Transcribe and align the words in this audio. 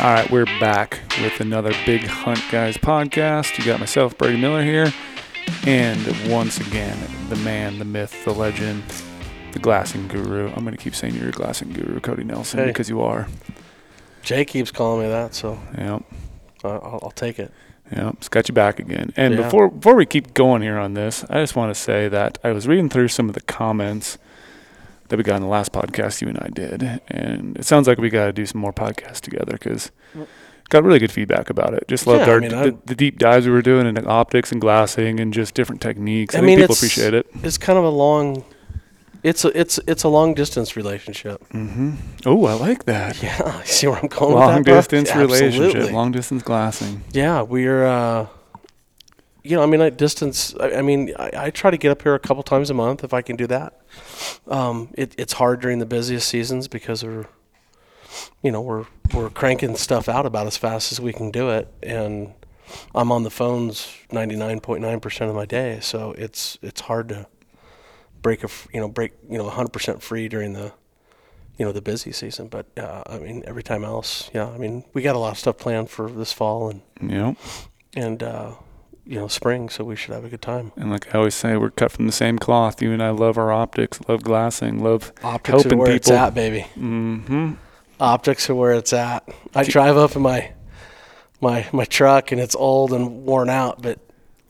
All 0.00 0.12
right, 0.12 0.30
we're 0.30 0.44
back 0.60 1.00
with 1.22 1.40
another 1.40 1.72
Big 1.86 2.02
Hunt 2.02 2.40
Guys 2.50 2.76
podcast. 2.76 3.56
You 3.58 3.64
got 3.64 3.80
myself, 3.80 4.18
Brady 4.18 4.38
Miller 4.38 4.62
here, 4.62 4.92
and 5.66 5.98
once 6.30 6.58
again, 6.60 6.98
the 7.30 7.36
man, 7.36 7.78
the 7.78 7.84
myth, 7.86 8.24
the 8.24 8.32
legend, 8.32 8.82
the 9.52 9.58
glassing 9.60 10.06
guru. 10.08 10.48
I'm 10.48 10.64
going 10.64 10.76
to 10.76 10.82
keep 10.82 10.94
saying 10.94 11.14
you're 11.14 11.30
a 11.30 11.32
glassing 11.32 11.72
guru, 11.72 12.00
Cody 12.00 12.24
Nelson, 12.24 12.58
Hey. 12.60 12.66
because 12.66 12.88
you 12.90 13.00
are. 13.00 13.28
Jay 14.22 14.44
keeps 14.44 14.70
calling 14.70 15.02
me 15.04 15.08
that, 15.08 15.34
so 15.34 15.58
Yep, 15.78 16.02
I'll, 16.64 17.00
I'll 17.04 17.12
take 17.14 17.38
it. 17.38 17.50
Yeah, 17.90 18.10
It's 18.10 18.28
got 18.28 18.48
you 18.48 18.54
back 18.54 18.78
again. 18.78 19.12
And 19.16 19.34
Yeah. 19.34 19.42
before 19.42 19.68
before 19.70 19.94
we 19.94 20.04
keep 20.06 20.34
going 20.34 20.60
here 20.62 20.78
on 20.78 20.94
this, 20.94 21.24
I 21.30 21.40
just 21.40 21.56
want 21.56 21.74
to 21.74 21.80
say 21.80 22.08
that 22.08 22.38
I 22.44 22.52
was 22.52 22.66
reading 22.68 22.88
through 22.90 23.08
some 23.08 23.28
of 23.28 23.34
the 23.34 23.42
comments 23.42 24.18
that 25.08 25.16
we 25.16 25.22
got 25.22 25.36
in 25.36 25.42
the 25.42 25.48
last 25.48 25.72
podcast 25.72 26.20
you 26.22 26.28
and 26.28 26.38
I 26.38 26.48
did, 26.48 27.00
and 27.08 27.56
it 27.56 27.64
sounds 27.64 27.86
like 27.86 27.98
we 27.98 28.10
got 28.10 28.26
to 28.26 28.32
do 28.32 28.46
some 28.46 28.60
more 28.60 28.72
podcasts 28.72 29.20
together 29.20 29.52
because 29.52 29.90
got 30.70 30.82
really 30.82 30.98
good 30.98 31.12
feedback 31.12 31.50
about 31.50 31.74
it. 31.74 31.86
Just 31.88 32.06
loved 32.06 32.22
Yeah, 32.22 32.26
I 32.26 32.30
our 32.30 32.40
mean, 32.40 32.50
the, 32.50 32.78
the 32.86 32.94
deep 32.94 33.18
dives 33.18 33.46
we 33.46 33.52
were 33.52 33.62
doing 33.62 33.86
into 33.86 34.04
optics 34.06 34.50
and 34.50 34.60
glassing 34.60 35.20
and 35.20 35.32
just 35.32 35.54
different 35.54 35.80
techniques. 35.80 36.34
I, 36.34 36.38
I 36.38 36.40
think 36.40 36.46
mean, 36.46 36.58
people 36.60 36.74
appreciate 36.74 37.14
it. 37.14 37.26
It's 37.42 37.58
kind 37.58 37.78
of 37.78 37.84
a 37.84 37.90
long. 37.90 38.44
It's 39.22 39.44
a 39.44 39.58
it's 39.58 39.78
it's 39.86 40.02
a 40.02 40.08
long 40.08 40.34
distance 40.34 40.76
relationship. 40.76 41.42
Mm-hmm. 41.50 41.92
Oh, 42.26 42.44
I 42.44 42.54
like 42.54 42.84
that. 42.84 43.22
Yeah, 43.22 43.62
see 43.64 43.86
where 43.86 43.96
I'm 43.96 44.08
going. 44.08 44.34
Long 44.34 44.56
with 44.56 44.64
that, 44.66 44.70
bro? 44.70 44.74
distance 44.76 45.14
relationship, 45.14 45.92
long 45.92 46.12
distance 46.12 46.42
glassing. 46.42 47.02
Yeah, 47.12 47.42
we're. 47.42 47.86
Uh, 47.86 48.26
you 49.44 49.54
know, 49.56 49.62
I 49.62 49.66
mean, 49.66 49.80
I 49.82 49.90
distance. 49.90 50.54
I, 50.58 50.72
I 50.76 50.82
mean, 50.82 51.12
I, 51.18 51.30
I 51.34 51.50
try 51.50 51.70
to 51.70 51.76
get 51.76 51.90
up 51.90 52.02
here 52.02 52.14
a 52.14 52.18
couple 52.18 52.42
times 52.42 52.70
a 52.70 52.74
month 52.74 53.04
if 53.04 53.12
I 53.14 53.22
can 53.22 53.36
do 53.36 53.46
that. 53.46 53.80
Um, 54.48 54.88
it, 54.94 55.14
it's 55.18 55.34
hard 55.34 55.60
during 55.60 55.78
the 55.78 55.86
busiest 55.86 56.26
seasons 56.28 56.66
because 56.66 57.04
we're, 57.04 57.26
you 58.42 58.50
know, 58.50 58.60
we're 58.62 58.86
we're 59.12 59.30
cranking 59.30 59.76
stuff 59.76 60.08
out 60.08 60.24
about 60.26 60.46
as 60.46 60.56
fast 60.56 60.90
as 60.92 61.00
we 61.00 61.12
can 61.12 61.30
do 61.30 61.50
it, 61.50 61.68
and 61.82 62.32
I'm 62.94 63.12
on 63.12 63.22
the 63.22 63.30
phones 63.30 63.86
99.9 64.10 65.02
percent 65.02 65.28
of 65.30 65.36
my 65.36 65.44
day, 65.44 65.78
so 65.82 66.12
it's 66.12 66.56
it's 66.62 66.80
hard 66.80 67.10
to 67.10 67.26
break 68.22 68.42
a 68.42 68.48
you 68.72 68.80
know 68.80 68.88
break 68.88 69.12
you 69.28 69.36
know 69.36 69.44
100 69.44 69.68
percent 69.72 70.02
free 70.02 70.26
during 70.28 70.54
the 70.54 70.72
you 71.58 71.66
know 71.66 71.70
the 71.72 71.82
busy 71.82 72.12
season. 72.12 72.48
But 72.48 72.66
uh, 72.78 73.02
I 73.06 73.18
mean, 73.18 73.44
every 73.46 73.62
time 73.62 73.84
else, 73.84 74.30
yeah. 74.32 74.48
I 74.48 74.56
mean, 74.56 74.84
we 74.94 75.02
got 75.02 75.14
a 75.16 75.18
lot 75.18 75.32
of 75.32 75.38
stuff 75.38 75.58
planned 75.58 75.90
for 75.90 76.10
this 76.10 76.32
fall 76.32 76.70
and 76.70 76.80
Yep. 77.12 77.36
and 77.94 78.22
uh, 78.22 78.52
you 79.06 79.18
know 79.18 79.28
spring, 79.28 79.68
so 79.68 79.84
we 79.84 79.96
should 79.96 80.14
have 80.14 80.24
a 80.24 80.28
good 80.28 80.42
time. 80.42 80.72
And 80.76 80.90
like 80.90 81.14
I 81.14 81.18
always 81.18 81.34
say, 81.34 81.56
we're 81.56 81.70
cut 81.70 81.92
from 81.92 82.06
the 82.06 82.12
same 82.12 82.38
cloth. 82.38 82.80
You 82.82 82.92
and 82.92 83.02
I 83.02 83.10
love 83.10 83.36
our 83.38 83.52
optics, 83.52 84.00
love 84.08 84.22
glassing, 84.22 84.82
love 84.82 85.12
Optics 85.22 85.48
helping 85.62 85.74
are 85.74 85.76
where 85.82 85.92
it's 85.92 86.08
people. 86.08 86.18
at, 86.18 86.34
baby. 86.34 86.60
hmm 86.74 87.52
Optics 88.00 88.48
are 88.50 88.54
where 88.54 88.72
it's 88.72 88.92
at. 88.92 89.28
I 89.54 89.64
drive 89.64 89.96
up 89.96 90.16
in 90.16 90.22
my 90.22 90.52
my 91.40 91.66
my 91.72 91.84
truck, 91.84 92.32
and 92.32 92.40
it's 92.40 92.54
old 92.56 92.92
and 92.92 93.24
worn 93.24 93.48
out, 93.50 93.80
but 93.82 93.98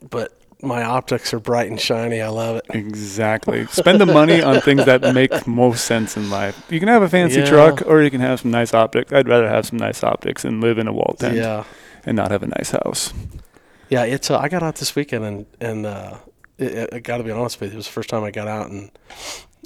but 0.09 0.33
my 0.63 0.83
optics 0.83 1.35
are 1.35 1.39
bright 1.41 1.69
and 1.69 1.79
shiny. 1.79 2.23
I 2.23 2.29
love 2.29 2.57
it. 2.57 2.65
Exactly. 2.71 3.67
Spend 3.67 4.01
the 4.01 4.07
money 4.07 4.41
on 4.41 4.63
things 4.63 4.87
that 4.87 5.13
make 5.15 5.47
most 5.47 5.85
sense 5.85 6.17
in 6.17 6.31
life. 6.31 6.59
You 6.71 6.79
can 6.81 6.89
have 6.89 7.03
a 7.03 7.09
fancy 7.09 7.41
Yeah. 7.41 7.47
truck 7.51 7.83
or 7.87 8.03
you 8.03 8.11
can 8.11 8.23
have 8.23 8.41
some 8.41 8.51
nice 8.51 8.73
optics. 8.73 9.13
I'd 9.13 9.29
rather 9.29 9.47
have 9.49 9.67
some 9.67 9.79
nice 9.79 10.03
optics 10.03 10.43
and 10.43 10.63
live 10.63 10.79
in 10.79 10.89
a 10.89 10.93
wall 10.93 11.17
tent 11.19 11.37
Yeah, 11.37 11.65
and 12.07 12.17
not 12.17 12.31
have 12.31 12.43
a 12.43 12.47
nice 12.47 12.71
house. 12.71 13.13
Yeah. 13.89 14.05
It's. 14.05 14.31
Uh, 14.31 14.39
I 14.39 14.49
got 14.49 14.63
out 14.63 14.77
this 14.77 14.95
weekend, 14.95 15.25
and 15.25 15.47
and 15.61 15.87
uh, 15.87 16.19
I 16.61 17.01
got 17.03 17.19
to 17.19 17.25
be 17.25 17.31
honest 17.31 17.61
with 17.61 17.71
you, 17.71 17.75
it 17.75 17.77
was 17.77 17.87
the 17.87 17.93
first 17.93 18.09
time 18.09 18.25
I 18.25 18.31
got 18.31 18.49
out, 18.49 18.71
and 18.71 18.91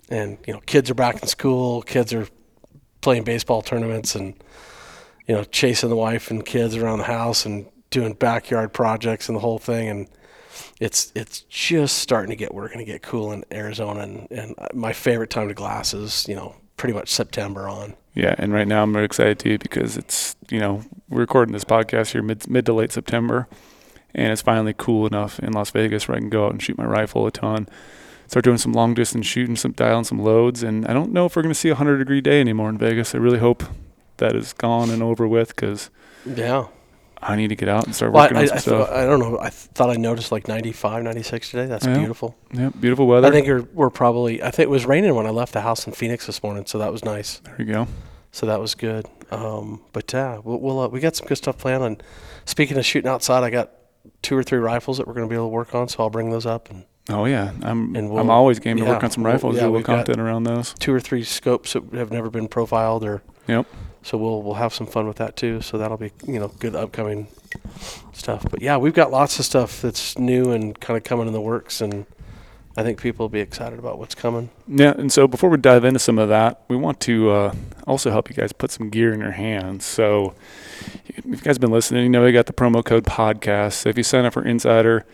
and 0.08 0.38
you 0.46 0.52
know, 0.54 0.60
kids 0.60 0.90
are 0.90 0.94
back 0.94 1.22
in 1.22 1.28
school. 1.28 1.82
Kids 1.82 2.12
are 2.12 2.26
playing 3.00 3.24
baseball 3.24 3.62
tournaments, 3.62 4.14
and 4.14 4.34
you 5.26 5.34
know, 5.34 5.44
chasing 5.44 5.88
the 5.88 5.96
wife 5.96 6.30
and 6.30 6.44
kids 6.44 6.76
around 6.76 6.98
the 6.98 7.04
house, 7.04 7.44
and 7.46 7.66
doing 7.90 8.14
backyard 8.14 8.72
projects 8.72 9.28
and 9.28 9.36
the 9.36 9.40
whole 9.40 9.58
thing, 9.58 9.88
and 9.88 10.08
it's 10.80 11.12
it's 11.14 11.40
just 11.42 11.98
starting 11.98 12.30
to 12.30 12.36
get 12.36 12.54
we're 12.54 12.68
going 12.68 12.78
to 12.78 12.84
get 12.84 13.02
cool 13.02 13.32
in 13.32 13.44
Arizona, 13.52 14.00
and 14.00 14.28
and 14.30 14.54
my 14.74 14.92
favorite 14.92 15.30
time 15.30 15.48
to 15.48 15.54
glass 15.54 15.94
is 15.94 16.26
you 16.28 16.34
know 16.34 16.54
pretty 16.76 16.94
much 16.94 17.10
September 17.10 17.68
on. 17.68 17.94
Yeah, 18.14 18.34
and 18.38 18.52
right 18.52 18.66
now 18.66 18.82
I'm 18.82 18.96
excited 18.96 19.38
too 19.38 19.58
because 19.58 19.96
it's 19.96 20.36
you 20.50 20.58
know 20.58 20.82
we're 21.08 21.20
recording 21.20 21.52
this 21.52 21.64
podcast 21.64 22.12
here 22.12 22.22
mid 22.22 22.48
mid 22.48 22.66
to 22.66 22.72
late 22.72 22.92
September, 22.92 23.46
and 24.14 24.32
it's 24.32 24.42
finally 24.42 24.74
cool 24.76 25.06
enough 25.06 25.38
in 25.40 25.52
Las 25.52 25.70
Vegas 25.70 26.08
where 26.08 26.16
I 26.16 26.20
can 26.20 26.30
go 26.30 26.46
out 26.46 26.52
and 26.52 26.62
shoot 26.62 26.78
my 26.78 26.84
rifle 26.86 27.26
a 27.26 27.30
ton, 27.30 27.68
start 28.26 28.44
doing 28.44 28.58
some 28.58 28.72
long 28.72 28.94
distance 28.94 29.26
shooting, 29.26 29.56
some 29.56 29.72
dialing 29.72 30.04
some 30.04 30.18
loads, 30.18 30.62
and 30.62 30.86
I 30.86 30.92
don't 30.92 31.12
know 31.12 31.26
if 31.26 31.36
we're 31.36 31.42
gonna 31.42 31.54
see 31.54 31.68
a 31.70 31.74
hundred 31.74 31.98
degree 31.98 32.20
day 32.20 32.40
anymore 32.40 32.68
in 32.70 32.78
Vegas. 32.78 33.14
I 33.14 33.18
really 33.18 33.38
hope 33.38 33.62
that 34.18 34.34
is 34.34 34.52
gone 34.52 34.90
and 34.90 35.02
over 35.02 35.26
with 35.28 35.48
because 35.54 35.90
Yeah. 36.26 36.66
I 37.20 37.34
need 37.34 37.48
to 37.48 37.56
get 37.56 37.68
out 37.68 37.84
and 37.84 37.94
start 37.96 38.12
Well, 38.12 38.22
working 38.24 38.36
I, 38.36 38.40
on 38.42 38.46
some 38.48 38.56
I, 38.56 38.60
stuff. 38.60 38.90
I 38.92 39.04
don't 39.04 39.18
know. 39.18 39.40
I 39.40 39.50
thought 39.50 39.90
I 39.90 39.94
noticed 39.96 40.30
like 40.30 40.46
95, 40.46 41.02
96 41.02 41.50
today. 41.50 41.66
That's 41.66 41.84
Yeah. 41.84 41.98
beautiful. 41.98 42.36
yeah, 42.52 42.70
beautiful 42.78 43.08
weather. 43.08 43.26
I 43.26 43.30
think 43.32 43.48
we're, 43.48 43.66
we're 43.74 43.90
probably. 43.90 44.40
I 44.40 44.52
think 44.52 44.66
it 44.68 44.70
was 44.70 44.86
raining 44.86 45.14
when 45.16 45.26
I 45.26 45.30
left 45.30 45.52
the 45.52 45.62
house 45.62 45.84
in 45.88 45.92
Phoenix 45.94 46.26
this 46.26 46.44
morning, 46.44 46.64
so 46.66 46.78
that 46.78 46.92
was 46.92 47.04
nice. 47.04 47.40
there 47.44 47.56
you 47.58 47.64
go. 47.64 47.88
So 48.30 48.46
that 48.46 48.60
was 48.60 48.76
good. 48.76 49.06
Um, 49.32 49.80
but 49.92 50.12
yeah, 50.12 50.38
we'll, 50.44 50.60
we'll 50.60 50.78
uh, 50.80 50.88
we 50.88 51.00
got 51.00 51.16
some 51.16 51.26
good 51.26 51.38
stuff 51.38 51.58
planned. 51.58 51.82
And 51.82 52.02
speaking 52.44 52.76
of 52.78 52.86
shooting 52.86 53.08
outside, 53.10 53.42
I 53.42 53.50
got 53.50 53.70
two 54.22 54.36
or 54.36 54.42
three 54.42 54.58
rifles 54.58 54.98
that 54.98 55.06
we're 55.06 55.14
going 55.14 55.26
to 55.26 55.30
be 55.30 55.36
able 55.36 55.46
to 55.46 55.50
work 55.52 55.74
on. 55.74 55.88
So 55.88 56.02
I'll 56.02 56.10
bring 56.10 56.30
those 56.30 56.46
up 56.46 56.70
and 56.70 56.84
Oh 57.10 57.24
yeah, 57.24 57.52
I'm 57.62 57.96
And 57.96 58.18
I'm 58.18 58.28
always 58.28 58.58
game 58.58 58.76
to 58.76 58.82
yeah, 58.82 58.90
work 58.90 59.02
on 59.02 59.10
some 59.10 59.22
we'll- 59.22 59.32
rifles. 59.32 59.56
yeah, 59.56 59.62
do 59.62 59.76
a 59.76 59.82
content 59.82 60.20
around 60.20 60.44
those. 60.44 60.74
two 60.78 60.92
or 60.92 61.00
three 61.00 61.24
scopes 61.24 61.72
that 61.72 61.82
have 61.94 62.10
never 62.10 62.28
been 62.30 62.48
profiled 62.48 63.02
or. 63.04 63.22
Yep. 63.46 63.66
So 64.02 64.18
we'll 64.18 64.42
we'll 64.42 64.54
have 64.54 64.74
some 64.74 64.86
fun 64.86 65.06
with 65.08 65.16
that 65.16 65.34
too. 65.34 65.60
So 65.62 65.78
that'll 65.78 65.96
be 65.96 66.12
you 66.26 66.38
know 66.38 66.48
good 66.58 66.74
upcoming 66.76 67.28
stuff. 68.12 68.44
But 68.50 68.60
yeah, 68.62 68.76
we've 68.76 68.92
got 68.94 69.10
lots 69.10 69.38
of 69.38 69.44
stuff 69.44 69.80
that's 69.80 70.18
new 70.18 70.50
and 70.52 70.78
kind 70.78 70.96
of 70.96 71.04
coming 71.04 71.26
in 71.26 71.32
the 71.32 71.40
works, 71.40 71.80
and 71.80 72.04
I 72.76 72.82
think 72.82 73.00
people 73.00 73.24
will 73.24 73.28
be 73.30 73.40
excited 73.40 73.78
about 73.78 73.98
what's 73.98 74.14
coming. 74.14 74.50
Yeah, 74.66 74.92
and 74.96 75.10
so 75.10 75.26
before 75.26 75.48
we 75.50 75.56
dive 75.56 75.84
into 75.84 75.98
some 75.98 76.18
of 76.18 76.28
that, 76.28 76.62
we 76.68 76.76
want 76.76 77.00
to 77.00 77.30
uh, 77.30 77.54
also 77.86 78.10
help 78.10 78.28
you 78.28 78.36
guys 78.36 78.52
put 78.52 78.70
some 78.70 78.90
gear 78.90 79.12
in 79.12 79.20
your 79.20 79.32
hands. 79.32 79.84
So 79.84 80.34
if 81.06 81.24
you 81.24 81.36
guys 81.36 81.58
been 81.58 81.70
listening, 81.70 82.04
you 82.04 82.08
know 82.10 82.22
we 82.24 82.32
got 82.32 82.46
the 82.46 82.52
promo 82.52 82.84
code 82.84 83.04
podcast. 83.04 83.74
So 83.74 83.88
if 83.88 83.96
you 83.96 84.02
sign 84.02 84.24
up 84.24 84.32
for 84.32 84.44
Insider 84.44 85.04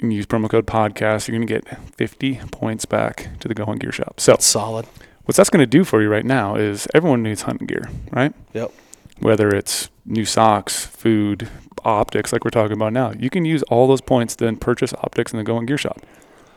and 0.00 0.12
use 0.12 0.26
promo 0.26 0.48
code 0.50 0.66
podcast, 0.66 1.28
you're 1.28 1.36
going 1.38 1.46
to 1.46 1.52
get 1.52 1.78
50 1.96 2.40
points 2.50 2.84
back 2.84 3.28
to 3.40 3.48
the 3.48 3.54
Go 3.54 3.64
Hunt 3.64 3.80
Gear 3.80 3.92
Shop. 3.92 4.20
So 4.20 4.34
It's 4.34 4.46
solid. 4.46 4.86
what 5.24 5.36
that's 5.36 5.50
going 5.50 5.62
to 5.62 5.66
do 5.66 5.84
for 5.84 6.02
you 6.02 6.08
right 6.08 6.24
now 6.24 6.56
is 6.56 6.88
everyone 6.94 7.22
needs 7.22 7.42
hunting 7.42 7.66
gear, 7.66 7.88
right? 8.10 8.32
Yep. 8.54 8.72
Whether 9.20 9.54
it's 9.54 9.88
new 10.04 10.24
socks, 10.24 10.84
food, 10.86 11.48
optics, 11.84 12.32
like 12.32 12.44
we're 12.44 12.50
talking 12.50 12.72
about 12.76 12.92
now, 12.92 13.12
you 13.12 13.30
can 13.30 13.44
use 13.44 13.62
all 13.64 13.86
those 13.86 14.00
points 14.00 14.34
to 14.36 14.44
then 14.44 14.56
purchase 14.56 14.92
optics 14.94 15.32
in 15.32 15.38
the 15.38 15.44
Go 15.44 15.54
Hunt 15.54 15.68
Gear 15.68 15.78
Shop. 15.78 16.00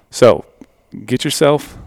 So 0.10 0.46
get 1.06 1.24
yourself 1.24 1.78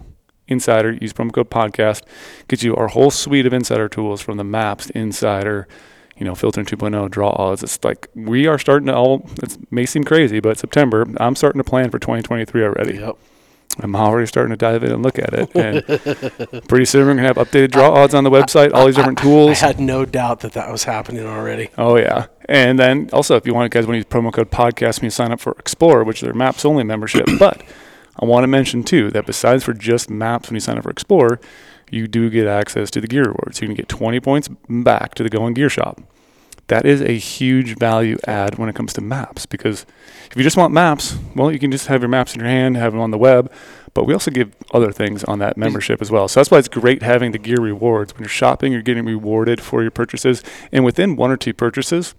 Insider, 0.47 0.93
use 0.93 1.13
promo 1.13 1.31
code 1.31 1.49
podcast, 1.51 2.01
get 2.47 2.63
you 2.63 2.75
our 2.75 2.87
whole 2.87 3.11
suite 3.11 3.45
of 3.45 3.53
Insider 3.53 3.87
tools 3.87 4.19
from 4.21 4.37
the 4.37 4.43
maps 4.43 4.87
to 4.87 4.97
Insider, 4.97 5.67
you 6.19 6.25
know, 6.25 6.35
filtering 6.35 6.65
2.0, 6.65 7.09
draw 7.09 7.29
odds. 7.29 7.63
It's 7.63 7.83
like 7.83 8.09
we 8.13 8.45
are 8.45 8.59
starting 8.59 8.87
to 8.87 8.95
all, 8.95 9.27
it 9.41 9.57
may 9.71 9.85
seem 9.85 10.03
crazy, 10.03 10.39
but 10.39 10.57
September, 10.57 11.07
I'm 11.17 11.35
starting 11.35 11.59
to 11.59 11.63
plan 11.63 11.89
for 11.89 11.97
2023 11.97 12.63
already. 12.63 12.97
Yep. 12.97 13.17
I'm 13.81 13.95
already 13.95 14.25
starting 14.25 14.49
to 14.49 14.57
dive 14.57 14.83
in 14.83 14.91
and 14.91 15.01
look 15.01 15.17
at 15.17 15.33
it. 15.33 15.49
And 15.55 16.67
pretty 16.67 16.85
soon 16.85 17.01
we're 17.01 17.13
going 17.13 17.17
to 17.17 17.23
have 17.23 17.37
updated 17.37 17.71
draw 17.71 17.91
odds 17.91 18.13
on 18.13 18.23
the 18.23 18.29
website, 18.29 18.73
all 18.73 18.85
these 18.85 18.95
different 18.95 19.19
tools. 19.19 19.63
I 19.63 19.67
had 19.67 19.79
no 19.79 20.05
doubt 20.05 20.41
that 20.41 20.53
that 20.53 20.71
was 20.71 20.83
happening 20.83 21.25
already. 21.25 21.69
Oh 21.77 21.95
yeah, 21.95 22.27
and 22.45 22.77
then 22.77 23.09
also 23.13 23.35
if 23.35 23.45
you 23.45 23.53
want 23.53 23.71
guys 23.71 23.85
want 23.85 23.93
to 23.93 23.97
use 23.97 24.05
promo 24.05 24.33
code 24.33 24.51
podcast 24.51 24.99
when 24.99 25.05
you 25.05 25.11
sign 25.11 25.31
up 25.31 25.39
for 25.39 25.55
Explorer, 25.59 26.03
which 26.03 26.17
is 26.17 26.21
their 26.23 26.33
maps 26.33 26.65
only 26.65 26.83
membership. 26.83 27.25
but 27.39 27.61
I 28.19 28.25
want 28.25 28.43
to 28.43 28.47
mention 28.47 28.83
too 28.83 29.11
that 29.11 29.25
besides 29.25 29.63
for 29.63 29.73
just 29.73 30.09
maps 30.09 30.49
when 30.49 30.55
you 30.55 30.61
sign 30.61 30.77
up 30.77 30.83
for 30.83 30.89
Explorer, 30.89 31.39
you 31.91 32.07
do 32.07 32.29
get 32.29 32.47
access 32.47 32.89
to 32.91 33.01
the 33.01 33.07
gear 33.07 33.23
rewards. 33.23 33.61
You 33.61 33.67
can 33.67 33.75
get 33.75 33.87
20 33.89 34.19
points 34.19 34.49
back 34.69 35.15
to 35.15 35.23
the 35.23 35.29
Go 35.29 35.41
Hunt 35.41 35.55
Gear 35.55 35.69
Shop. 35.69 36.01
That 36.69 36.85
is 36.85 37.01
a 37.01 37.13
huge 37.17 37.77
value 37.77 38.17
add 38.25 38.57
when 38.57 38.69
it 38.69 38.75
comes 38.75 38.93
to 38.93 39.01
maps 39.01 39.45
because 39.45 39.85
if 40.31 40.37
you 40.37 40.43
just 40.43 40.57
want 40.57 40.73
maps, 40.73 41.17
well, 41.35 41.51
you 41.51 41.59
can 41.59 41.71
just 41.71 41.87
have 41.87 42.01
your 42.01 42.09
maps 42.09 42.33
in 42.33 42.39
your 42.39 42.49
hand, 42.49 42.77
have 42.77 42.93
them 42.93 43.01
on 43.01 43.11
the 43.11 43.17
web. 43.17 43.51
But 43.95 44.05
we 44.05 44.13
also 44.13 44.29
give 44.31 44.55
other 44.71 44.91
things 44.91 45.23
on 45.23 45.39
that 45.39 45.57
membership 45.57 46.01
as 46.01 46.11
well. 46.11 46.27
So 46.27 46.39
that's 46.39 46.51
why 46.51 46.59
it's 46.59 46.67
great 46.67 47.01
having 47.01 47.31
the 47.31 47.39
gear 47.39 47.59
rewards. 47.59 48.13
When 48.13 48.21
you're 48.21 48.29
shopping, 48.29 48.71
you're 48.71 48.83
getting 48.83 49.05
rewarded 49.05 49.59
for 49.61 49.81
your 49.81 49.91
purchases. 49.91 50.43
And 50.71 50.85
within 50.85 51.15
one 51.15 51.31
or 51.31 51.37
two 51.37 51.53
purchases, 51.53 52.13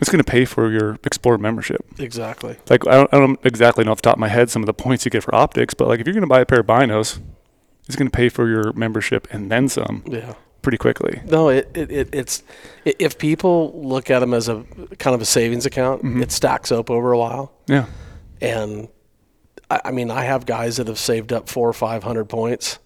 it's 0.00 0.10
going 0.10 0.22
to 0.22 0.30
pay 0.30 0.44
for 0.44 0.70
your 0.70 0.98
Explore 1.04 1.38
membership. 1.38 1.84
Exactly. 1.98 2.56
Like, 2.68 2.86
I 2.86 2.96
don't, 2.96 3.14
I 3.14 3.18
don't 3.18 3.40
exactly 3.44 3.84
know 3.84 3.92
off 3.92 3.98
the 3.98 4.08
top 4.08 4.16
of 4.16 4.20
my 4.20 4.28
head 4.28 4.50
some 4.50 4.62
of 4.62 4.66
the 4.66 4.74
points 4.74 5.04
you 5.04 5.10
get 5.10 5.22
for 5.22 5.34
optics, 5.34 5.74
but 5.74 5.88
like 5.88 6.00
if 6.00 6.06
you're 6.06 6.14
going 6.14 6.22
to 6.22 6.28
buy 6.28 6.40
a 6.40 6.46
pair 6.46 6.60
of 6.60 6.66
binos, 6.66 7.20
it's 7.86 7.96
going 7.96 8.10
to 8.10 8.16
pay 8.16 8.28
for 8.28 8.48
your 8.48 8.72
membership 8.72 9.28
and 9.30 9.50
then 9.50 9.68
some 9.68 10.02
Yeah. 10.06 10.34
Pretty 10.62 10.78
quickly. 10.78 11.20
No, 11.26 11.48
it, 11.48 11.70
it, 11.74 11.90
it 11.90 12.08
it's 12.14 12.42
if 12.84 13.18
people 13.18 13.72
look 13.82 14.10
at 14.10 14.18
them 14.20 14.34
as 14.34 14.48
a 14.48 14.64
kind 14.98 15.14
of 15.14 15.20
a 15.20 15.24
savings 15.24 15.66
account, 15.66 16.02
Mhm. 16.02 16.22
it 16.22 16.30
stacks 16.32 16.70
up 16.72 16.90
over 16.90 17.12
a 17.12 17.18
while. 17.18 17.52
Yeah. 17.66 17.86
And 18.40 18.88
I, 19.70 19.80
I 19.86 19.90
mean, 19.90 20.10
I 20.10 20.24
have 20.24 20.46
guys 20.46 20.76
that 20.76 20.86
have 20.88 20.98
saved 20.98 21.32
up 21.32 21.48
four 21.48 21.68
or 21.68 21.72
five 21.72 22.02
hundred 22.04 22.26
points, 22.26 22.78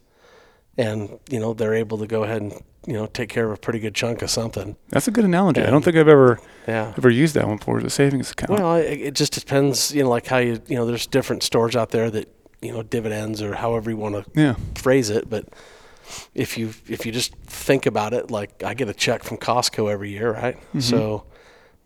and 0.79 1.19
you 1.31 1.39
know 1.41 1.55
they're 1.55 1.75
able 1.75 1.99
to 1.99 2.07
go 2.07 2.25
ahead 2.25 2.43
and 2.43 2.53
you 2.87 2.95
know 2.95 3.07
take 3.07 3.29
care 3.29 3.47
of 3.47 3.53
a 3.53 3.61
pretty 3.61 3.79
good 3.79 3.95
chunk 3.95 4.23
of 4.23 4.31
something. 4.31 4.77
That's 4.89 5.09
a 5.09 5.11
good 5.11 5.25
analogy. 5.25 5.63
I 5.63 5.71
don't 5.71 5.85
think 5.85 5.97
I've 5.97 6.09
ever 6.09 6.41
Yeah. 6.67 6.93
ever 6.97 7.11
used 7.11 7.35
that 7.35 7.47
one 7.47 7.57
before 7.59 7.79
as 7.79 7.85
a 7.85 7.91
savings 7.91 8.31
account. 8.31 8.59
Well, 8.59 8.77
it, 8.77 8.99
it 9.01 9.15
just 9.15 9.33
depends. 9.33 9.93
You 9.95 10.05
know, 10.05 10.09
like 10.11 10.27
how 10.27 10.39
you 10.39 10.61
you 10.67 10.77
know 10.77 10.87
there's 10.87 11.07
different 11.07 11.43
stores 11.43 11.77
out 11.77 11.91
there 11.91 12.11
that 12.11 12.29
you 12.61 12.73
know 12.73 12.83
dividends 12.83 13.43
or 13.43 13.55
however 13.55 13.91
you 13.91 13.97
want 13.97 14.15
to 14.17 14.41
yeah. 14.41 14.55
phrase 14.75 15.11
it, 15.11 15.29
but 15.29 15.47
if 16.35 16.57
you 16.59 16.73
if 16.89 17.05
you 17.07 17.13
just 17.13 17.35
think 17.37 17.87
about 17.87 18.13
it, 18.13 18.31
like 18.31 18.63
I 18.63 18.75
get 18.75 18.89
a 18.89 18.95
check 18.95 19.23
from 19.23 19.37
Costco 19.39 19.91
every 19.91 20.11
year, 20.11 20.33
right? 20.33 20.57
Mm-hmm. 20.57 20.81
So 20.81 21.25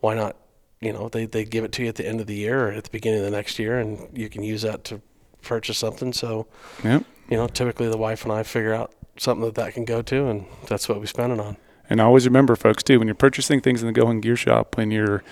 why 0.00 0.14
not? 0.14 0.37
You 0.81 0.93
know, 0.93 1.08
they 1.08 1.26
they 1.26 1.44
give 1.44 1.64
it 1.64 1.73
to 1.73 1.82
you 1.82 1.88
at 1.88 1.94
the 1.96 2.06
end 2.06 2.20
of 2.20 2.26
the 2.26 2.34
year 2.37 2.69
or 2.69 2.73
at 2.73 2.84
the 2.84 2.90
beginning 2.90 3.20
of 3.20 3.25
the 3.25 3.31
next 3.31 3.58
year, 3.58 3.78
and 3.78 4.06
you 4.17 4.28
can 4.28 4.43
use 4.43 4.62
that 4.62 4.84
to 4.84 5.00
purchase 5.43 5.78
something. 5.78 6.12
So 6.12 6.46
Yep. 6.84 7.05
you 7.31 7.37
know, 7.37 7.46
typically 7.46 7.88
the 7.88 7.96
wife 7.96 8.25
and 8.25 8.32
I 8.32 8.43
figure 8.43 8.75
out 8.75 8.93
something 9.19 9.44
that 9.46 9.55
that 9.55 9.75
can 9.75 9.84
go 9.84 10.02
to, 10.02 10.26
and 10.28 10.46
that's 10.69 10.88
what 10.88 11.00
we 11.00 11.06
spend 11.06 11.32
it 11.32 11.40
on. 11.40 11.56
And 11.88 12.00
always 12.00 12.26
remember, 12.26 12.56
folks, 12.56 12.82
too, 12.82 12.99
when 12.99 13.06
you're 13.08 13.14
purchasing 13.14 13.61
things 13.61 13.81
in 13.81 13.87
the 13.87 13.93
Go 13.93 14.06
Hunt 14.06 14.20
Gear 14.23 14.37
Shop, 14.37 14.76
when 14.76 14.90
you're 14.90 15.23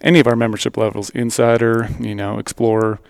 any 0.00 0.20
of 0.20 0.26
our 0.26 0.36
membership 0.36 0.76
levels, 0.76 1.10
Insider, 1.10 1.88
you 1.98 2.14
know, 2.14 2.38
Explorer, 2.38 3.00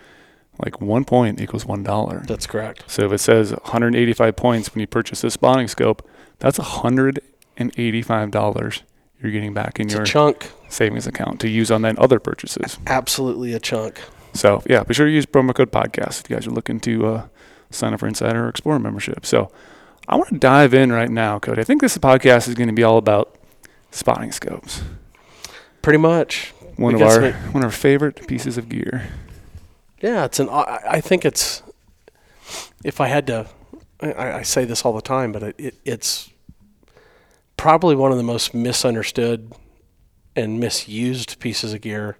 like 0.64 0.80
one 0.80 1.04
point 1.04 1.40
equals 1.40 1.66
one 1.66 1.82
dollar. 1.82 2.22
That's 2.26 2.46
correct. 2.46 2.84
So 2.86 3.06
if 3.06 3.12
it 3.12 3.18
says 3.18 3.50
185 3.52 4.36
points 4.36 4.74
when 4.74 4.80
you 4.80 4.86
purchase 4.86 5.20
this 5.20 5.34
spotting 5.34 5.68
scope, 5.68 6.06
that's 6.38 6.58
185 6.58 8.30
dollars 8.30 8.82
you're 9.22 9.32
getting 9.32 9.54
back 9.54 9.80
in 9.80 9.86
It's 9.86 9.94
your 9.94 10.04
chunk, 10.04 10.50
savings 10.68 11.06
account 11.06 11.40
to 11.40 11.48
use 11.48 11.70
on 11.70 11.82
then 11.82 11.96
other 11.98 12.18
purchases. 12.20 12.78
absolutely 12.86 13.54
a 13.54 13.58
chunk. 13.60 13.98
So 14.34 14.62
yeah, 14.68 14.82
be 14.84 14.92
sure 14.92 15.06
to 15.06 15.12
use 15.12 15.24
promo 15.24 15.54
code 15.54 15.72
podcast 15.72 16.22
if 16.24 16.30
you 16.30 16.36
guys 16.36 16.46
are 16.46 16.50
looking 16.50 16.80
to 16.80 17.06
uh, 17.06 17.26
sign 17.70 17.94
up 17.94 18.00
for 18.00 18.06
Insider 18.06 18.44
or 18.44 18.48
Explorer 18.50 18.78
membership. 18.78 19.24
So 19.24 19.50
I 20.08 20.16
want 20.16 20.28
to 20.28 20.38
dive 20.38 20.74
in 20.74 20.92
right 20.92 21.10
now, 21.10 21.38
Cody. 21.38 21.60
I 21.62 21.64
think 21.64 21.80
this 21.80 21.96
podcast 21.98 22.46
is 22.48 22.54
going 22.54 22.68
to 22.68 22.74
be 22.74 22.82
all 22.82 22.98
about 22.98 23.34
spotting 23.90 24.32
scopes. 24.32 24.82
Pretty 25.80 25.98
much. 25.98 26.52
One 26.76 26.94
of 26.94 27.00
our 27.00 27.32
one 27.52 27.62
of 27.62 27.64
our 27.64 27.70
favorite 27.70 28.26
pieces 28.28 28.58
of 28.58 28.68
gear. 28.68 29.08
Yeah, 30.06 30.24
it's 30.24 30.38
an. 30.38 30.48
I, 30.48 30.78
I 30.88 31.00
think 31.00 31.24
it's. 31.24 31.64
If 32.84 33.00
I 33.00 33.08
had 33.08 33.26
to, 33.26 33.48
I, 34.00 34.32
I 34.34 34.42
say 34.42 34.64
this 34.64 34.84
all 34.84 34.92
the 34.92 35.02
time, 35.02 35.32
but 35.32 35.42
it, 35.42 35.54
it, 35.58 35.74
it's 35.84 36.30
probably 37.56 37.96
one 37.96 38.12
of 38.12 38.16
the 38.16 38.22
most 38.22 38.54
misunderstood 38.54 39.52
and 40.36 40.60
misused 40.60 41.40
pieces 41.40 41.72
of 41.72 41.80
gear 41.80 42.18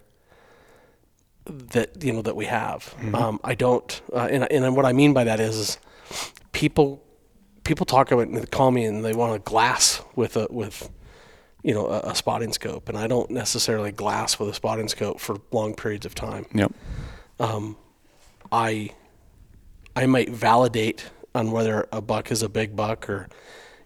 that 1.45 2.03
you 2.03 2.11
know 2.11 2.21
that 2.21 2.35
we 2.35 2.43
have. 2.45 2.93
Um, 3.13 3.39
I 3.41 3.55
don't, 3.55 4.01
uh, 4.11 4.27
and 4.29 4.51
and 4.51 4.75
what 4.75 4.85
I 4.85 4.91
mean 4.91 5.13
by 5.13 5.23
that 5.23 5.39
is, 5.39 5.55
is 5.55 5.77
people 6.51 7.01
people 7.63 7.85
talk 7.85 8.11
about 8.11 8.21
it 8.23 8.27
and 8.27 8.37
they 8.37 8.45
call 8.45 8.71
me 8.71 8.83
and 8.83 9.05
they 9.05 9.13
want 9.13 9.33
a 9.33 9.39
glass 9.39 10.01
with 10.13 10.35
a 10.35 10.47
with 10.49 10.89
you 11.63 11.73
know 11.73 11.87
a, 11.87 12.11
a 12.11 12.15
spotting 12.15 12.51
scope, 12.51 12.89
and 12.89 12.97
I 12.97 13.07
don't 13.07 13.31
necessarily 13.31 13.93
glass 13.93 14.37
with 14.37 14.49
a 14.49 14.53
spotting 14.53 14.89
scope 14.89 15.21
for 15.21 15.37
long 15.51 15.73
periods 15.73 16.05
of 16.05 16.15
time. 16.15 16.47
Yep. 16.53 16.73
Um, 17.39 17.77
I 18.51 18.91
I 19.95 20.05
might 20.05 20.29
validate 20.29 21.05
on 21.35 21.51
whether 21.51 21.87
a 21.91 22.01
buck 22.01 22.31
is 22.31 22.41
a 22.43 22.49
big 22.49 22.75
buck 22.75 23.09
or 23.09 23.27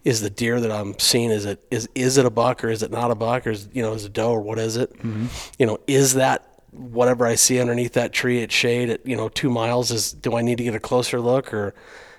is 0.04 0.20
the 0.20 0.30
deer 0.30 0.60
that 0.60 0.72
I'm 0.72 0.98
seeing 0.98 1.30
is 1.30 1.44
it 1.44 1.64
is 1.70 1.88
is 1.94 2.18
it 2.18 2.26
a 2.26 2.30
buck 2.30 2.64
or 2.64 2.68
is 2.70 2.82
it 2.82 2.90
not 2.90 3.10
a 3.10 3.14
buck 3.14 3.46
or 3.46 3.50
is 3.50 3.68
you 3.72 3.82
know 3.82 3.92
is 3.92 4.04
it 4.04 4.08
a 4.08 4.10
doe 4.10 4.32
or 4.32 4.40
what 4.40 4.58
is 4.58 4.76
it? 4.76 4.92
Mm-hmm. 4.98 5.26
You 5.58 5.66
know, 5.66 5.78
is 5.86 6.14
that 6.14 6.48
whatever 6.70 7.26
I 7.26 7.34
see 7.34 7.60
underneath 7.60 7.92
that 7.92 8.12
tree 8.12 8.42
at 8.42 8.50
shade 8.50 8.88
at 8.90 9.06
you 9.06 9.16
know 9.16 9.28
two 9.28 9.50
miles 9.50 9.90
is 9.90 10.12
do 10.12 10.34
I 10.36 10.42
need 10.42 10.58
to 10.58 10.64
get 10.64 10.74
a 10.74 10.80
closer 10.80 11.20
look 11.20 11.52
or 11.52 11.74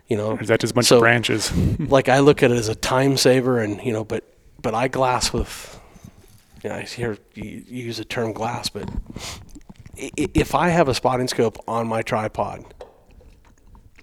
you 0.07 0.15
know 0.17 0.37
is 0.37 0.47
that 0.49 0.59
just 0.59 0.71
a 0.71 0.75
bunch 0.75 0.87
So- 0.87 0.97
of 0.97 1.01
branches? 1.01 1.51
like 1.79 2.09
I 2.09 2.19
look 2.19 2.43
at 2.43 2.51
it 2.51 2.57
as 2.57 2.67
a 2.69 2.75
time 2.75 3.17
saver, 3.17 3.59
and 3.59 3.81
you 3.83 3.91
know, 3.93 4.03
but 4.03 4.23
but 4.61 4.73
I 4.73 4.87
glass 4.87 5.33
with. 5.33 5.79
You 6.63 6.69
know, 6.69 6.77
I 6.77 6.81
hear 6.83 7.17
you 7.33 7.63
you 7.67 7.83
use 7.85 7.97
the 7.97 8.05
term 8.05 8.31
glass, 8.31 8.69
but 8.69 8.87
if 9.95 10.55
I 10.55 10.69
have 10.69 10.87
a 10.87 10.93
spotting 10.93 11.27
scope 11.27 11.57
on 11.67 11.87
my 11.87 12.01
tripod, 12.01 12.65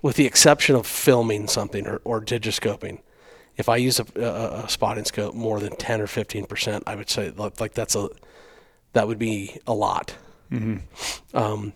with 0.03 0.17
the 0.17 0.27
exception 0.27 0.77
of 0.77 0.87
filming 0.87 1.47
something 1.49 1.87
or, 1.87 2.01
or 2.05 2.21
digiscoping, 2.21 3.01
if 3.57 3.69
I 3.69 3.77
use 3.77 4.01
a, 4.01 4.07
a, 4.17 4.65
a 4.65 4.69
spotting 4.69 5.05
scope 5.05 5.35
more 5.35 5.61
than 5.61 5.77
ten 5.77 6.01
or 6.01 6.07
fifteen 6.07 6.47
percent, 6.47 6.85
I 6.87 6.95
would 6.95 7.11
say 7.11 7.31
like 7.31 7.61
like 7.61 7.75
that's 7.75 7.95
a 7.95 8.09
that 8.93 9.07
would 9.09 9.19
be 9.19 9.59
a 9.67 9.75
lot. 9.75 10.17
Um, 11.35 11.73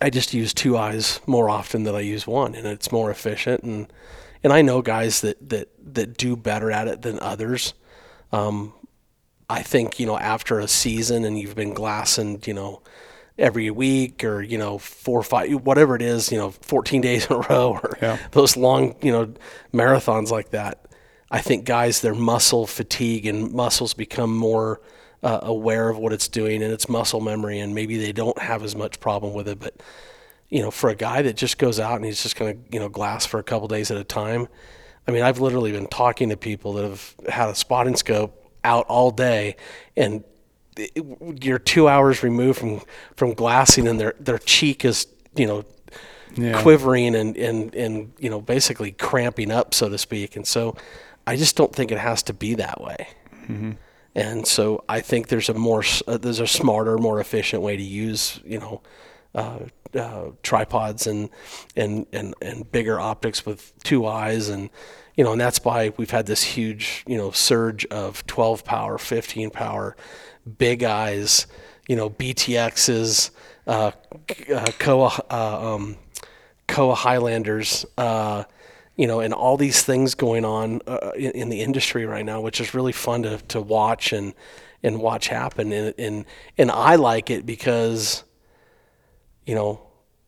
I 0.00 0.10
just 0.10 0.32
use 0.32 0.54
two 0.54 0.76
eyes 0.76 1.20
more 1.26 1.50
often 1.50 1.82
than 1.82 1.94
I 1.94 2.00
use 2.00 2.26
one, 2.26 2.54
and 2.54 2.66
it's 2.66 2.92
more 2.92 3.10
efficient. 3.10 3.64
and 3.64 3.92
And 4.44 4.52
I 4.52 4.62
know 4.62 4.80
guys 4.82 5.20
that 5.22 5.48
that 5.48 5.68
that 5.94 6.16
do 6.16 6.36
better 6.36 6.70
at 6.70 6.86
it 6.86 7.02
than 7.02 7.18
others. 7.20 7.74
Um, 8.30 8.74
I 9.50 9.62
think 9.62 9.98
you 9.98 10.06
know 10.06 10.18
after 10.18 10.60
a 10.60 10.68
season 10.68 11.24
and 11.24 11.38
you've 11.38 11.56
been 11.56 11.74
glassing, 11.74 12.40
you 12.46 12.54
know, 12.54 12.82
every 13.38 13.70
week 13.70 14.24
or 14.24 14.42
you 14.42 14.58
know 14.58 14.78
four 14.78 15.20
or 15.20 15.22
five 15.22 15.50
whatever 15.64 15.94
it 15.96 16.02
is, 16.02 16.32
you 16.32 16.38
know, 16.38 16.50
14 16.50 17.00
days 17.08 17.26
in 17.26 17.32
a 17.36 17.38
row 17.40 17.78
or 17.82 17.96
Yeah. 18.02 18.18
those 18.32 18.56
long 18.56 18.96
you 19.02 19.12
know 19.12 19.32
marathons 19.72 20.30
like 20.30 20.50
that. 20.50 20.84
I 21.30 21.40
think 21.40 21.64
guys 21.64 22.00
their 22.00 22.14
muscle 22.14 22.66
fatigue 22.66 23.26
and 23.26 23.52
muscles 23.52 23.94
become 23.94 24.34
more 24.34 24.80
uh, 25.22 25.40
aware 25.42 25.88
of 25.88 25.98
what 25.98 26.12
it's 26.12 26.28
doing 26.28 26.62
and 26.62 26.72
its 26.72 26.88
muscle 26.88 27.20
memory 27.20 27.58
and 27.58 27.74
maybe 27.74 27.98
they 27.98 28.12
don't 28.12 28.38
have 28.38 28.62
as 28.62 28.76
much 28.76 29.00
problem 29.00 29.34
with 29.34 29.48
it 29.48 29.58
but 29.58 29.74
you 30.48 30.62
know 30.62 30.70
for 30.70 30.88
a 30.90 30.94
guy 30.94 31.22
that 31.22 31.36
just 31.36 31.58
goes 31.58 31.80
out 31.80 31.96
and 31.96 32.04
he's 32.04 32.22
just 32.22 32.36
going 32.36 32.54
to 32.54 32.60
you 32.72 32.78
know 32.78 32.88
glass 32.88 33.26
for 33.26 33.40
a 33.40 33.42
couple 33.42 33.66
days 33.66 33.90
at 33.90 33.96
a 33.96 34.04
time 34.04 34.46
i 35.08 35.10
mean 35.10 35.22
i've 35.22 35.40
literally 35.40 35.72
been 35.72 35.88
talking 35.88 36.28
to 36.28 36.36
people 36.36 36.72
that 36.74 36.84
have 36.84 37.16
had 37.28 37.48
a 37.48 37.54
spotting 37.56 37.96
scope 37.96 38.48
out 38.62 38.86
all 38.86 39.10
day 39.10 39.56
and 39.96 40.22
it- 40.78 41.44
you're 41.44 41.58
two 41.58 41.88
hours 41.88 42.22
removed 42.22 42.58
from 42.60 42.80
from 43.16 43.34
glassing 43.34 43.86
and 43.88 43.98
their 44.00 44.14
their 44.20 44.38
cheek 44.38 44.84
is 44.84 45.06
you 45.36 45.46
know 45.46 45.64
Yeah. 46.36 46.60
quivering 46.62 47.14
and, 47.16 47.36
and, 47.36 47.74
and 47.74 48.12
you 48.18 48.30
know 48.30 48.40
basically 48.40 48.92
cramping 48.92 49.50
up 49.50 49.74
so 49.74 49.88
to 49.88 49.98
speak. 49.98 50.36
And 50.36 50.46
so 50.46 50.76
i 51.26 51.36
just 51.36 51.56
don't 51.56 51.74
think 51.74 51.90
it 51.92 51.98
has 51.98 52.22
to 52.24 52.32
be 52.32 52.54
that 52.54 52.80
way. 52.80 53.08
And 54.14 54.46
so 54.46 54.84
i 54.88 55.00
think 55.00 55.28
there's 55.28 55.48
a 55.48 55.54
more 55.54 55.82
uh, 56.06 56.18
there's 56.18 56.40
a 56.40 56.46
smarter 56.46 56.98
more 56.98 57.20
efficient 57.20 57.62
way 57.62 57.76
to 57.76 57.82
use 57.82 58.40
you 58.44 58.58
know 58.58 58.82
uh, 59.34 59.58
uh, 59.94 60.30
tripods 60.42 61.06
and, 61.06 61.28
and 61.76 62.06
and 62.12 62.34
and 62.42 62.70
bigger 62.72 62.98
optics 63.00 63.44
with 63.46 63.72
two 63.84 64.06
eyes. 64.06 64.48
And 64.48 64.70
you 65.16 65.24
know 65.24 65.32
and 65.32 65.40
that's 65.40 65.62
why 65.64 65.92
we've 65.96 66.10
had 66.10 66.26
this 66.26 66.42
huge 66.42 67.04
you 67.06 67.16
know 67.16 67.30
surge 67.30 67.84
of 67.86 68.26
12 68.26 68.64
power 68.64 68.98
15 68.98 69.50
power 69.50 69.96
big 70.56 70.82
eyes 70.82 71.46
you 71.88 71.96
know 71.96 72.08
btx's 72.10 73.30
uh, 73.66 73.90
uh, 74.54 74.66
Kowa, 74.78 75.12
uh, 75.28 75.74
um, 75.74 75.98
Kowa 76.68 76.94
Highlanders, 76.94 77.84
uh, 77.98 78.44
you 78.96 79.06
know 79.06 79.20
and 79.20 79.34
all 79.34 79.58
these 79.58 79.82
things 79.82 80.14
going 80.14 80.46
on 80.46 80.80
uh, 80.86 81.10
in, 81.14 81.32
in 81.32 81.48
the 81.50 81.60
industry 81.60 82.06
right 82.06 82.24
now 82.24 82.40
which 82.40 82.60
is 82.60 82.72
really 82.72 82.92
fun 82.92 83.24
to, 83.24 83.36
to 83.48 83.60
watch 83.60 84.12
and 84.12 84.32
and 84.82 85.00
watch 85.00 85.28
happen 85.28 85.72
and, 85.72 85.94
and 85.98 86.24
and 86.56 86.70
i 86.70 86.94
like 86.94 87.30
it 87.30 87.44
because 87.44 88.24
you 89.48 89.54
know, 89.54 89.80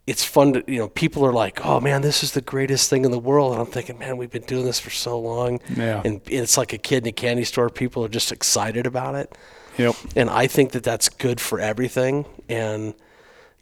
it's 0.07 0.25
fun 0.25 0.55
to, 0.55 0.65
you 0.67 0.79
know, 0.79 0.89
people 0.89 1.27
are 1.27 1.33
like, 1.33 1.65
oh 1.65 1.79
man, 1.79 2.01
this 2.01 2.25
is 2.25 2.33
the 2.33 2.41
greatest 2.41 2.89
thing 2.89 3.05
in 3.05 3.11
the 3.11 3.19
world. 3.19 3.53
And 3.53 3.61
I'm 3.61 3.67
thinking, 3.67 3.99
man, 3.99 4.17
we've 4.17 4.31
been 4.31 4.43
doing 4.43 4.65
this 4.65 4.81
for 4.81 4.89
so 4.89 5.21
long. 5.21 5.61
Yeah. 5.77 6.01
And 6.03 6.23
it's 6.25 6.57
like 6.57 6.73
a 6.73 6.79
kid 6.79 7.05
in 7.05 7.11
a 7.11 7.13
candy 7.13 7.45
store. 7.45 7.69
People 7.69 8.03
are 8.03 8.09
just 8.09 8.33
excited 8.33 8.87
about 8.87 9.15
it. 9.15 9.37
Yep. 9.79 9.95
And 10.17 10.31
I 10.31 10.47
think 10.47 10.73
that 10.73 10.83
that's 10.83 11.09
good 11.09 11.41
for 11.41 11.61
everything. 11.61 12.27
And, 12.49 12.95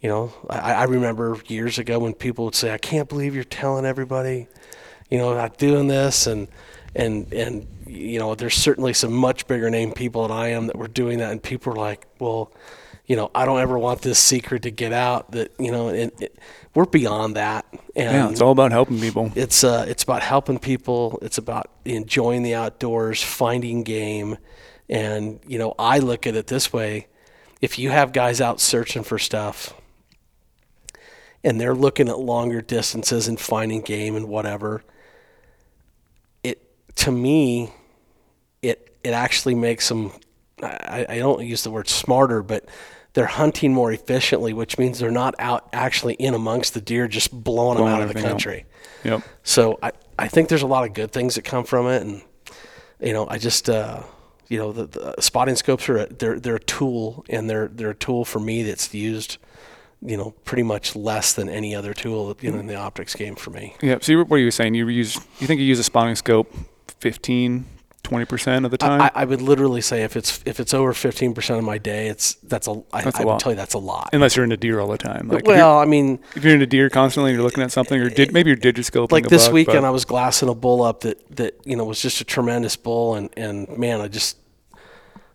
you 0.01 0.09
know, 0.09 0.33
I, 0.49 0.73
I 0.73 0.83
remember 0.83 1.37
years 1.47 1.79
ago 1.79 1.99
when 1.99 2.13
people 2.13 2.45
would 2.45 2.55
say, 2.55 2.73
I 2.73 2.77
can't 2.77 3.07
believe 3.07 3.35
you're 3.35 3.43
telling 3.43 3.85
everybody, 3.85 4.47
you 5.09 5.17
know, 5.17 5.31
about 5.31 5.57
doing 5.57 5.87
this. 5.87 6.27
And, 6.27 6.47
and, 6.95 7.31
and, 7.33 7.67
you 7.85 8.19
know, 8.19 8.35
there's 8.35 8.55
certainly 8.55 8.93
some 8.93 9.13
much 9.13 9.47
bigger 9.47 9.69
name 9.69 9.91
people 9.91 10.27
than 10.27 10.35
I 10.35 10.49
am 10.49 10.67
that 10.67 10.75
were 10.75 10.87
doing 10.87 11.19
that. 11.19 11.31
And 11.31 11.41
people 11.41 11.73
are 11.73 11.77
like, 11.77 12.05
well, 12.19 12.51
you 13.05 13.15
know, 13.15 13.31
I 13.33 13.45
don't 13.45 13.59
ever 13.59 13.77
want 13.79 14.03
this 14.03 14.19
secret 14.19 14.61
to 14.63 14.71
get 14.71 14.93
out 14.93 15.31
that, 15.31 15.51
you 15.57 15.71
know, 15.71 15.89
and 15.89 16.11
it, 16.21 16.37
we're 16.75 16.85
beyond 16.85 17.35
that. 17.35 17.65
And 17.95 18.15
Yeah. 18.15 18.29
It's 18.29 18.41
all 18.41 18.51
about 18.51 18.71
helping 18.71 18.99
people. 18.99 19.31
it's 19.35 19.63
uh, 19.63 19.85
it's 19.87 20.03
about 20.03 20.21
helping 20.21 20.59
people. 20.59 21.17
It's 21.23 21.39
about 21.39 21.71
enjoying 21.85 22.43
the 22.43 22.53
outdoors, 22.53 23.23
finding 23.23 23.81
game, 23.81 24.37
and 24.89 25.39
you 25.47 25.59
know 25.59 25.75
I 25.77 25.99
look 25.99 26.25
at 26.27 26.35
it 26.35 26.47
this 26.47 26.73
way: 26.73 27.07
if 27.61 27.77
you 27.77 27.89
have 27.89 28.13
guys 28.13 28.41
out 28.41 28.59
searching 28.59 29.03
for 29.03 29.19
stuff, 29.19 29.73
and 31.43 31.59
they're 31.59 31.75
looking 31.75 32.09
at 32.09 32.19
longer 32.19 32.61
distances 32.61 33.27
and 33.27 33.39
finding 33.39 33.81
game 33.81 34.15
and 34.15 34.27
whatever, 34.27 34.83
it 36.43 36.61
to 36.97 37.11
me, 37.11 37.71
it 38.61 38.97
it 39.03 39.11
actually 39.11 39.55
makes 39.55 39.89
them. 39.89 40.11
I, 40.61 41.05
I 41.07 41.17
don't 41.19 41.45
use 41.45 41.63
the 41.63 41.71
word 41.71 41.87
smarter, 41.87 42.43
but 42.43 42.65
they're 43.13 43.25
hunting 43.25 43.73
more 43.73 43.91
efficiently, 43.93 44.51
which 44.51 44.77
means 44.77 44.99
they're 44.99 45.09
not 45.09 45.35
out 45.39 45.69
actually 45.71 46.15
in 46.15 46.33
amongst 46.33 46.73
the 46.73 46.81
deer, 46.81 47.07
just 47.07 47.31
blowing 47.31 47.77
them 47.77 47.87
out 47.87 48.01
of 48.01 48.09
the 48.09 48.09
everything 48.09 48.25
out. 48.25 48.29
country. 48.31 48.65
Yep. 49.03 49.23
So 49.43 49.79
I, 49.81 49.91
I 50.17 50.27
think 50.27 50.49
there's 50.49 50.61
a 50.61 50.67
lot 50.67 50.85
of 50.85 50.93
good 50.93 51.11
things 51.11 51.35
that 51.35 51.43
come 51.43 51.63
from 51.63 51.87
it, 51.87 52.01
and 52.01 52.21
you 52.99 53.13
know, 53.13 53.25
I 53.27 53.37
just 53.37 53.69
uh, 53.69 54.03
you 54.49 54.57
know 54.57 54.71
the, 54.71 54.87
the 54.87 55.21
spotting 55.21 55.55
scopes 55.55 55.87
are 55.87 55.99
a, 55.99 56.07
they're 56.07 56.39
they're 56.39 56.55
a 56.55 56.59
tool, 56.59 57.23
and 57.29 57.49
they're 57.49 57.67
they're 57.67 57.91
a 57.91 57.95
tool 57.95 58.25
for 58.25 58.39
me 58.39 58.63
that's 58.63 58.93
used 58.93 59.37
you 60.01 60.17
know 60.17 60.31
pretty 60.43 60.63
much 60.63 60.95
less 60.95 61.33
than 61.33 61.49
any 61.49 61.75
other 61.75 61.93
tool 61.93 62.35
you 62.41 62.51
know 62.51 62.59
in 62.59 62.67
the 62.67 62.75
optics 62.75 63.15
game 63.15 63.35
for 63.35 63.51
me. 63.51 63.75
Yeah. 63.81 63.99
So 64.01 64.11
you, 64.11 64.23
what 64.23 64.37
are 64.37 64.39
you 64.39 64.51
saying? 64.51 64.73
You 64.73 64.87
use 64.87 65.15
you 65.39 65.47
think 65.47 65.61
you 65.61 65.67
use 65.67 65.79
a 65.79 65.83
spotting 65.83 66.15
scope 66.15 66.53
15, 66.99 67.65
20 68.03 68.25
percent 68.25 68.65
of 68.65 68.71
the 68.71 68.77
time? 68.77 69.01
I, 69.01 69.11
I 69.13 69.25
would 69.25 69.41
literally 69.41 69.81
say 69.81 70.03
if 70.03 70.15
it's 70.15 70.41
if 70.45 70.59
it's 70.59 70.73
over 70.73 70.93
fifteen 70.93 71.33
percent 71.33 71.59
of 71.59 71.65
my 71.65 71.77
day, 71.77 72.07
it's 72.07 72.35
that's 72.35 72.67
a 72.67 72.81
I, 72.93 73.03
That's 73.03 73.19
a 73.19 73.21
I 73.21 73.25
would 73.25 73.39
tell 73.39 73.51
you 73.51 73.55
that's 73.55 73.73
a 73.73 73.79
lot. 73.79 74.09
Unless 74.13 74.35
you're 74.35 74.43
into 74.43 74.57
deer 74.57 74.79
all 74.79 74.87
the 74.87 74.97
time. 74.97 75.27
Like 75.27 75.45
well, 75.45 75.77
I 75.79 75.85
mean, 75.85 76.19
if 76.35 76.43
you're 76.43 76.53
into 76.53 76.65
deer 76.67 76.89
constantly 76.89 77.31
and 77.31 77.37
you're 77.37 77.45
looking 77.45 77.63
at 77.63 77.71
something, 77.71 77.99
or 77.99 78.09
did, 78.09 78.33
maybe 78.33 78.49
you're 78.49 78.57
digiscoping. 78.57 79.11
like 79.11 79.25
a 79.25 79.29
this 79.29 79.47
buck, 79.47 79.53
weekend, 79.53 79.85
I 79.85 79.89
was 79.89 80.05
glassing 80.05 80.49
a 80.49 80.55
bull 80.55 80.81
up 80.81 81.01
that 81.01 81.35
that 81.35 81.55
you 81.65 81.75
know 81.75 81.85
was 81.85 82.01
just 82.01 82.21
a 82.21 82.23
tremendous 82.25 82.75
bull, 82.75 83.15
and 83.15 83.29
and 83.37 83.67
man, 83.77 84.01
I 84.01 84.07
just 84.07 84.37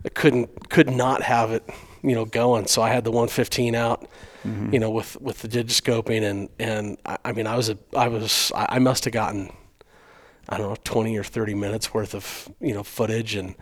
I 0.04 0.09
couldn't 0.09 0.68
could 0.71 0.90
not 0.90 1.23
have 1.23 1.50
it 1.52 1.68
you 2.02 2.14
know 2.14 2.25
going. 2.25 2.66
So 2.66 2.83
I 2.83 2.90
had 2.90 3.04
the 3.04 3.11
115 3.11 3.75
out, 3.75 4.09
Mm-hmm. 4.47 4.75
you 4.75 4.78
know, 4.78 4.90
with 4.90 5.18
with 5.23 5.38
the 5.38 5.49
digiscoping, 5.49 6.23
and 6.23 6.50
and 6.59 6.99
I, 7.06 7.16
I 7.25 7.33
mean, 7.33 7.47
I 7.47 7.56
was 7.56 7.71
a 7.71 7.78
I 7.97 8.09
was 8.09 8.52
I 8.54 8.78
must 8.78 9.04
have 9.04 9.14
gotten 9.14 9.50
I 10.49 10.59
don't 10.59 10.69
know 10.69 10.77
20 10.85 11.17
or 11.17 11.25
30 11.25 11.55
minutes 11.55 11.95
worth 11.95 12.15
of 12.15 12.49
you 12.61 12.75
know 12.75 12.83
footage, 12.83 13.35
and 13.35 13.55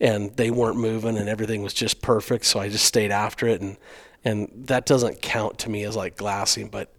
and 0.00 0.36
they 0.36 0.50
weren't 0.50 0.76
moving, 0.78 1.16
and 1.16 1.28
everything 1.28 1.62
was 1.62 1.74
just 1.74 2.02
perfect. 2.02 2.44
So 2.46 2.58
I 2.60 2.68
just 2.68 2.84
stayed 2.84 3.10
after 3.10 3.46
it, 3.48 3.60
and 3.60 3.76
and 4.24 4.50
that 4.66 4.86
doesn't 4.86 5.20
count 5.22 5.58
to 5.58 5.70
me 5.70 5.84
as 5.84 5.96
like 5.96 6.16
glassing, 6.16 6.68
but 6.68 6.92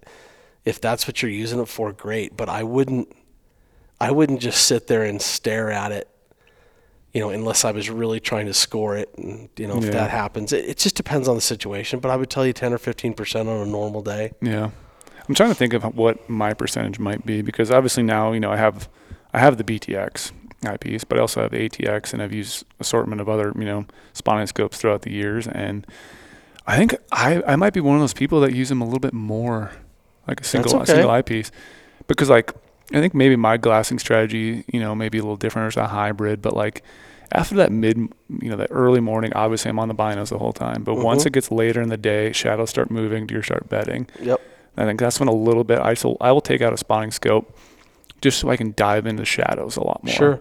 if 0.65 0.79
that's 0.79 1.07
what 1.07 1.21
you're 1.21 1.31
using 1.31 1.59
it 1.59 1.67
for, 1.67 1.91
great. 1.91 2.37
But 2.37 2.47
I 2.49 2.63
wouldn't, 2.63 3.13
I 3.99 4.11
wouldn't 4.11 4.39
just 4.41 4.65
sit 4.65 4.87
there 4.87 5.03
and 5.03 5.21
stare 5.21 5.69
at 5.71 5.91
it, 5.91 6.07
you 7.13 7.19
know, 7.19 7.29
unless 7.29 7.65
I 7.65 7.71
was 7.71 7.89
really 7.89 8.19
trying 8.19 8.45
to 8.47 8.53
score 8.53 8.95
it. 8.97 9.13
And 9.17 9.49
you 9.57 9.67
know, 9.67 9.77
if 9.77 9.85
Yeah. 9.85 9.91
that 9.91 10.09
happens, 10.09 10.53
it, 10.53 10.65
it 10.65 10.77
just 10.77 10.95
depends 10.95 11.27
on 11.27 11.35
the 11.35 11.41
situation. 11.41 11.99
But 11.99 12.11
I 12.11 12.15
would 12.15 12.29
tell 12.29 12.45
you 12.45 12.53
10 12.53 12.73
or 12.73 12.77
15 12.77 13.13
percent 13.13 13.49
on 13.49 13.65
a 13.65 13.69
normal 13.69 14.01
day. 14.01 14.31
Yeah, 14.41 14.69
I'm 15.27 15.35
trying 15.35 15.49
to 15.49 15.55
think 15.55 15.73
of 15.73 15.83
what 15.95 16.29
my 16.29 16.53
percentage 16.53 16.99
might 16.99 17.25
be 17.25 17.41
because 17.41 17.71
obviously 17.71 18.03
now 18.03 18.31
you 18.31 18.39
know 18.39 18.51
I 18.51 18.57
have 18.57 18.87
I 19.33 19.39
have 19.39 19.57
the 19.57 19.63
BTX 19.63 20.31
eyepiece, 20.65 21.03
but 21.03 21.17
I 21.17 21.21
also 21.21 21.41
have 21.41 21.51
the 21.51 21.57
ATX, 21.69 22.13
and 22.13 22.21
I've 22.21 22.33
used 22.33 22.65
assortment 22.79 23.19
of 23.21 23.27
other 23.29 23.51
you 23.57 23.65
know 23.65 23.85
spotting 24.13 24.47
scopes 24.47 24.77
throughout 24.77 25.01
the 25.01 25.11
years, 25.11 25.47
and 25.47 25.85
I 26.67 26.77
think 26.77 26.95
I 27.11 27.41
I 27.45 27.55
might 27.55 27.73
be 27.73 27.81
one 27.81 27.95
of 27.95 28.01
those 28.01 28.13
people 28.13 28.39
that 28.41 28.53
use 28.53 28.69
them 28.69 28.81
a 28.81 28.85
little 28.85 28.99
bit 28.99 29.13
more, 29.13 29.71
like 30.27 30.41
a 30.41 30.43
single 30.43 30.71
a 30.73 30.77
okay. 30.77 30.93
single 30.93 31.11
eyepiece, 31.11 31.51
because 32.07 32.29
like 32.29 32.53
I 32.93 32.99
think 32.99 33.13
maybe 33.13 33.35
my 33.35 33.57
glassing 33.57 33.99
strategy 33.99 34.63
you 34.71 34.79
know 34.79 34.93
maybe 34.95 35.17
a 35.17 35.21
little 35.21 35.37
different 35.37 35.65
or 35.65 35.67
it's 35.69 35.77
a 35.77 35.87
hybrid, 35.87 36.41
but 36.41 36.55
like. 36.55 36.83
After 37.31 37.55
that 37.55 37.71
mid, 37.71 37.97
you 37.97 38.49
know, 38.49 38.57
that 38.57 38.67
early 38.69 38.99
morning, 38.99 39.33
obviously 39.33 39.69
I'm 39.69 39.79
on 39.79 39.87
the 39.87 39.95
binos 39.95 40.29
the 40.29 40.37
whole 40.37 40.53
time. 40.53 40.83
But 40.83 40.95
once 40.95 41.23
Mhm. 41.23 41.27
it 41.27 41.33
gets 41.33 41.49
later 41.49 41.81
in 41.81 41.89
the 41.89 41.97
day, 41.97 42.31
shadows 42.31 42.69
start 42.69 42.91
moving, 42.91 43.25
deer 43.25 43.41
start 43.41 43.67
bedding. 43.69 44.05
Yep. 44.21 44.39
I 44.77 44.85
think 44.85 44.99
that's 44.99 45.19
when 45.19 45.27
a 45.27 45.33
little 45.33 45.63
bit 45.63 45.79
I 45.79 45.95
still 45.95 46.15
I 46.21 46.31
will 46.31 46.41
take 46.41 46.61
out 46.61 46.73
a 46.73 46.77
spotting 46.77 47.09
scope 47.09 47.57
just 48.23 48.39
so 48.39 48.49
I 48.49 48.57
can 48.57 48.73
dive 48.75 49.05
into 49.05 49.21
the 49.21 49.25
shadows 49.25 49.75
a 49.75 49.83
lot 49.83 50.03
more. 50.03 50.13
Sure. 50.13 50.39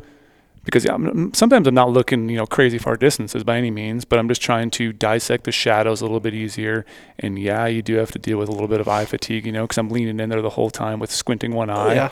Because 0.65 0.85
yeah, 0.85 0.95
I'm, 0.95 1.35
sometimes 1.35 1.67
I'm 1.67 1.75
not 1.75 1.91
looking 1.91 2.29
you 2.29 2.37
know 2.37 2.47
crazy 2.47 2.79
far 2.79 2.97
distances 2.97 3.43
by 3.43 3.59
any 3.59 3.71
means, 3.71 4.05
but 4.05 4.21
I'm 4.21 4.29
just 4.29 4.41
trying 4.41 4.71
to 4.73 4.93
dissect 4.93 5.45
the 5.45 5.53
shadows 5.53 6.01
a 6.01 6.05
little 6.05 6.21
bit 6.21 6.35
easier. 6.35 6.87
And 7.19 7.39
yeah, 7.39 7.67
you 7.67 7.83
do 7.83 7.97
have 7.97 8.13
to 8.13 8.19
deal 8.19 8.39
with 8.39 8.49
a 8.49 8.53
little 8.53 8.69
bit 8.69 8.81
of 8.81 8.87
eye 8.89 9.05
fatigue, 9.05 9.45
you 9.45 9.53
know, 9.53 9.65
because 9.65 9.79
I'm 9.79 9.89
leaning 9.89 10.21
in 10.21 10.29
there 10.29 10.41
the 10.41 10.51
whole 10.51 10.71
time 10.71 11.01
with 11.01 11.11
squinting 11.11 11.53
one 11.53 11.69
oh, 11.69 11.75
eye. 11.75 11.95
yeah. 11.95 12.11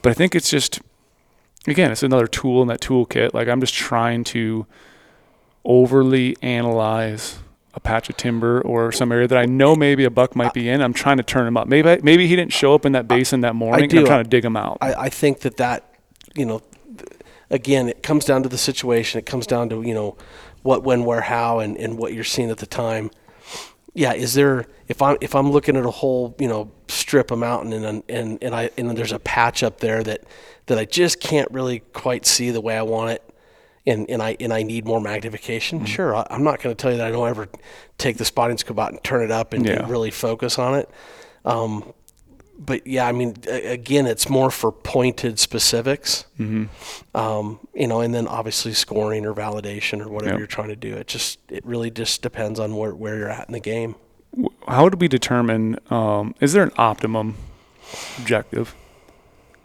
But 0.00 0.10
I 0.10 0.14
think 0.14 0.34
it's 0.34 0.48
just 0.48 0.80
again, 1.66 1.92
it's 1.92 2.02
another 2.02 2.26
tool 2.26 2.62
in 2.62 2.68
that 2.68 2.80
toolkit. 2.80 3.34
Like 3.34 3.48
I'm 3.48 3.60
just 3.60 3.74
trying 3.74 4.24
to 4.24 4.66
overly 5.64 6.36
analyze 6.40 7.38
a 7.78 7.80
patch 7.80 8.10
of 8.10 8.16
timber 8.16 8.60
or 8.62 8.90
some 8.90 9.12
area 9.12 9.28
that 9.28 9.38
I 9.38 9.46
know 9.46 9.76
maybe 9.76 10.04
a 10.04 10.10
buck 10.10 10.34
might 10.34 10.52
be 10.52 10.68
in. 10.68 10.82
I'm 10.82 10.92
trying 10.92 11.16
to 11.18 11.22
turn 11.22 11.46
him 11.46 11.56
up. 11.56 11.68
Maybe 11.68 11.88
I, 11.88 12.00
maybe 12.02 12.26
he 12.26 12.34
didn't 12.34 12.52
show 12.52 12.74
up 12.74 12.84
in 12.84 12.92
that 12.92 13.06
basin 13.06 13.40
that 13.42 13.54
morning. 13.54 13.84
I'm 13.84 14.04
trying 14.04 14.24
to 14.24 14.28
dig 14.28 14.44
him 14.44 14.56
out. 14.56 14.78
I, 14.80 14.94
I 14.94 15.08
think 15.08 15.40
that 15.40 15.56
that, 15.58 15.94
you 16.34 16.44
know, 16.44 16.60
again, 17.50 17.88
it 17.88 18.02
comes 18.02 18.24
down 18.24 18.42
to 18.42 18.48
the 18.48 18.58
situation. 18.58 19.20
It 19.20 19.26
comes 19.26 19.46
down 19.46 19.68
to, 19.70 19.82
you 19.82 19.94
know, 19.94 20.16
what, 20.62 20.82
when, 20.82 21.04
where, 21.04 21.20
how, 21.20 21.60
and, 21.60 21.76
and 21.76 21.96
what 21.96 22.12
you're 22.12 22.24
seeing 22.24 22.50
at 22.50 22.58
the 22.58 22.66
time. 22.66 23.10
Yeah, 23.94 24.12
is 24.12 24.34
there 24.34 24.66
if 24.86 25.00
I'm 25.02 25.16
if 25.20 25.34
I'm 25.34 25.50
looking 25.50 25.76
at 25.76 25.84
a 25.84 25.90
whole 25.90 26.36
you 26.38 26.46
know 26.46 26.70
strip 26.88 27.32
of 27.32 27.38
mountain 27.40 27.72
and 27.72 28.04
and 28.08 28.38
and 28.40 28.54
I 28.54 28.70
and 28.76 28.96
there's 28.96 29.10
a 29.10 29.18
patch 29.18 29.64
up 29.64 29.80
there 29.80 30.04
that 30.04 30.22
that 30.66 30.78
I 30.78 30.84
just 30.84 31.20
can't 31.20 31.50
really 31.50 31.80
quite 31.80 32.24
see 32.24 32.50
the 32.50 32.60
way 32.60 32.76
I 32.76 32.82
want 32.82 33.12
it, 33.12 33.27
and 33.88 34.08
and 34.10 34.22
I 34.22 34.36
and 34.40 34.52
I 34.52 34.62
need 34.62 34.84
more 34.84 35.00
magnification. 35.00 35.84
Sure, 35.84 36.14
I, 36.14 36.26
I'm 36.30 36.44
not 36.44 36.60
going 36.62 36.74
to 36.76 36.80
tell 36.80 36.90
you 36.92 36.98
that 36.98 37.06
I 37.08 37.10
don't 37.10 37.28
ever 37.28 37.48
take 37.98 38.16
the 38.18 38.24
spotting 38.24 38.58
scope 38.58 38.78
out 38.78 38.92
and 38.92 39.02
turn 39.02 39.22
it 39.24 39.30
up 39.30 39.52
and, 39.52 39.66
and 39.66 39.80
Yeah. 39.80 39.90
really 39.90 40.10
focus 40.10 40.58
on 40.58 40.74
it. 40.74 40.88
Um, 41.44 41.92
but 42.60 42.86
yeah, 42.86 43.06
I 43.06 43.12
mean, 43.12 43.36
again, 43.48 44.06
it's 44.06 44.28
more 44.28 44.50
for 44.50 44.72
pointed 44.72 45.38
specifics. 45.38 46.24
Mm-hmm. 46.40 47.16
Um, 47.16 47.60
you 47.72 47.86
know, 47.86 48.00
and 48.00 48.12
then 48.12 48.26
obviously 48.26 48.72
scoring 48.74 49.24
or 49.24 49.32
validation 49.32 50.04
or 50.04 50.08
whatever 50.08 50.32
Yep. 50.32 50.38
you're 50.38 50.46
trying 50.48 50.68
to 50.68 50.76
do. 50.76 50.94
It 50.96 51.06
just 51.06 51.38
it 51.48 51.64
really 51.64 51.90
just 51.90 52.20
depends 52.22 52.58
on 52.60 52.76
where 52.76 52.94
where 52.94 53.16
you're 53.16 53.30
at 53.30 53.46
in 53.48 53.52
the 53.52 53.60
game. 53.60 53.94
How 54.66 54.88
do 54.88 54.96
we 54.98 55.08
determine? 55.08 55.78
Um, 55.90 56.34
is 56.40 56.52
there 56.52 56.62
an 56.64 56.72
optimum 56.76 57.36
objective, 58.18 58.74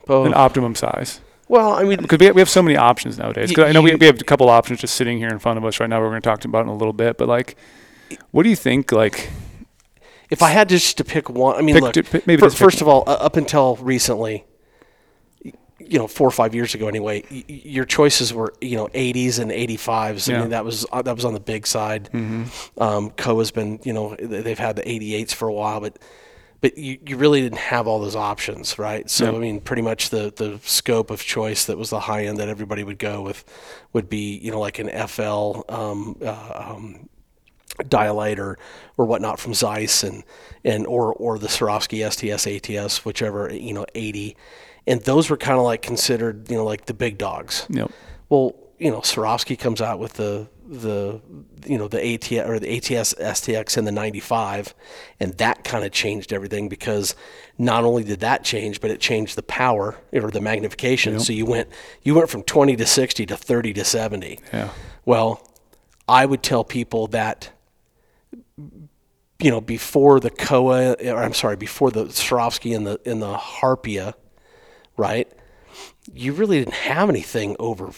Both. 0.05 0.27
an 0.27 0.33
optimum 0.33 0.75
size? 0.75 1.19
Well, 1.53 1.73
I 1.73 1.83
mean, 1.83 1.99
Because 2.01 2.17
we 2.19 2.25
have, 2.25 2.35
we 2.35 2.41
have 2.41 2.49
so 2.49 2.63
many 2.63 2.75
options 2.77 3.19
nowadays. 3.19 3.51
'Cause 3.51 3.65
I 3.65 3.71
know 3.73 3.83
we, 3.83 3.91
you- 3.91 3.97
we 3.99 4.07
have 4.07 4.19
a 4.19 4.23
couple 4.23 4.49
options 4.49 4.79
just 4.81 4.95
sitting 4.95 5.19
here 5.19 5.29
in 5.29 5.37
front 5.37 5.59
of 5.59 5.65
us 5.65 5.79
right 5.79 5.87
now. 5.87 5.99
We're 6.01 6.09
going 6.09 6.19
to 6.21 6.27
talk 6.27 6.43
about 6.45 6.63
in 6.63 6.67
a 6.69 6.75
little 6.75 6.93
bit. 6.93 7.15
But 7.19 7.27
like, 7.27 7.55
what 8.31 8.41
do 8.41 8.49
you 8.49 8.55
think? 8.55 8.91
Like, 8.91 9.29
if 10.31 10.41
I 10.41 10.49
had 10.49 10.67
just 10.67 10.97
to 10.97 11.03
pick 11.03 11.29
one, 11.29 11.55
I 11.55 11.61
mean, 11.61 11.75
Pick- 11.75 11.83
look. 12.11 12.25
maybe 12.25 12.39
fir- 12.39 12.47
just 12.47 12.57
pick 12.57 12.65
first 12.65 12.81
of 12.81 12.87
all, 12.87 13.03
uh, 13.05 13.11
up 13.13 13.35
until 13.37 13.75
recently, 13.75 14.45
y- 15.45 15.51
you 15.77 15.99
know, 15.99 16.07
four 16.07 16.27
or 16.27 16.31
five 16.31 16.55
years 16.55 16.73
ago, 16.73 16.87
anyway, 16.87 17.23
y- 17.29 17.43
y- 17.47 17.61
your 17.65 17.85
choices 17.85 18.33
were 18.33 18.51
you 18.59 18.75
know 18.75 18.87
80s 18.95 19.37
and 19.37 19.51
85s. 19.51 20.27
I 20.27 20.31
Yeah. 20.33 20.39
mean, 20.41 20.49
that 20.49 20.65
was 20.65 20.87
uh, 20.91 21.03
that 21.03 21.15
was 21.15 21.23
on 21.23 21.35
the 21.35 21.39
big 21.39 21.67
side. 21.67 22.09
Um, 22.79 23.11
Kowa's 23.11 23.51
been, 23.51 23.79
you 23.83 23.93
know, 23.93 24.15
th- 24.15 24.43
they've 24.43 24.57
had 24.57 24.75
the 24.77 24.89
88s 24.89 25.33
for 25.35 25.47
a 25.47 25.53
while, 25.53 25.81
but 25.81 25.99
but 26.63 26.77
you, 26.77 26.97
you 27.05 27.17
really 27.17 27.41
didn't 27.41 27.57
have 27.57 27.87
all 27.87 27.99
those 27.99 28.15
options, 28.15 28.79
right? 28.79 29.09
So 29.09 29.25
Yep. 29.25 29.33
I 29.33 29.37
mean, 29.37 29.59
pretty 29.59 29.81
much 29.81 30.11
the 30.11 30.31
the 30.33 30.61
scope 30.63 31.11
of 31.11 31.21
choice 31.21 31.65
that 31.65 31.77
was 31.77 31.89
the 31.89 31.99
high 31.99 32.23
end 32.23 32.37
that 32.37 32.47
everybody 32.47 32.85
would 32.85 32.99
go 32.99 33.21
with 33.21 33.43
would 33.91 34.07
be, 34.07 34.37
you 34.37 34.49
know, 34.49 34.61
like 34.61 34.79
an 34.79 34.89
FL. 35.07 35.63
Um, 35.67 36.17
uh, 36.25 36.71
um, 36.71 37.09
dialite 37.79 38.37
or, 38.37 38.59
or 38.97 39.05
whatnot 39.05 39.39
from 39.39 39.55
Zeiss 39.55 40.03
and, 40.03 40.23
and 40.63 40.85
or 40.85 41.11
or 41.13 41.39
the 41.39 41.47
Swarovski 41.47 42.07
STS 42.07 42.45
ATS 42.45 43.03
whichever 43.03 43.51
you 43.51 43.73
know 43.73 43.87
80 43.95 44.37
and 44.85 45.01
those 45.01 45.27
were 45.31 45.37
kind 45.37 45.57
of 45.57 45.63
like 45.63 45.81
considered 45.81 46.51
you 46.51 46.55
know 46.55 46.65
like 46.65 46.85
the 46.85 46.93
big 46.93 47.17
dogs 47.17 47.65
know, 47.69 47.89
well 48.29 48.53
you 48.77 48.91
know 48.91 48.99
Swarovski 48.99 49.57
comes 49.57 49.81
out 49.81 49.97
with 49.97 50.13
the 50.13 50.47
the 50.65 51.19
you 51.65 51.77
know 51.77 51.87
the 51.87 51.97
ATX 51.97 52.47
or 52.47 52.59
the 52.59 52.79
ATX 52.79 53.17
STX 53.19 53.77
in 53.77 53.85
the 53.85 53.91
95 53.91 54.73
and 55.19 55.33
that 55.37 55.63
kind 55.63 55.83
of 55.83 55.91
changed 55.91 56.31
everything 56.31 56.69
because 56.69 57.15
not 57.57 57.83
only 57.83 58.03
did 58.03 58.21
that 58.21 58.43
change 58.43 58.79
but 58.79 58.89
it 58.89 58.99
changed 58.99 59.35
the 59.35 59.43
power 59.43 59.97
or 60.13 60.31
the 60.31 60.41
magnification. 60.41 61.19
So 61.19 61.33
you 61.33 61.45
went 61.45 61.69
you 62.01 62.15
went 62.15 62.29
from 62.29 62.43
20 62.43 62.75
to 62.77 62.85
60 62.85 63.25
to 63.25 63.35
30 63.35 63.73
to 63.73 63.83
70 63.83 64.39
yeah, 64.53 64.69
well, 65.05 65.45
I 66.07 66.25
would 66.25 66.43
tell 66.43 66.63
people 66.63 67.07
that, 67.07 67.51
you 68.57 69.51
know, 69.51 69.61
before 69.61 70.19
the 70.19 70.29
Kowa, 70.29 70.93
or 70.93 71.23
I'm 71.23 71.33
sorry, 71.33 71.55
before 71.55 71.91
the 71.91 72.05
Swarovski 72.05 72.75
and 72.75 72.87
the 72.87 72.99
and 73.05 73.21
the 73.21 73.35
Harpia, 73.35 74.13
right? 74.97 75.31
You 76.13 76.33
really 76.33 76.59
didn't 76.59 76.75
have 76.75 77.09
anything 77.09 77.55
over 77.59 77.91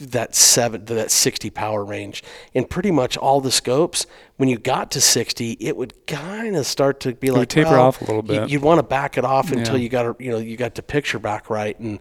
that 0.00 0.34
seven 0.34 0.84
that 0.86 1.10
60 1.10 1.50
power 1.50 1.84
range, 1.84 2.22
and 2.54 2.68
pretty 2.68 2.90
much 2.90 3.16
all 3.16 3.40
the 3.40 3.50
scopes. 3.50 4.06
When 4.36 4.48
you 4.48 4.58
got 4.58 4.90
to 4.92 5.00
60, 5.00 5.56
it 5.58 5.76
would 5.76 6.06
kind 6.06 6.54
of 6.56 6.66
start 6.66 7.00
to 7.00 7.14
be 7.14 7.30
like 7.30 7.48
taper 7.48 7.70
well, 7.70 7.86
off 7.86 8.00
a 8.00 8.04
little 8.04 8.22
bit. 8.22 8.48
you'd 8.48 8.62
want 8.62 8.78
to 8.78 8.84
back 8.84 9.18
it 9.18 9.24
off 9.24 9.50
until 9.50 9.76
Yeah. 9.76 9.82
you 9.82 9.88
got 9.88 10.02
to, 10.18 10.24
you 10.24 10.30
know 10.30 10.38
you 10.38 10.56
got 10.56 10.74
the 10.76 10.82
picture 10.82 11.18
back 11.18 11.50
right 11.50 11.78
and 11.80 11.98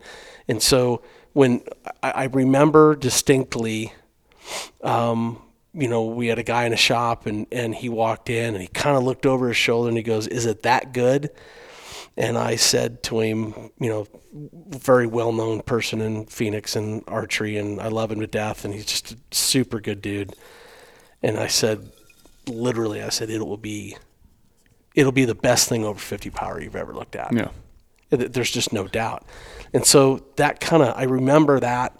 and 0.47 0.61
so 0.61 1.01
when 1.33 1.61
I, 2.03 2.11
I 2.11 2.23
remember 2.25 2.95
distinctly 2.95 3.93
um, 4.83 5.41
you 5.73 5.87
know 5.87 6.05
we 6.05 6.27
had 6.27 6.39
a 6.39 6.43
guy 6.43 6.65
in 6.65 6.73
a 6.73 6.77
shop 6.77 7.25
and 7.25 7.47
and 7.51 7.73
he 7.75 7.89
walked 7.89 8.29
in 8.29 8.53
and 8.53 8.61
he 8.61 8.67
kind 8.67 8.95
of 8.97 9.03
looked 9.03 9.25
over 9.25 9.47
his 9.47 9.57
shoulder 9.57 9.89
and 9.89 9.97
he 9.97 10.03
goes 10.03 10.27
is 10.27 10.45
it 10.45 10.63
that 10.63 10.93
good 10.93 11.29
and 12.17 12.37
I 12.37 12.55
said 12.55 13.03
to 13.03 13.19
him 13.19 13.71
you 13.79 13.89
know 13.89 14.07
very 14.33 15.07
well 15.07 15.31
known 15.31 15.61
person 15.61 16.01
in 16.01 16.25
Phoenix 16.25 16.75
and 16.75 17.03
archery 17.07 17.57
and 17.57 17.79
I 17.79 17.87
love 17.87 18.11
him 18.11 18.19
to 18.19 18.27
death 18.27 18.65
and 18.65 18.73
he's 18.73 18.85
just 18.85 19.11
a 19.11 19.17
super 19.31 19.79
good 19.79 20.01
dude 20.01 20.35
and 21.21 21.37
I 21.37 21.47
said 21.47 21.91
literally 22.47 23.01
I 23.01 23.09
said 23.09 23.29
it 23.29 23.45
will 23.45 23.57
be 23.57 23.95
it'll 24.95 25.11
be 25.11 25.25
the 25.25 25.35
best 25.35 25.69
thing 25.69 25.85
over 25.85 25.99
50 25.99 26.29
power 26.31 26.61
you've 26.61 26.75
ever 26.75 26.93
looked 26.93 27.15
at 27.15 27.31
yeah, 27.31 27.49
There's 28.09 28.51
just 28.51 28.73
no 28.73 28.87
doubt. 28.87 29.25
And 29.73 29.85
so 29.85 30.25
that 30.37 30.59
kind 30.59 30.81
of 30.83 30.97
I 30.97 31.03
remember 31.03 31.59
that 31.59 31.99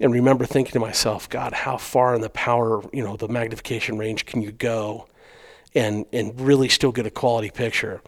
and 0.00 0.12
remember 0.12 0.46
thinking 0.46 0.72
to 0.72 0.80
myself, 0.80 1.28
God, 1.28 1.52
how 1.52 1.76
far 1.76 2.14
in 2.14 2.20
the 2.20 2.30
power, 2.30 2.82
you 2.92 3.02
know, 3.02 3.16
the 3.16 3.28
magnification 3.28 3.98
range 3.98 4.26
can 4.26 4.42
you 4.42 4.52
go? 4.52 5.06
And 5.76 6.06
and 6.12 6.40
really 6.40 6.68
still 6.70 6.90
get 6.90 7.04
a 7.06 7.10
quality 7.10 7.50
picture. 7.50 8.00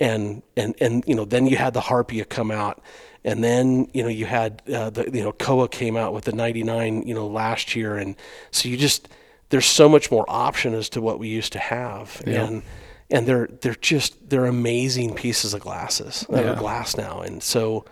And 0.00 0.42
and 0.56 0.74
and 0.80 1.04
you 1.06 1.14
know, 1.14 1.24
then 1.24 1.46
you 1.46 1.56
had 1.56 1.72
the 1.72 1.80
Harpia 1.80 2.28
come 2.28 2.50
out, 2.50 2.82
and 3.24 3.44
then 3.44 3.88
you 3.94 4.02
know 4.02 4.08
you 4.08 4.26
had 4.26 4.60
uh, 4.68 4.90
the 4.90 5.04
you 5.04 5.22
know 5.22 5.30
Kowa 5.32 5.68
came 5.68 5.96
out 5.96 6.12
with 6.12 6.24
the 6.24 6.32
99 6.32 7.06
you 7.06 7.14
know 7.14 7.28
last 7.28 7.76
year, 7.76 7.96
and 7.96 8.16
so 8.50 8.68
you 8.68 8.76
just 8.76 9.08
there's 9.50 9.66
so 9.66 9.88
much 9.88 10.10
more 10.10 10.24
option 10.28 10.74
as 10.74 10.88
to 10.90 11.00
what 11.00 11.20
we 11.20 11.28
used 11.28 11.52
to 11.52 11.60
have, 11.60 12.20
Yeah. 12.26 12.44
and 12.44 12.62
and 13.08 13.24
they're 13.28 13.46
they're 13.60 13.76
just 13.76 14.28
they're 14.28 14.46
amazing 14.46 15.14
pieces 15.14 15.54
of 15.54 15.60
glasses 15.60 16.26
of 16.28 16.44
Yeah. 16.44 16.54
glass 16.58 16.96
now, 16.96 17.20
and 17.20 17.40
so. 17.42 17.84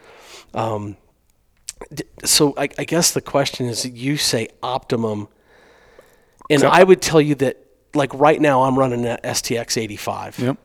Um, 0.55 0.97
so 2.25 2.53
I, 2.59 2.69
I 2.79 2.85
guess 2.85 3.13
the 3.13 3.21
question 3.23 3.67
is, 3.67 3.87
you 3.87 4.17
say 4.17 4.49
optimum, 4.63 5.29
and 6.51 6.61
So- 6.61 6.69
I 6.69 6.83
would 6.83 7.01
tell 7.01 7.21
you 7.21 7.35
that, 7.37 7.57
like 7.95 8.13
right 8.15 8.41
now, 8.41 8.63
I'm 8.65 8.79
running 8.79 9.05
an 9.07 9.19
STX 9.25 9.77
85, 9.81 10.39
Yep. 10.39 10.57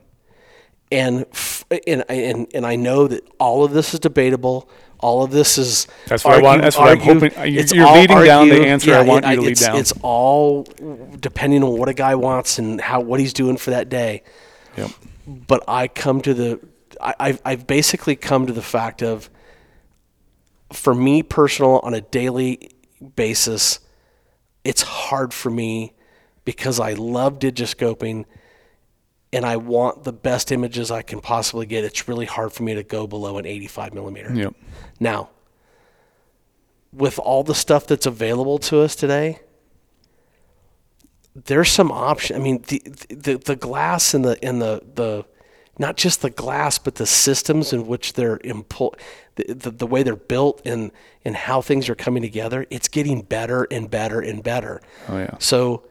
and 0.92 1.26
f- 1.32 1.66
and 1.88 2.04
and 2.10 2.48
and 2.54 2.66
I 2.66 2.76
know 2.76 3.08
that 3.08 3.24
all 3.40 3.64
of 3.64 3.72
this 3.72 3.94
is 3.94 4.00
debatable. 4.00 4.70
All 5.00 5.24
of 5.24 5.32
this 5.32 5.58
is 5.58 5.88
That's 6.08 6.24
what 6.24 6.36
I 6.36 6.42
want- 6.42 6.62
that's 6.62 6.78
what 6.78 6.88
I'm 6.90 7.00
hoping- 7.00 7.32
uh, 7.38 7.44
it's 7.44 7.74
you're 7.74 7.86
all 7.86 7.96
leading 7.96 8.24
down 8.24 8.48
the 8.48 8.56
argue- 8.56 8.68
answer 8.70 8.96
I 8.96 9.02
want 9.02 9.26
it- 9.26 9.30
you 9.32 9.36
to 9.36 9.42
lead 9.42 9.52
it's, 9.52 9.62
down. 9.62 9.76
It's 9.76 9.94
all 10.02 10.66
depending 11.20 11.64
on 11.64 11.78
what 11.78 11.90
a 11.90 11.94
guy 11.94 12.16
wants 12.16 12.58
and 12.60 12.80
how 12.80 13.02
what 13.02 13.20
he's 13.20 13.34
doing 13.34 13.58
for 13.58 13.72
that 13.72 13.90
day 13.90 14.24
Yep. 14.78 14.92
but 15.28 15.64
I 15.68 15.88
come 15.90 16.22
to 16.22 16.34
the 16.34 16.60
I, 17.02 17.14
I've, 17.20 17.42
I've 17.44 17.68
basically 17.68 18.16
come 18.16 18.48
to 18.48 18.54
the 18.54 18.62
fact 18.62 19.04
of 19.04 19.30
for 20.72 20.96
me 20.96 21.22
personal 21.24 21.80
on 21.84 21.94
a 21.94 22.02
daily 22.02 22.70
basis 23.18 23.80
it's 24.64 24.82
hard 24.82 25.34
for 25.34 25.50
me 25.50 25.94
because 26.46 26.80
I 26.80 26.94
love 26.94 27.40
digiscoping 27.40 28.26
and 29.34 29.46
I 29.46 29.58
want 29.58 30.04
the 30.06 30.14
best 30.14 30.52
images 30.52 30.92
I 30.92 31.02
can 31.02 31.20
possibly 31.20 31.66
get 31.66 31.84
it's 31.84 32.08
really 32.08 32.26
hard 32.26 32.54
for 32.54 32.64
me 32.64 32.74
to 32.76 32.84
go 32.84 33.06
below 33.08 33.38
an 33.38 33.46
85 33.46 33.94
millimeter 33.94 34.34
Yep. 34.34 34.54
now 35.00 35.30
with 36.94 37.20
all 37.20 37.44
the 37.44 37.56
stuff 37.56 37.86
that's 37.88 38.06
available 38.06 38.58
to 38.60 38.80
us 38.80 38.96
today 38.96 39.40
there's 41.36 41.70
some 41.70 41.92
option. 41.92 42.36
I 42.38 42.40
mean, 42.40 42.64
the 42.68 42.82
the, 43.10 43.38
the 43.38 43.56
glass 43.58 44.14
and 44.14 44.24
the 44.24 44.42
and 44.44 44.62
the 44.62 44.82
the 44.96 45.26
not 45.78 45.98
just 45.98 46.22
the 46.22 46.30
glass, 46.30 46.78
but 46.78 46.96
the 46.96 47.06
systems 47.06 47.74
in 47.74 47.88
which 47.88 48.14
they're 48.14 48.38
impul- 48.38 48.98
the, 49.36 49.54
the 49.54 49.72
the 49.72 49.86
way 49.86 50.02
they're 50.02 50.16
built 50.16 50.62
and 50.66 50.92
and 51.26 51.36
how 51.36 51.60
things 51.62 51.90
are 51.90 51.96
coming 51.96 52.24
together. 52.24 52.66
It's 52.70 52.88
getting 52.88 53.22
better 53.22 53.68
and 53.70 53.92
better 53.92 54.22
and 54.22 54.42
better. 54.44 54.82
Oh 55.10 55.18
yeah. 55.18 55.36
So, 55.40 55.84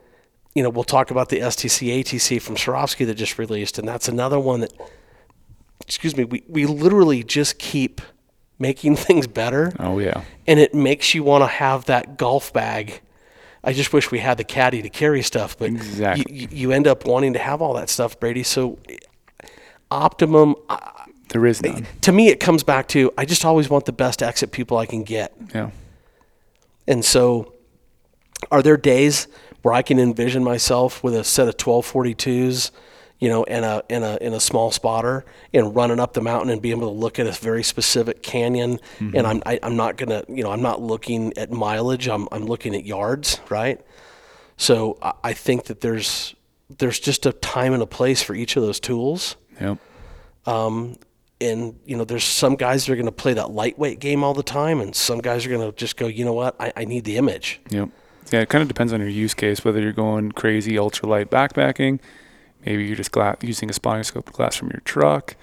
you 0.55 0.63
know, 0.63 0.71
we'll 0.71 0.85
talk 0.85 1.11
about 1.11 1.29
the 1.31 1.41
STC 1.41 2.01
ATC 2.01 2.41
from 2.41 2.55
Swarovski 2.57 3.05
that 3.07 3.15
just 3.15 3.39
released, 3.39 3.79
and 3.79 3.87
that's 3.89 4.09
another 4.09 4.39
one 4.39 4.61
that, 4.61 4.73
excuse 5.87 6.17
me, 6.17 6.25
we, 6.25 6.43
we 6.49 6.65
literally 6.67 7.23
just 7.25 7.59
keep 7.59 8.01
making 8.59 8.95
things 9.07 9.27
better 9.27 9.73
Oh 9.81 9.99
yeah. 9.99 10.23
and 10.47 10.61
it 10.61 10.73
makes 10.75 11.13
you 11.15 11.25
want 11.25 11.43
to 11.43 11.49
have 11.49 11.87
that 11.87 12.17
golf 12.17 12.53
bag. 12.53 13.01
I 13.65 13.73
just 13.73 13.93
wish 13.93 14.11
we 14.11 14.19
had 14.21 14.37
the 14.39 14.45
caddy 14.45 14.81
to 14.83 14.89
carry 14.91 15.23
stuff, 15.23 15.59
but 15.59 15.71
Exactly. 15.71 16.25
you, 16.33 16.49
you 16.51 16.73
end 16.73 16.87
up 16.87 17.05
wanting 17.07 17.33
to 17.33 17.39
have 17.39 17.61
all 17.63 17.75
that 17.75 17.89
stuff, 17.89 18.21
Brady. 18.21 18.43
So, 18.45 18.79
optimum 19.91 20.55
There 21.31 21.47
is 21.47 21.63
none. 21.63 21.87
to 22.03 22.13
me, 22.13 22.29
it 22.29 22.41
comes 22.41 22.63
back 22.63 22.89
to 22.89 23.11
I 23.19 23.25
just 23.25 23.45
always 23.45 23.69
want 23.71 23.87
the 23.87 23.93
best 23.93 24.23
exit 24.23 24.53
pupil 24.53 24.77
I 24.79 24.87
can 24.87 25.03
get, 25.03 25.35
Yeah. 25.55 25.71
and 26.87 27.05
so 27.05 27.55
are 28.51 28.63
there 28.63 28.77
days 28.77 29.27
where 29.65 29.73
I 29.73 29.81
can 29.81 29.99
envision 29.99 30.45
myself 30.45 31.03
with 31.03 31.15
a 31.15 31.25
set 31.25 31.49
of 31.49 31.57
twelve 31.57 31.87
forty 31.87 32.15
twos, 32.15 32.71
you 33.19 33.31
know, 33.31 33.45
and 33.45 33.65
a 33.65 33.83
in 33.89 34.03
a 34.03 34.19
in 34.21 34.35
a 34.35 34.41
small 34.41 34.71
spotter 34.71 35.25
and 35.55 35.75
running 35.75 35.99
up 35.99 36.13
the 36.13 36.21
mountain 36.21 36.51
and 36.51 36.61
being 36.61 36.77
able 36.77 36.93
to 36.93 36.95
look 36.95 37.19
at 37.19 37.27
a 37.27 37.33
very 37.33 37.63
specific 37.63 38.23
canyon. 38.23 38.79
And 39.01 39.27
I'm 39.27 39.43
I, 39.47 39.59
I'm 39.63 39.75
not 39.75 39.97
gonna 39.97 40.23
you 40.29 40.43
know 40.45 40.51
I'm 40.51 40.61
not 40.61 40.83
looking 40.83 41.33
at 41.39 41.51
mileage. 41.51 42.09
I'm 42.09 42.29
I'm 42.31 42.45
looking 42.45 42.75
at 42.75 42.85
yards, 42.85 43.41
right? 43.49 43.81
So 44.59 44.99
I, 45.01 45.13
I 45.25 45.33
think 45.33 45.65
that 45.65 45.81
there's 45.81 46.35
there's 46.69 47.01
just 47.01 47.25
a 47.25 47.33
time 47.33 47.73
and 47.73 47.83
a 47.83 47.87
place 47.87 48.23
for 48.23 48.35
each 48.35 48.57
of 48.57 48.63
those 48.63 48.79
tools. 48.81 49.37
Yep. 49.63 49.79
Um, 50.45 50.99
and 51.41 51.79
you 51.87 51.97
know, 51.97 52.05
there's 52.05 52.25
some 52.25 52.55
guys 52.55 52.85
that 52.85 52.93
are 52.93 52.97
going 52.97 53.07
to 53.07 53.13
play 53.13 53.33
that 53.33 53.51
lightweight 53.51 53.99
game 53.99 54.23
all 54.23 54.35
the 54.35 54.43
time, 54.43 54.83
and 54.83 54.95
some 54.95 55.21
guys 55.21 55.47
are 55.47 55.49
going 55.49 55.71
to 55.71 55.75
just 55.75 55.97
go, 55.97 56.07
you 56.07 56.27
know 56.27 56.35
what, 56.35 56.55
I, 56.61 56.71
I 56.77 56.85
need 56.85 57.05
the 57.05 57.17
image. 57.17 57.61
Yep. 57.71 57.89
Yeah, 58.35 58.41
it 58.41 58.49
kind 58.49 58.63
of 58.63 58.67
depends 58.67 58.93
on 58.93 58.99
your 58.99 59.09
use 59.09 59.33
case, 59.33 59.65
whether 59.65 59.81
you're 59.81 59.93
going 59.93 60.33
crazy 60.33 60.73
ultralight 60.73 61.27
backpacking, 61.27 62.01
maybe 62.67 62.85
you're 62.85 62.97
just 62.97 63.13
gla- 63.13 63.37
using 63.41 63.71
a 63.71 63.73
spotting 63.73 64.03
scope 64.03 64.33
glass 64.33 64.57
from 64.57 64.71
your 64.73 64.81
truck, 64.85 65.37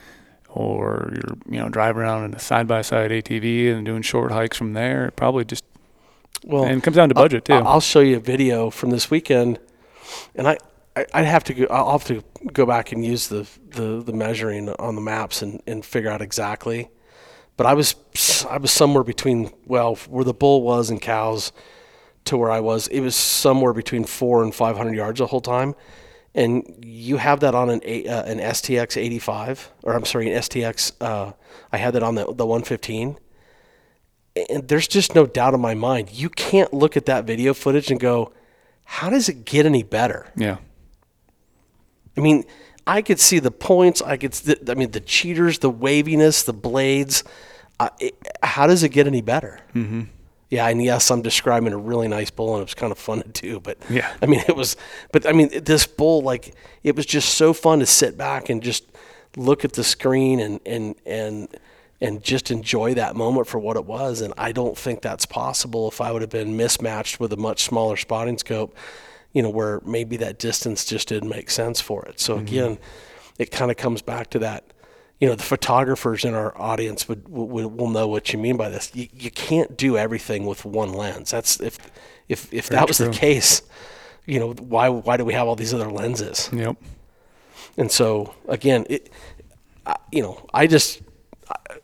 or 0.50 1.14
you're 1.14 1.38
you 1.50 1.58
know 1.58 1.70
driving 1.70 2.02
around 2.02 2.26
in 2.26 2.34
a 2.34 2.40
side 2.40 2.68
by 2.68 2.82
side 2.82 3.12
ATV 3.12 3.74
and 3.74 3.86
doing 3.86 4.02
short 4.02 4.34
hikes 4.34 4.58
from 4.58 4.74
there. 4.74 5.06
It 5.06 5.16
probably 5.16 5.46
just 5.46 5.64
Well, 6.44 6.66
and 6.66 6.80
it 6.80 6.84
comes 6.84 6.98
down 6.98 7.08
to 7.08 7.16
budget 7.16 7.46
too. 7.46 7.54
I- 7.54 7.60
I'll 7.62 7.80
show 7.80 8.02
you 8.02 8.18
a 8.18 8.20
video 8.20 8.70
from 8.70 8.90
this 8.90 9.10
weekend, 9.10 9.58
and 10.36 10.46
I, 10.50 10.58
I 10.98 11.06
I'd 11.14 11.26
have 11.26 11.46
to 11.46 11.54
go. 11.54 11.68
I'll 11.72 11.94
have 11.94 12.04
to 12.08 12.22
go 12.52 12.66
back 12.66 12.92
and 12.92 13.06
use 13.06 13.30
the 13.30 13.48
the, 13.70 14.04
the 14.04 14.12
measuring 14.12 14.68
on 14.68 14.96
the 14.96 15.02
maps 15.02 15.42
and, 15.42 15.62
and 15.66 15.86
figure 15.86 16.10
out 16.10 16.22
exactly. 16.22 16.90
But 17.56 17.68
I 17.68 17.74
was 17.74 17.96
I 18.50 18.58
was 18.58 18.72
somewhere 18.72 19.06
between 19.06 19.50
well 19.66 19.96
where 20.10 20.26
the 20.26 20.34
bull 20.34 20.62
was 20.62 20.90
and 20.90 21.02
cows 21.02 21.54
to 22.26 22.38
where 22.38 22.52
I 22.52 22.60
was. 22.60 22.88
It 22.88 23.02
was 23.02 23.16
somewhere 23.16 23.74
between 23.74 24.04
four 24.06 24.44
and 24.44 24.54
five 24.54 24.78
hundred 24.78 24.96
yards 24.96 25.20
the 25.20 25.28
whole 25.28 25.42
time. 25.42 25.76
And 26.34 26.80
you 26.82 27.18
have 27.18 27.42
that 27.42 27.54
on 27.56 27.70
an 27.70 27.82
uh, 27.84 28.24
an 28.26 28.40
STX 28.40 28.96
85, 28.96 29.72
or 29.84 29.94
I'm 29.94 30.06
sorry, 30.06 30.32
an 30.32 30.40
STX. 30.42 30.94
Uh, 31.02 31.34
I 31.74 31.78
had 31.78 31.94
that 31.96 32.04
on 32.04 32.16
the 32.16 32.26
the 32.26 32.46
115 32.46 33.18
and 34.36 34.68
there's 34.68 34.88
just 34.88 35.16
no 35.16 35.26
doubt 35.26 35.54
in 35.54 35.60
my 35.60 35.74
mind 35.74 36.12
you 36.12 36.30
can't 36.30 36.74
look 36.74 36.96
at 36.96 37.06
that 37.06 37.26
video 37.26 37.54
footage 37.54 37.92
and 37.92 38.00
go 38.00 38.32
how 38.86 39.10
does 39.10 39.30
it 39.30 39.46
get 39.46 39.66
any 39.66 39.84
better 39.84 40.28
yeah. 40.36 40.58
i 42.18 42.22
mean 42.22 42.44
i 42.88 43.02
could 43.02 43.20
see 43.20 43.40
the 43.40 43.52
points 43.52 44.02
i 44.02 44.18
could 44.18 44.32
s- 44.32 44.56
i 44.70 44.74
mean 44.74 44.92
the 44.92 45.00
cheaters 45.00 45.60
the 45.60 45.70
waviness 45.70 46.44
the 46.44 46.54
blades 46.54 47.24
uh, 47.80 47.90
it, 48.00 48.16
how 48.44 48.68
does 48.68 48.84
it 48.84 48.90
get 48.90 49.08
any 49.08 49.22
better 49.22 49.60
mm-hmm. 49.74 50.04
Yeah 50.52 50.68
and 50.68 50.84
yes 50.84 51.10
i'm 51.10 51.24
describing 51.24 51.74
a 51.74 51.78
really 51.78 52.08
nice 52.08 52.30
bull 52.30 52.54
and 52.54 52.62
it 52.62 52.66
was 52.66 52.76
kind 52.76 52.92
of 52.92 53.00
fun 53.00 53.24
to 53.24 53.30
do 53.30 53.60
but 53.60 53.80
Yeah. 53.90 54.14
i 54.22 54.28
mean 54.28 54.44
it 54.48 54.56
was 54.56 54.78
but 55.12 55.26
i 55.26 55.32
mean 55.32 55.50
this 55.64 55.88
bull 55.88 56.22
like 56.22 56.54
it 56.84 56.96
was 56.96 57.08
just 57.08 57.34
so 57.34 57.54
fun 57.54 57.80
to 57.80 57.88
sit 57.88 58.16
back 58.18 58.50
and 58.50 58.62
just 58.62 58.84
look 59.36 59.66
at 59.66 59.74
the 59.74 59.84
screen 59.84 60.40
and 60.40 60.60
and 60.66 60.96
and 61.06 61.48
and 62.02 62.24
just 62.24 62.50
enjoy 62.50 62.96
that 62.96 63.16
moment 63.16 63.48
for 63.48 63.60
what 63.60 63.78
it 63.78 63.86
was. 63.86 64.22
And 64.22 64.34
I 64.36 64.52
don't 64.52 64.76
think 64.76 65.02
that's 65.02 65.28
possible 65.28 65.88
if 65.88 66.02
I 66.02 66.12
would 66.12 66.24
have 66.24 66.32
been 66.32 66.58
mismatched 66.58 67.20
with 67.20 67.32
a 67.32 67.38
much 67.38 67.64
smaller 67.64 67.96
spotting 67.96 68.40
scope, 68.40 68.76
you 69.34 69.44
know, 69.44 69.52
where 69.52 69.82
maybe 69.86 70.18
that 70.18 70.40
distance 70.40 70.84
just 70.84 71.10
didn't 71.10 71.30
make 71.30 71.52
sense 71.52 71.80
for 71.80 72.04
it. 72.06 72.20
So 72.20 72.36
mm-hmm. 72.36 72.48
again, 72.48 72.78
it 73.38 73.52
kind 73.52 73.70
of 73.70 73.78
comes 73.78 74.02
back 74.02 74.32
to 74.32 74.40
that. 74.40 74.71
You 75.22 75.30
know, 75.30 75.36
the 75.36 75.44
photographers 75.44 76.26
in 76.26 76.34
our 76.34 76.58
audience 76.60 77.08
would 77.08 77.30
will, 77.30 77.70
will 77.70 77.90
know 77.90 78.08
what 78.08 78.34
you 78.34 78.40
mean 78.40 78.58
by 78.58 78.68
this. 78.68 78.92
You, 78.94 79.08
you 79.14 79.32
can't 79.32 79.78
do 79.78 79.96
everything 79.98 80.46
with 80.46 80.66
one 80.66 80.92
lens. 80.92 81.32
That's 81.32 81.62
if 81.62 81.78
if 82.28 82.54
if 82.54 82.68
that 82.70 82.88
was 82.88 82.98
true. 82.98 83.08
the 83.08 83.14
case, 83.14 83.62
you 84.26 84.40
know, 84.40 84.52
why 84.54 84.90
why 84.90 85.16
do 85.18 85.24
we 85.24 85.34
have 85.34 85.48
all 85.48 85.56
these 85.56 85.74
other 85.74 85.90
lenses? 85.90 86.50
Yep. 86.52 86.76
And 87.78 87.90
so 87.90 88.34
again, 88.48 88.86
it, 88.90 89.10
I, 89.86 89.96
you 90.12 90.22
know, 90.22 90.46
I 90.54 90.68
just, 90.68 91.02
I, 91.50 91.78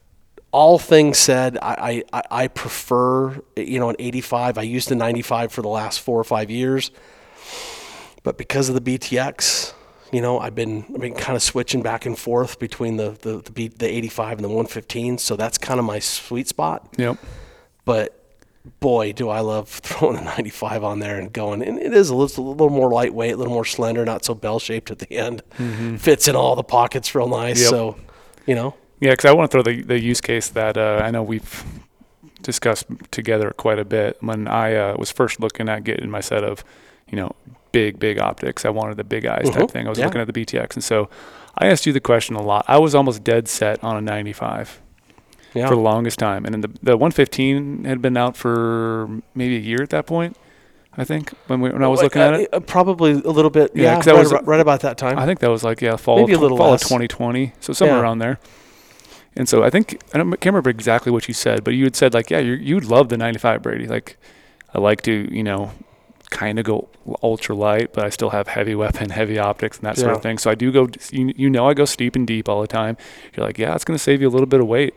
all 0.52 0.80
things 0.80 1.18
said, 1.18 1.58
I, 1.62 2.04
I, 2.14 2.24
I 2.32 2.48
prefer, 2.48 3.40
you 3.56 3.80
know, 3.80 3.90
an 3.90 3.96
85. 4.00 4.58
I 4.58 4.62
used 4.64 4.90
the 4.90 4.96
95 4.96 5.52
for 5.52 5.62
the 5.62 5.68
last 5.68 6.02
four 6.02 6.20
or 6.20 6.24
five 6.24 6.50
years, 6.50 6.92
but 8.24 8.38
because 8.38 8.70
of 8.70 8.76
the 8.76 8.98
BTX, 8.98 9.74
you 10.12 10.22
know, 10.22 10.40
I've 10.40 10.56
been, 10.56 10.86
I've 10.94 11.02
been 11.02 11.16
kind 11.16 11.36
of 11.36 11.44
switching 11.44 11.82
back 11.82 12.06
and 12.06 12.18
forth 12.18 12.60
between 12.60 12.98
the, 12.98 13.12
the, 13.22 13.38
the, 13.52 13.68
the 13.68 13.88
85 13.88 14.38
and 14.38 14.46
the 14.46 14.50
115. 14.50 15.18
So 15.18 15.36
that's 15.36 15.58
kind 15.58 15.80
of 15.80 15.86
my 15.86 16.00
sweet 16.00 16.48
spot. 16.48 16.94
Yep. 16.98 17.18
But 17.86 18.14
boy, 18.80 19.14
do 19.14 19.30
I 19.30 19.40
love 19.40 19.70
throwing 19.70 20.16
the 20.18 20.24
95 20.24 20.84
on 20.84 21.00
there 21.00 21.20
and 21.20 21.32
going. 21.32 21.62
And 21.62 21.80
it 21.80 21.94
is 21.94 22.10
a 22.10 22.16
little, 22.16 22.48
a 22.48 22.50
little 22.50 22.70
more 22.70 22.90
lightweight, 22.92 23.34
a 23.34 23.38
little 23.38 23.54
more 23.54 23.66
slender, 23.66 24.06
not 24.06 24.26
so 24.26 24.34
bell 24.34 24.60
shaped 24.60 24.92
at 24.92 25.00
the 25.00 25.12
end. 25.12 25.42
Fits 26.00 26.28
in 26.28 26.36
all 26.36 26.56
the 26.56 26.64
pockets 26.64 27.14
real 27.16 27.28
nice. 27.28 27.62
Yep. 27.62 27.70
So, 27.70 27.98
you 28.46 28.56
know, 28.56 28.76
Yeah, 29.00 29.12
because 29.12 29.26
I 29.26 29.34
want 29.34 29.52
to 29.52 29.56
throw 29.56 29.64
the 29.64 29.82
the 29.82 30.00
use 30.00 30.22
case 30.22 30.50
that 30.50 30.78
uh, 30.78 31.02
I 31.04 31.12
know 31.12 31.22
we've 31.24 31.64
discussed 32.42 32.86
together 33.12 33.52
quite 33.58 33.80
a 33.80 33.86
bit. 33.86 34.18
When 34.22 34.48
I 34.48 34.76
uh, 34.76 34.96
was 34.98 35.12
first 35.12 35.40
looking 35.40 35.70
at 35.70 35.84
getting 35.84 36.10
my 36.10 36.22
set 36.22 36.44
of, 36.44 36.64
you 37.10 37.18
know, 37.18 37.36
big 37.80 38.00
big 38.00 38.18
optics, 38.30 38.66
I 38.66 38.70
wanted 38.80 38.98
the 38.98 39.04
big 39.16 39.26
eyes 39.26 39.50
type 39.50 39.64
Mhm, 39.64 39.72
thing. 39.72 39.86
I 39.88 39.90
was 39.90 40.00
yeah. 40.00 40.06
looking 40.06 40.22
at 40.22 40.28
the 40.32 40.34
BTX, 40.40 40.76
and 40.76 40.84
so 40.84 41.10
I 41.58 41.68
asked 41.72 41.86
you 41.88 41.94
the 41.94 42.06
question 42.12 42.36
a 42.36 42.42
lot. 42.52 42.64
I 42.68 42.78
was 42.86 42.94
almost 42.96 43.24
dead 43.24 43.48
set 43.48 43.84
on 43.84 43.96
a 43.98 44.02
95, 44.02 44.80
Yeah. 45.54 45.68
for 45.70 45.76
the 45.76 45.82
longest 45.92 46.18
time. 46.20 46.42
And 46.46 46.52
then 46.54 46.62
the 46.66 46.72
the 46.90 46.96
115 46.98 47.86
had 47.86 48.02
been 48.02 48.18
out 48.18 48.36
for 48.38 49.08
maybe 49.36 49.56
a 49.58 49.66
year 49.72 49.82
at 49.82 49.90
that 49.92 50.06
point. 50.06 50.36
I 51.00 51.04
think 51.04 51.32
when 51.48 51.62
we, 51.62 51.70
when 51.70 51.84
I 51.84 51.88
was 51.88 52.02
looking 52.02 52.22
at 52.24 52.34
it, 52.42 52.50
Uh, 52.52 52.60
probably 52.60 53.12
a 53.12 53.34
little 53.38 53.52
bit. 53.52 53.72
Yeah, 53.76 54.00
that 54.00 54.06
right, 54.08 54.18
was- 54.20 54.34
right 54.54 54.60
about 54.60 54.80
that 54.82 54.98
time. 54.98 55.20
I 55.20 55.26
think 55.28 55.40
that 55.42 55.52
was 55.52 55.64
like 55.64 55.80
yeah 55.88 55.96
fall 55.96 56.18
Maybe 56.22 56.34
a 56.34 56.40
little 56.40 56.58
fall 56.58 56.72
less. 56.72 56.82
of 56.84 56.88
2020, 56.90 57.54
so 57.60 57.72
somewhere 57.74 57.98
Yeah. 57.98 58.04
around 58.04 58.20
there. 58.20 58.38
And 59.36 59.48
so 59.48 59.64
I 59.64 59.70
think 59.70 60.02
I 60.14 60.18
don't, 60.18 60.32
can't 60.42 60.54
remember 60.54 60.72
exactly 60.72 61.12
what 61.12 61.28
you 61.28 61.34
said, 61.36 61.64
but 61.64 61.74
you 61.76 61.84
had 61.84 61.96
said 61.96 62.14
like 62.16 62.32
yeah 62.34 62.40
you 62.48 62.54
you'd 62.70 62.86
love 62.86 63.10
the 63.10 63.18
95 63.18 63.62
Brady. 63.62 63.88
Like 63.88 64.18
I 64.74 64.80
like 64.90 65.02
to 65.04 65.14
you 65.32 65.44
know 65.44 65.62
kind 66.30 66.60
of 66.60 66.66
go 66.66 66.90
ultra 67.24 67.56
light, 67.56 67.94
but 67.94 68.04
I 68.06 68.10
still 68.10 68.32
have 68.32 68.48
heavy 68.48 68.76
weapon, 68.76 69.10
heavy 69.22 69.40
optics, 69.40 69.78
and 69.78 69.86
that 69.88 69.98
sort 69.98 70.10
Yeah. 70.12 70.16
of 70.18 70.22
thing. 70.22 70.38
So 70.38 70.52
I 70.52 70.56
do 70.56 70.72
go 70.72 70.90
you, 71.12 71.34
you 71.36 71.50
know 71.50 71.68
I 71.68 71.74
go 71.74 71.86
steep 71.86 72.16
and 72.16 72.28
deep 72.28 72.50
all 72.50 72.62
the 72.62 72.68
time. 72.68 72.98
You're 73.36 73.46
like 73.46 73.58
yeah 73.58 73.74
it's 73.76 73.86
gonna 73.86 73.98
save 74.00 74.22
you 74.22 74.28
a 74.28 74.30
little 74.36 74.48
bit 74.48 74.60
of 74.60 74.68
weight. 74.68 74.94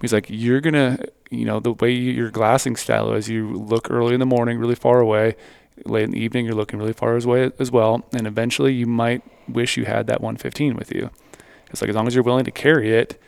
He's 0.00 0.12
like 0.12 0.26
you're 0.28 0.60
gonna 0.60 0.98
you 1.30 1.44
know 1.44 1.60
the 1.60 1.72
way 1.72 1.90
you, 1.90 2.12
your 2.12 2.30
glassing 2.30 2.76
style 2.76 3.12
is 3.12 3.28
you 3.28 3.52
look 3.52 3.90
early 3.90 4.14
in 4.14 4.20
the 4.20 4.26
morning 4.26 4.58
really 4.58 4.74
far 4.74 5.00
away 5.00 5.36
late 5.86 6.04
in 6.04 6.10
the 6.12 6.20
evening 6.20 6.44
you're 6.44 6.54
looking 6.54 6.78
really 6.78 6.92
far 6.92 7.16
away 7.16 7.50
as 7.58 7.70
well 7.72 8.04
and 8.12 8.26
eventually 8.28 8.72
you 8.72 8.86
might 8.86 9.22
wish 9.48 9.76
you 9.76 9.84
had 9.86 10.06
that 10.06 10.20
115 10.20 10.76
with 10.76 10.92
you 10.92 11.10
it's 11.70 11.80
like 11.82 11.88
as 11.88 11.96
long 11.96 12.06
as 12.06 12.14
you're 12.14 12.22
willing 12.22 12.44
to 12.44 12.52
carry 12.52 12.94
it 12.94 13.20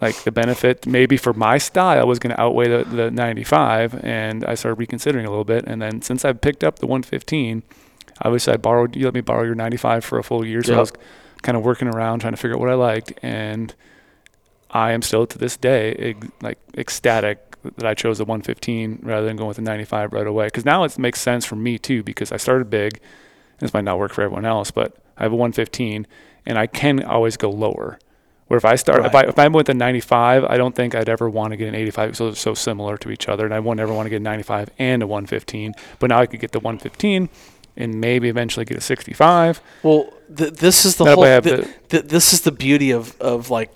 like 0.00 0.22
the 0.24 0.32
benefit 0.32 0.86
maybe 0.86 1.16
for 1.16 1.32
my 1.32 1.58
style 1.58 2.06
was 2.06 2.18
going 2.18 2.34
to 2.34 2.40
outweigh 2.40 2.68
the, 2.68 2.84
the 2.84 3.10
95 3.10 4.04
and 4.04 4.44
i 4.44 4.54
started 4.54 4.78
reconsidering 4.78 5.26
a 5.26 5.30
little 5.30 5.44
bit 5.44 5.64
and 5.66 5.82
then 5.82 6.02
since 6.02 6.24
i've 6.24 6.40
picked 6.40 6.62
up 6.62 6.78
the 6.78 6.86
115 6.86 7.62
obviously 8.22 8.52
i 8.52 8.56
borrowed 8.56 8.96
you 8.96 9.04
let 9.04 9.14
me 9.14 9.20
borrow 9.20 9.44
your 9.44 9.54
95 9.54 10.04
for 10.04 10.18
a 10.18 10.22
full 10.22 10.44
year 10.44 10.62
so 10.62 10.74
i 10.74 10.80
was 10.80 10.92
kind 11.42 11.56
of 11.56 11.64
working 11.64 11.88
around 11.88 12.20
trying 12.20 12.32
to 12.32 12.36
figure 12.36 12.54
out 12.54 12.60
what 12.60 12.70
i 12.70 12.74
liked 12.74 13.12
and 13.22 13.74
i 14.70 14.92
am 14.92 15.02
still 15.02 15.26
to 15.26 15.38
this 15.38 15.56
day 15.56 16.14
like 16.40 16.58
ecstatic 16.76 17.48
that 17.62 17.86
I 17.86 17.94
chose 17.94 18.18
the 18.18 18.24
115 18.24 19.00
rather 19.02 19.26
than 19.26 19.36
going 19.36 19.48
with 19.48 19.56
the 19.56 19.62
95 19.62 20.12
right 20.12 20.26
away. 20.26 20.46
Because 20.46 20.64
now 20.64 20.84
it 20.84 20.98
makes 20.98 21.20
sense 21.20 21.44
for 21.44 21.56
me 21.56 21.78
too, 21.78 22.02
because 22.02 22.32
I 22.32 22.36
started 22.36 22.70
big. 22.70 23.00
This 23.58 23.74
might 23.74 23.84
not 23.84 23.98
work 23.98 24.12
for 24.12 24.22
everyone 24.22 24.44
else, 24.44 24.70
but 24.70 24.96
I 25.16 25.24
have 25.24 25.32
a 25.32 25.36
115 25.36 26.06
and 26.46 26.58
I 26.58 26.66
can 26.66 27.02
always 27.02 27.36
go 27.36 27.50
lower. 27.50 27.98
Where 28.48 28.56
if 28.56 28.64
I 28.64 28.76
start, 28.76 29.04
if 29.04 29.14
I 29.14 29.22
if 29.24 29.38
I'm 29.38 29.52
with 29.52 29.68
a 29.68 29.74
95, 29.74 30.44
I 30.44 30.56
don't 30.56 30.74
think 30.74 30.94
I'd 30.94 31.08
ever 31.08 31.28
want 31.28 31.52
to 31.52 31.56
get 31.56 31.68
an 31.68 31.74
85. 31.74 32.16
So 32.16 32.26
they're 32.26 32.34
so 32.34 32.54
similar 32.54 32.96
to 32.98 33.10
each 33.10 33.28
other, 33.28 33.44
and 33.44 33.52
I 33.54 33.60
won't 33.60 33.78
ever 33.78 33.92
want 33.92 34.06
to 34.06 34.10
get 34.10 34.16
a 34.16 34.20
95 34.24 34.70
and 34.78 35.02
a 35.02 35.06
115. 35.06 35.74
But 35.98 36.08
now 36.08 36.18
I 36.20 36.26
could 36.26 36.40
get 36.40 36.52
the 36.52 36.60
115 36.60 37.28
and 37.76 38.00
maybe 38.00 38.28
eventually 38.28 38.64
get 38.64 38.78
a 38.78 38.80
65. 38.80 39.60
Well, 39.82 40.12
th- 40.34 40.54
this 40.54 40.84
is 40.84 40.96
the 40.96 41.04
That 41.04 41.14
whole. 41.14 41.22
way 41.24 41.30
I 41.30 41.34
have 41.34 41.44
th- 41.44 41.60
the- 41.60 41.72
th- 42.00 42.04
this 42.10 42.32
is 42.32 42.40
the 42.40 42.50
beauty 42.50 42.90
of, 42.90 43.20
of 43.20 43.50
like 43.50 43.70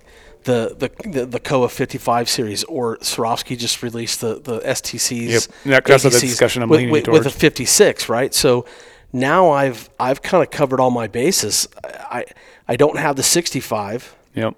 the 0.45 0.75
the 0.77 1.09
the, 1.09 1.27
the 1.27 1.39
Kowa 1.41 1.69
55 1.69 2.29
series, 2.31 2.65
or 2.65 2.97
Swarovski 2.97 3.59
just 3.59 3.83
released 3.83 4.23
the 4.23 4.41
the 4.41 4.61
STCs. 4.61 5.49
Yep. 5.65 5.85
That's 5.85 6.03
the 6.03 6.11
discussion 6.11 6.63
I'm 6.63 6.69
with, 6.71 6.79
leaning 6.79 6.93
with, 6.93 7.09
with 7.09 7.27
a 7.27 7.31
56, 7.31 8.09
right? 8.09 8.33
So 8.35 8.65
now 9.13 9.51
I've 9.51 9.91
I've 10.01 10.23
kind 10.23 10.43
of 10.43 10.51
covered 10.51 10.81
all 10.81 10.91
my 10.91 11.09
bases. 11.09 11.69
I 11.85 12.25
I 12.67 12.77
don't 12.77 12.99
have 12.99 13.17
the 13.17 13.23
65. 13.23 14.17
Yep. 14.35 14.55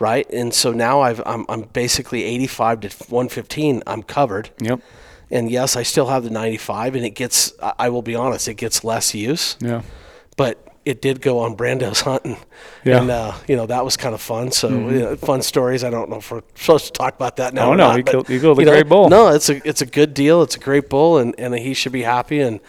Right, 0.00 0.28
and 0.30 0.52
so 0.52 0.72
now 0.72 1.00
I've 1.02 1.22
I'm, 1.24 1.46
I'm 1.48 1.62
basically 1.62 2.24
85 2.24 2.80
to 2.80 2.88
115. 3.08 3.82
I'm 3.86 4.02
covered, 4.02 4.50
Yep. 4.60 4.80
and 5.30 5.50
yes, 5.50 5.76
I 5.76 5.82
still 5.84 6.06
have 6.08 6.24
the 6.24 6.30
95, 6.30 6.96
and 6.96 7.04
it 7.06 7.10
gets. 7.10 7.52
I, 7.62 7.88
will 7.88 8.02
be 8.02 8.14
honest, 8.16 8.48
it 8.48 8.54
gets 8.54 8.82
less 8.84 9.14
use 9.14 9.56
Yeah. 9.60 9.82
but 10.36 10.58
it 10.84 11.00
did 11.00 11.22
go 11.22 11.38
on 11.38 11.54
Brando's 11.56 12.00
hunting. 12.02 12.36
Yeah. 12.84 13.00
And, 13.00 13.10
uh, 13.10 13.32
you 13.48 13.56
know, 13.56 13.64
that 13.66 13.84
was 13.86 13.96
kind 13.96 14.14
of 14.14 14.20
fun. 14.20 14.50
So, 14.52 14.68
you 14.68 14.98
know, 15.00 15.16
fun 15.16 15.40
stories. 15.40 15.82
I 15.82 15.88
don't 15.88 16.10
know 16.10 16.16
if 16.16 16.30
we're 16.30 16.42
supposed 16.56 16.86
to 16.86 16.92
talk 16.92 17.14
about 17.14 17.36
that 17.36 17.54
now. 17.54 17.70
Oh, 17.70 17.74
no, 17.74 17.86
not, 17.88 17.96
he 17.96 18.02
killed- 18.02 18.28
he 18.28 18.38
killed 18.38 18.58
a 18.58 18.62
you 18.62 18.66
know, 18.66 18.72
great 18.72 18.88
bull. 18.88 19.08
No, 19.08 19.28
it's 19.28 19.48
a, 19.48 19.66
it's 19.66 19.80
a 19.80 19.86
good 19.86 20.12
deal. 20.12 20.42
It's 20.42 20.56
a 20.56 20.60
great 20.60 20.90
bull, 20.90 21.16
and, 21.16 21.34
and 21.38 21.54
he 21.54 21.72
should 21.72 21.92
be 21.92 22.02
happy. 22.02 22.40
And, 22.40 22.60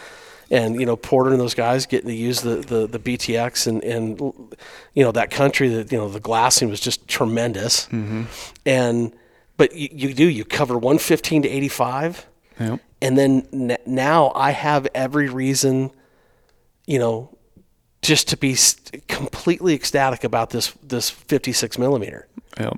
and, 0.51 0.79
you 0.79 0.85
know, 0.85 0.95
Porter 0.95 1.31
and 1.31 1.39
those 1.39 1.53
guys 1.53 1.85
getting 1.85 2.09
to 2.09 2.15
use 2.15 2.41
the, 2.41 2.55
the, 2.57 2.87
the 2.87 2.99
BTX 2.99 3.67
and, 3.67 3.83
and, 3.83 4.19
you 4.93 5.03
know, 5.03 5.11
that 5.11 5.31
country 5.31 5.69
that, 5.69 5.91
you 5.91 5.97
know, 5.97 6.07
the 6.09 6.19
glassing 6.19 6.69
was 6.69 6.79
just 6.79 7.07
tremendous. 7.07 7.85
Mm-hmm. 7.87 8.23
And, 8.65 9.13
but 9.57 9.75
you, 9.75 9.89
you 9.91 10.13
do, 10.13 10.25
you 10.29 10.45
cover 10.45 10.75
115 10.75 11.43
to 11.43 11.49
85 11.49 12.27
Yep. 12.59 12.79
and 13.01 13.17
then 13.17 13.47
n- 13.51 13.77
now 13.85 14.31
I 14.33 14.51
have 14.51 14.87
every 14.95 15.29
reason, 15.29 15.91
you 16.87 16.99
know, 16.99 17.35
just 18.01 18.27
to 18.29 18.37
be 18.37 18.55
st- 18.55 19.07
completely 19.09 19.73
ecstatic 19.73 20.23
about 20.23 20.51
this 20.51 20.71
this 20.83 21.09
56 21.09 21.77
millimeter 21.77 22.27
Yep. 22.59 22.77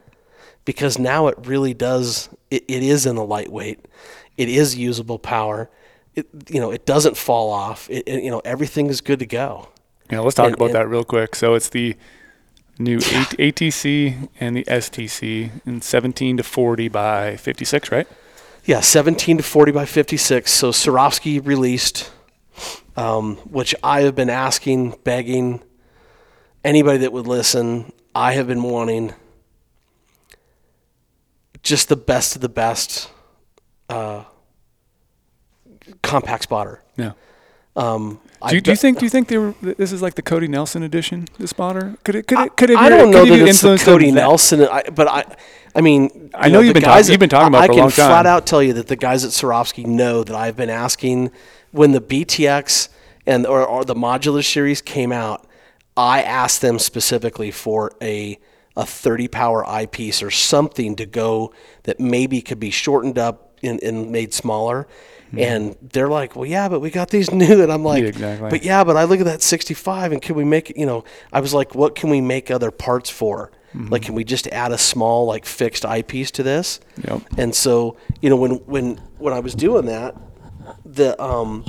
because 0.65 0.97
now 0.97 1.27
it 1.27 1.35
really 1.45 1.73
does. 1.75 2.29
It, 2.49 2.63
it 2.67 2.81
is 2.81 3.05
in 3.05 3.17
the 3.17 3.25
lightweight. 3.25 3.85
It 4.37 4.49
is 4.49 4.75
usable 4.75 5.19
power. 5.19 5.69
It 6.17 6.27
you 6.49 6.59
know 6.59 6.71
it 6.71 6.85
doesn't 6.85 7.15
fall 7.15 7.51
off. 7.51 7.89
It, 7.89 8.03
it- 8.07 8.23
you 8.23 8.31
know 8.31 8.41
everything 8.43 8.87
is 8.87 9.01
good 9.01 9.19
to 9.19 9.25
go. 9.25 9.69
Yeah, 10.11 10.21
let's 10.21 10.35
talk 10.35 10.47
And- 10.47 10.55
about 10.55 10.65
and- 10.67 10.75
that 10.75 10.87
real 10.89 11.03
quick. 11.05 11.35
So 11.35 11.53
it's 11.53 11.69
the 11.69 11.95
new 12.79 12.97
ATC 12.99 14.29
and 14.39 14.55
the 14.57 14.63
STC 14.67 15.51
in 15.65 15.81
17 15.81 16.37
to 16.37 16.43
40 16.43 16.87
by 16.89 17.35
56, 17.37 17.91
right? 17.91 18.07
Yeah, 18.65 18.81
17 18.81 19.37
to 19.37 19.43
40 19.43 19.71
by 19.71 19.85
56. 19.85 20.51
So 20.51 20.71
Swarovski 20.71 21.39
released, 21.45 22.11
um, 22.95 23.37
which 23.49 23.73
I 23.83 24.01
have 24.01 24.15
been 24.15 24.29
asking, 24.29 24.95
begging 25.03 25.61
anybody 26.63 26.97
that 26.99 27.11
would 27.13 27.27
listen. 27.27 27.91
I 28.15 28.33
have 28.33 28.47
been 28.47 28.63
wanting 28.63 29.13
just 31.63 31.89
the 31.89 31.95
best 31.95 32.35
of 32.35 32.41
the 32.41 32.49
best 32.49 33.09
uh, 33.89 34.23
compact 36.01 36.43
spotter. 36.43 36.81
Yeah. 36.97 37.11
Um, 37.75 38.19
Do 38.47 38.55
you, 38.55 38.57
I 38.57 38.59
do 38.59 38.71
you 38.71 38.75
think 38.75 38.97
do 38.99 39.05
you 39.05 39.09
think 39.09 39.27
they 39.27 39.37
were, 39.37 39.53
this 39.61 39.91
is 39.91 40.01
like 40.01 40.15
the 40.15 40.21
Cody 40.23 40.47
Nelson 40.47 40.81
edition, 40.83 41.27
the 41.37 41.47
spotter? 41.47 41.95
Could 42.03 42.15
it 42.15 42.27
could 42.27 42.39
it 42.39 42.57
could 42.57 42.69
it 42.71 42.77
I 42.77 42.89
be- 42.89 42.95
don't 42.95 43.11
know 43.11 43.25
that 43.25 43.39
it's 43.47 43.61
the 43.61 43.77
Cody 43.77 44.11
Nelson, 44.11 44.61
I, 44.63 44.83
but 44.93 45.07
I, 45.07 45.23
I 45.75 45.81
mean, 45.81 46.31
I 46.33 46.47
you 46.47 46.53
know 46.53 46.59
the 46.59 46.65
you've 46.65 46.73
been 46.73 46.83
guys 46.83 47.05
talk- 47.05 47.11
you've 47.11 47.19
been 47.19 47.29
talking 47.29 47.49
about 47.49 47.61
I 47.61 47.65
it 47.65 47.67
for 47.67 47.73
a 47.73 47.75
can 47.75 47.83
time. 47.83 47.91
flat 47.91 48.25
out 48.25 48.47
tell 48.47 48.63
you 48.63 48.73
that 48.73 48.87
the 48.87 48.95
guys 48.95 49.23
at 49.23 49.29
Swarovski 49.31 49.85
know 49.85 50.23
that 50.23 50.35
I've 50.35 50.55
been 50.57 50.71
asking 50.71 51.31
when 51.71 51.91
the 51.91 52.01
BTX 52.01 52.89
and 53.27 53.45
or, 53.45 53.63
or 53.63 53.85
the 53.85 53.95
modular 53.95 54.43
series 54.43 54.81
came 54.81 55.11
out. 55.11 55.45
I 55.95 56.21
asked 56.23 56.61
them 56.61 56.79
specifically 56.79 57.51
for 57.51 57.91
a 58.01 58.39
a 58.75 58.85
30 58.85 59.27
power 59.27 59.67
eyepiece 59.67 60.21
or 60.23 60.29
something 60.31 60.95
to 60.95 61.05
go 61.07 61.51
that 61.83 61.99
maybe 61.99 62.41
could 62.41 62.59
be 62.59 62.69
shortened 62.71 63.17
up 63.19 63.57
and, 63.63 63.81
and 63.83 64.11
made 64.11 64.33
smaller. 64.35 64.87
And 65.35 65.75
they're 65.81 66.07
like, 66.07 66.35
well, 66.35 66.45
yeah, 66.45 66.69
but 66.69 66.79
we 66.79 66.89
got 66.89 67.09
these 67.09 67.31
new. 67.33 67.61
And 67.61 67.71
I'm 67.71 67.83
like. 67.83 68.03
Yeah, 68.03 68.09
exactly. 68.09 68.49
but 68.49 68.63
yeah, 68.63 68.83
but 68.83 68.95
I 68.95 69.03
look 69.03 69.19
at 69.19 69.25
that 69.25 69.41
65 69.41 70.11
and 70.13 70.21
can 70.21 70.35
we 70.35 70.43
make 70.43 70.75
you 70.77 70.85
know, 70.85 71.03
I 71.33 71.41
was 71.41 71.53
like, 71.53 71.75
what 71.75 71.95
can 71.95 72.09
we 72.09 72.21
make 72.21 72.49
other 72.51 72.71
parts 72.71 73.09
for? 73.09 73.51
Mm-hmm. 73.73 73.89
Like, 73.89 74.01
can 74.03 74.15
we 74.15 74.23
just 74.23 74.47
add 74.47 74.71
a 74.71 74.77
small, 74.77 75.25
like, 75.25 75.45
fixed 75.45 75.85
eyepiece 75.85 76.31
to 76.31 76.43
this? 76.43 76.79
Yep. 77.05 77.21
And 77.37 77.53
so, 77.53 77.97
you 78.21 78.29
know, 78.29 78.37
when, 78.37 78.51
when, 78.65 78.95
when 79.17 79.33
I 79.33 79.39
was 79.39 79.53
doing 79.53 79.85
that, 79.87 80.15
the, 80.85 81.21
um, 81.21 81.65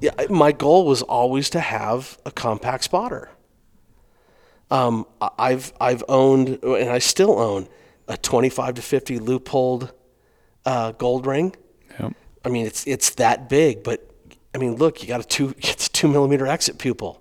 yeah, 0.00 0.12
my 0.28 0.52
goal 0.52 0.86
was 0.86 1.02
always 1.02 1.48
to 1.50 1.60
have 1.60 2.18
a 2.26 2.30
compact 2.30 2.84
spotter. 2.84 3.30
Um, 4.70 5.06
I've, 5.38 5.72
I've 5.80 6.04
owned, 6.08 6.62
and 6.62 6.90
I 6.90 6.98
still 6.98 7.38
own 7.38 7.68
a 8.06 8.16
25 8.16 8.74
to 8.74 8.82
50 8.82 9.18
Leupold, 9.18 9.92
uh, 10.66 10.92
gold 10.92 11.26
ring. 11.26 11.54
I 12.44 12.48
mean, 12.48 12.66
it's 12.66 12.86
it's 12.86 13.10
that 13.10 13.48
big, 13.48 13.82
but 13.82 14.08
I 14.54 14.58
mean, 14.58 14.76
look, 14.76 15.02
you 15.02 15.08
got 15.08 15.20
a 15.20 15.24
two 15.24 15.54
it's 15.58 15.86
a 15.86 15.90
two 15.90 16.08
millimeter 16.08 16.46
exit 16.46 16.78
pupil. 16.78 17.20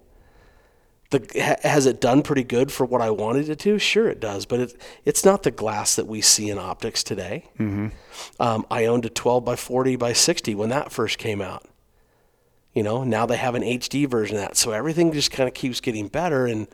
The 1.10 1.60
has 1.64 1.86
it 1.86 2.02
done 2.02 2.24
pretty 2.24 2.44
good 2.44 2.72
for 2.72 2.86
what 2.86 3.02
I 3.02 3.12
wanted 3.12 3.48
it 3.48 3.60
to? 3.60 3.78
Sure, 3.78 4.10
it 4.10 4.20
does, 4.20 4.46
but 4.46 4.60
it 4.60 4.82
it's 5.06 5.24
not 5.24 5.44
the 5.44 5.52
glass 5.52 5.96
that 5.96 6.08
we 6.08 6.22
see 6.22 6.50
in 6.50 6.58
optics 6.58 7.04
today. 7.04 7.46
Mm-hmm. 7.60 7.90
Um, 8.40 8.66
I 8.72 8.86
owned 8.86 9.06
a 9.06 9.10
12 9.10 9.46
by 9.46 9.56
40 9.56 9.96
by 9.96 10.14
60 10.14 10.56
when 10.56 10.70
that 10.70 10.92
first 10.92 11.18
came 11.18 11.42
out. 11.42 11.68
You 12.74 12.82
know, 12.82 13.04
now 13.04 13.28
they 13.28 13.38
have 13.38 13.54
an 13.54 13.62
HD 13.62 14.08
version 14.08 14.38
of 14.38 14.42
that, 14.42 14.58
so 14.58 14.72
everything 14.72 15.12
just 15.14 15.30
kind 15.30 15.48
of 15.48 15.54
keeps 15.54 15.80
getting 15.80 16.08
better. 16.08 16.48
And 16.48 16.68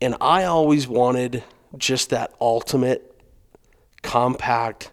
and 0.00 0.16
I 0.20 0.44
always 0.44 0.86
wanted 0.86 1.42
just 1.78 2.10
that 2.10 2.34
ultimate 2.40 3.18
compact 4.02 4.92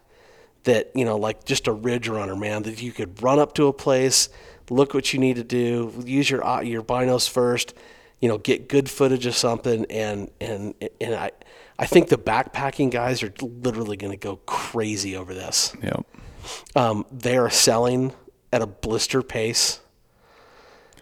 that 0.64 0.90
you 0.94 1.04
know 1.04 1.16
like 1.16 1.44
just 1.44 1.66
a 1.66 1.72
ridge 1.72 2.08
runner 2.08 2.36
man 2.36 2.62
that 2.62 2.82
you 2.82 2.92
could 2.92 3.22
run 3.22 3.38
up 3.38 3.54
to 3.54 3.66
a 3.66 3.72
place 3.72 4.28
look 4.70 4.94
what 4.94 5.12
you 5.12 5.18
need 5.18 5.36
to 5.36 5.44
do 5.44 5.92
use 6.04 6.28
your 6.28 6.42
your 6.62 6.82
binos 6.82 7.28
first 7.28 7.74
you 8.20 8.28
know 8.28 8.38
get 8.38 8.68
good 8.68 8.90
footage 8.90 9.26
of 9.26 9.34
something 9.34 9.86
and 9.90 10.30
and 10.40 10.74
and 11.00 11.14
i 11.14 11.30
i 11.78 11.86
think 11.86 12.08
the 12.08 12.18
backpacking 12.18 12.90
guys 12.90 13.22
are 13.22 13.32
literally 13.40 13.96
going 13.96 14.12
to 14.12 14.16
go 14.18 14.36
crazy 14.46 15.16
over 15.16 15.34
this 15.34 15.74
Yep. 15.82 16.06
um, 16.76 17.06
they 17.12 17.36
are 17.36 17.50
selling 17.50 18.12
at 18.52 18.62
a 18.62 18.66
blister 18.66 19.22
pace 19.22 19.80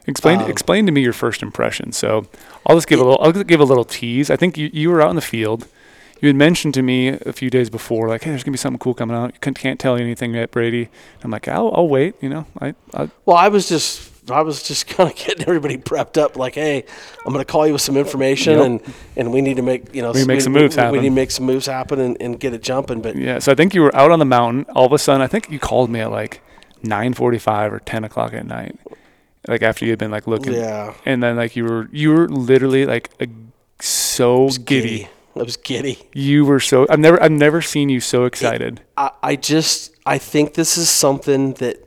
Explain 0.07 0.40
Um, 0.40 0.51
explain 0.51 0.87
to 0.87 0.92
me 0.92 1.01
your 1.01 1.12
first 1.12 1.42
impression. 1.42 1.92
So 1.92 2.27
I'll 2.66 2.77
just 2.77 2.88
give 2.88 2.98
a 2.98 3.05
little 3.05 3.20
I'll 3.22 3.33
give 3.33 3.61
a 3.61 3.64
little 3.64 3.85
tease. 3.85 4.31
I 4.31 4.37
think 4.37 4.59
you, 4.59 4.68
you 4.72 4.90
were 4.90 5.01
out 5.01 5.11
in 5.11 5.16
the 5.16 5.22
field. 5.22 5.68
You 6.23 6.29
had 6.29 6.37
mentioned 6.37 6.73
to 6.75 6.83
me 6.83 7.09
a 7.09 7.33
few 7.33 7.51
days 7.51 7.69
before, 7.69 8.09
like, 8.09 8.23
hey, 8.23 8.31
there's 8.31 8.43
gonna 8.45 8.53
be 8.53 8.59
something 8.59 8.79
cool 8.79 8.95
coming 8.95 9.15
out. 9.17 9.35
You 9.35 9.41
can't, 9.41 9.59
can't 9.59 9.79
tell 9.79 9.99
you 9.99 10.05
anything 10.05 10.33
yet, 10.35 10.51
Brady. 10.53 10.89
I'm 11.23 11.31
like, 11.31 11.49
I'll, 11.49 11.71
I'll 11.75 11.89
wait. 11.89 12.15
You 12.23 12.31
know, 12.31 12.47
I, 12.61 12.75
I 12.95 13.11
Well, 13.27 13.37
I 13.37 13.49
was 13.49 13.69
just 13.69 14.09
I 14.31 14.43
was 14.43 14.63
just 14.63 14.87
kind 14.97 15.11
of 15.11 15.17
getting 15.17 15.43
everybody 15.43 15.77
prepped 15.79 16.17
up. 16.17 16.37
Like, 16.37 16.55
hey, 16.55 16.85
I'm 17.27 17.33
going 17.33 17.45
to 17.45 17.51
call 17.51 17.67
you 17.67 17.73
with 17.73 17.83
some 17.83 17.97
information, 17.97 18.57
Yep. 18.59 18.67
and 18.67 18.95
and 19.17 19.33
we 19.33 19.41
need 19.41 19.57
to 19.57 19.63
make 19.63 19.95
you 19.95 20.03
know 20.03 20.13
We 20.13 20.25
make 20.25 20.41
some 20.41 20.53
moves 20.53 20.77
we, 20.77 20.91
We 20.91 21.01
need 21.01 21.09
to 21.09 21.15
make 21.15 21.31
some 21.33 21.45
moves 21.45 21.67
happen 21.67 21.99
and, 21.99 22.17
and 22.21 22.39
get 22.39 22.55
it 22.55 22.63
jumping. 22.63 23.03
But 23.03 23.17
yeah. 23.17 23.41
So 23.41 23.53
I 23.53 23.55
think 23.55 23.75
you 23.75 23.83
were 23.83 23.95
out 23.97 24.11
on 24.11 24.19
the 24.21 24.25
mountain. 24.25 24.65
All 24.77 24.87
of 24.87 24.93
a 24.93 24.99
sudden, 24.99 25.23
I 25.23 25.27
think 25.27 25.51
you 25.51 25.59
called 25.59 25.91
me 25.91 26.01
at 26.01 26.11
like 26.13 26.41
9:45 26.85 27.73
or 27.73 27.81
10 27.81 28.05
o'clock 28.05 28.33
at 28.33 28.47
night, 28.47 28.79
like 29.49 29.63
after 29.63 29.85
you 29.85 29.91
had 29.91 29.99
been 29.99 30.11
like 30.13 30.27
looking. 30.29 30.53
yeah, 30.55 30.95
And 31.05 31.23
then 31.23 31.37
like 31.37 31.57
you 31.57 31.65
were 31.65 31.89
you 31.91 32.13
were 32.13 32.29
literally 32.29 32.87
like 32.87 33.11
a, 33.21 33.27
so 33.81 34.49
giddy. 34.51 35.09
I 35.35 35.42
was 35.42 35.57
giddy. 35.57 35.99
You 36.12 36.45
were 36.45 36.61
so 36.61 36.87
I've 36.90 36.99
never 36.99 37.23
I've 37.23 37.33
never 37.33 37.62
seen 37.62 37.88
you 37.88 38.01
so 38.01 38.25
excited. 38.25 38.83
I, 38.97 39.11
I 39.23 39.37
just 39.37 39.97
I 40.05 40.18
think 40.18 40.55
this 40.55 40.77
is 40.77 40.88
something 40.88 41.55
that 41.55 41.79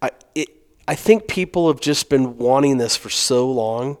I 0.00 0.10
it, 0.34 0.48
I 0.88 0.94
think 0.94 1.28
people 1.28 1.68
have 1.68 1.80
just 1.80 2.08
been 2.08 2.38
wanting 2.38 2.78
this 2.78 2.96
for 2.96 3.10
so 3.10 3.50
long 3.50 3.98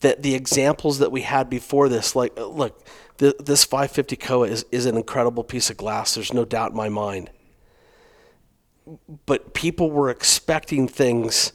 that 0.00 0.22
the 0.22 0.34
examples 0.34 0.98
that 0.98 1.12
we 1.12 1.22
had 1.22 1.48
before 1.48 1.88
this 1.88 2.16
like 2.16 2.32
uh, 2.36 2.46
look 2.46 2.84
th- 3.18 3.36
this 3.38 3.64
550 3.64 4.16
Kowa 4.16 4.46
is, 4.48 4.64
is 4.72 4.86
an 4.86 4.96
incredible 4.96 5.44
piece 5.44 5.70
of 5.70 5.76
glass 5.76 6.14
there's 6.14 6.32
no 6.32 6.44
doubt 6.44 6.72
in 6.72 6.76
my 6.76 6.88
mind 6.88 7.30
but 9.26 9.54
people 9.54 9.90
were 9.90 10.10
expecting 10.10 10.88
things 10.88 11.52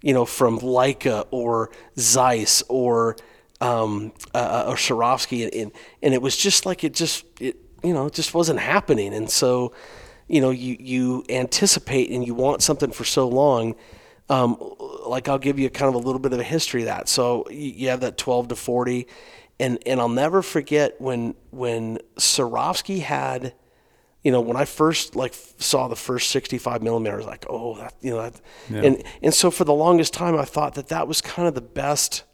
you 0.00 0.14
know 0.14 0.24
from 0.24 0.58
Leica 0.60 1.26
or 1.30 1.70
Zeiss 1.98 2.62
or 2.68 3.16
um, 3.60 4.12
uh, 4.34 4.64
or 4.68 4.74
Swarovski 4.74 5.44
and, 5.44 5.54
and 5.54 5.72
and 6.02 6.14
it 6.14 6.22
was 6.22 6.36
just 6.36 6.66
like 6.66 6.84
it 6.84 6.94
just 6.94 7.24
it 7.40 7.56
you 7.82 7.92
know 7.92 8.06
it 8.06 8.14
just 8.14 8.34
wasn't 8.34 8.60
happening. 8.60 9.14
And 9.14 9.30
so 9.30 9.72
you 10.28 10.40
know 10.40 10.50
you 10.50 10.76
you 10.78 11.24
anticipate 11.28 12.10
and 12.10 12.26
you 12.26 12.34
want 12.34 12.62
something 12.62 12.90
for 12.90 13.04
so 13.04 13.28
long 13.28 13.74
um, 14.30 14.58
like 15.06 15.28
I'll 15.28 15.38
give 15.38 15.58
you 15.58 15.70
kind 15.70 15.88
of 15.88 15.94
a 15.94 16.04
little 16.04 16.18
bit 16.18 16.32
of 16.32 16.40
a 16.40 16.44
history 16.44 16.82
of 16.82 16.86
that. 16.86 17.08
So 17.08 17.48
you, 17.50 17.88
have 17.88 18.00
that 18.00 18.18
12 18.18 18.48
to 18.48 18.56
40 18.56 19.06
and 19.58 19.78
and 19.86 20.00
I'll 20.00 20.08
never 20.08 20.42
forget 20.42 21.00
when 21.00 21.34
when 21.50 21.98
Swarovski 22.16 23.00
had 23.00 23.54
you 24.24 24.32
know, 24.32 24.40
when 24.40 24.56
I 24.56 24.64
first 24.64 25.16
like 25.16 25.32
f- 25.32 25.54
saw 25.58 25.88
the 25.88 25.96
first 25.96 26.30
65 26.30 26.82
millimeter, 26.82 27.14
I 27.14 27.18
was 27.18 27.26
like, 27.26 27.46
oh, 27.48 27.78
that, 27.78 27.94
you 28.00 28.10
know, 28.10 28.22
that, 28.22 28.40
and 28.84 29.02
and 29.22 29.32
so 29.32 29.50
for 29.50 29.64
the 29.64 29.72
longest 29.72 30.12
time, 30.12 30.36
I 30.36 30.44
thought 30.44 30.74
that 30.74 30.88
that 30.88 31.06
was 31.06 31.20
kind 31.20 31.46
of 31.48 31.54
the 31.54 31.60
best, 31.60 32.24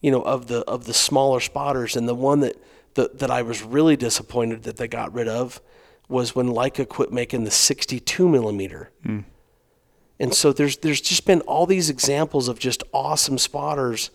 you 0.00 0.10
know, 0.10 0.22
of 0.22 0.46
the 0.46 0.60
of 0.60 0.84
the 0.84 0.94
smaller 0.94 1.40
spotters, 1.40 1.96
and 1.96 2.08
the 2.08 2.14
one 2.14 2.40
that 2.40 2.56
the, 2.94 3.10
that 3.14 3.30
I 3.30 3.42
was 3.42 3.62
really 3.62 3.96
disappointed 3.96 4.64
that 4.64 4.76
they 4.76 4.88
got 4.88 5.12
rid 5.12 5.28
of 5.28 5.60
was 6.08 6.34
when 6.34 6.48
Leica 6.48 6.88
quit 6.88 7.12
making 7.12 7.44
the 7.44 7.50
62 7.50 8.28
millimeter. 8.28 8.90
And 10.20 10.34
so 10.34 10.52
there's 10.52 10.78
there's 10.78 11.00
just 11.00 11.26
been 11.26 11.40
all 11.42 11.66
these 11.66 11.90
examples 11.90 12.48
of 12.48 12.58
just 12.58 12.82
awesome 12.92 13.38
spotters 13.38 14.10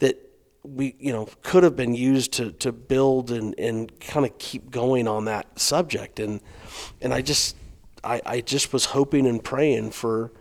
that 0.00 0.20
we 0.64 0.96
you 0.98 1.12
know 1.12 1.28
could 1.42 1.62
have 1.62 1.76
been 1.76 1.94
used 1.94 2.32
to 2.32 2.50
to 2.52 2.72
build 2.72 3.30
and 3.30 3.54
and 3.58 4.00
kind 4.00 4.26
of 4.26 4.36
keep 4.38 4.70
going 4.70 5.06
on 5.06 5.26
that 5.26 5.58
subject. 5.58 6.18
And 6.18 6.40
and 7.00 7.14
I 7.14 7.22
just 7.22 7.54
I 8.02 8.20
I 8.26 8.40
just 8.40 8.72
was 8.72 8.86
hoping 8.86 9.26
and 9.26 9.42
praying 9.42 9.92
for 9.92 10.32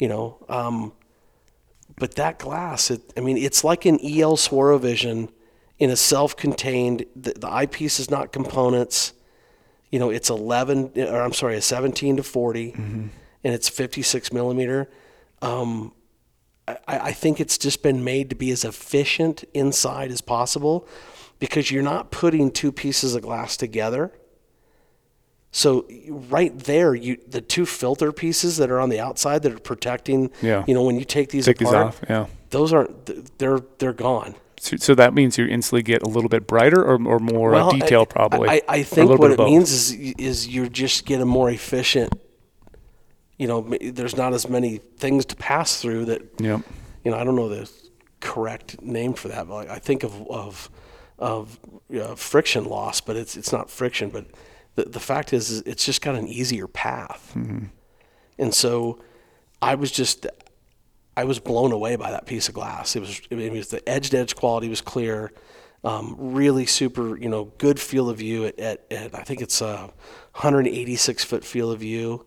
you 0.00 0.08
know 0.08 0.44
um 0.48 0.92
but 1.98 2.14
that 2.14 2.38
glass 2.38 2.90
it 2.90 3.02
I 3.16 3.20
mean 3.20 3.36
it's 3.36 3.64
like 3.64 3.84
an 3.84 3.98
EL 4.00 4.36
Swarovision 4.36 5.30
in 5.78 5.90
a 5.90 5.96
self-contained 5.96 7.04
the, 7.14 7.32
the 7.34 7.48
eyepiece 7.48 8.00
is 8.00 8.10
not 8.10 8.32
components. 8.32 9.12
You 9.90 9.98
know 9.98 10.10
it's 10.10 10.30
11 10.30 10.92
or 10.96 11.22
I'm 11.22 11.32
sorry 11.32 11.56
a 11.56 11.62
17 11.62 12.16
to 12.18 12.22
40 12.22 12.72
and 13.44 13.54
it's 13.54 13.68
56 13.68 14.32
millimeter. 14.32 14.88
Um 15.42 15.92
I, 16.66 16.78
I 16.86 17.12
think 17.12 17.40
it's 17.40 17.56
just 17.58 17.82
been 17.82 18.04
made 18.04 18.30
to 18.30 18.36
be 18.36 18.50
as 18.50 18.64
efficient 18.64 19.44
inside 19.54 20.10
as 20.10 20.20
possible 20.20 20.86
because 21.38 21.70
you're 21.70 21.82
not 21.82 22.10
putting 22.10 22.50
two 22.50 22.72
pieces 22.72 23.14
of 23.14 23.22
glass 23.22 23.56
together. 23.56 24.12
So 25.50 25.86
right 26.08 26.56
there, 26.58 26.94
you 26.94 27.18
the 27.26 27.40
two 27.40 27.64
filter 27.66 28.12
pieces 28.12 28.58
that 28.58 28.70
are 28.70 28.80
on 28.80 28.90
the 28.90 29.00
outside 29.00 29.42
that 29.42 29.52
are 29.52 29.58
protecting. 29.58 30.30
Yeah. 30.42 30.64
You 30.66 30.74
know, 30.74 30.82
when 30.84 30.98
you 30.98 31.04
take 31.04 31.30
these 31.30 31.46
Take 31.46 31.58
these 31.58 31.72
off. 31.72 32.00
Yeah. 32.08 32.26
those 32.50 32.72
aren't. 32.72 33.38
They're 33.38 33.60
they're 33.78 33.92
gone. 33.94 34.34
So, 34.60 34.76
so 34.76 34.94
that 34.96 35.14
means 35.14 35.38
you 35.38 35.46
instantly 35.46 35.82
get 35.82 36.02
a 36.02 36.08
little 36.08 36.28
bit 36.28 36.46
brighter 36.48 36.82
or, 36.84 36.94
or 37.06 37.18
more 37.20 37.54
I- 37.54 37.70
detail, 37.70 38.04
probably. 38.06 38.48
I, 38.48 38.60
I 38.68 38.82
think 38.82 39.08
what 39.18 39.30
it 39.30 39.36
both. 39.38 39.48
means 39.48 39.70
is 39.70 39.92
is 40.18 40.48
you're 40.48 40.68
just 40.68 41.06
getting 41.06 41.26
more 41.28 41.48
efficient. 41.50 42.12
You 43.38 43.46
know, 43.46 43.76
there's 43.80 44.16
not 44.16 44.34
as 44.34 44.48
many 44.48 44.78
things 44.98 45.24
to 45.26 45.36
pass 45.36 45.80
through 45.80 46.06
that 46.06 46.22
Yep. 46.40 46.60
you 47.04 47.10
know, 47.12 47.16
I 47.16 47.22
don't 47.24 47.36
know 47.36 47.48
the 47.48 47.70
correct 48.20 48.82
name 48.82 49.14
for 49.14 49.28
that, 49.28 49.48
but 49.48 49.70
I 49.70 49.78
think 49.78 50.02
of 50.02 50.28
of 50.28 50.68
of 51.20 51.58
uh, 51.94 52.16
friction 52.16 52.64
loss, 52.64 53.00
but 53.00 53.16
it's 53.16 53.36
it's 53.36 53.52
not 53.52 53.70
friction. 53.70 54.10
But 54.10 54.26
the 54.78 54.88
the 54.88 55.00
fact 55.00 55.32
is, 55.32 55.50
is 55.50 55.62
it's 55.62 55.84
just 55.84 56.00
got 56.02 56.14
an 56.14 56.28
easier 56.28 56.68
path, 56.68 57.32
and 58.38 58.54
so 58.54 59.02
I 59.60 59.74
was 59.74 59.90
just 59.90 60.26
I 61.16 61.24
was 61.24 61.40
blown 61.40 61.72
away 61.72 61.96
by 61.96 62.12
that 62.12 62.26
piece 62.26 62.48
of 62.48 62.54
glass. 62.54 62.94
It 62.94 63.00
was 63.00 63.20
it 63.28 63.52
was 63.52 63.68
the 63.68 63.86
edge 63.88 64.10
to 64.10 64.18
edge 64.18 64.36
quality 64.36 64.68
was 64.68 64.80
clear, 64.80 65.32
um, 65.82 66.14
really 66.16 66.64
super 66.64 67.18
you 67.18 67.28
know 67.28 67.46
good 67.58 67.80
field 67.80 68.10
of 68.10 68.18
view 68.18 68.46
at, 68.46 68.58
at, 68.60 68.86
at 68.92 69.14
I 69.14 69.22
think 69.22 69.40
it's 69.40 69.60
a 69.60 69.90
186 70.34 71.24
foot 71.24 71.44
field 71.44 71.74
of 71.74 71.80
view. 71.80 72.24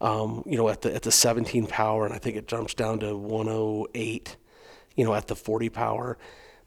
Um, 0.00 0.44
you 0.46 0.56
know, 0.56 0.68
at 0.68 0.82
the 0.82 0.94
at 0.94 1.02
the 1.02 1.10
17 1.10 1.66
power, 1.66 2.06
and 2.06 2.14
I 2.14 2.18
think 2.18 2.36
it 2.36 2.46
jumps 2.46 2.74
down 2.74 3.00
to 3.00 3.16
108. 3.16 4.36
You 4.94 5.04
know, 5.04 5.14
at 5.14 5.26
the 5.26 5.34
40 5.34 5.68
power. 5.68 6.16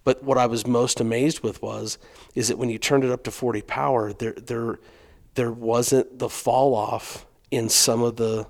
But 0.04 0.24
what 0.24 0.38
I 0.38 0.48
was 0.48 0.66
most 0.66 1.00
amazed 1.00 1.42
with 1.42 1.62
was 1.62 1.98
is 2.36 2.48
that 2.48 2.58
when 2.58 2.70
you 2.70 2.78
turned 2.78 3.04
it 3.04 3.12
up 3.12 3.24
to 3.26 3.32
40 3.32 3.62
power, 3.62 4.12
there 4.12 4.34
there 4.34 4.80
there 5.36 5.52
wasn't 5.52 6.20
the 6.20 6.30
fall 6.30 6.76
off 6.76 7.26
in 7.50 7.70
some 7.70 8.02
of 8.02 8.16
the 8.16 8.48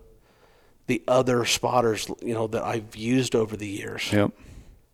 the 0.87 1.01
other 1.07 1.45
spotters, 1.45 2.09
you 2.21 2.33
know, 2.33 2.47
that 2.47 2.63
I've 2.63 2.95
used 2.95 3.33
over 3.33 3.55
the 3.55 3.67
years. 3.67 4.11
Yep. 4.11 4.31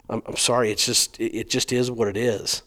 I'm, 0.10 0.21
I'm 0.26 0.36
sorry, 0.36 0.71
it's 0.71 0.86
just 0.86 1.19
it, 1.19 1.36
it 1.36 1.50
just 1.50 1.71
is 1.71 1.89
what 1.89 2.08
it 2.08 2.17
is. 2.17 2.62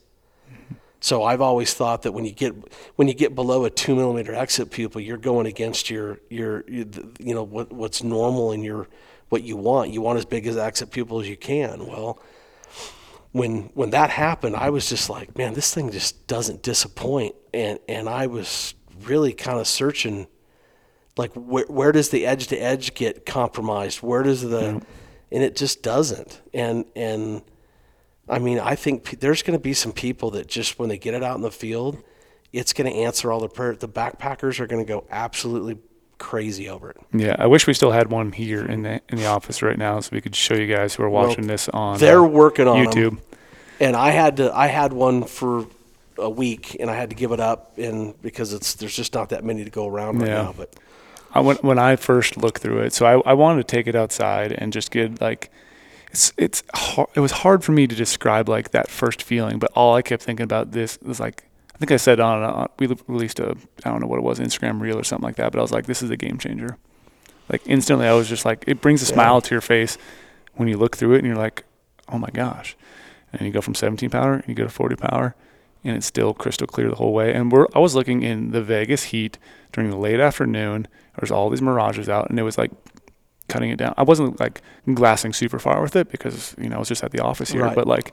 So 1.00 1.22
I've 1.22 1.40
always 1.40 1.72
thought 1.72 2.02
that 2.02 2.12
when 2.12 2.26
you 2.26 2.33
get 2.33 2.54
when 2.96 3.09
you 3.09 3.14
get 3.14 3.35
below 3.35 3.64
a 3.64 3.70
two 3.70 3.94
millimeter 3.94 4.35
exit 4.35 4.70
pupil, 4.70 5.00
you're 5.00 5.16
going 5.16 5.46
against 5.46 5.90
your 5.90 6.20
your, 6.28 6.64
you 6.68 7.35
know 7.35 7.42
what 7.42 7.72
what's 7.72 8.02
normal 8.02 8.52
and 8.52 8.62
your 8.62 8.87
what 9.30 9.42
you 9.42 9.56
want. 9.56 9.90
You 9.90 10.02
want 10.02 10.18
as 10.18 10.26
big 10.26 10.46
as 10.46 10.56
exit 10.56 10.90
pupil 10.90 11.20
as 11.20 11.28
you 11.28 11.37
can. 11.37 11.87
Well, 11.87 12.20
when 13.33 13.70
when 13.74 13.90
that 13.90 14.11
happened, 14.11 14.56
I 14.56 14.70
was 14.70 14.88
just 14.88 15.09
like, 15.09 15.38
man, 15.38 15.54
this 15.54 15.72
thing 15.72 15.90
just 15.90 16.26
doesn't 16.26 16.62
disappoint, 16.62 17.35
and 17.54 17.78
and 17.88 18.09
I 18.09 18.26
was 18.26 18.74
really 19.07 19.33
kind 19.33 19.59
of 19.59 19.67
searching, 19.67 20.27
like 21.17 21.33
where 21.35 21.67
where 21.69 21.93
does 21.93 22.11
the 22.11 22.27
edge 22.27 22.47
to 22.49 22.57
edge 22.57 22.95
get 22.95 23.27
compromised? 23.27 23.99
Where 24.03 24.23
does 24.23 24.43
the 24.43 24.83
and 25.33 25.43
it 25.43 25.57
just 25.57 25.83
doesn't, 25.83 26.41
and 26.53 26.85
and 26.97 27.43
I 28.29 28.39
mean, 28.39 28.59
I 28.61 28.77
think 28.77 29.05
pe- 29.05 29.17
there's 29.17 29.43
going 29.43 29.59
to 29.59 29.63
be 29.63 29.75
some 29.75 29.93
people 29.93 30.31
that 30.33 30.47
just 30.47 30.79
when 30.79 30.89
they 30.89 30.99
get 30.99 31.15
it 31.15 31.23
out 31.23 31.37
in 31.37 31.43
the 31.43 31.51
field, 31.51 31.99
it's 32.53 32.73
going 32.73 32.91
to 32.91 32.97
answer 32.97 33.33
all 33.33 33.41
the 33.41 33.49
prayer. 33.49 33.75
The 33.75 33.89
backpackers 33.89 34.61
are 34.61 34.67
going 34.67 34.85
to 34.85 34.89
go 34.89 35.05
absolutely 35.11 35.79
crazy 36.19 36.69
over 36.69 36.91
it. 36.91 36.99
Yeah. 37.13 37.35
I 37.39 37.47
wish 37.47 37.67
we 37.67 37.75
still 37.75 37.91
had 37.91 38.11
one 38.11 38.31
here 38.33 38.65
in 38.65 38.83
the 38.83 39.01
in 39.09 39.19
the 39.19 39.27
office 39.27 39.63
right 39.63 39.79
now, 39.79 39.99
so 40.01 40.11
we 40.13 40.21
could 40.21 40.37
show 40.37 40.55
you 40.55 40.73
guys 40.73 40.95
who 40.95 41.03
are 41.03 41.11
watching 41.11 41.47
this 41.47 41.69
on 41.71 41.99
They're 41.99 42.25
uh, 42.25 42.29
working 42.29 42.69
on 42.69 42.87
YouTube. 42.87 43.19
and 43.81 43.97
I 43.97 44.11
had 44.11 44.37
to 44.37 44.55
I 44.57 44.69
had 44.69 44.93
one 44.93 45.25
for 45.25 45.67
a 46.20 46.30
week 46.30 46.76
and 46.80 46.90
I 46.90 46.94
had 46.94 47.11
to 47.11 47.16
give 47.16 47.33
it 47.33 47.40
up 47.40 47.76
and 47.78 48.20
because 48.22 48.52
it's 48.52 48.74
there's 48.74 48.94
just 48.94 49.14
not 49.14 49.30
that 49.30 49.44
many 49.44 49.64
to 49.64 49.70
go 49.70 49.87
around 49.88 50.18
right 50.18 50.28
Yeah. 50.28 50.42
now 50.42 50.54
but 50.56 50.74
I, 51.35 51.40
when 51.40 51.56
when 51.59 51.78
I 51.78 51.96
first 51.96 52.37
looked 52.37 52.61
through 52.61 52.80
it, 52.80 52.92
so 52.92 53.06
I, 53.06 53.30
I 53.30 53.35
wanted 53.35 53.66
to 53.68 53.76
take 53.76 53.87
it 53.87 53.94
outside 53.94 54.50
and 54.52 54.72
just 54.72 54.90
get 54.90 55.20
like, 55.20 55.50
it's 56.11 56.33
it's 56.37 56.64
hard, 56.74 57.09
it 57.14 57.20
was 57.20 57.30
hard 57.30 57.62
for 57.62 57.70
me 57.70 57.87
to 57.87 57.94
describe 57.94 58.48
like 58.48 58.72
that 58.72 58.90
first 58.90 59.22
feeling, 59.22 59.61
but 59.61 59.70
all 59.76 59.94
I 59.94 60.02
kept 60.02 60.24
thinking 60.24 60.42
about 60.44 60.72
this 60.72 60.98
was 61.02 61.20
like 61.20 61.44
I 61.72 61.78
think 61.78 61.92
I 61.92 61.98
said 61.98 62.18
on, 62.18 62.42
on 62.42 62.68
we 62.80 62.88
released 63.06 63.38
a 63.38 63.56
I 63.85 63.90
don't 63.90 64.00
know 64.00 64.09
what 64.09 64.18
it 64.18 64.24
was 64.24 64.40
Instagram 64.40 64.80
reel 64.80 64.98
or 64.98 65.04
something 65.04 65.24
like 65.24 65.37
that, 65.37 65.52
but 65.52 65.61
I 65.61 65.62
was 65.62 65.70
like 65.70 65.87
this 65.87 66.02
is 66.02 66.11
a 66.11 66.16
game 66.16 66.37
changer. 66.37 66.76
Like 67.48 67.62
instantly, 67.64 68.06
I 68.09 68.12
was 68.14 68.28
just 68.28 68.44
like 68.44 68.64
it 68.66 68.80
brings 68.80 69.00
a 69.00 69.06
Yeah. 69.06 69.14
smile 69.14 69.40
to 69.40 69.54
your 69.54 69.61
face 69.61 69.98
when 70.54 70.66
you 70.66 70.76
look 70.78 70.96
through 70.96 71.14
it 71.14 71.18
and 71.18 71.28
you're 71.28 71.37
like, 71.37 71.62
oh 72.09 72.18
my 72.18 72.30
gosh, 72.30 72.76
and 73.33 73.42
you 73.46 73.52
go 73.52 73.61
from 73.61 73.76
17 73.76 74.11
power 74.11 74.35
and 74.35 74.48
you 74.48 74.54
go 74.54 74.64
to 74.64 74.68
40 74.70 74.96
power 74.96 75.37
and 75.85 75.97
it's 75.97 76.07
still 76.07 76.35
crystal 76.35 76.66
clear 76.66 76.88
the 76.88 76.97
whole 76.97 77.12
way. 77.12 77.33
And 77.35 77.51
we're 77.51 77.66
I 77.75 77.79
was 77.79 77.95
looking 77.95 78.23
in 78.23 78.51
the 78.51 78.62
Vegas 78.62 79.05
heat 79.05 79.38
during 79.73 79.90
the 79.90 79.97
late 79.97 80.21
afternoon. 80.21 80.87
There's 81.19 81.31
all 81.31 81.51
these 81.51 81.62
mirages 81.62 82.09
out, 82.09 82.31
and 82.31 82.38
it 82.38 82.43
was 82.43 82.57
like 82.59 82.71
cutting 83.49 83.71
it 83.71 83.77
down. 83.77 83.95
I 83.97 84.03
wasn't 84.05 84.38
like 84.40 84.62
glassing 84.95 85.33
super 85.33 85.59
far 85.59 85.83
with 85.83 85.97
it 85.97 86.11
because 86.11 86.55
you 86.59 86.69
know 86.69 86.77
I 86.77 86.79
was 86.79 86.88
just 86.88 87.03
at 87.05 87.11
the 87.12 87.21
office 87.21 87.51
here, 87.51 87.62
Right. 87.64 87.75
but 87.75 87.87
like 87.87 88.12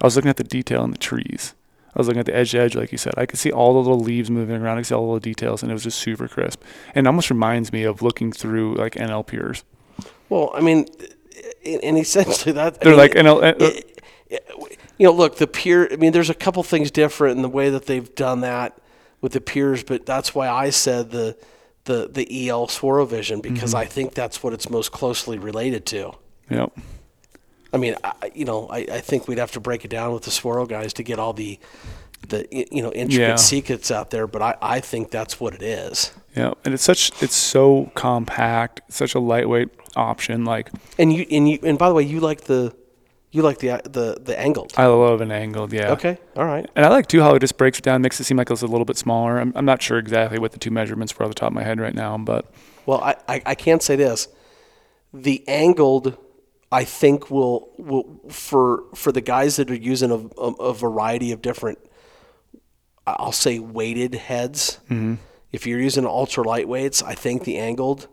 I 0.00 0.06
was 0.06 0.16
looking 0.16 0.28
at 0.28 0.36
the 0.36 0.44
detail 0.44 0.84
in 0.84 0.90
the 0.90 0.98
trees. 0.98 1.54
I 1.94 1.98
was 1.98 2.08
looking 2.08 2.20
at 2.20 2.26
the 2.26 2.36
edge 2.36 2.50
to 2.50 2.58
edge, 2.58 2.74
like 2.74 2.92
you 2.92 2.98
said. 2.98 3.14
I 3.16 3.24
could 3.24 3.38
see 3.38 3.50
all 3.50 3.72
the 3.72 3.78
little 3.78 4.04
leaves 4.04 4.30
moving 4.30 4.56
around. 4.60 4.76
I 4.76 4.80
could 4.80 4.86
see 4.88 4.94
all 4.94 5.00
the 5.00 5.06
little 5.06 5.20
details, 5.20 5.62
and 5.62 5.70
it 5.70 5.74
was 5.74 5.84
just 5.84 5.98
super 5.98 6.28
crisp. 6.28 6.62
And 6.94 7.06
it 7.06 7.08
almost 7.08 7.30
reminds 7.30 7.72
me 7.72 7.84
of 7.84 8.02
looking 8.02 8.32
through 8.32 8.74
like 8.74 8.96
NL 8.96 9.26
Pures. 9.26 9.64
Well, 10.28 10.50
I 10.54 10.60
mean, 10.60 10.86
and 11.64 11.96
essentially 11.96 12.52
that 12.52 12.80
They're 12.80 12.90
mean, 12.92 12.98
like 12.98 13.12
NL. 13.14 13.42
uh, 13.42 13.46
it- 13.46 13.62
it- 13.62 13.95
you 14.30 14.38
know, 15.06 15.12
look, 15.12 15.36
the 15.36 15.46
peer. 15.46 15.88
I 15.92 15.96
mean, 15.96 16.12
there's 16.12 16.30
a 16.30 16.34
couple 16.34 16.62
things 16.62 16.90
different 16.90 17.36
in 17.36 17.42
the 17.42 17.48
way 17.48 17.70
that 17.70 17.86
they've 17.86 18.14
done 18.14 18.40
that 18.40 18.78
with 19.20 19.32
the 19.32 19.40
peers, 19.40 19.82
but 19.82 20.06
that's 20.06 20.34
why 20.34 20.48
I 20.48 20.70
said 20.70 21.10
the 21.10 21.36
the 21.84 22.08
the 22.12 22.48
EL 22.48 22.66
Swarovision 22.66 23.42
because 23.42 23.70
mm-hmm. 23.70 23.80
I 23.80 23.84
think 23.86 24.14
that's 24.14 24.42
what 24.42 24.52
it's 24.52 24.68
most 24.68 24.92
closely 24.92 25.38
related 25.38 25.86
to. 25.86 26.12
yep. 26.50 26.72
I 27.72 27.78
mean, 27.78 27.96
I, 28.02 28.30
you 28.34 28.44
know, 28.44 28.68
I, 28.68 28.78
I 28.78 29.00
think 29.00 29.28
we'd 29.28 29.38
have 29.38 29.52
to 29.52 29.60
break 29.60 29.84
it 29.84 29.88
down 29.88 30.12
with 30.12 30.22
the 30.22 30.30
swirl 30.30 30.66
guys 30.66 30.92
to 30.94 31.02
get 31.02 31.18
all 31.18 31.32
the 31.32 31.58
the 32.28 32.46
you 32.50 32.82
know 32.82 32.92
intricate 32.92 33.28
Yeah. 33.28 33.36
secrets 33.36 33.90
out 33.90 34.10
there, 34.10 34.26
but 34.26 34.42
I, 34.42 34.56
I 34.60 34.80
think 34.80 35.10
that's 35.10 35.38
what 35.40 35.54
it 35.54 35.62
is. 35.62 36.12
Yeah, 36.34 36.52
and 36.64 36.74
it's 36.74 36.82
such 36.82 37.10
it's 37.22 37.34
so 37.34 37.90
compact, 37.94 38.80
such 38.88 39.14
a 39.14 39.20
lightweight 39.20 39.70
option. 39.94 40.44
Like 40.44 40.70
And 40.98 41.12
you 41.12 41.26
and 41.30 41.48
you 41.48 41.58
and 41.62 41.78
by 41.78 41.88
the 41.88 41.94
way, 41.94 42.02
you 42.02 42.20
like 42.20 42.42
the 42.42 42.74
you 43.36 43.42
like 43.42 43.58
the 43.58 43.80
the 43.84 44.18
the 44.20 44.38
angled. 44.38 44.72
I 44.76 44.86
love 44.86 45.20
an 45.20 45.30
angled, 45.30 45.72
yeah. 45.72 45.92
Okay, 45.92 46.18
all 46.34 46.46
right. 46.46 46.68
And 46.74 46.86
I 46.86 46.88
like 46.88 47.06
too 47.06 47.20
how 47.20 47.34
it 47.34 47.40
just 47.40 47.58
breaks 47.58 47.78
it 47.78 47.82
down, 47.82 48.00
makes 48.00 48.18
it 48.18 48.24
seem 48.24 48.38
like 48.38 48.50
it's 48.50 48.62
a 48.62 48.66
little 48.66 48.86
bit 48.86 48.96
smaller. 48.96 49.38
I'm, 49.38 49.52
I'm 49.54 49.66
not 49.66 49.82
sure 49.82 49.98
exactly 49.98 50.38
what 50.38 50.52
the 50.52 50.58
two 50.58 50.70
measurements 50.70 51.16
were 51.16 51.24
off 51.24 51.30
the 51.30 51.34
top 51.34 51.48
of 51.48 51.54
my 51.54 51.62
head 51.62 51.78
right 51.78 51.94
now, 51.94 52.16
but 52.16 52.46
Well, 52.86 53.00
I, 53.00 53.16
I, 53.28 53.42
I 53.46 53.54
can't 53.54 53.82
say 53.82 53.94
this. 53.96 54.28
The 55.12 55.44
angled, 55.46 56.16
I 56.72 56.84
think 56.84 57.30
will 57.30 57.68
will 57.78 58.20
for 58.30 58.84
for 58.94 59.12
the 59.12 59.20
guys 59.20 59.56
that 59.56 59.70
are 59.70 59.74
using 59.74 60.10
a, 60.10 60.40
a, 60.40 60.70
a 60.70 60.74
variety 60.74 61.30
of 61.32 61.42
different, 61.42 61.78
I'll 63.06 63.32
say 63.32 63.58
weighted 63.58 64.14
heads. 64.14 64.80
Mm-hmm. 64.90 65.16
If 65.52 65.66
you're 65.66 65.80
using 65.80 66.06
ultra 66.06 66.42
lightweights, 66.42 67.02
I 67.02 67.14
think 67.14 67.44
the 67.44 67.58
angled, 67.58 68.08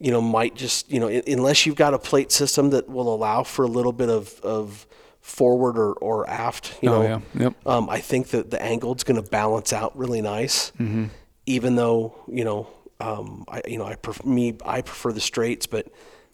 you 0.00 0.10
know, 0.10 0.20
might 0.20 0.54
just 0.54 0.90
you 0.90 1.00
know 1.00 1.08
unless 1.08 1.66
you've 1.66 1.76
got 1.76 1.94
a 1.94 1.98
plate 1.98 2.30
system 2.32 2.70
that 2.70 2.88
will 2.88 3.12
allow 3.12 3.42
for 3.42 3.64
a 3.64 3.68
little 3.68 3.92
bit 3.92 4.08
of 4.08 4.40
of 4.42 4.86
forward 5.20 5.76
or, 5.78 5.92
or 5.94 6.28
aft, 6.30 6.78
you 6.80 6.88
Oh, 6.90 7.02
know, 7.02 7.02
yeah. 7.34 7.42
Yep. 7.42 7.66
um, 7.66 7.90
I 7.90 7.98
think 7.98 8.28
that 8.28 8.50
the 8.50 8.56
angled's 8.62 9.04
going 9.04 9.22
to 9.22 9.28
balance 9.30 9.72
out 9.74 9.96
really 9.96 10.22
nice. 10.22 10.70
Mm-hmm. 10.78 11.06
Even 11.46 11.76
though 11.76 12.14
you 12.28 12.44
know, 12.44 12.68
um, 13.00 13.44
I 13.48 13.60
you 13.66 13.78
know, 13.78 13.84
I 13.86 13.96
pref- 13.96 14.24
me 14.24 14.56
I 14.64 14.82
prefer 14.82 15.12
the 15.12 15.20
straights, 15.20 15.66
but 15.66 15.86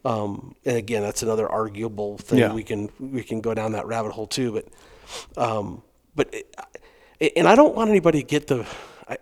um, 0.04 0.54
and 0.66 0.76
again, 0.76 1.02
that's 1.02 1.22
another 1.22 1.48
arguable 1.50 2.18
thing. 2.18 2.38
Yeah. 2.40 2.52
We 2.52 2.62
can 2.62 2.90
we 3.00 3.22
can 3.24 3.40
go 3.40 3.54
down 3.54 3.72
that 3.72 3.86
rabbit 3.86 4.12
hole 4.12 4.26
too. 4.26 4.52
But 4.52 4.66
um, 5.42 5.82
but 6.14 6.32
it, 7.18 7.32
and 7.36 7.48
I 7.48 7.54
don't 7.54 7.74
want 7.74 7.90
anybody 7.90 8.20
to 8.20 8.26
get 8.26 8.46
the. 8.48 8.66
I, 9.08 9.16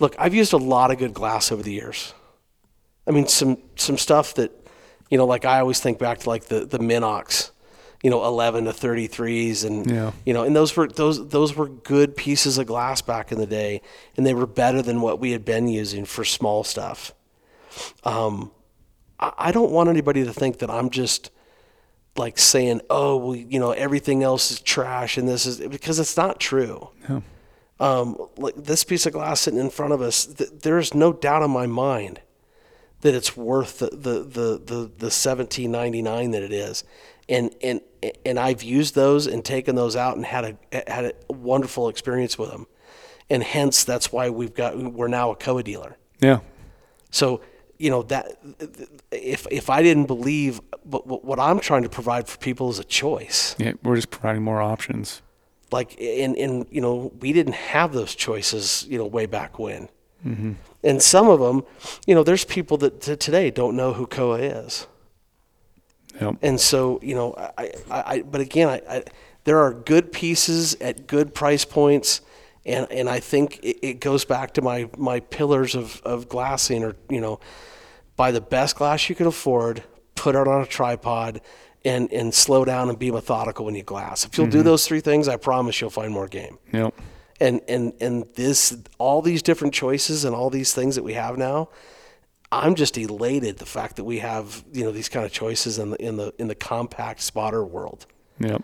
look, 0.00 0.14
I've 0.18 0.34
used 0.34 0.52
a 0.52 0.58
lot 0.58 0.90
of 0.90 0.98
good 0.98 1.14
glass 1.14 1.50
over 1.50 1.62
the 1.62 1.72
years. 1.72 2.14
I 3.06 3.10
mean, 3.10 3.26
some 3.26 3.58
some 3.76 3.98
stuff 3.98 4.34
that, 4.34 4.50
you 5.10 5.18
know, 5.18 5.26
like 5.26 5.44
I 5.44 5.60
always 5.60 5.80
think 5.80 5.98
back 5.98 6.18
to 6.20 6.28
like 6.28 6.44
the 6.44 6.64
the 6.66 6.78
Minox, 6.78 7.50
you 8.02 8.10
know, 8.10 8.24
eleven 8.24 8.64
to 8.66 8.72
thirty 8.72 9.06
threes, 9.06 9.64
and 9.64 9.90
Yeah. 9.90 10.12
you 10.24 10.32
know, 10.34 10.44
and 10.44 10.54
those 10.54 10.76
were 10.76 10.86
those 10.88 11.28
those 11.28 11.56
were 11.56 11.68
good 11.68 12.16
pieces 12.16 12.58
of 12.58 12.66
glass 12.66 13.02
back 13.02 13.32
in 13.32 13.38
the 13.38 13.46
day, 13.46 13.80
and 14.16 14.24
they 14.26 14.34
were 14.34 14.46
better 14.46 14.82
than 14.82 15.00
what 15.00 15.18
we 15.18 15.32
had 15.32 15.44
been 15.44 15.66
using 15.68 16.04
for 16.04 16.24
small 16.24 16.62
stuff. 16.64 17.12
Um, 18.04 18.50
I, 19.18 19.32
I 19.38 19.52
don't 19.52 19.72
want 19.72 19.88
anybody 19.88 20.24
to 20.24 20.32
think 20.32 20.58
that 20.58 20.70
I'm 20.70 20.90
just 20.90 21.30
like 22.16 22.38
saying, 22.38 22.82
oh, 22.90 23.16
well, 23.16 23.34
you 23.36 23.58
know, 23.58 23.70
everything 23.72 24.22
else 24.22 24.50
is 24.50 24.60
trash 24.60 25.16
and 25.16 25.26
this 25.26 25.46
is 25.46 25.60
because 25.60 25.98
it's 25.98 26.16
not 26.16 26.38
true. 26.38 26.90
Um, 27.80 28.16
like 28.36 28.54
this 28.56 28.84
piece 28.84 29.06
of 29.06 29.12
glass 29.14 29.40
sitting 29.40 29.58
in 29.58 29.70
front 29.70 29.92
of 29.94 30.00
us, 30.02 30.26
th- 30.26 30.50
there 30.62 30.78
is 30.78 30.94
no 30.94 31.12
doubt 31.12 31.42
in 31.42 31.50
my 31.50 31.66
mind 31.66 32.20
that 33.02 33.14
it's 33.14 33.36
worth 33.36 33.78
the 33.78 33.90
the 33.90 34.22
the 34.24 34.62
the, 34.64 34.90
the 34.98 35.10
seventeen 35.10 35.70
ninety 35.70 36.02
nine 36.02 36.32
that 36.32 36.42
it 36.42 36.52
is, 36.52 36.82
and 37.28 37.54
and 37.62 37.80
and 38.24 38.38
I've 38.38 38.62
used 38.62 38.94
those 38.94 39.26
and 39.26 39.44
taken 39.44 39.76
those 39.76 39.94
out 39.94 40.16
and 40.16 40.24
had 40.24 40.56
a 40.72 40.90
had 40.90 41.04
a 41.04 41.32
wonderful 41.32 41.88
experience 41.88 42.38
with 42.38 42.50
them, 42.50 42.66
and 43.30 43.42
hence 43.42 43.84
that's 43.84 44.10
why 44.12 44.30
we've 44.30 44.54
got 44.54 44.76
we're 44.76 45.08
now 45.08 45.30
a 45.30 45.36
co 45.36 45.60
dealer. 45.62 45.96
yeah, 46.20 46.40
So 47.10 47.40
you 47.78 47.90
know 47.90 48.02
that 48.04 48.38
if 49.10 49.46
if 49.50 49.68
I 49.68 49.82
didn't 49.82 50.06
believe, 50.06 50.60
but 50.84 51.06
what 51.06 51.24
what 51.24 51.38
I'm 51.38 51.60
trying 51.60 51.82
to 51.82 51.88
provide 51.88 52.28
for 52.28 52.38
people 52.38 52.70
is 52.70 52.78
a 52.78 52.84
choice. 52.84 53.54
yeah. 53.58 53.72
We're 53.82 53.96
just 53.96 54.10
providing 54.10 54.42
more 54.42 54.62
options. 54.62 55.22
Like 55.72 56.00
and 56.00 56.36
and 56.36 56.66
you 56.70 56.80
know 56.80 57.12
we 57.20 57.32
didn't 57.32 57.54
have 57.54 57.92
those 57.92 58.14
choices 58.14 58.86
you 58.88 58.98
know 58.98 59.06
way 59.06 59.26
back 59.26 59.58
when. 59.58 59.88
Mm-hmm. 60.26 60.52
And 60.84 61.02
some 61.02 61.28
of 61.28 61.40
them, 61.40 61.64
you 62.06 62.14
know, 62.14 62.22
there's 62.22 62.44
people 62.44 62.76
that 62.78 63.00
t- 63.00 63.16
today 63.16 63.50
don't 63.50 63.76
know 63.76 63.92
who 63.92 64.06
Kowa 64.06 64.38
is. 64.38 64.86
Yep. 66.20 66.36
And 66.42 66.60
so, 66.60 67.00
you 67.02 67.14
know, 67.14 67.34
I, 67.36 67.72
I, 67.90 68.02
I 68.06 68.22
but 68.22 68.40
again, 68.40 68.68
I, 68.68 68.82
I, 68.88 69.04
there 69.44 69.58
are 69.58 69.72
good 69.72 70.12
pieces 70.12 70.74
at 70.76 71.06
good 71.06 71.34
price 71.34 71.64
points, 71.64 72.20
and, 72.64 72.90
and 72.92 73.08
I 73.08 73.20
think 73.20 73.58
it, 73.62 73.78
it 73.82 74.00
goes 74.00 74.24
back 74.24 74.54
to 74.54 74.62
my, 74.62 74.88
my 74.96 75.20
pillars 75.20 75.74
of, 75.74 76.00
of 76.04 76.28
glassing, 76.28 76.84
or 76.84 76.94
you 77.08 77.20
know, 77.20 77.40
buy 78.16 78.30
the 78.30 78.40
best 78.40 78.76
glass 78.76 79.08
you 79.08 79.14
can 79.14 79.26
afford, 79.26 79.82
put 80.14 80.34
it 80.34 80.46
on 80.46 80.62
a 80.62 80.66
tripod, 80.66 81.40
and 81.84 82.12
and 82.12 82.32
slow 82.32 82.64
down 82.64 82.88
and 82.88 82.98
be 82.98 83.10
methodical 83.10 83.64
when 83.64 83.74
you 83.74 83.82
glass. 83.82 84.24
If 84.24 84.38
you'll 84.38 84.46
do 84.46 84.58
mm-hmm. 84.58 84.66
those 84.66 84.86
three 84.86 85.00
things, 85.00 85.26
I 85.26 85.36
promise 85.36 85.80
you'll 85.80 85.90
find 85.90 86.12
more 86.12 86.28
game. 86.28 86.58
Yep. 86.72 86.94
And 87.40 87.60
and 87.68 87.92
and 88.00 88.26
this, 88.34 88.76
all 88.98 89.22
these 89.22 89.42
different 89.42 89.74
choices 89.74 90.24
and 90.24 90.34
all 90.34 90.50
these 90.50 90.72
things 90.74 90.94
that 90.94 91.02
we 91.02 91.14
have 91.14 91.36
now. 91.36 91.68
I'm 92.52 92.74
just 92.74 92.98
elated 92.98 93.58
the 93.58 93.66
fact 93.66 93.96
that 93.96 94.04
we 94.04 94.18
have 94.18 94.62
you 94.72 94.84
know 94.84 94.92
these 94.92 95.08
kind 95.08 95.24
of 95.24 95.32
choices 95.32 95.78
in 95.78 95.90
the 95.90 95.96
in 95.96 96.16
the 96.16 96.34
in 96.38 96.48
the 96.48 96.54
compact 96.54 97.22
spotter 97.22 97.64
world. 97.64 98.06
Yep. 98.38 98.62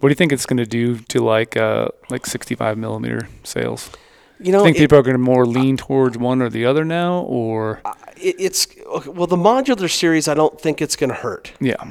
What 0.00 0.08
do 0.08 0.10
you 0.10 0.14
think 0.14 0.32
it's 0.32 0.44
going 0.44 0.58
to 0.58 0.66
do 0.66 0.98
to 0.98 1.20
like 1.20 1.56
uh 1.56 1.88
like 2.10 2.26
65 2.26 2.76
millimeter 2.76 3.28
sales? 3.42 3.90
You 4.38 4.52
know, 4.52 4.62
think 4.62 4.76
it- 4.76 4.80
people 4.80 4.98
are 4.98 5.02
going 5.02 5.14
to 5.14 5.22
more 5.22 5.46
lean 5.46 5.78
towards 5.78 6.18
one 6.18 6.42
or 6.42 6.50
the 6.50 6.66
other 6.66 6.84
now, 6.84 7.20
or 7.22 7.80
it, 8.18 8.36
it's 8.38 8.68
okay, 8.86 9.08
well 9.08 9.26
the 9.26 9.36
modular 9.36 9.90
series. 9.90 10.28
I 10.28 10.34
don't 10.34 10.60
think 10.60 10.82
it's 10.82 10.94
going 10.94 11.08
to 11.08 11.16
hurt 11.16 11.52
yeah, 11.58 11.82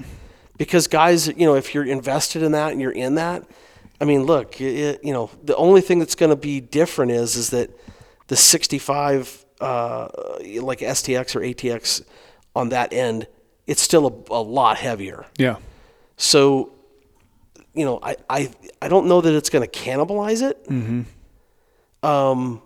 because 0.56 0.86
guys, 0.88 1.28
you 1.28 1.48
know, 1.48 1.56
if 1.56 1.74
you're 1.74 1.86
invested 1.86 2.44
in 2.44 2.52
that 2.52 2.72
and 2.72 2.80
you're 2.80 2.92
in 2.92 3.16
that, 3.16 3.44
I 4.02 4.06
mean, 4.06 4.24
look, 4.24 4.60
it, 4.60 5.04
you 5.04 5.14
know, 5.14 5.30
the 5.44 5.56
only 5.56 5.82
thing 5.82 6.00
that's 6.00 6.16
going 6.16 6.32
to 6.32 6.36
be 6.36 6.60
different 6.60 7.12
is 7.12 7.36
is 7.36 7.50
that 7.52 7.70
the 8.28 8.36
65 8.36 9.46
uh, 9.62 10.08
like 10.62 10.80
STX 10.80 11.36
or 11.36 11.40
ATX 11.40 12.04
on 12.56 12.70
that 12.70 12.92
end, 12.94 13.28
it's 13.68 13.82
still 13.82 14.26
a, 14.30 14.34
a 14.34 14.42
lot 14.42 14.78
heavier. 14.78 15.26
yeah, 15.38 15.58
So, 16.18 16.74
you 17.74 17.86
know, 17.86 18.00
I, 18.04 18.16
I, 18.30 18.52
I 18.82 18.88
don't 18.90 19.08
know 19.08 19.22
that 19.22 19.34
it's 19.34 19.50
going 19.50 19.68
to 19.68 19.80
cannibalize 19.80 20.42
it. 20.42 20.58
Hmm. 20.68 21.02
Um, 22.04 22.62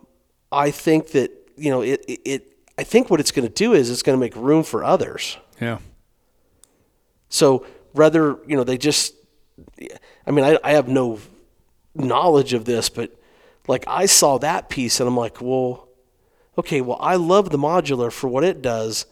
I 0.52 0.72
think 0.72 1.12
that, 1.12 1.32
you 1.56 1.70
know, 1.70 1.82
it, 1.82 2.04
it, 2.08 2.20
it 2.26 2.58
I 2.78 2.84
think 2.84 3.10
what 3.10 3.20
it's 3.20 3.32
going 3.32 3.48
to 3.48 3.54
do 3.54 3.74
is 3.74 3.90
it's 3.90 4.02
going 4.04 4.18
to 4.18 4.20
make 4.20 4.36
room 4.36 4.64
for 4.64 4.84
others. 4.84 5.38
yeah, 5.62 5.80
So 7.30 7.66
rather, 7.94 8.38
you 8.48 8.56
know, 8.56 8.64
they 8.64 8.78
just, 8.78 9.14
I 10.26 10.32
mean, 10.32 10.46
I, 10.46 10.58
I 10.64 10.72
have 10.74 10.88
no 10.88 11.20
knowledge 11.96 12.54
of 12.54 12.66
this, 12.66 12.90
but 12.90 13.16
like 13.68 13.84
I 13.88 14.06
saw 14.06 14.38
that 14.40 14.70
piece 14.70 15.00
and 15.00 15.08
I'm 15.08 15.18
like, 15.18 15.42
well, 15.42 15.88
okay, 16.58 16.82
well, 16.82 16.98
I 17.00 17.16
love 17.16 17.50
the 17.50 17.58
modular 17.58 18.12
for 18.12 18.28
what 18.28 18.44
it 18.44 18.62
does, 18.62 19.06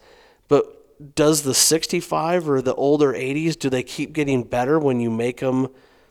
but 0.48 1.16
does 1.16 1.44
the 1.44 1.54
65 1.54 2.50
or 2.50 2.62
the 2.62 2.74
older 2.76 3.14
80s, 3.14 3.58
do 3.58 3.70
they 3.70 3.84
keep 3.84 4.14
getting 4.14 4.44
better 4.44 4.80
when 4.80 5.00
you 5.00 5.10
make 5.12 5.40
them 5.40 5.68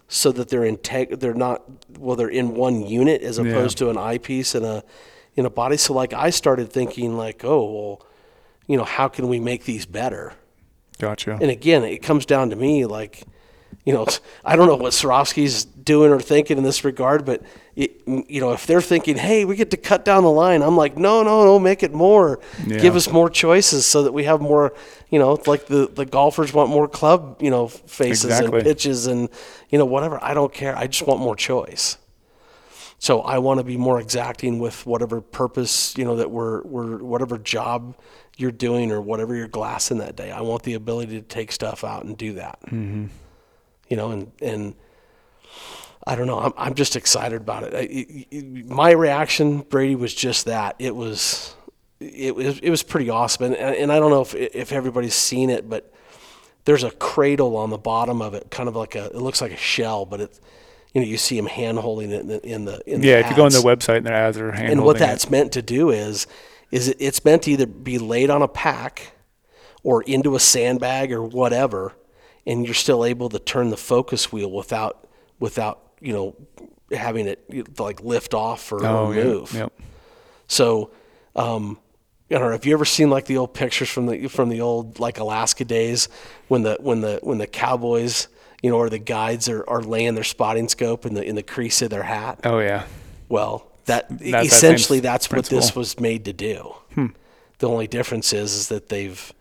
so 0.09 0.31
that 0.33 0.49
they're 0.49 0.65
in 0.65 0.77
teg- 0.77 1.19
they're 1.19 1.35
not, 1.35 1.63
well, 1.99 2.15
they're 2.15 2.29
in 2.29 2.55
one 2.55 2.87
unit 2.87 3.23
as 3.23 3.39
opposed 3.39 3.79
to 3.79 3.91
an 3.91 3.99
eyepiece 3.99 4.55
and 4.55 4.65
a, 4.65 4.85
in 5.35 5.45
a 5.45 5.51
body. 5.51 5.77
So 5.77 5.93
like 5.93 6.13
I 6.13 6.31
started 6.31 6.73
thinking 6.73 7.17
like, 7.17 7.45
oh, 7.45 7.65
well, 7.73 8.07
you 8.69 8.77
know, 8.77 8.85
how 8.85 9.09
can 9.09 9.29
we 9.29 9.41
make 9.41 9.65
these 9.65 9.87
better? 9.87 10.33
gotcha. 10.99 11.33
And 11.41 11.51
again, 11.51 11.85
it 11.85 12.03
comes 12.03 12.25
down 12.25 12.51
to 12.51 12.57
me, 12.57 12.87
like, 12.87 13.25
you 13.85 13.93
know, 13.93 14.07
I 14.45 14.57
don't 14.57 14.67
know 14.67 14.77
what 14.77 14.93
Swarovski's 14.93 15.65
doing 15.65 16.11
or 16.13 16.21
thinking 16.21 16.59
in 16.59 16.65
this 16.65 16.85
regard, 16.85 17.25
but 17.25 17.43
it, 17.77 18.03
you 18.07 18.41
know, 18.41 18.53
if 18.53 18.67
they're 18.67 18.81
thinking, 18.81 19.17
hey, 19.17 19.45
we 19.45 19.55
get 19.55 19.71
to 19.71 19.77
cut 19.77 20.05
down 20.05 20.25
the 20.25 20.31
line, 20.31 20.63
I'm 20.63 20.77
like, 20.77 20.97
no, 20.97 21.23
no, 21.23 21.45
no, 21.45 21.59
make 21.59 21.83
it 21.83 21.93
more, 21.93 22.41
Yeah. 22.67 22.79
give 22.79 22.97
us 22.97 23.09
more 23.11 23.31
choices 23.31 23.87
so 23.87 24.03
that 24.03 24.13
we 24.13 24.25
have 24.25 24.41
more, 24.41 24.75
you 25.11 25.19
know, 25.19 25.39
like 25.47 25.67
the 25.67 25.87
the 25.89 26.05
golfers 26.07 26.53
want 26.53 26.71
more 26.71 26.89
club, 26.89 27.41
you 27.41 27.51
know, 27.51 27.69
faces 27.69 28.25
Exactly. 28.25 28.59
and 28.59 28.65
pitches 28.67 29.07
and 29.07 29.29
you 29.71 29.79
know 29.79 29.85
whatever. 29.85 30.19
I 30.23 30.35
don't 30.35 30.53
care. 30.53 30.77
I 30.77 30.87
just 30.89 31.07
want 31.07 31.21
more 31.21 31.37
choice. 31.37 31.99
So 32.99 33.21
I 33.21 33.39
want 33.39 33.59
to 33.59 33.65
be 33.65 33.77
more 33.77 34.01
exacting 34.01 34.59
with 34.59 34.87
whatever 34.87 35.21
purpose, 35.21 35.95
you 35.99 36.05
know, 36.07 36.17
that 36.17 36.31
we're, 36.31 36.63
we're 36.63 36.97
whatever 37.05 37.37
job 37.37 37.95
you're 38.39 38.51
doing 38.51 38.91
or 38.91 39.03
whatever 39.03 39.35
you're 39.37 39.49
glassing 39.49 39.99
that 39.99 40.17
day. 40.17 40.31
I 40.31 40.41
want 40.41 40.63
the 40.63 40.73
ability 40.75 41.17
to 41.21 41.23
take 41.23 41.53
stuff 41.53 41.85
out 41.85 42.05
and 42.07 42.17
do 42.17 42.33
that. 42.35 42.59
Mm-hmm. 42.63 43.07
You 43.89 43.97
know, 43.97 44.11
and 44.11 44.33
and 44.43 44.75
I 46.07 46.15
don't 46.15 46.27
know. 46.27 46.39
I'm, 46.39 46.53
I'm 46.57 46.75
just 46.75 46.97
excited 46.97 47.41
about 47.41 47.65
it. 47.65 47.75
I, 47.75 47.79
it- 47.81 48.27
it- 48.31 48.67
My 48.69 48.91
reaction, 48.93 49.61
Brady, 49.61 49.95
was 49.97 50.15
just 50.15 50.47
that. 50.47 50.77
It 50.79 50.95
was, 50.95 51.55
it 52.01 52.35
was, 52.35 52.59
it 52.61 52.71
was 52.71 52.83
pretty 52.83 53.11
awesome. 53.11 53.47
And, 53.47 53.57
and 53.57 53.93
I 53.93 53.99
don't 53.99 54.11
know 54.11 54.21
if, 54.23 54.35
if 54.35 54.73
everybody's 54.73 55.15
seen 55.15 55.51
it, 55.51 55.69
but 55.69 55.93
there's 56.65 56.85
a 56.85 56.91
cradle 56.93 57.57
on 57.57 57.71
the 57.71 57.79
bottom 57.79 58.23
of 58.23 58.35
it, 58.35 58.51
kind 58.51 58.69
of 58.69 58.77
like 58.77 58.95
a, 58.95 59.07
it 59.07 59.17
looks 59.17 59.41
like 59.41 59.53
a 59.53 59.57
shell, 59.57 60.05
but 60.05 60.21
it, 60.21 60.41
you 60.93 61.01
know, 61.01 61.07
you 61.07 61.17
see 61.17 61.37
him 61.39 61.47
hand 61.47 61.79
holding 61.79 62.11
it 62.11 62.21
in 62.23 62.29
the, 62.29 62.47
in 62.47 62.65
the, 62.65 62.81
in 62.93 63.01
the 63.01 63.07
Yeah, 63.09 63.19
if 63.19 63.31
you 63.31 63.37
go 63.37 63.45
on 63.45 63.53
their 63.53 63.61
website 63.63 63.99
and 63.99 64.07
their 64.07 64.15
ads 64.15 64.39
are 64.39 64.53
hand 64.53 64.71
and 64.73 64.81
what 64.85 64.97
holding 64.97 65.03
it. 65.03 65.07
that's 65.07 65.31
meant 65.31 65.53
to 65.53 65.63
do 65.63 65.91
is, 65.91 66.27
is 66.71 66.89
it, 66.89 66.97
it's 67.01 67.25
meant 67.25 67.43
to 67.43 67.51
either 67.53 67.67
be 67.67 67.99
laid 67.99 68.31
on 68.31 68.43
a 68.43 68.49
pack 68.49 69.13
or 69.83 70.03
into 70.03 70.35
a 70.37 70.41
sandbag 70.41 71.13
or 71.13 71.23
whatever, 71.23 71.95
and 72.47 72.65
you're 72.65 72.75
still 72.75 73.05
able 73.05 73.29
to 73.31 73.39
turn 73.39 73.71
the 73.71 73.77
focus 73.77 74.31
wheel 74.33 74.51
without, 74.51 75.07
without, 75.41 75.81
you 76.01 76.13
know, 76.13 76.35
having 76.93 77.27
it 77.27 77.79
like 77.81 78.01
lift 78.03 78.35
off 78.35 78.71
or, 78.73 78.85
Oh, 78.87 79.07
or 79.07 79.15
move. 79.15 79.53
Yep. 79.53 79.73
So, 80.49 80.91
um, 81.35 81.79
I 82.31 82.35
don't 82.35 82.43
know. 82.43 82.51
Have 82.53 82.65
you 82.67 82.73
ever 82.75 82.85
seen 82.85 83.09
like 83.11 83.27
the 83.27 83.37
old 83.37 83.55
pictures 83.55 83.89
from 83.89 84.07
the 84.07 84.27
from 84.29 84.49
the 84.49 84.61
old 84.61 84.99
like 84.99 85.19
Alaska 85.19 85.65
days 85.65 86.09
when 86.49 86.63
the 86.63 86.77
when 86.81 87.01
the 87.01 87.21
when 87.23 87.39
the 87.39 87.47
cowboys, 87.47 88.27
you 88.63 88.71
know, 88.71 88.77
or 88.79 88.91
the 88.91 88.99
guides 88.99 89.49
are, 89.49 89.69
are 89.69 89.81
laying 89.83 90.15
their 90.17 90.25
spotting 90.25 90.69
scope 90.69 91.07
in 91.07 91.15
the 91.15 91.23
in 91.23 91.37
the 91.37 91.43
crease 91.45 91.83
of 91.83 91.91
their 91.91 92.03
hat? 92.03 92.41
Oh 92.45 92.59
yeah. 92.59 92.85
Well, 93.29 93.71
that 93.85 94.09
that 94.09 94.19
same 94.21 94.45
essentially 94.45 94.99
s- 94.99 95.03
that's 95.05 95.31
what 95.31 95.45
this 95.47 95.77
was 95.77 96.01
made 96.01 96.25
to 96.25 96.33
do. 96.33 96.75
Hmm. 96.95 97.07
The 97.59 97.69
only 97.69 97.87
difference 97.87 98.33
is 98.33 98.53
is 98.55 98.69
that 98.69 98.89
they've, 98.89 99.33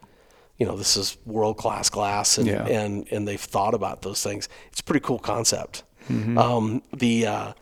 you 0.58 0.66
know, 0.66 0.76
this 0.78 0.96
is 0.98 1.18
world 1.26 1.58
class 1.58 1.90
glass, 1.90 2.38
and 2.38 2.48
Yeah. 2.48 2.66
and 2.66 3.08
and 3.12 3.28
they've 3.28 3.40
thought 3.42 3.74
about 3.74 4.02
those 4.02 4.24
things. 4.24 4.48
It's 4.72 4.80
a 4.80 4.84
pretty 4.84 5.02
cool 5.06 5.20
concept. 5.20 5.84
Mm-hmm. 6.10 6.38
Um, 6.38 6.82
the 6.94 7.26
uh, 7.28 7.54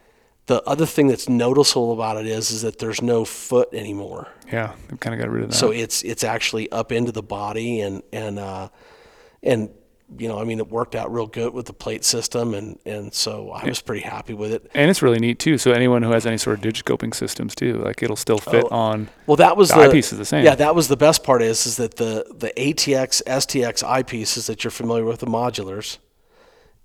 the 0.46 0.62
other 0.64 0.86
thing 0.86 1.08
that's 1.08 1.30
noticeable 1.30 1.94
about 1.94 2.18
it 2.18 2.28
is 2.28 2.52
is 2.52 2.62
that 2.62 2.78
there's 2.80 3.02
no 3.02 3.26
foot 3.26 3.70
anymore. 3.74 4.28
Yeah. 4.52 4.74
They've 4.90 5.00
kind 5.00 5.14
of 5.16 5.20
got 5.22 5.32
rid 5.32 5.44
of 5.44 5.50
that. 5.52 5.56
So 5.56 5.72
it's 5.72 6.04
it's 6.04 6.24
actually 6.24 6.72
up 6.72 6.92
into 6.92 7.12
the 7.12 7.24
body 7.24 7.82
and 7.82 8.04
and 8.12 8.38
uh, 8.40 8.70
and 9.42 9.70
you 10.18 10.28
know 10.28 10.40
I 10.40 10.44
mean 10.44 10.60
it 10.60 10.70
worked 10.70 10.96
out 10.96 11.12
real 11.12 11.28
good 11.28 11.54
with 11.54 11.66
the 11.66 11.74
plate 11.74 12.06
system 12.06 12.54
and 12.54 12.78
and 12.86 13.14
so 13.14 13.52
I 13.52 13.68
was 13.68 13.82
pretty 13.82 14.04
happy 14.04 14.34
with 14.34 14.52
it. 14.52 14.70
and 14.74 14.90
it's 14.90 15.02
really 15.02 15.20
neat 15.20 15.40
too. 15.40 15.58
So 15.58 15.72
anyone 15.72 16.04
who 16.04 16.12
has 16.12 16.26
any 16.26 16.38
sort 16.38 16.58
of 16.58 16.64
digiscoping 16.64 17.16
systems 17.16 17.56
too, 17.56 17.76
like 17.80 18.04
it'll 18.04 18.16
still 18.16 18.40
oh, 18.48 18.52
fit 18.52 18.66
Oh, 18.66 18.76
on. 18.76 19.10
Well, 19.28 19.38
that 19.38 19.58
was 19.58 19.70
The 19.70 19.76
the, 19.76 19.82
eyepiece 19.82 20.12
is 20.12 20.20
the 20.20 20.26
same. 20.26 20.46
Yeah, 20.46 20.56
that 20.56 20.76
was 20.76 20.88
the 20.88 20.98
best 20.98 21.24
part 21.24 21.42
is 21.42 21.66
is 21.66 21.78
that 21.78 21.96
the 21.96 22.26
the 22.36 22.52
ATX 22.58 23.24
STX 23.24 23.84
eyepieces 23.84 24.48
that 24.48 24.64
you're 24.64 24.72
familiar 24.72 25.06
with 25.06 25.20
the 25.20 25.28
modulars, 25.28 25.98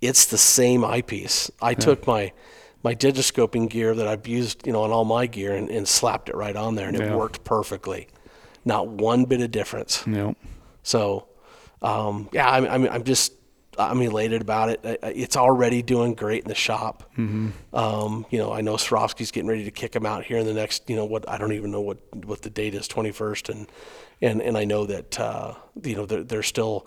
it's 0.01 0.27
the 0.27 0.39
same 0.39 0.85
eyepiece. 0.85 1.51
I 1.61 1.75
took 1.75 2.07
my 2.07 2.33
my 2.83 2.95
digiscoping 2.95 3.69
gear 3.69 3.95
that 3.95 4.07
I've 4.07 4.27
used, 4.27 4.67
you 4.67 4.73
know, 4.73 4.83
on 4.83 4.91
all 4.93 5.05
my 5.05 5.27
gear 5.27 5.55
and, 5.55 5.69
and 5.69 5.87
slapped 5.87 6.29
it 6.29 6.37
right 6.37 6.55
on 6.57 6.77
there, 6.77 6.89
and 6.89 6.97
it 6.97 7.13
worked 7.15 7.45
perfectly. 7.45 8.09
Not 8.65 8.89
one 8.89 9.25
bit 9.25 9.41
of 9.41 9.51
difference. 9.51 10.05
You. 10.07 10.37
So, 10.83 11.28
um, 11.83 12.29
yeah, 12.33 12.49
I'm, 12.51 12.67
I'm, 12.67 12.89
I'm 12.89 13.05
just, 13.05 13.33
I'm 13.79 14.01
elated 14.03 14.41
about 14.43 14.71
it. 14.71 14.81
It's 15.03 15.37
already 15.37 15.83
doing 15.83 16.15
great 16.15 16.43
in 16.43 16.49
the 16.49 16.55
shop. 16.55 17.11
Mm-hmm. 17.17 17.51
Um, 17.75 18.27
you 18.31 18.39
know, 18.39 18.53
I 18.53 18.61
know 18.61 18.75
Swarovski's 18.75 19.31
getting 19.31 19.49
ready 19.49 19.65
to 19.65 19.71
kick 19.71 19.93
them 19.93 20.05
out 20.05 20.25
here 20.25 20.39
in 20.39 20.47
the 20.47 20.55
next, 20.55 20.91
you 20.91 20.97
know, 20.97 21.05
what 21.05 21.29
I 21.29 21.39
don't 21.39 21.53
even 21.53 21.71
know 21.71 21.81
what 21.81 21.99
what 22.25 22.43
the 22.43 22.51
date 22.51 22.75
is, 22.75 22.89
21st, 22.89 23.51
and 23.51 23.69
and 24.21 24.43
and 24.43 24.59
I 24.59 24.65
know 24.65 24.85
that 24.87 25.21
uh, 25.21 25.55
you 25.83 25.95
know 25.95 26.07
they're, 26.07 26.25
they're 26.25 26.43
still. 26.43 26.87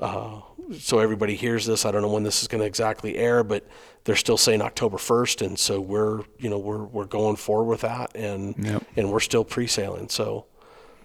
Uh, 0.00 0.40
so 0.78 1.00
everybody 1.00 1.34
hears 1.34 1.66
this. 1.66 1.84
I 1.84 1.90
don't 1.90 2.02
know 2.02 2.12
when 2.12 2.22
this 2.22 2.40
is 2.42 2.46
going 2.46 2.60
to 2.60 2.66
exactly 2.66 3.16
air, 3.16 3.42
but 3.42 3.66
they're 4.04 4.14
still 4.14 4.36
saying 4.36 4.62
October 4.62 4.96
1st, 4.96 5.44
and 5.44 5.58
so 5.58 5.80
we're, 5.80 6.20
you 6.38 6.48
know, 6.48 6.58
we're 6.58 6.84
we're 6.84 7.04
going 7.04 7.34
forward 7.34 7.64
with 7.68 7.80
that, 7.80 8.14
and 8.14 8.54
Yep. 8.64 8.84
and 8.96 9.10
we're 9.10 9.18
still 9.18 9.44
pre-sailing. 9.44 10.08
So, 10.08 10.46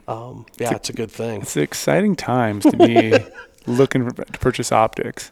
um, 0.08 0.46
yeah, 0.58 0.74
it's 0.76 0.90
a 0.90 0.94
good 0.94 1.12
thing. 1.12 1.42
It's 1.42 1.56
exciting 1.58 2.16
times 2.16 2.64
to 2.66 2.78
be 2.78 3.14
looking 3.68 4.10
for, 4.10 4.24
to 4.26 4.40
purchase 4.40 4.72
optics. 4.72 5.32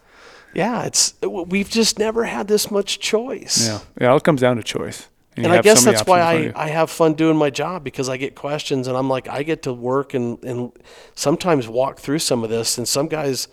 Yeah, 0.53 0.83
it's 0.83 1.13
we've 1.21 1.69
just 1.69 1.97
never 1.99 2.25
had 2.25 2.47
this 2.47 2.69
much 2.71 2.99
choice. 2.99 3.65
Yeah. 3.67 3.79
yeah, 3.99 4.07
It 4.07 4.09
all 4.09 4.19
comes 4.19 4.41
down 4.41 4.57
to 4.57 4.63
choice. 4.63 5.07
you 5.37 5.43
And 5.43 5.53
I 5.53 5.61
guess 5.61 5.83
that's 5.85 6.05
why 6.05 6.19
options 6.21 6.45
in 6.47 6.51
front 6.53 6.57
I. 6.57 6.65
I 6.65 6.73
have 6.73 6.89
fun 6.89 7.13
doing 7.13 7.37
my 7.37 7.49
job 7.49 7.83
because 7.85 8.09
I 8.09 8.17
get 8.17 8.35
questions 8.35 8.87
and 8.87 8.97
I'm 8.97 9.07
like 9.09 9.29
I 9.29 9.43
get 9.43 9.63
to 9.63 9.73
work 9.73 10.13
and, 10.13 10.43
and 10.43 10.71
sometimes 11.15 11.67
walk 11.69 11.99
through 11.99 12.19
some 12.19 12.43
of 12.43 12.49
this 12.49 12.77
and 12.77 12.85
some 12.87 13.07
guys 13.07 13.47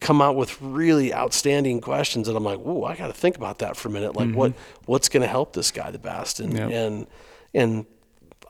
come 0.00 0.20
out 0.22 0.36
with 0.36 0.60
really 0.60 1.14
outstanding 1.14 1.80
questions 1.80 2.28
and 2.28 2.36
I'm 2.36 2.44
like, 2.44 2.58
"Ooh, 2.58 2.84
I 2.84 2.94
got 2.94 3.06
to 3.08 3.12
think 3.14 3.36
about 3.36 3.58
that 3.60 3.76
for 3.76 3.88
a 3.88 3.90
minute. 3.92 4.14
Like 4.14 4.32
what 4.32 4.52
what's 4.86 5.08
going 5.08 5.22
to 5.22 5.28
help 5.28 5.54
this 5.54 5.70
guy 5.72 5.90
the 5.90 5.98
best?" 5.98 6.38
And 6.40 6.52
Mm-hmm. 6.52 6.70
Yep. 6.70 6.70
and 6.70 7.06
and 7.52 7.86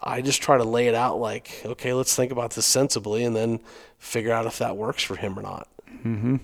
I 0.05 0.21
just 0.21 0.43
try 0.43 0.59
to 0.59 0.65
lay 0.65 0.87
it 0.89 0.95
out 0.95 1.19
like, 1.19 1.63
"Okay, 1.65 1.93
let's 1.93 2.15
think 2.15 2.31
about 2.31 2.53
this 2.53 2.67
sensibly 2.67 3.25
and 3.25 3.35
then 3.35 3.61
figure 3.99 4.33
out 4.33 4.47
if 4.47 4.59
that 4.59 4.77
works 4.77 5.03
for 5.03 5.17
him 5.17 5.39
or 5.39 5.43
not." 5.43 5.69
Mm-hmm. 6.05 6.37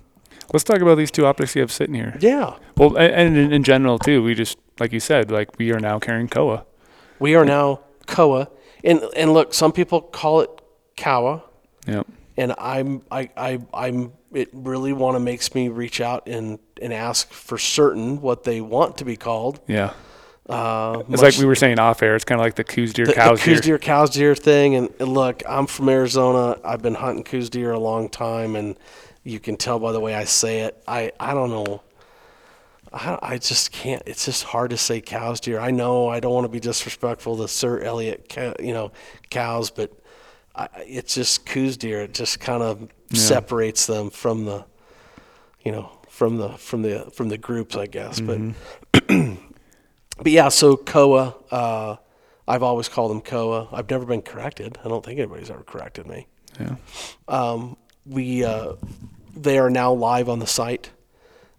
Let's 0.52 0.64
talk 0.64 0.80
about 0.80 0.96
these 0.96 1.11
two 1.11 1.26
optics 1.26 1.54
you 1.54 1.61
have 1.61 1.70
sitting 1.70 1.94
here. 1.94 2.16
Yeah. 2.20 2.56
Well, 2.76 2.96
and 2.96 3.36
in, 3.36 3.52
in 3.52 3.62
general 3.62 3.98
too, 3.98 4.22
we 4.22 4.34
just 4.34 4.58
like 4.80 4.92
you 4.92 5.00
said, 5.00 5.30
like 5.30 5.58
we 5.58 5.70
are 5.72 5.78
now 5.80 5.98
carrying 5.98 6.28
Kowa. 6.28 6.64
We 7.18 7.34
are 7.34 7.44
now 7.44 7.80
Kowa, 8.06 8.48
and 8.82 9.00
and 9.16 9.32
look, 9.32 9.54
some 9.54 9.72
people 9.72 10.00
call 10.00 10.40
it 10.40 10.50
Kawa, 10.96 11.42
Yep. 11.86 12.06
and 12.36 12.54
I'm 12.58 13.02
I 13.11 13.30
I 13.36 13.58
I'm 13.74 14.12
it 14.32 14.48
really 14.52 14.92
want 14.92 15.16
to 15.16 15.20
makes 15.20 15.54
me 15.54 15.68
reach 15.68 16.00
out 16.00 16.26
and 16.26 16.58
and 16.80 16.92
ask 16.92 17.30
for 17.30 17.58
certain 17.58 18.20
what 18.20 18.44
they 18.44 18.61
want 18.61 18.96
to 18.98 19.04
be 19.04 19.16
called. 19.16 19.61
Yeah. 19.66 19.92
Uh, 20.51 21.03
It's 21.09 21.22
like 21.22 21.36
we 21.38 21.44
were 21.44 21.55
saying 21.55 21.78
off 21.78 22.03
air. 22.03 22.16
It's 22.16 22.24
kind 22.24 22.40
of 22.40 22.44
like 22.44 22.57
the 22.57 22.64
coos 22.64 22.92
deer 22.92 23.07
the, 23.07 23.12
cows 23.12 23.38
the 23.38 23.44
coos 23.44 23.61
deer. 23.61 23.76
deer 23.76 23.78
cows 23.78 24.11
deer 24.11 24.34
thing, 24.34 24.74
and, 24.74 24.92
and 24.98 25.09
look, 25.14 25.42
I'm 25.48 25.66
from 25.66 25.88
Arizona. 25.88 26.59
I've 26.64 26.82
been 26.82 26.94
hunting 26.94 27.24
coos 27.24 27.48
deer 27.51 27.72
a 27.72 27.78
long 27.78 28.09
time, 28.09 28.57
and 28.57 28.76
you 29.22 29.38
can 29.38 29.57
tell 29.57 29.78
by 29.78 29.92
the 29.92 30.01
way 30.01 30.14
I 30.14 30.24
say 30.24 30.61
it. 30.61 30.82
I 30.88 31.12
I 31.20 31.34
don't 31.34 31.51
know. 31.51 31.82
I, 32.92 33.18
I 33.22 33.38
just 33.38 33.70
can't. 33.70 34.03
It's 34.07 34.24
just 34.24 34.42
hard 34.42 34.70
to 34.70 34.76
say 34.76 35.01
cows 35.01 35.38
deer. 35.40 35.61
I 35.61 35.70
know 35.70 36.09
I 36.09 36.18
don't 36.18 36.32
want 36.34 36.44
to 36.44 36.48
be 36.48 36.59
disrespectful 36.61 37.36
to 37.36 37.46
Sir 37.46 37.80
Elliot, 37.82 38.34
you 38.59 38.74
know, 38.74 38.90
cows, 39.30 39.70
but 39.70 39.92
I, 40.57 40.68
it's 40.86 41.14
just 41.14 41.46
coos 41.46 41.76
deer. 41.76 42.01
It 42.03 42.14
just 42.14 42.40
kind 42.40 42.62
of 42.62 42.88
separates 43.12 43.86
them 43.86 44.11
from 44.11 44.44
the, 44.44 44.64
you 45.64 45.70
know, 45.70 45.90
from 46.09 46.38
the 46.38 46.48
from 46.59 46.82
the 46.82 47.09
from 47.12 47.28
the 47.28 47.38
groups, 47.38 47.76
I 47.76 47.86
guess. 47.86 48.18
But 48.20 48.40
but 50.23 50.33
yeah, 50.33 50.49
so 50.49 50.77
Kowa. 50.77 51.35
Uh, 51.51 51.97
I've 52.49 52.62
always 52.64 52.89
called 52.89 53.11
them 53.12 53.21
Kowa. 53.21 53.68
I've 53.73 53.89
never 53.89 54.05
been 54.05 54.23
corrected. 54.23 54.77
I 54.85 54.89
don't 54.89 55.05
think 55.05 55.18
anybody's 55.21 55.51
ever 55.51 55.62
corrected 55.62 56.07
me 56.09 56.27
Yeah. 56.59 56.77
um, 57.29 57.77
we 58.07 58.43
uh, 58.45 58.73
they 59.37 59.59
are 59.59 59.71
now 59.71 59.93
live 59.93 60.29
on 60.29 60.41
the 60.41 60.47
site. 60.47 60.91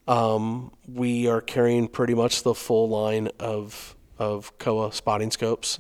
Um, 0.08 0.72
we 0.92 1.28
are 1.28 1.40
carrying 1.40 1.88
pretty 1.88 2.14
much 2.14 2.44
the 2.44 2.54
full 2.54 2.90
line 2.90 3.30
of 3.40 3.96
of 4.20 4.58
Kowa 4.58 4.92
spotting 4.92 5.32
scopes 5.32 5.78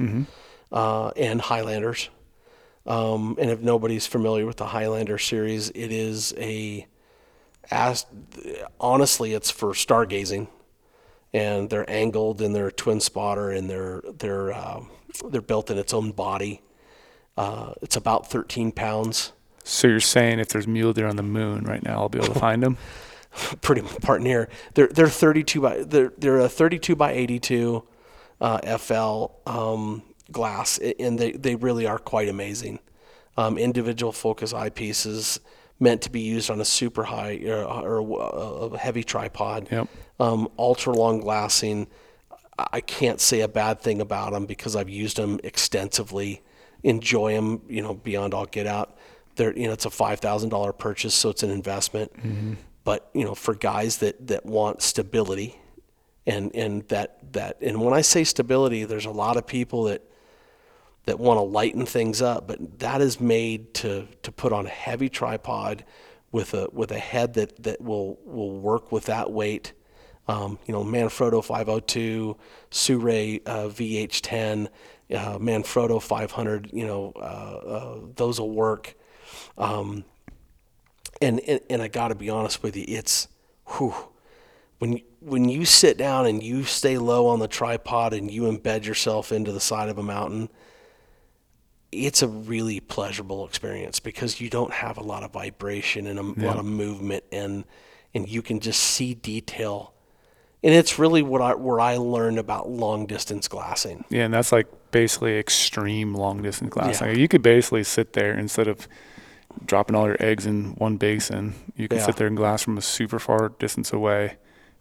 uh, 0.72 1.10
and 1.10 1.42
Highlanders. 1.42 2.10
Um, 2.86 3.36
and 3.40 3.50
if 3.52 3.60
nobody's 3.60 4.08
familiar 4.08 4.46
with 4.46 4.58
the 4.58 4.66
Highlander 4.68 5.18
series, 5.18 5.70
it 5.72 5.92
is 5.92 6.34
a 6.38 6.88
as 7.70 8.06
honestly, 8.80 9.34
it's 9.34 9.52
for 9.52 9.74
stargazing, 9.74 10.48
and 11.34 11.70
they're 11.70 11.90
angled 11.90 12.42
and 12.42 12.54
they're 12.56 12.68
a 12.68 12.72
twin 12.72 13.00
spotter 13.00 13.50
and 13.52 13.70
they're 13.70 14.02
they're 14.20 14.52
uh, 14.52 14.82
they're 15.30 15.42
built 15.42 15.70
in 15.70 15.78
its 15.78 15.94
own 15.94 16.12
body. 16.12 16.62
Uh, 17.38 17.74
it's 17.82 17.96
about 17.96 18.30
13 18.30 18.72
pounds. 18.72 19.32
So 19.64 19.88
you're 19.88 20.00
saying 20.00 20.40
if 20.40 20.50
there's 20.50 20.68
mule 20.68 20.94
deer 20.94 21.08
on 21.08 21.16
the 21.16 21.24
moon 21.24 21.64
right 21.64 21.84
now, 21.84 22.00
I'll 22.00 22.10
be 22.10 22.20
able 22.20 22.34
to 22.34 22.40
find 22.40 22.62
them? 22.62 22.78
pretty 23.62 23.82
part 23.82 24.22
near. 24.22 24.50
They're 24.74 24.88
they're 24.88 25.10
32 25.10 25.62
by 25.62 25.84
they're 25.84 26.12
they're 26.18 26.40
a 26.40 26.50
32 26.50 26.96
by 26.96 27.12
82 27.14 27.84
uh, 28.40 28.78
FL 28.78 29.28
um, 29.46 30.04
glass, 30.32 30.78
and 30.78 31.18
they 31.18 31.32
they 31.34 31.56
really 31.56 31.86
are 31.86 32.00
quite 32.00 32.30
amazing. 32.30 32.80
Um, 33.38 33.58
individual 33.58 34.12
focus 34.12 34.52
eyepieces 34.52 35.40
meant 35.80 36.02
to 36.02 36.10
be 36.10 36.20
used 36.20 36.52
on 36.52 36.60
a 36.62 36.66
super 36.66 37.04
high 37.04 37.42
or, 37.46 37.64
or 37.64 37.98
a, 38.00 38.74
a 38.74 38.78
heavy 38.78 39.04
tripod. 39.04 39.68
Yep. 39.72 39.88
Um, 40.22 40.50
ultra 40.60 40.94
long 40.94 41.20
glassing. 41.20 41.88
I- 42.58 42.82
can't 42.82 43.20
say 43.20 43.42
a 43.42 43.48
bad 43.48 43.82
thing 43.82 44.02
about 44.02 44.34
them 44.34 44.46
because 44.46 44.76
I've 44.76 44.90
used 44.90 45.18
them 45.18 45.40
extensively. 45.44 46.44
Enjoy 46.84 47.34
them, 47.34 47.62
you 47.68 47.82
know, 47.82 47.94
beyond 47.96 48.34
all 48.36 48.46
get 48.46 48.68
out. 48.68 48.96
They're, 49.36 49.58
you 49.58 49.66
know, 49.68 49.74
it's 49.74 49.86
a 49.86 49.90
five 49.90 50.20
thousand 50.20 50.50
dollar 50.50 50.74
purchase, 50.74 51.16
so 51.16 51.30
it's 51.30 51.42
an 51.44 51.50
investment. 51.50 52.12
But 52.84 53.10
you 53.14 53.24
know, 53.26 53.34
for 53.36 53.56
guys 53.56 53.98
that 53.98 54.28
that 54.28 54.46
want 54.46 54.82
stability, 54.82 55.56
and 56.28 56.54
and 56.56 56.88
that 56.90 57.34
that 57.34 57.58
and 57.62 57.82
when 57.82 57.94
I 57.94 58.02
say 58.02 58.24
stability, 58.24 58.84
there's 58.84 59.06
a 59.06 59.12
lot 59.12 59.38
of 59.38 59.48
people 59.48 59.86
that 59.86 60.04
that 61.06 61.20
want 61.20 61.38
to 61.40 61.42
lighten 61.44 61.86
things 61.86 62.22
up, 62.22 62.48
but 62.48 62.80
that 62.80 63.02
is 63.02 63.20
made 63.20 63.74
to 63.76 64.08
to 64.24 64.32
put 64.32 64.52
on 64.54 64.66
a 64.68 64.70
heavy 64.70 65.10
tripod 65.10 65.84
with 66.32 66.54
a 66.54 66.68
with 66.72 66.92
a 66.92 67.00
head 67.00 67.34
that 67.36 67.64
that 67.64 67.82
will 67.82 68.20
will 68.26 68.60
work 68.60 68.92
with 68.92 69.06
that 69.06 69.32
weight 69.32 69.74
Um, 70.28 70.60
you 70.66 70.74
know, 70.74 70.84
Manfrotto 70.84 71.44
502, 71.44 72.38
Sirui 72.70 73.42
uh, 73.46 73.68
VH10, 73.68 74.68
uh, 75.14 75.38
Manfrotto 75.40 76.02
500. 76.02 76.70
You 76.72 76.86
know, 76.86 77.14
uh, 77.16 77.20
uh, 77.20 78.00
those 78.16 78.40
will 78.40 78.52
work. 78.52 78.96
Um, 79.58 80.06
and, 81.22 81.40
and 81.42 81.60
and 81.70 81.82
I 81.82 81.88
got 81.88 82.10
to 82.10 82.16
be 82.16 82.30
honest 82.30 82.64
with 82.64 82.76
you, 82.76 82.86
it's 82.88 83.28
whew, 83.78 83.94
when 84.80 84.94
you, 84.94 85.02
when 85.20 85.50
you 85.50 85.66
sit 85.66 85.98
down 85.98 86.26
and 86.26 86.42
you 86.42 86.64
stay 86.64 86.98
low 86.98 87.28
on 87.28 87.40
the 87.40 87.48
tripod 87.48 88.14
and 88.14 88.32
you 88.32 88.44
embed 88.44 88.86
yourself 88.86 89.32
into 89.32 89.52
the 89.52 89.60
side 89.60 89.90
of 89.90 89.98
a 89.98 90.04
mountain, 90.04 90.50
it's 91.92 92.22
a 92.22 92.28
really 92.28 92.80
pleasurable 92.80 93.46
experience 93.46 94.00
because 94.00 94.42
you 94.42 94.50
don't 94.50 94.74
have 94.74 94.98
a 94.98 95.04
lot 95.04 95.24
of 95.24 95.32
vibration 95.32 96.08
and 96.08 96.18
a 96.18 96.24
lot 96.46 96.58
of 96.58 96.66
movement 96.66 97.24
and 97.32 97.66
and 98.14 98.28
you 98.28 98.42
can 98.42 98.60
just 98.60 98.80
see 98.80 99.14
detail. 99.14 99.91
And 100.64 100.74
it's 100.76 101.00
really 101.00 101.24
what 101.24 101.42
I 101.42 101.56
where 101.56 101.80
I 101.80 101.98
learned 101.98 102.38
about 102.38 102.70
long 102.70 103.08
distance 103.08 103.48
glassing. 103.48 104.06
Yeah, 104.10 104.26
and 104.26 104.34
that's 104.34 104.52
like 104.52 104.68
basically 104.92 105.38
extreme 105.40 106.14
long 106.14 106.42
distance 106.44 106.70
glassing. 106.72 107.08
Yeah. 107.08 107.14
You 107.14 107.28
could 107.28 107.42
basically 107.42 107.84
sit 107.84 108.14
there 108.14 108.38
instead 108.38 108.68
of 108.68 108.88
dropping 109.66 109.96
all 109.96 110.06
your 110.06 110.18
eggs 110.20 110.46
in 110.46 110.76
one 110.76 110.98
basin. 110.98 111.56
You 111.76 111.88
can 111.88 111.98
Yeah. 111.98 112.06
sit 112.06 112.16
there 112.18 112.28
and 112.28 112.38
glass 112.38 112.62
from 112.62 112.78
a 112.78 112.82
super 112.82 113.18
far 113.20 113.50
distance 113.60 113.92
away 113.92 114.38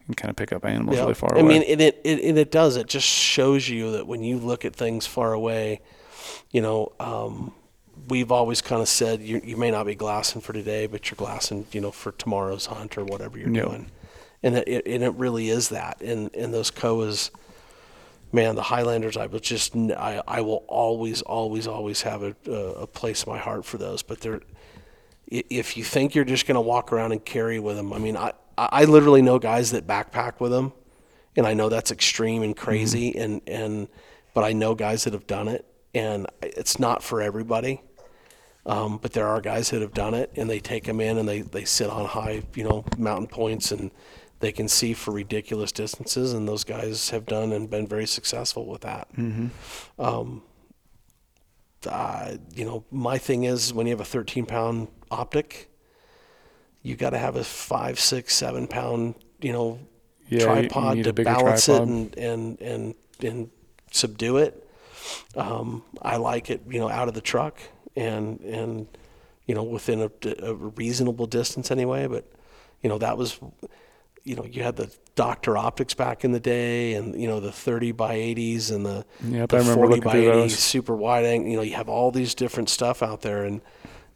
and 0.06 0.16
kind 0.16 0.28
of 0.30 0.36
pick 0.36 0.52
up 0.52 0.64
animals 0.66 0.96
Yeah. 0.96 1.02
really 1.02 1.14
far 1.14 1.34
I 1.34 1.40
away. 1.40 1.56
I 1.56 1.58
mean, 1.60 1.62
and 1.62 1.80
it, 1.80 2.00
it 2.04 2.24
and 2.24 2.38
it 2.38 2.50
does. 2.50 2.76
It 2.76 2.86
just 2.86 3.06
shows 3.06 3.68
you 3.68 3.92
that 3.92 4.06
when 4.06 4.22
you 4.22 4.36
look 4.36 4.64
at 4.66 4.76
things 4.76 5.06
far 5.06 5.32
away, 5.32 5.80
you 6.50 6.60
know, 6.60 6.92
um, 7.00 7.54
we've 8.08 8.30
always 8.30 8.60
kind 8.60 8.82
of 8.82 8.88
said 8.88 9.22
you 9.22 9.40
you 9.42 9.56
may 9.56 9.70
not 9.70 9.86
be 9.86 9.94
glassing 9.94 10.42
for 10.42 10.52
today, 10.52 10.86
but 10.86 11.10
you're 11.10 11.16
glassing, 11.16 11.66
you 11.72 11.80
know, 11.80 11.90
for 11.90 12.12
tomorrow's 12.12 12.66
hunt 12.66 12.98
or 12.98 13.04
whatever 13.04 13.38
you're 13.38 13.48
Yeah. 13.50 13.62
doing, 13.62 13.86
and 14.42 14.56
it, 14.56 14.86
and 14.86 15.02
it 15.04 15.14
really 15.14 15.48
is 15.48 15.68
that. 15.70 16.00
And 16.00 16.34
and 16.34 16.52
those 16.52 16.70
Kowas, 16.70 17.30
man, 18.32 18.54
the 18.54 18.62
Highlanders, 18.62 19.16
I 19.16 19.26
was 19.26 19.42
just 19.42 19.76
I 19.76 20.22
I 20.26 20.40
will 20.40 20.64
always 20.68 21.22
always 21.22 21.66
always 21.66 22.02
have 22.02 22.22
a 22.22 22.34
a, 22.50 22.86
place 22.86 23.24
in 23.24 23.32
my 23.32 23.38
heart 23.38 23.64
for 23.64 23.78
those, 23.78 24.02
but 24.02 24.20
they're 24.20 24.40
if 25.30 25.76
you 25.76 25.84
think 25.84 26.14
you're 26.14 26.24
just 26.24 26.46
going 26.46 26.56
to 26.56 26.60
walk 26.60 26.92
around 26.92 27.12
and 27.12 27.24
carry 27.24 27.60
with 27.60 27.76
them, 27.76 27.92
I 27.92 27.98
mean, 27.98 28.16
I, 28.16 28.32
I 28.58 28.84
literally 28.84 29.22
know 29.22 29.38
guys 29.38 29.70
that 29.70 29.86
backpack 29.86 30.40
with 30.40 30.50
them, 30.50 30.72
and 31.36 31.46
I 31.46 31.54
know 31.54 31.68
that's 31.68 31.92
extreme 31.92 32.42
and 32.42 32.56
crazy, 32.56 33.16
and, 33.16 33.40
and 33.46 33.88
but 34.34 34.42
I 34.42 34.52
know 34.52 34.74
guys 34.74 35.04
that 35.04 35.12
have 35.12 35.28
done 35.28 35.46
it, 35.46 35.64
and 35.94 36.26
it's 36.42 36.78
not 36.78 37.02
for 37.02 37.22
everybody. 37.22 37.80
Um, 38.66 38.98
but 38.98 39.12
there 39.12 39.26
are 39.26 39.40
guys 39.40 39.70
that 39.70 39.80
have 39.80 39.94
done 39.94 40.14
it, 40.14 40.32
and 40.36 40.50
they 40.50 40.60
take 40.60 40.84
them 40.84 41.00
in 41.00 41.16
and 41.16 41.26
they, 41.26 41.40
they 41.40 41.64
sit 41.64 41.88
on 41.88 42.04
high, 42.04 42.42
you 42.54 42.62
know, 42.62 42.84
mountain 42.98 43.26
points, 43.26 43.72
and 43.72 43.90
they 44.40 44.52
can 44.52 44.68
see 44.68 44.92
for 44.94 45.12
ridiculous 45.12 45.70
distances, 45.72 46.32
and 46.32 46.48
those 46.48 46.64
guys 46.64 47.10
have 47.10 47.26
done 47.26 47.52
and 47.52 47.70
been 47.70 47.86
very 47.86 48.06
successful 48.06 48.66
with 48.66 48.80
that 48.82 49.08
uh, 51.86 52.36
you 52.54 52.64
know, 52.64 52.84
my 52.90 53.16
thing 53.18 53.44
is 53.44 53.72
when 53.72 53.86
you 53.86 53.92
have 53.92 54.00
a 54.00 54.04
13 54.04 54.44
pound 54.46 54.88
optic, 55.10 55.70
you 56.82 56.94
got 56.96 57.10
to 57.10 57.18
have 57.18 57.36
a 57.36 57.44
five, 57.44 57.98
six, 57.98 58.34
seven 58.34 58.66
pound, 58.66 59.14
you 59.40 59.52
know, 59.52 59.78
Yeah, 60.28 60.38
you- 60.56 60.62
you 60.62 60.68
tripod 60.68 61.04
to 61.04 61.12
balance 61.12 61.64
tripod. 61.66 61.88
it 61.88 61.90
and, 61.90 62.18
and, 62.18 62.60
and, 62.60 62.94
and 63.22 63.50
subdue 63.90 64.36
it. 64.38 64.66
Um, 65.34 65.82
I 66.02 66.16
like 66.16 66.50
it, 66.50 66.62
you 66.68 66.78
know, 66.78 66.88
out 66.90 67.08
of 67.08 67.14
the 67.14 67.20
truck 67.20 67.58
and, 67.96 68.40
and, 68.40 68.86
you 69.46 69.54
know, 69.54 69.62
within 69.62 70.02
a, 70.02 70.10
a 70.46 70.54
reasonable 70.54 71.26
distance 71.26 71.70
anyway. 71.70 72.06
But, 72.06 72.30
you 72.82 72.88
know, 72.88 72.98
that 72.98 73.16
was, 73.16 73.38
you 74.24 74.36
know, 74.36 74.44
you 74.44 74.62
had 74.62 74.76
the 74.76 74.90
Docter 75.16 75.56
Optics 75.58 75.92
back 75.94 76.24
in 76.24 76.32
the 76.32 76.40
day, 76.40 76.94
and 76.94 77.20
you 77.20 77.26
know 77.28 77.40
the 77.40 77.52
30 77.52 77.92
by 77.92 78.14
80s 78.16 78.70
and 78.70 78.86
the, 78.86 79.04
Yep, 79.24 79.48
the 79.50 79.56
I 79.56 79.60
remember 79.60 79.74
40 79.86 79.88
looking 79.88 80.02
by 80.04 80.12
through 80.12 80.20
80 80.30 80.40
those. 80.40 80.58
super 80.58 80.94
wide 80.96 81.24
angle. 81.24 81.50
You 81.50 81.56
know, 81.56 81.62
you 81.62 81.74
have 81.74 81.88
all 81.88 82.10
these 82.10 82.34
different 82.34 82.68
stuff 82.70 83.02
out 83.02 83.20
there, 83.22 83.44
and 83.44 83.60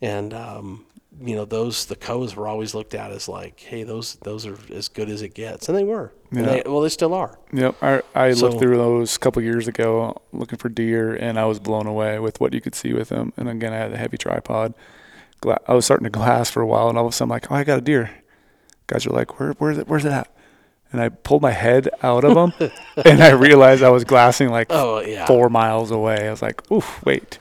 and 0.01 0.33
um, 0.33 0.87
you 1.21 1.35
know 1.37 1.45
those 1.45 1.87
the 1.87 1.97
co's 1.97 2.35
were 2.37 2.49
always 2.49 2.75
looked 2.75 2.95
at 2.95 3.11
as 3.11 3.29
like, 3.29 3.61
hey, 3.61 3.83
those 3.83 4.15
those 4.23 4.47
are 4.47 4.57
as 4.73 4.89
good 4.89 5.09
as 5.11 5.21
it 5.23 5.35
gets, 5.35 5.69
and 5.69 5.77
they 5.77 5.85
were. 5.85 6.13
And 6.31 6.47
Yeah. 6.47 6.53
they, 6.53 6.63
well, 6.67 6.81
they 6.81 6.89
still 6.89 7.13
are. 7.15 7.39
Yep, 7.53 7.75
I, 7.83 8.03
I 8.15 8.33
So- 8.33 8.49
looked 8.49 8.61
through 8.61 8.77
those 8.77 9.15
a 9.17 9.19
couple 9.21 9.41
years 9.43 9.69
ago 9.69 10.21
looking 10.33 10.59
for 10.59 10.69
deer, 10.69 11.15
and 11.15 11.39
I 11.39 11.45
was 11.45 11.61
blown 11.61 11.87
away 11.87 12.19
with 12.19 12.41
what 12.41 12.53
you 12.55 12.61
could 12.61 12.75
see 12.75 12.93
with 12.93 13.11
them. 13.11 13.33
And 13.37 13.49
again, 13.49 13.73
I 13.73 13.77
had 13.77 13.93
a 13.93 13.97
heavy 13.99 14.17
tripod. 14.19 14.75
I 15.69 15.75
was 15.75 15.85
starting 15.85 16.05
to 16.05 16.11
glass 16.11 16.49
for 16.51 16.63
a 16.63 16.67
while, 16.67 16.89
and 16.89 16.97
all 16.97 17.07
of 17.07 17.13
a 17.13 17.15
sudden, 17.15 17.31
I'm 17.31 17.37
like, 17.37 17.53
oh, 17.53 17.55
I 17.55 17.65
got 17.65 17.79
a 17.79 17.83
deer. 17.83 18.11
Guys 18.87 19.07
are 19.07 19.11
like, 19.11 19.39
where, 19.41 19.53
where's 19.55 19.79
it? 19.79 19.89
Where's 19.89 20.05
it 20.05 20.13
at? 20.13 20.31
And 20.93 21.01
I 21.01 21.09
pulled 21.09 21.43
my 21.43 21.51
head 21.51 21.89
out 22.03 22.23
of 22.25 22.35
them, 22.35 22.71
and 23.05 23.23
I 23.23 23.31
realized 23.31 23.83
I 23.83 23.91
was 23.91 24.05
glassing 24.05 24.51
like 24.51 24.69
Oh 24.71 25.01
yeah. 25.01 25.27
four 25.27 25.49
miles 25.49 25.91
away. 25.91 26.29
I 26.29 26.31
was 26.31 26.41
like, 26.43 26.71
oof, 26.71 27.03
wait, 27.05 27.39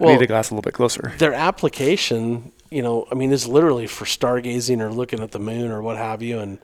I 0.00 0.04
need 0.06 0.18
to 0.18 0.26
glass 0.26 0.50
a 0.50 0.54
little 0.54 0.62
bit 0.62 0.74
closer. 0.74 1.12
their 1.18 1.32
application, 1.34 2.50
you 2.70 2.82
know, 2.82 3.06
I 3.10 3.14
mean, 3.14 3.32
is 3.32 3.46
literally 3.46 3.86
for 3.86 4.04
stargazing 4.06 4.80
or 4.80 4.90
looking 4.90 5.20
at 5.20 5.30
the 5.30 5.38
moon 5.38 5.70
or 5.70 5.82
what 5.82 5.96
have 5.96 6.20
you, 6.22 6.38
and 6.40 6.58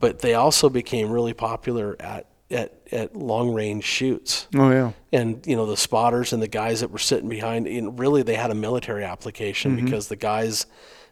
but 0.00 0.20
they 0.20 0.34
also 0.34 0.68
became 0.68 1.10
really 1.10 1.32
popular 1.34 1.96
at 1.98 2.26
at 2.50 2.72
at 2.92 3.16
long 3.16 3.52
range 3.52 3.82
shoots. 3.84 4.46
Oh 4.54 4.70
yeah, 4.70 4.92
and 5.12 5.44
you 5.46 5.56
know 5.56 5.66
the 5.66 5.76
spotters 5.76 6.32
and 6.32 6.40
the 6.40 6.46
guys 6.48 6.80
that 6.80 6.90
were 6.92 6.98
sitting 6.98 7.28
behind 7.28 7.66
and 7.66 7.98
really 7.98 8.22
they 8.22 8.36
had 8.36 8.50
a 8.50 8.54
military 8.54 9.02
application 9.04 9.76
Mm-hmm. 9.76 9.84
because 9.86 10.06
the 10.08 10.16
guys 10.16 10.66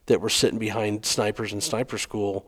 that 0.06 0.20
were 0.20 0.28
sitting 0.28 0.58
behind 0.58 1.04
snipers 1.04 1.52
in 1.52 1.60
sniper 1.60 1.98
school 1.98 2.46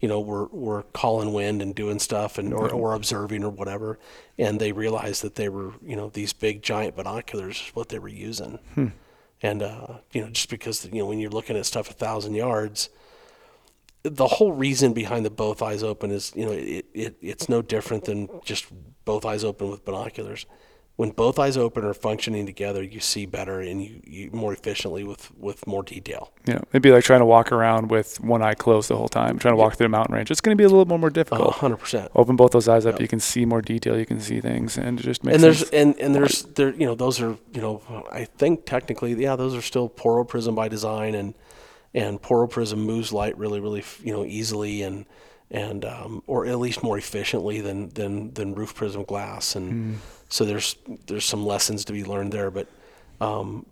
you 0.00 0.08
know 0.08 0.20
were 0.20 0.46
were 0.46 0.82
calling 0.94 1.32
wind 1.32 1.60
and 1.62 1.74
doing 1.74 1.98
stuff 1.98 2.38
and 2.38 2.52
or, 2.52 2.70
or 2.70 2.94
observing 2.94 3.44
or 3.44 3.50
whatever. 3.50 3.98
And 4.38 4.58
they 4.58 4.72
realized 4.72 5.22
that 5.22 5.34
they 5.34 5.48
were 5.48 5.72
you 5.84 5.96
know 5.96 6.08
these 6.08 6.32
big 6.32 6.62
giant 6.62 6.96
binoculars 6.96 7.56
is 7.56 7.70
what 7.74 7.90
they 7.90 7.98
were 7.98 8.08
using. 8.08 8.58
Hmm. 8.74 8.88
and 9.42 9.62
uh, 9.62 9.98
you 10.12 10.22
know 10.22 10.30
just 10.30 10.48
because 10.48 10.86
you 10.86 10.98
know 10.98 11.06
when 11.06 11.18
you're 11.18 11.30
looking 11.30 11.56
at 11.56 11.66
stuff 11.66 11.90
a 11.90 11.92
thousand 11.92 12.34
yards 12.34 12.90
the 14.02 14.26
whole 14.26 14.52
reason 14.52 14.94
behind 14.94 15.26
the 15.26 15.30
both 15.30 15.60
eyes 15.60 15.82
open 15.82 16.10
is 16.10 16.32
you 16.34 16.46
know 16.46 16.52
it, 16.52 16.86
it 16.94 17.16
it's 17.20 17.48
no 17.48 17.60
different 17.60 18.04
than 18.04 18.28
just 18.44 18.66
both 19.04 19.26
eyes 19.26 19.44
open 19.44 19.70
with 19.70 19.84
binoculars 19.84 20.46
when 21.00 21.10
both 21.10 21.38
eyes 21.38 21.56
open 21.56 21.82
are 21.84 21.94
functioning 21.94 22.44
together 22.44 22.82
you 22.82 23.00
see 23.00 23.24
better 23.24 23.60
and 23.60 23.82
you, 23.82 24.02
you 24.04 24.30
more 24.32 24.52
efficiently 24.52 25.02
with 25.02 25.34
with 25.38 25.66
more 25.66 25.82
detail 25.82 26.30
know, 26.54 26.62
it'd 26.70 26.82
be 26.82 26.92
like 26.92 27.04
trying 27.04 27.20
to 27.20 27.26
walk 27.26 27.52
around 27.52 27.90
with 27.90 28.20
one 28.20 28.42
eye 28.42 28.54
closed 28.54 28.90
the 28.90 28.96
whole 28.96 29.08
time, 29.08 29.38
trying 29.38 29.52
to 29.52 29.56
walk 29.56 29.76
through 29.76 29.86
a 29.86 29.90
mountain 29.90 30.14
range. 30.14 30.30
It's 30.30 30.40
going 30.40 30.56
to 30.56 30.60
be 30.60 30.64
a 30.64 30.68
little 30.68 30.98
more 30.98 31.08
a 31.08 31.12
difficult. 31.12 31.54
hundred 31.54 31.78
percent 31.78 32.10
Open 32.14 32.36
both 32.36 32.52
those 32.52 32.68
eyes 32.68 32.86
up, 32.86 33.00
you 33.00 33.08
can 33.08 33.20
see 33.20 33.44
more 33.44 33.62
detail, 33.62 33.98
you 33.98 34.06
can 34.06 34.20
see 34.20 34.40
things, 34.40 34.76
and 34.76 35.00
it 35.00 35.02
just 35.02 35.24
makes 35.24 35.36
and 35.36 35.42
there's 35.42 35.58
sense. 35.58 35.70
and, 35.72 35.98
and 35.98 36.14
there's 36.14 36.42
there 36.42 36.70
you 36.74 36.86
know 36.86 36.94
those 36.94 37.20
are 37.20 37.36
you 37.52 37.60
know 37.60 38.06
I 38.10 38.24
think 38.24 38.66
technically 38.66 39.14
yeah 39.14 39.36
those 39.36 39.54
are 39.54 39.62
still 39.62 39.88
poro 39.88 40.26
prism 40.26 40.54
by 40.54 40.68
design 40.68 41.14
and 41.14 41.34
and 41.94 42.20
poro 42.20 42.48
prism 42.48 42.80
moves 42.80 43.12
light 43.12 43.36
really 43.38 43.60
really 43.60 43.84
you 44.02 44.12
know 44.12 44.24
easily 44.24 44.82
and 44.82 45.06
and 45.50 45.84
um, 45.84 46.22
or 46.26 46.46
at 46.46 46.58
least 46.58 46.82
more 46.82 46.98
efficiently 46.98 47.60
than 47.60 47.88
than 47.90 48.32
than 48.34 48.54
roof 48.54 48.74
prism 48.74 49.04
glass 49.04 49.56
and 49.56 49.98
so 50.30 50.44
there's 50.44 50.76
there's 51.06 51.24
some 51.24 51.44
lessons 51.44 51.84
to 51.84 51.92
be 51.92 52.04
learned 52.04 52.32
there 52.32 52.50
but 52.50 52.66
um, 53.20 53.66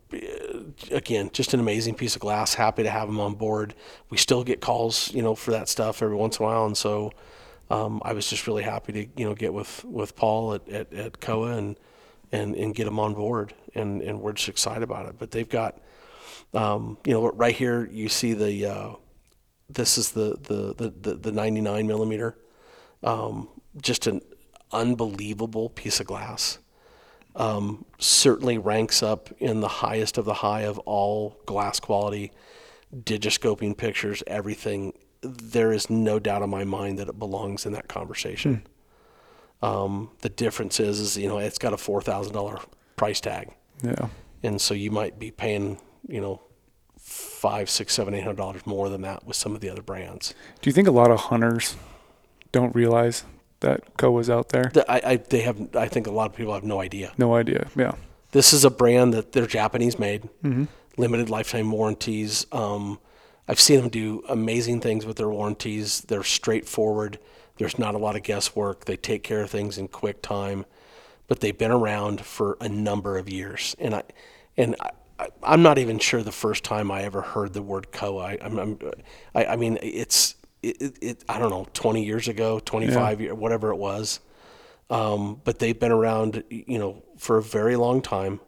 again 0.91 1.31
just 1.33 1.55
an 1.55 1.61
amazing 1.61 1.95
piece 1.95 2.15
of 2.15 2.21
glass. 2.21 2.53
Happy 2.53 2.83
to 2.83 2.91
have 2.91 3.09
them 3.09 3.19
on 3.19 3.35
board. 3.35 3.75
We 4.11 4.19
still 4.19 4.45
get 4.45 4.61
calls 4.61 5.13
you 5.15 5.23
know 5.23 5.35
for 5.35 5.53
that 5.53 5.69
stuff 5.69 6.03
every 6.03 6.17
once 6.17 6.39
in 6.39 6.45
a 6.45 6.49
while 6.49 6.67
and 6.67 6.77
so 6.77 7.13
um, 7.71 8.01
I 8.05 8.13
was 8.13 8.29
just 8.29 8.47
really 8.47 8.63
happy 8.63 8.93
to 8.93 9.07
you 9.17 9.27
know 9.27 9.35
get 9.35 9.55
with 9.55 9.85
with 9.85 10.17
Paul 10.17 10.55
at, 10.55 10.69
at, 10.69 10.93
at 10.93 11.21
Kowa 11.21 11.57
and 11.57 11.77
and 12.33 12.55
and 12.55 12.75
get 12.75 12.87
him 12.87 12.99
on 12.99 13.15
board 13.15 13.55
and 13.75 14.03
and 14.03 14.21
we're 14.21 14.33
just 14.33 14.49
excited 14.49 14.83
about 14.83 15.07
it. 15.07 15.17
But 15.19 15.31
they've 15.31 15.49
got 15.49 15.81
um, 16.55 16.99
you 17.07 17.13
know 17.13 17.31
right 17.31 17.55
here 17.55 17.89
you 17.91 18.09
see 18.09 18.35
the 18.35 18.67
uh, 18.67 18.93
this 19.71 19.99
is 19.99 20.13
the 20.13 20.37
the 20.43 20.75
the, 20.75 20.91
the, 21.01 21.15
the 21.15 21.33
99 21.33 21.87
millimeter. 21.87 22.37
Um, 23.03 23.49
just 23.81 24.07
an 24.07 24.21
unbelievable 24.73 25.71
piece 25.71 26.01
of 26.01 26.07
glass 26.07 26.59
um, 27.37 27.85
certainly 27.99 28.59
ranks 28.59 29.03
up 29.03 29.31
in 29.39 29.61
the 29.61 29.69
highest 29.69 30.19
of 30.19 30.25
the 30.25 30.35
high 30.35 30.63
of 30.63 30.79
all 30.81 31.37
glass 31.47 31.79
quality 31.81 32.33
digiscoping 32.95 33.77
pictures 33.77 34.23
everything. 34.27 34.93
There 35.21 35.73
is 35.73 35.89
no 35.91 36.19
doubt 36.19 36.43
in 36.43 36.51
my 36.51 36.65
mind 36.65 36.99
that 36.99 37.09
it 37.09 37.19
belongs 37.19 37.67
in 37.67 37.73
that 37.73 37.89
conversation. 37.89 38.67
Um, 39.63 40.11
the 40.21 40.29
difference 40.29 40.79
is 40.81 41.01
is 41.01 41.17
you 41.17 41.29
know 41.29 41.39
it's 41.39 41.59
got 41.59 41.73
a 41.73 41.77
$4000 41.77 42.65
price 42.97 43.21
tag. 43.21 43.51
Yeah. 43.83 44.09
and 44.43 44.61
so 44.61 44.75
you 44.75 44.91
might 44.91 45.19
be 45.21 45.31
paying 45.31 45.79
you 46.09 46.21
know 46.21 46.41
five 46.99 47.71
six 47.71 47.95
seven 47.95 48.13
eight 48.15 48.23
hundred 48.23 48.37
dollars 48.37 48.67
more 48.67 48.89
than 48.89 49.03
that 49.03 49.25
with 49.25 49.37
some 49.37 49.55
of 49.55 49.61
the 49.61 49.71
other 49.71 49.83
brands. 49.83 50.35
Do 50.61 50.69
you 50.69 50.73
think 50.75 50.89
a 50.89 50.93
lot 50.93 51.11
of 51.13 51.21
hunters 51.21 51.77
don't 52.51 52.75
realize 52.75 53.25
that 53.61 53.97
Kowa's 53.97 54.31
out 54.31 54.51
there? 54.51 54.71
The- 54.73 54.91
I, 54.91 55.13
I 55.13 55.17
they 55.17 55.41
have 55.43 55.75
i 55.77 55.89
think 55.89 56.07
a 56.07 56.11
lot 56.11 56.31
of 56.31 56.37
people 56.37 56.55
have 56.55 56.65
no 56.65 56.81
idea 56.81 57.13
No 57.19 57.35
idea. 57.35 57.69
Yeah. 57.77 57.93
this 58.33 58.53
is 58.53 58.65
a 58.65 58.71
brand 58.71 59.15
that 59.15 59.33
they're 59.33 59.47
japanese 59.47 59.99
made 59.99 60.29
limited 60.97 61.29
lifetime 61.31 61.71
warranties 61.71 62.47
um, 62.53 62.99
i've 63.49 63.61
seen 63.61 63.81
them 63.81 63.89
do 63.89 64.23
amazing 64.29 64.81
things 64.81 65.07
with 65.07 65.17
their 65.17 65.29
warranties 65.31 66.01
they're 66.03 66.23
straightforward 66.25 67.19
There's 67.59 67.79
not 67.79 67.95
a 67.95 67.99
lot 67.99 68.15
of 68.15 68.23
guesswork. 68.23 68.85
They 68.85 68.97
take 68.97 69.23
care 69.25 69.43
of 69.43 69.51
things 69.51 69.79
in 69.79 69.89
quick 69.89 70.23
time, 70.23 70.65
but 71.27 71.41
they've 71.41 71.59
been 71.59 71.73
around 71.73 72.21
for 72.21 72.57
a 72.61 72.69
number 72.69 73.19
of 73.19 73.29
years. 73.29 73.75
And 73.81 73.95
I, 73.97 74.03
and 74.57 74.77
I, 74.79 74.91
I, 75.19 75.27
I'm 75.43 75.63
not 75.63 75.77
even 75.77 75.99
sure 75.99 76.23
the 76.23 76.31
first 76.47 76.63
time 76.63 76.89
I 76.93 77.03
ever 77.03 77.21
heard 77.21 77.55
the 77.55 77.63
word 77.63 77.91
Kowa. 77.91 78.23
I, 78.33 78.39
I'm, 78.41 78.59
I'm, 78.61 78.79
I, 79.35 79.45
I 79.47 79.57
mean, 79.57 79.77
it's, 79.83 80.37
it, 80.63 80.81
it, 80.83 80.99
it, 81.01 81.25
I 81.29 81.39
don't 81.39 81.51
know, 81.51 81.67
20 81.73 82.05
years 82.05 82.29
ago, 82.29 82.59
25 82.61 83.21
years, 83.21 83.35
whatever 83.35 83.71
it 83.71 83.77
was. 83.77 84.21
Um, 84.91 85.41
but 85.45 85.59
they've 85.59 85.79
been 85.79 85.93
around, 85.93 86.43
you 86.51 86.79
know, 86.79 87.03
for 87.19 87.37
a 87.39 87.43
very 87.43 87.77
long 87.77 88.01
time. 88.03 88.41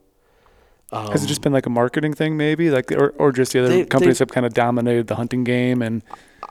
Has 0.92 1.22
it 1.22 1.28
just 1.28 1.42
been 1.42 1.52
like 1.52 1.66
a 1.66 1.70
marketing 1.70 2.14
thing, 2.14 2.36
maybe, 2.36 2.68
like, 2.70 2.90
or, 2.90 3.11
or 3.11 3.30
just 3.30 3.52
the 3.52 3.61
other 3.61 3.68
They- 3.68 3.84
companies 3.84 4.18
they- 4.18 4.22
have 4.24 4.30
kind 4.30 4.44
of 4.44 4.54
dominated 4.54 5.06
the 5.06 5.14
hunting 5.14 5.44
game, 5.44 5.82
and 5.82 6.02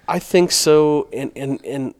I 0.07 0.19
think 0.19 0.51
so. 0.51 1.09
And 1.11 1.29
and 1.35 1.59
and 1.65 1.93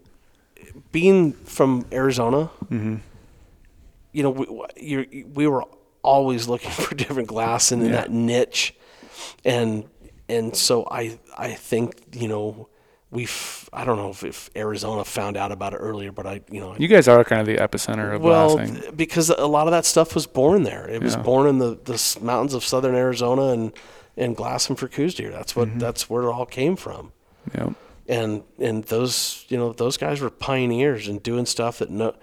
being 0.93 1.33
from 1.33 1.85
Arizona, 1.91 2.49
you 2.69 4.23
know, 4.23 4.29
we, 4.29 5.25
we 5.33 5.47
were 5.47 5.65
always 6.01 6.47
looking 6.47 6.71
for 6.83 6.95
different 6.95 7.27
glass 7.27 7.71
and 7.73 7.81
in 7.83 7.89
Yeah. 7.89 7.95
that 7.97 8.11
niche, 8.11 8.73
and 9.43 9.83
and 10.29 10.55
so 10.55 10.87
I 10.89 11.19
I 11.37 11.51
think 11.55 12.01
you 12.15 12.29
know 12.29 12.68
we've 13.11 13.69
I 13.73 13.85
don't 13.85 13.97
know 13.97 14.09
if, 14.11 14.23
if 14.23 14.49
Arizona 14.55 15.03
found 15.03 15.37
out 15.37 15.51
about 15.51 15.73
it 15.73 15.77
earlier, 15.77 16.11
but 16.11 16.25
I 16.27 16.41
you 16.51 16.59
know 16.59 16.75
you 16.77 16.87
guys 16.87 17.07
are 17.07 17.23
kind 17.23 17.41
of 17.41 17.47
the 17.47 17.57
epicenter 17.57 18.13
of 18.15 18.21
well, 18.21 18.55
glassing. 18.57 18.75
th- 18.75 18.97
because 18.97 19.29
a 19.29 19.45
lot 19.47 19.67
of 19.67 19.71
that 19.71 19.85
stuff 19.85 20.13
was 20.15 20.27
born 20.27 20.63
there. 20.63 20.87
It 20.87 21.01
was 21.01 21.15
born 21.15 21.47
in 21.47 21.57
the, 21.59 21.77
the 21.83 22.17
mountains 22.21 22.53
of 22.53 22.63
southern 22.63 22.95
Arizona 22.95 23.47
and 23.47 23.73
and 24.17 24.35
glassing 24.35 24.75
for 24.75 24.87
coos 24.87 25.15
deer. 25.15 25.31
That's 25.31 25.55
what 25.55 25.69
Mm-hmm. 25.69 25.79
that's 25.79 26.09
where 26.09 26.23
it 26.23 26.27
all 26.31 26.45
came 26.45 26.75
from 26.75 27.11
Yep. 27.55 27.73
and 28.07 28.43
and 28.59 28.83
those 28.85 29.45
you 29.49 29.57
know 29.57 29.73
those 29.73 29.97
guys 29.97 30.19
were 30.21 30.29
pioneers 30.29 31.07
and 31.07 31.21
doing 31.23 31.45
stuff 31.45 31.79
that 31.79 31.89
no 31.89 32.13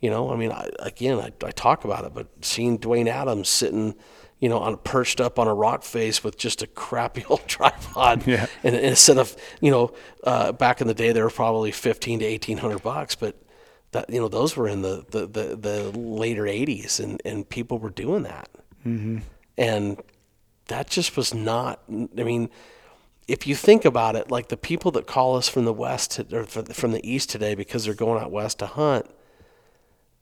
you 0.00 0.10
know 0.10 0.30
i 0.32 0.36
mean 0.36 0.50
I, 0.52 0.68
again 0.80 1.18
I, 1.18 1.32
I 1.46 1.50
talk 1.52 1.84
about 1.84 2.04
it 2.04 2.12
but 2.12 2.26
seeing 2.42 2.78
Duwane 2.78 3.06
Adams 3.06 3.48
sitting 3.48 3.94
you 4.44 4.50
know 4.50 4.58
on 4.58 4.76
perched 4.76 5.22
up 5.22 5.38
on 5.38 5.48
a 5.48 5.54
rock 5.54 5.82
face 5.82 6.22
with 6.22 6.36
just 6.36 6.60
a 6.60 6.66
crappy 6.66 7.24
old 7.30 7.46
tripod 7.48 8.26
Yeah. 8.26 8.46
and, 8.62 8.74
and 8.76 8.84
instead 8.84 9.16
of 9.16 9.34
you 9.62 9.70
know 9.70 9.92
uh, 10.24 10.52
back 10.52 10.82
in 10.82 10.86
the 10.86 10.94
day 10.94 11.12
they 11.12 11.22
were 11.22 11.30
probably 11.30 11.72
15 11.72 12.18
to 12.18 12.30
1800 12.30 12.82
bucks 12.82 13.14
but 13.14 13.40
that 13.92 14.10
you 14.10 14.20
know 14.20 14.28
those 14.28 14.54
were 14.54 14.68
in 14.68 14.82
the 14.82 15.06
the, 15.08 15.26
the, 15.26 15.56
the 15.56 15.98
later 15.98 16.42
80s 16.42 17.00
and 17.00 17.22
and 17.24 17.48
people 17.48 17.78
were 17.78 17.88
doing 17.88 18.24
that 18.24 18.50
mm-hmm. 18.86 19.20
and 19.56 20.02
that 20.66 20.90
just 20.90 21.16
was 21.16 21.32
not 21.32 21.80
i 21.88 22.22
mean 22.22 22.50
if 23.26 23.46
you 23.46 23.54
think 23.54 23.86
about 23.86 24.16
it, 24.16 24.30
like 24.30 24.48
the 24.48 24.56
people 24.58 24.90
that 24.90 25.06
call 25.06 25.36
us 25.36 25.48
from 25.48 25.64
the 25.64 25.72
west 25.72 26.10
to, 26.10 26.26
or 26.36 26.44
from 26.44 26.92
the 26.92 27.10
east 27.10 27.30
today 27.30 27.54
because 27.54 27.86
they're 27.86 27.94
going 27.94 28.22
out 28.22 28.30
west 28.30 28.58
to 28.58 28.66
hunt, 28.66 29.06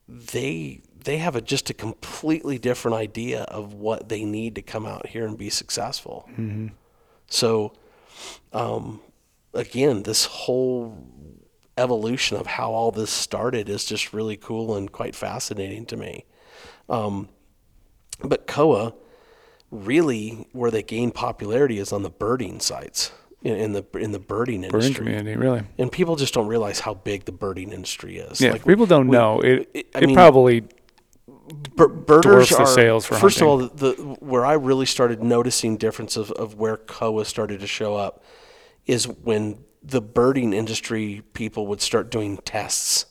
they 0.06 0.82
they 1.04 1.18
have 1.18 1.36
a, 1.36 1.40
just 1.40 1.70
a 1.70 1.74
completely 1.74 2.58
different 2.58 2.96
idea 2.96 3.42
of 3.44 3.74
what 3.74 4.08
they 4.08 4.24
need 4.24 4.54
to 4.56 4.62
come 4.62 4.86
out 4.86 5.06
here 5.08 5.26
and 5.26 5.36
be 5.38 5.50
successful. 5.50 6.28
So, 7.28 7.72
um, 8.52 9.00
again, 9.54 10.02
this 10.02 10.26
whole 10.26 11.06
evolution 11.78 12.36
of 12.36 12.46
how 12.46 12.72
all 12.72 12.90
this 12.90 13.10
started 13.10 13.68
is 13.68 13.84
just 13.84 14.12
really 14.12 14.36
cool 14.36 14.76
and 14.76 14.90
quite 14.92 15.14
fascinating 15.16 15.86
to 15.86 15.96
me. 15.96 16.24
Um, 16.88 17.28
but 18.22 18.46
Kowa, 18.46 18.94
really, 19.70 20.46
where 20.52 20.70
they 20.70 20.82
gain 20.82 21.10
popularity 21.10 21.78
is 21.78 21.92
on 21.92 22.02
the 22.02 22.10
birding 22.10 22.60
sites 22.60 23.10
in, 23.42 23.56
in 23.56 23.72
the 23.72 23.84
in 23.98 24.12
the 24.12 24.18
birding 24.18 24.60
Birding 24.60 24.74
industry. 24.82 25.06
community, 25.06 25.36
really. 25.36 25.62
And 25.78 25.90
people 25.90 26.16
just 26.16 26.34
don't 26.34 26.46
realize 26.46 26.80
how 26.80 26.94
big 26.94 27.24
the 27.24 27.32
birding 27.32 27.72
industry 27.72 28.18
is. 28.18 28.40
Yeah, 28.40 28.52
Like, 28.52 28.66
people 28.66 28.86
don't 28.86 29.08
we- 29.08 29.16
know. 29.16 29.40
It, 29.40 29.70
it- 29.72 29.86
it, 29.94 30.06
mean- 30.06 30.14
probably 30.14 30.64
bir- 31.76 31.88
birders 31.88 32.52
are 32.52 32.66
sales 32.66 33.06
first 33.06 33.40
of 33.40 33.46
all 33.46 33.58
the, 33.58 33.68
the 33.74 33.92
where 34.20 34.44
I 34.44 34.54
really 34.54 34.86
started 34.86 35.22
noticing 35.22 35.76
difference 35.76 36.16
of, 36.16 36.30
of 36.32 36.54
where 36.54 36.76
Kowa 36.76 37.24
started 37.24 37.60
to 37.60 37.66
show 37.66 37.96
up 37.96 38.22
is 38.86 39.06
when 39.06 39.64
the 39.82 40.00
birding 40.00 40.52
industry 40.52 41.22
people 41.32 41.66
would 41.66 41.80
start 41.80 42.10
doing 42.10 42.36
tests. 42.38 43.06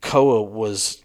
Kowa 0.00 0.42
was 0.42 1.04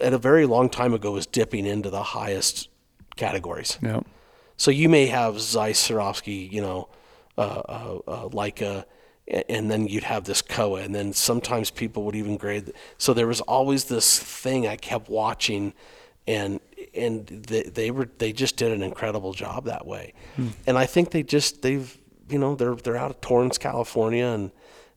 at 0.00 0.12
a 0.12 0.18
very 0.18 0.46
long 0.46 0.68
time 0.68 0.92
ago 0.92 1.12
was 1.12 1.26
dipping 1.26 1.66
into 1.66 1.90
the 1.90 2.02
highest 2.02 2.68
categories. 3.16 3.78
know, 3.80 4.02
So 4.56 4.70
you 4.70 4.88
may 4.88 5.06
have 5.06 5.40
Zeiss 5.40 5.88
Swarovski, 5.88 6.50
you 6.50 6.60
know, 6.60 6.88
uh, 7.38 7.40
uh, 7.40 7.98
uh, 8.08 8.28
Leica, 8.30 8.80
a- 8.80 8.86
and 9.28 9.70
then 9.70 9.88
you'd 9.88 10.04
have 10.04 10.24
this 10.24 10.42
Kowa, 10.42 10.80
and 10.80 10.94
then 10.94 11.12
sometimes 11.12 11.70
people 11.70 12.04
would 12.04 12.14
even 12.14 12.36
grade. 12.36 12.72
So 12.98 13.12
there 13.12 13.26
was 13.26 13.40
always 13.42 13.84
this 13.84 14.18
thing 14.18 14.66
I 14.66 14.76
kept 14.76 15.08
watching, 15.08 15.72
and 16.26 16.60
and 16.94 17.26
they, 17.26 17.62
they 17.62 17.90
were 17.90 18.08
they 18.18 18.32
just 18.32 18.56
did 18.56 18.72
an 18.72 18.82
incredible 18.82 19.32
job 19.32 19.64
that 19.64 19.86
way, 19.86 20.14
and 20.66 20.78
I 20.78 20.86
think 20.86 21.10
they 21.10 21.22
just 21.22 21.62
they've 21.62 21.96
you 22.28 22.38
know 22.38 22.54
they're 22.54 22.76
they're 22.76 22.96
out 22.96 23.10
of 23.10 23.20
Torrance, 23.20 23.58
California, 23.58 24.26
and 24.26 24.50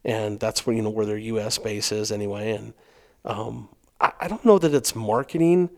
and 0.05 0.39
that's 0.39 0.65
where 0.65 0.75
you 0.75 0.82
know 0.82 0.89
where 0.89 1.05
their 1.05 1.17
U.S. 1.17 1.57
base 1.57 1.91
is 1.91 2.11
anyway, 2.11 2.51
and 2.51 2.73
um, 3.25 3.69
I, 3.99 4.11
I 4.21 4.27
don't 4.27 4.45
know 4.45 4.59
that 4.59 4.73
it's 4.73 4.95
marketing 4.95 5.69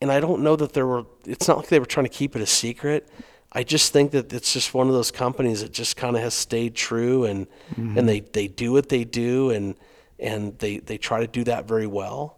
and 0.00 0.10
I 0.10 0.20
don't 0.20 0.42
know 0.42 0.56
that 0.56 0.72
there 0.72 0.86
were. 0.86 1.04
It's 1.26 1.46
not 1.46 1.58
like 1.58 1.68
they 1.68 1.78
were 1.78 1.86
trying 1.86 2.06
to 2.06 2.10
keep 2.10 2.34
it 2.34 2.42
a 2.42 2.46
secret. 2.46 3.08
I 3.52 3.64
just 3.64 3.92
think 3.92 4.12
that 4.12 4.32
it's 4.32 4.52
just 4.52 4.74
one 4.74 4.86
of 4.86 4.92
those 4.92 5.10
companies 5.10 5.62
that 5.62 5.72
just 5.72 5.96
kind 5.96 6.16
of 6.16 6.22
has 6.22 6.34
stayed 6.34 6.74
true, 6.74 7.24
and 7.24 7.46
and 7.76 8.08
they, 8.08 8.20
they 8.20 8.46
do 8.46 8.72
what 8.72 8.88
they 8.88 9.04
do, 9.04 9.50
and 9.50 9.74
and 10.18 10.58
they 10.58 10.78
they 10.78 10.98
try 10.98 11.20
to 11.20 11.26
do 11.26 11.44
that 11.44 11.66
very 11.66 11.86
well. 11.86 12.36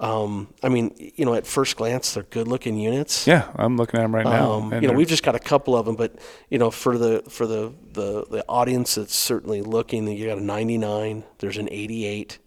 Um, 0.00 0.48
I 0.62 0.70
mean, 0.70 0.94
you 0.96 1.26
know, 1.26 1.34
at 1.34 1.46
first 1.46 1.76
glance, 1.76 2.14
they're 2.14 2.22
good 2.22 2.48
looking 2.48 2.78
units. 2.78 3.26
yeah, 3.26 3.52
I'm 3.54 3.76
looking 3.76 4.00
at 4.00 4.04
them 4.04 4.14
right 4.14 4.24
now. 4.24 4.52
Um, 4.52 4.72
and 4.72 4.82
you 4.82 4.88
know, 4.88 4.94
we've 4.94 5.06
just 5.06 5.22
got 5.22 5.34
a 5.34 5.38
couple 5.38 5.76
of 5.76 5.84
them, 5.84 5.94
but 5.94 6.14
you 6.48 6.58
know, 6.58 6.70
for 6.70 6.96
the 6.96 7.22
for 7.28 7.46
the 7.46 7.72
the, 7.92 8.24
the 8.30 8.44
audience 8.48 8.94
that's 8.94 9.14
certainly 9.14 9.60
looking, 9.60 10.08
you 10.08 10.26
got 10.26 10.38
a 10.38 10.42
99. 10.42 11.24
There's 11.38 11.58
an 11.58 11.68
88. 11.70 12.38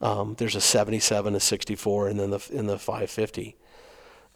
Um, 0.00 0.34
there's 0.38 0.56
a 0.56 0.60
77, 0.60 1.34
a 1.34 1.40
64, 1.40 2.08
and 2.08 2.18
then 2.18 2.30
the 2.30 2.48
in 2.50 2.66
the 2.66 2.78
550. 2.78 3.56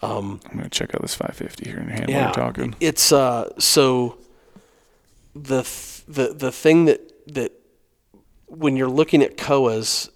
I'm 0.02 0.38
gonna 0.56 0.68
check 0.70 0.94
out 0.94 1.02
this 1.02 1.14
550 1.14 1.68
here 1.70 1.78
in 1.78 1.88
hand 1.88 2.10
while 2.10 2.26
we're 2.26 2.32
talking. 2.32 2.74
It's 2.80 3.12
uh 3.12 3.50
so 3.58 4.18
the 5.34 5.62
th- 5.62 6.04
the 6.08 6.34
the 6.34 6.52
thing 6.52 6.86
that 6.86 7.00
that 7.34 7.52
when 8.46 8.76
you're 8.76 8.88
looking 8.88 9.22
at 9.22 9.36
Kowas, 9.36 10.08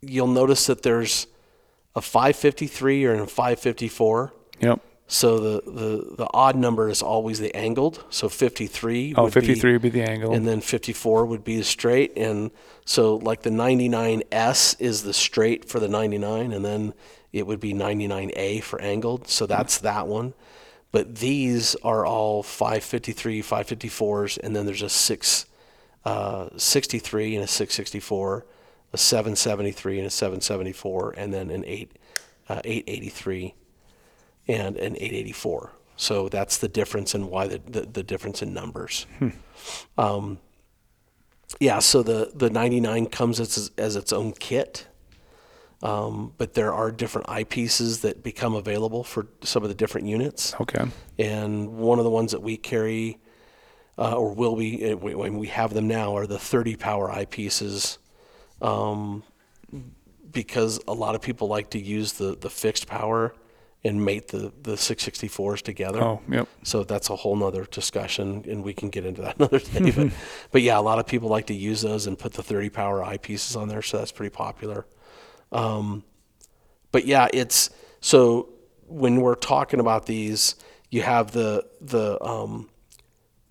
you'll 0.00 0.26
notice 0.28 0.66
that 0.66 0.82
there's 0.82 1.26
a 1.96 2.00
553 2.00 3.04
or 3.04 3.14
a 3.14 3.26
554. 3.26 4.32
Yep. 4.60 4.80
So 5.08 5.40
the, 5.40 5.62
the, 5.68 6.14
the 6.18 6.28
odd 6.32 6.54
number 6.54 6.88
is 6.88 7.02
always 7.02 7.40
the 7.40 7.52
angled. 7.56 8.04
So 8.10 8.28
53 8.28 9.14
Oh, 9.16 9.24
would 9.24 9.34
be- 9.34 9.60
would 9.60 9.82
be 9.82 9.88
the 9.88 10.08
angle. 10.08 10.32
and 10.32 10.46
then 10.46 10.60
54 10.60 11.26
would 11.26 11.42
be 11.42 11.56
the 11.56 11.64
straight 11.64 12.12
and 12.16 12.52
so 12.84 13.16
like 13.16 13.42
the 13.42 13.50
99s 13.50 14.76
is 14.80 15.02
the 15.02 15.12
straight 15.12 15.64
for 15.68 15.80
the 15.80 15.88
99 15.88 16.52
and 16.52 16.64
then 16.64 16.94
it 17.32 17.46
would 17.46 17.60
be 17.60 17.72
99a 17.72 18.62
for 18.62 18.78
angled 18.80 19.28
so 19.28 19.46
that's 19.46 19.78
that 19.78 20.06
one. 20.06 20.34
But 20.92 21.16
these 21.16 21.74
are 21.76 22.04
all 22.04 22.42
553 22.42 23.42
554s 23.42 24.38
and 24.42 24.56
then 24.56 24.66
there's 24.66 24.82
a 24.82 24.88
663 24.88 27.24
uh, 27.24 27.36
and 27.36 27.44
a 27.44 27.46
664 27.46 28.46
a 28.92 28.98
773 28.98 29.98
and 29.98 30.06
a 30.08 30.10
774 30.10 31.14
and 31.16 31.32
then 31.32 31.48
an 31.50 31.64
8 31.64 31.96
uh, 32.48 32.60
883 32.64 33.54
and 34.48 34.76
an 34.76 34.96
884 34.96 35.70
so 36.00 36.30
that's 36.30 36.56
the 36.56 36.68
difference 36.68 37.14
in 37.14 37.28
why 37.28 37.46
the, 37.46 37.58
the, 37.58 37.82
the 37.82 38.02
difference 38.02 38.42
in 38.42 38.54
numbers. 38.54 39.06
Um, 39.98 40.38
yeah, 41.58 41.80
so 41.80 42.02
the, 42.02 42.32
the 42.34 42.48
99 42.48 43.06
comes 43.06 43.38
as, 43.38 43.70
as 43.76 43.96
its 43.96 44.10
own 44.10 44.32
kit, 44.32 44.86
um, 45.82 46.32
but 46.38 46.54
there 46.54 46.72
are 46.74 46.90
different 46.92 47.26
eyepieces 47.28 48.02
that 48.02 48.22
become 48.22 48.54
available 48.54 49.02
for 49.04 49.26
some 49.42 49.62
of 49.62 49.68
the 49.68 49.74
different 49.74 50.06
units. 50.06 50.54
okay. 50.60 50.84
And 51.18 51.70
one 51.78 51.98
of 51.98 52.04
the 52.04 52.10
ones 52.10 52.32
that 52.32 52.40
we 52.42 52.56
carry, 52.56 53.18
uh, 53.98 54.14
or 54.16 54.34
will 54.34 54.56
be, 54.56 54.92
uh, 54.92 54.96
we- 54.96 55.14
when 55.14 55.38
we 55.38 55.48
have 55.48 55.72
them 55.74 55.88
now, 55.88 56.16
are 56.16 56.26
the 56.26 56.38
30 56.38 56.76
power 56.76 57.10
eyepieces, 57.10 57.98
um, 58.60 59.22
because 60.30 60.80
a 60.86 60.92
lot 60.94 61.14
of 61.14 61.20
people 61.22 61.48
like 61.48 61.70
to 61.70 61.78
use 61.78 62.12
the, 62.14 62.36
the 62.36 62.50
fixed 62.50 62.86
power 62.86 63.34
and 63.82 64.04
mate 64.04 64.28
the, 64.28 64.52
the 64.62 64.72
664s 64.72 65.62
together. 65.62 66.02
Oh, 66.02 66.20
yep. 66.30 66.46
So 66.62 66.84
that's 66.84 67.08
a 67.08 67.16
whole 67.16 67.34
nother 67.34 67.64
discussion, 67.64 68.44
and 68.46 68.62
we 68.62 68.74
can 68.74 68.90
get 68.90 69.06
into 69.06 69.22
that 69.22 69.36
another 69.38 69.58
day. 69.58 69.90
but, 69.90 70.12
but 70.52 70.62
yeah, 70.62 70.78
a 70.78 70.82
lot 70.82 70.98
of 70.98 71.06
people 71.06 71.30
like 71.30 71.46
to 71.46 71.54
use 71.54 71.80
those 71.80 72.06
and 72.06 72.18
put 72.18 72.34
the 72.34 72.42
30 72.42 72.68
power 72.68 73.00
eyepieces 73.00 73.56
on 73.58 73.68
there, 73.68 73.80
so 73.82 73.96
that's 73.98 74.12
pretty 74.12 74.30
popular. 74.30 74.86
Um, 75.52 76.04
but 76.92 77.06
yeah, 77.06 77.28
it's 77.32 77.70
so 78.00 78.48
when 78.86 79.20
we're 79.20 79.34
talking 79.34 79.80
about 79.80 80.06
these, 80.06 80.56
you 80.90 81.02
have 81.02 81.32
the 81.32 81.66
the 81.80 82.22
um, 82.22 82.68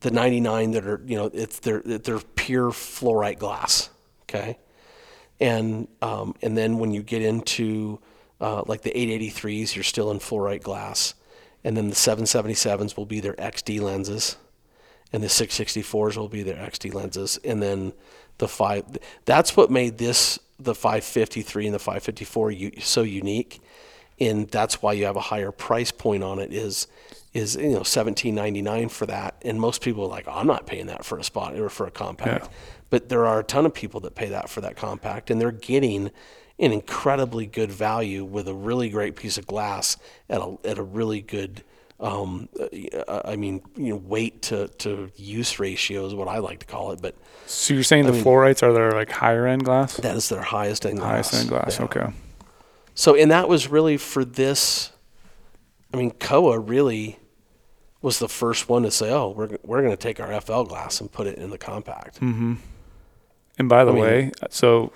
the 0.02 0.12
99 0.12 0.72
that 0.72 0.86
are 0.86 1.02
you 1.06 1.16
know 1.16 1.30
it's 1.34 1.60
they're 1.60 1.82
they're 1.82 2.20
pure 2.36 2.72
fluorite 2.72 3.39
glass, 3.39 3.89
okay, 4.24 4.58
and 5.39 5.88
um, 6.02 6.36
and 6.41 6.58
then 6.58 6.80
when 6.80 6.91
you 6.91 7.02
get 7.02 7.22
into 7.22 8.00
uh, 8.41 8.64
like 8.66 8.82
the 8.82 8.91
883s, 8.91 9.76
you're 9.76 9.84
still 9.84 10.12
in 10.12 10.20
fluorite 10.20 10.64
glass, 10.64 11.14
and 11.64 11.76
then 11.76 11.89
the 11.89 11.95
777s 11.95 12.97
will 12.97 13.06
be 13.06 13.20
their 13.20 13.34
XD 13.34 13.82
lenses, 13.82 14.38
and 15.12 15.24
the 15.24 15.28
664s 15.28 16.18
will 16.18 16.30
be 16.30 16.43
their 16.43 16.56
XD 16.56 16.93
lenses, 16.93 17.39
and 17.43 17.62
then 17.62 17.93
the 18.38 18.47
five. 18.47 18.86
That's 19.26 19.56
what 19.56 19.72
made 19.72 19.97
this 19.97 20.39
the 20.60 20.76
553 20.76 21.68
and 21.68 21.74
the 21.74 21.80
554 21.80 22.51
u- 22.51 22.72
so 22.80 23.01
unique, 23.01 23.62
and 24.20 24.49
that's 24.49 24.82
why 24.82 24.93
you 24.93 25.05
have 25.05 25.16
a 25.16 25.22
higher 25.22 25.51
price 25.51 25.91
point 25.91 26.24
on 26.24 26.39
it. 26.39 26.53
Is 26.53 26.88
is 27.34 27.55
you 27.55 27.70
know 27.70 27.82
17.99 27.82 28.91
for 28.91 29.05
that, 29.05 29.36
and 29.43 29.60
most 29.60 29.82
people 29.82 30.03
are 30.03 30.10
like, 30.10 30.28
oh, 30.28 30.34
I'm 30.34 30.47
not 30.47 30.66
paying 30.66 30.88
that 30.88 31.05
for 31.05 31.18
a 31.18 31.24
spot 31.24 31.55
or 31.55 31.70
for 31.70 31.88
a 31.88 31.91
compact. 31.91 32.45
Yeah. 32.45 32.51
But 32.89 33.10
there 33.10 33.26
are 33.26 33.39
a 33.39 33.43
ton 33.43 33.66
of 33.66 33.74
people 33.74 33.99
that 34.01 34.16
pay 34.16 34.30
that 34.30 34.49
for 34.49 34.62
that 34.62 34.76
compact, 34.76 35.30
and 35.30 35.39
they're 35.39 35.51
getting 35.51 36.12
an 36.57 36.74
incredibly 36.74 37.45
good 37.45 37.72
value 37.72 38.26
with 38.26 38.47
a 38.47 38.53
really 38.53 38.89
great 38.89 39.16
piece 39.16 39.38
of 39.38 39.47
glass 39.47 39.97
at 40.30 40.41
a 40.41 40.57
at 40.64 40.78
a 40.78 40.84
really 40.84 41.22
good. 41.22 41.64
Um, 42.00 42.47
uh, 43.08 43.22
I 43.26 43.36
mean, 43.36 43.62
you 43.76 43.89
know, 43.89 43.97
weight 43.97 44.41
to, 44.43 44.70
to 44.70 45.12
use 45.18 45.60
ratio 45.60 46.06
is 46.06 46.16
what 46.16 46.30
I 46.30 46.38
like 46.38 46.60
to 46.60 46.66
call 46.66 46.91
it, 46.93 47.02
but 47.02 47.14
So 47.45 47.74
you're 47.74 47.84
saying 47.84 48.06
the 48.06 48.14
fluorites 48.14 48.64
are 48.64 48.72
their 48.72 48.91
like 48.91 49.12
higher 49.12 49.45
end 49.45 49.66
glass? 49.66 49.97
that 49.97 50.16
is 50.16 50.30
their 50.30 50.41
highest 50.41 50.86
end 50.86 51.00
glass. 51.00 51.12
Highest 51.32 51.34
end 51.34 51.50
glass. 51.50 51.78
Yeah. 51.78 51.86
Okay. 51.86 52.14
So, 52.95 53.16
and 53.16 53.30
that 53.32 53.50
was 53.50 53.68
really 53.68 53.97
for 53.97 54.24
this. 54.24 54.91
I 55.93 55.97
mean, 55.97 56.12
Kowa 56.12 56.58
really 56.60 57.20
was 58.02 58.20
the 58.20 58.30
first 58.30 58.70
one 58.70 58.84
to 58.84 58.91
say, 58.91 59.10
"Oh, 59.12 59.30
we're 59.30 59.58
we're 59.64 59.82
going 59.82 59.91
to 59.91 59.97
take 59.97 60.20
our 60.22 60.39
FL 60.39 60.64
glass 60.64 61.02
and 61.02 61.12
put 61.12 61.28
it 61.28 61.38
in 61.38 61.50
the 61.50 61.58
compact." 61.58 62.22
Mm-hmm. 62.22 62.56
And 63.58 63.68
by 63.70 63.84
the 63.84 63.91
I 63.91 63.93
mean- 63.95 64.04
way, 64.04 64.32
so 64.50 64.93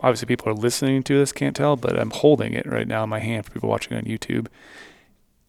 obviously 0.00 0.26
people 0.26 0.48
are 0.50 0.54
listening 0.54 1.02
to 1.04 1.16
this 1.18 1.32
can't 1.32 1.56
tell, 1.56 1.76
but 1.76 1.98
I'm 1.98 2.10
holding 2.10 2.52
it 2.52 2.66
right 2.66 2.86
now 2.88 3.04
in 3.04 3.08
my 3.08 3.20
hand 3.20 3.46
for 3.46 3.52
people 3.52 3.68
watching 3.70 3.96
on 3.96 4.02
YouTube. 4.04 4.48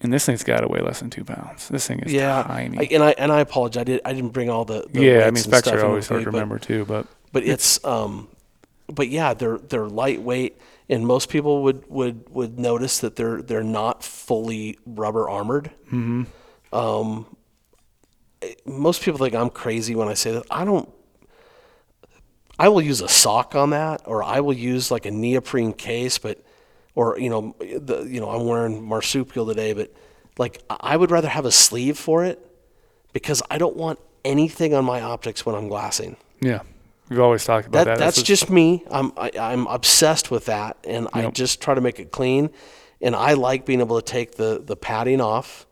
And 0.03 0.11
this 0.11 0.25
thing's 0.25 0.43
got 0.43 0.59
to 0.59 0.67
weigh 0.67 0.81
less 0.81 0.99
than 0.99 1.09
two 1.09 1.23
pounds. 1.23 1.69
This 1.69 1.87
thing 1.87 1.99
is 1.99 2.11
yeah, 2.11 2.43
tiny. 2.43 2.77
I, 2.77 2.83
and 2.93 3.03
I 3.03 3.11
and 3.11 3.31
I 3.31 3.39
apologize. 3.39 3.81
I 3.81 3.83
did 3.85 4.01
I 4.05 4.13
didn't 4.13 4.31
bring 4.31 4.49
all 4.49 4.65
the, 4.65 4.85
the 4.91 5.01
yeah, 5.01 5.25
I 5.25 5.31
mean 5.31 5.41
specs 5.41 5.67
are 5.69 5.85
always 5.85 6.07
hard 6.07 6.25
to 6.25 6.25
but- 6.25 6.33
remember 6.33 6.59
too, 6.59 6.85
but 6.85 7.07
but 7.31 7.43
it's 7.43 7.83
um 7.85 8.27
but 8.87 9.09
yeah 9.09 9.33
they're 9.33 9.57
they're 9.57 9.87
lightweight 9.87 10.59
and 10.89 11.05
most 11.05 11.29
people 11.29 11.63
would 11.63 11.89
would 11.89 12.29
would 12.29 12.59
notice 12.59 12.99
that 12.99 13.15
they're 13.15 13.41
they're 13.41 13.63
not 13.63 14.03
fully 14.03 14.77
rubber 14.85 15.29
armored 15.29 15.71
mm-hmm. 15.87 16.23
um 16.73 17.25
most 18.65 19.01
people 19.01 19.17
think 19.17 19.35
i'm 19.35 19.49
crazy 19.49 19.95
when 19.95 20.07
i 20.07 20.13
say 20.13 20.31
that 20.31 20.43
i 20.51 20.65
don't 20.65 20.89
i 22.59 22.67
will 22.67 22.81
use 22.81 23.01
a 23.01 23.07
sock 23.07 23.55
on 23.55 23.69
that 23.69 24.01
or 24.05 24.23
i 24.23 24.39
will 24.39 24.53
use 24.53 24.91
like 24.91 25.05
a 25.05 25.11
neoprene 25.11 25.73
case 25.73 26.17
but 26.17 26.43
or 26.95 27.17
you 27.19 27.29
know 27.29 27.55
the 27.59 28.03
you 28.03 28.19
know 28.19 28.29
i'm 28.29 28.45
wearing 28.45 28.83
marsupial 28.83 29.45
today 29.45 29.73
but 29.73 29.91
like 30.37 30.61
I- 30.69 30.77
i 30.93 30.97
would 30.97 31.11
rather 31.11 31.27
have 31.29 31.45
a 31.45 31.51
sleeve 31.51 31.97
for 31.97 32.23
it 32.25 32.39
because 33.13 33.41
i 33.49 33.57
don't 33.57 33.75
want 33.75 33.99
anything 34.25 34.73
on 34.73 34.85
my 34.85 35.01
optics 35.01 35.45
when 35.45 35.55
i'm 35.55 35.67
glassing 35.67 36.15
yeah, 36.41 36.61
we've 37.09 37.19
always 37.21 37.45
talked 37.45 37.67
about 37.67 37.85
that, 37.85 37.91
that. 37.91 37.99
that's 37.99 38.17
what's- 38.17 38.27
just 38.27 38.49
me. 38.49 38.83
I'm 38.91 39.13
I, 39.15 39.31
I'm 39.39 39.65
obsessed 39.67 40.29
with 40.29 40.45
that, 40.47 40.75
and 40.83 41.07
I 41.13 41.29
just 41.31 41.61
try 41.61 41.73
to 41.73 41.79
make 41.79 42.01
it 42.01 42.11
clean. 42.11 42.49
And 43.01 43.15
I 43.15 43.33
like 43.35 43.65
being 43.65 43.79
able 43.79 44.01
to 44.01 44.05
take 44.05 44.35
the 44.35 44.61
the 44.61 44.75
padding 44.75 45.21
off, 45.21 45.65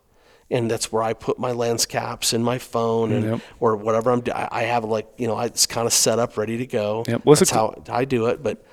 and 0.50 0.70
that's 0.70 0.90
where 0.90 1.02
I 1.02 1.12
put 1.12 1.38
my 1.38 1.52
lens 1.52 1.84
caps 1.84 2.32
in 2.32 2.42
my 2.42 2.56
phone 2.56 3.12
and 3.12 3.24
Yep. 3.32 3.40
or 3.60 3.76
whatever 3.76 4.12
I'm. 4.12 4.22
I 4.34 4.48
I 4.50 4.62
have 4.62 4.84
like 4.84 5.06
you 5.18 5.26
know 5.26 5.34
I, 5.34 5.44
it's 5.46 5.66
kind 5.66 5.86
of 5.86 5.92
set 5.92 6.18
up 6.18 6.38
ready 6.38 6.56
to 6.56 6.66
go. 6.66 7.04
Yep. 7.06 7.20
What's 7.24 7.40
That's 7.40 7.52
it- 7.52 7.54
how 7.54 7.82
I 7.90 8.06
do 8.06 8.26
it. 8.28 8.42
But 8.42 8.64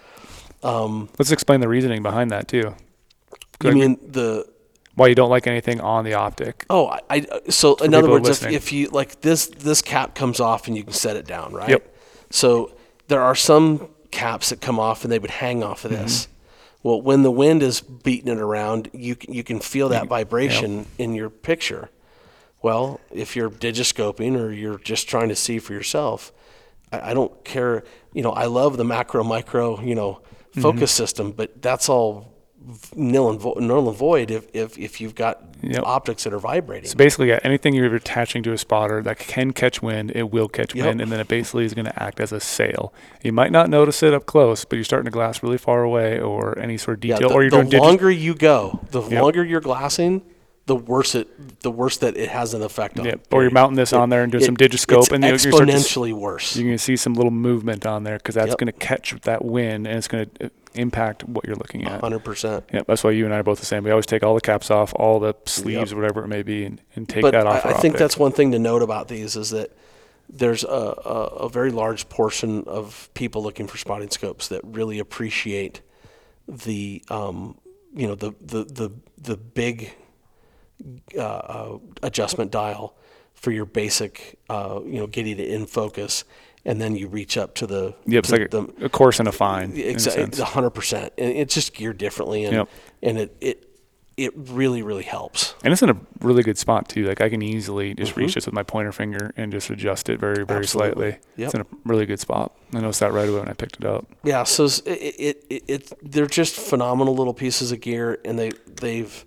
um, 0.63 1.09
Let's 1.17 1.31
explain 1.31 1.61
the 1.61 1.67
reasoning 1.67 2.03
behind 2.03 2.31
that 2.31 2.47
too. 2.47 2.75
you 3.63 3.69
Like, 3.69 3.73
mean 3.75 3.99
the 4.05 4.45
why 4.95 5.07
you 5.07 5.15
don't 5.15 5.29
like 5.29 5.47
anything 5.47 5.79
on 5.79 6.03
the 6.03 6.13
optic? 6.13 6.65
Oh, 6.69 6.87
I, 6.87 6.99
I 7.09 7.27
so 7.49 7.75
in 7.77 7.93
other 7.93 8.09
words, 8.09 8.27
if, 8.27 8.29
listening. 8.29 8.53
if 8.55 8.71
you 8.73 8.89
like 8.89 9.21
this 9.21 9.47
this 9.47 9.81
cap 9.81 10.13
comes 10.13 10.39
off 10.39 10.67
and 10.67 10.75
you 10.75 10.83
can 10.83 10.93
set 10.93 11.15
it 11.15 11.25
down, 11.25 11.53
right? 11.53 11.69
Yep. 11.69 11.95
So 12.31 12.73
there 13.07 13.21
are 13.21 13.35
some 13.35 13.89
caps 14.11 14.49
that 14.49 14.59
come 14.59 14.79
off 14.79 15.03
and 15.03 15.11
they 15.11 15.19
would 15.19 15.31
hang 15.31 15.63
off 15.63 15.85
of 15.85 15.91
this. 15.91 16.23
Mm-hmm. 16.23 16.33
Well, 16.83 17.01
when 17.01 17.23
the 17.23 17.31
wind 17.31 17.63
is 17.63 17.81
beating 17.81 18.31
it 18.31 18.39
around, 18.39 18.89
you 18.93 19.15
you 19.27 19.43
can 19.43 19.59
feel 19.59 19.89
that 19.89 20.07
vibration 20.07 20.85
in 20.97 21.15
your 21.15 21.29
picture. 21.29 21.89
Well, 22.61 22.99
if 23.11 23.35
you're 23.37 23.49
digiscoping 23.49 24.37
or 24.37 24.51
you're 24.51 24.79
just 24.79 25.07
trying 25.07 25.29
to 25.29 25.35
see 25.35 25.59
for 25.59 25.71
yourself, 25.73 26.33
I, 26.91 27.11
I 27.11 27.13
don't 27.13 27.43
care. 27.45 27.83
You 28.13 28.21
know, 28.21 28.31
I 28.31 28.45
love 28.45 28.75
the 28.77 28.83
macro 28.85 29.23
micro, 29.23 29.79
you 29.81 29.95
know, 29.95 30.21
Mm-hmm. 30.51 30.61
focus 30.61 30.91
system, 30.91 31.31
but 31.31 31.61
that's 31.61 31.89
all 31.89 32.33
nil 32.95 33.29
and, 33.29 33.39
vo- 33.39 33.53
null 33.53 33.87
and 33.87 33.97
void 33.97 34.29
if, 34.31 34.47
if, 34.53 34.77
if 34.77 34.99
you've 35.01 35.15
got 35.15 35.43
Yep. 35.61 35.83
optics 35.85 36.23
that 36.23 36.31
are 36.33 36.39
vibrating. 36.39 36.89
So 36.89 36.95
basically, 36.95 37.27
yeah, 37.29 37.39
anything 37.43 37.73
you're 37.73 37.93
attaching 37.93 38.43
to 38.43 38.53
a 38.53 38.57
spotter 38.57 39.01
that 39.03 39.19
can 39.19 39.51
catch 39.51 39.81
wind, 39.81 40.11
it 40.15 40.31
will 40.31 40.47
catch 40.47 40.73
Yep. 40.73 40.85
wind, 40.85 41.01
and 41.01 41.11
then 41.11 41.19
it 41.19 41.27
basically 41.27 41.65
is 41.65 41.73
going 41.73 41.85
to 41.85 42.01
act 42.01 42.21
as 42.21 42.31
a 42.31 42.39
sail. 42.39 42.93
You 43.23 43.33
might 43.33 43.51
not 43.51 43.69
notice 43.69 44.01
it 44.01 44.13
up 44.13 44.25
close, 44.25 44.63
but 44.63 44.77
you're 44.77 44.85
starting 44.85 45.05
to 45.05 45.11
glass 45.11 45.43
really 45.43 45.57
far 45.57 45.83
away, 45.83 46.17
or 46.19 46.57
any 46.57 46.77
sort 46.77 46.99
of 46.99 47.03
Yeah, 47.05 47.15
detail, 47.15 47.29
the, 47.29 47.35
or 47.35 47.41
you're 47.43 47.63
the 47.65 47.77
longer 47.81 48.09
you 48.09 48.35
go, 48.35 48.79
the 48.91 49.01
Yep. 49.01 49.21
longer 49.21 49.43
you're 49.43 49.59
glassing, 49.61 50.21
the 50.69 50.75
worse 50.75 51.15
it 51.15 51.59
the 51.61 51.71
worse 51.71 51.97
that 51.97 52.15
it 52.15 52.29
has 52.29 52.53
an 52.53 52.61
effect 52.61 52.99
on. 52.99 53.05
Yeah, 53.05 53.15
or 53.31 53.41
you're 53.41 53.51
mounting 53.51 53.75
this 53.75 53.91
It- 53.91 53.97
on 53.97 54.09
there 54.09 54.21
and 54.23 54.31
doing 54.31 54.43
it- 54.43 54.45
some 54.45 54.55
digiscope, 54.55 54.99
it's 54.99 55.11
and 55.11 55.23
you- 55.23 55.31
you 55.31 55.37
start 55.39 55.67
to 55.67 55.73
exponentially 55.73 56.13
worse. 56.13 56.55
You're 56.55 56.65
going 56.65 56.77
to 56.77 56.83
see 56.83 56.95
some 56.95 57.15
little 57.15 57.31
movement 57.31 57.85
on 57.85 58.03
there 58.03 58.17
because 58.17 58.35
that's 58.35 58.49
Yep. 58.49 58.57
going 58.59 58.67
to 58.67 58.71
catch 58.73 59.13
that 59.23 59.43
wind, 59.43 59.87
and 59.87 59.97
it's 59.97 60.07
going 60.07 60.29
to 60.39 60.51
impact 60.75 61.23
what 61.27 61.45
you're 61.45 61.55
looking 61.55 61.85
at. 61.85 62.01
Hundred 62.01 62.23
percent. 62.23 62.63
Yeah, 62.71 62.81
that's 62.87 63.03
why 63.03 63.11
you 63.11 63.25
and 63.25 63.33
I 63.33 63.39
are 63.39 63.43
both 63.43 63.59
the 63.59 63.65
same. 63.65 63.83
We 63.83 63.89
always 63.91 64.05
take 64.05 64.23
all 64.23 64.35
the 64.35 64.41
caps 64.41 64.69
off, 64.69 64.93
all 64.95 65.19
the 65.19 65.33
sleeves, 65.45 65.93
whatever 65.95 66.23
it 66.23 66.27
may 66.27 66.43
be, 66.43 66.63
and, 66.65 66.79
and 66.95 67.09
take 67.09 67.23
But 67.23 67.31
that 67.31 67.47
off. 67.47 67.65
I, 67.65 67.71
I 67.71 67.73
think 67.73 67.97
that's 67.97 68.17
one 68.17 68.31
thing 68.31 68.51
to 68.51 68.59
note 68.59 68.83
about 68.83 69.07
these 69.07 69.35
is 69.35 69.49
that 69.49 69.75
there's 70.29 70.63
a, 70.63 70.67
a, 70.67 71.45
a 71.45 71.49
very 71.49 71.71
large 71.71 72.07
portion 72.09 72.63
of 72.67 73.09
people 73.15 73.41
looking 73.41 73.65
for 73.67 73.77
spotting 73.79 74.11
scopes 74.11 74.47
that 74.49 74.61
really 74.63 74.99
appreciate 74.99 75.81
the 76.47 77.03
um, 77.09 77.57
you 77.95 78.07
know 78.07 78.13
the 78.15 78.33
the 78.39 78.63
the 78.65 78.91
the 79.17 79.35
big 79.37 79.91
uh, 81.17 81.21
uh, 81.21 81.77
adjustment 82.03 82.51
dial 82.51 82.95
for 83.33 83.51
your 83.51 83.65
basic 83.65 84.37
uh, 84.49 84.79
you 84.85 84.99
know 84.99 85.07
getting 85.07 85.39
it 85.39 85.47
in 85.47 85.65
focus, 85.65 86.23
and 86.65 86.79
then 86.81 86.95
you 86.95 87.07
reach 87.07 87.37
up 87.37 87.55
to 87.55 87.67
the 87.67 87.95
Yep, 88.05 88.23
to 88.25 88.31
like 88.31 88.51
the, 88.51 88.73
a, 88.81 88.85
a 88.85 88.89
course 88.89 89.19
and 89.19 89.27
a 89.27 89.31
fine. 89.31 89.71
Exactly, 89.75 90.43
hundred 90.43 90.71
percent, 90.71 91.13
and 91.17 91.29
it's 91.31 91.53
just 91.53 91.73
geared 91.73 91.97
differently, 91.97 92.45
and 92.45 92.53
Yep. 92.55 92.69
and 93.03 93.17
it 93.17 93.35
it 93.41 93.65
it 94.17 94.33
really 94.35 94.81
really 94.81 95.03
helps. 95.03 95.55
And 95.63 95.71
it's 95.71 95.81
in 95.81 95.89
a 95.89 95.95
really 96.19 96.43
good 96.43 96.57
spot 96.57 96.89
too. 96.89 97.05
Like 97.05 97.21
I 97.21 97.29
can 97.29 97.41
easily 97.41 97.93
just 97.93 98.11
Mm-hmm. 98.11 98.19
reach 98.19 98.33
this 98.35 98.45
with 98.45 98.53
my 98.53 98.63
pointer 98.63 98.91
finger 98.91 99.33
and 99.37 99.49
just 99.49 99.69
adjust 99.69 100.09
it 100.09 100.19
very, 100.19 100.43
very 100.45 100.59
Absolutely. 100.59 101.11
slightly. 101.11 101.19
Yep. 101.37 101.45
It's 101.45 101.53
in 101.53 101.61
a 101.61 101.65
really 101.85 102.05
good 102.05 102.19
spot. 102.19 102.53
I 102.73 102.81
noticed 102.81 102.99
that 102.99 103.13
right 103.13 103.29
away 103.29 103.39
when 103.39 103.47
I 103.47 103.53
picked 103.53 103.77
it 103.77 103.85
up. 103.85 104.05
Yeah, 104.25 104.43
so 104.43 104.65
it, 104.65 104.81
it, 104.87 105.45
it, 105.49 105.63
it 105.69 105.93
they're 106.01 106.25
just 106.27 106.57
phenomenal 106.57 107.15
little 107.15 107.33
pieces 107.33 107.71
of 107.71 107.79
gear, 107.79 108.19
and 108.25 108.37
they 108.37 108.51
they've 108.81 109.23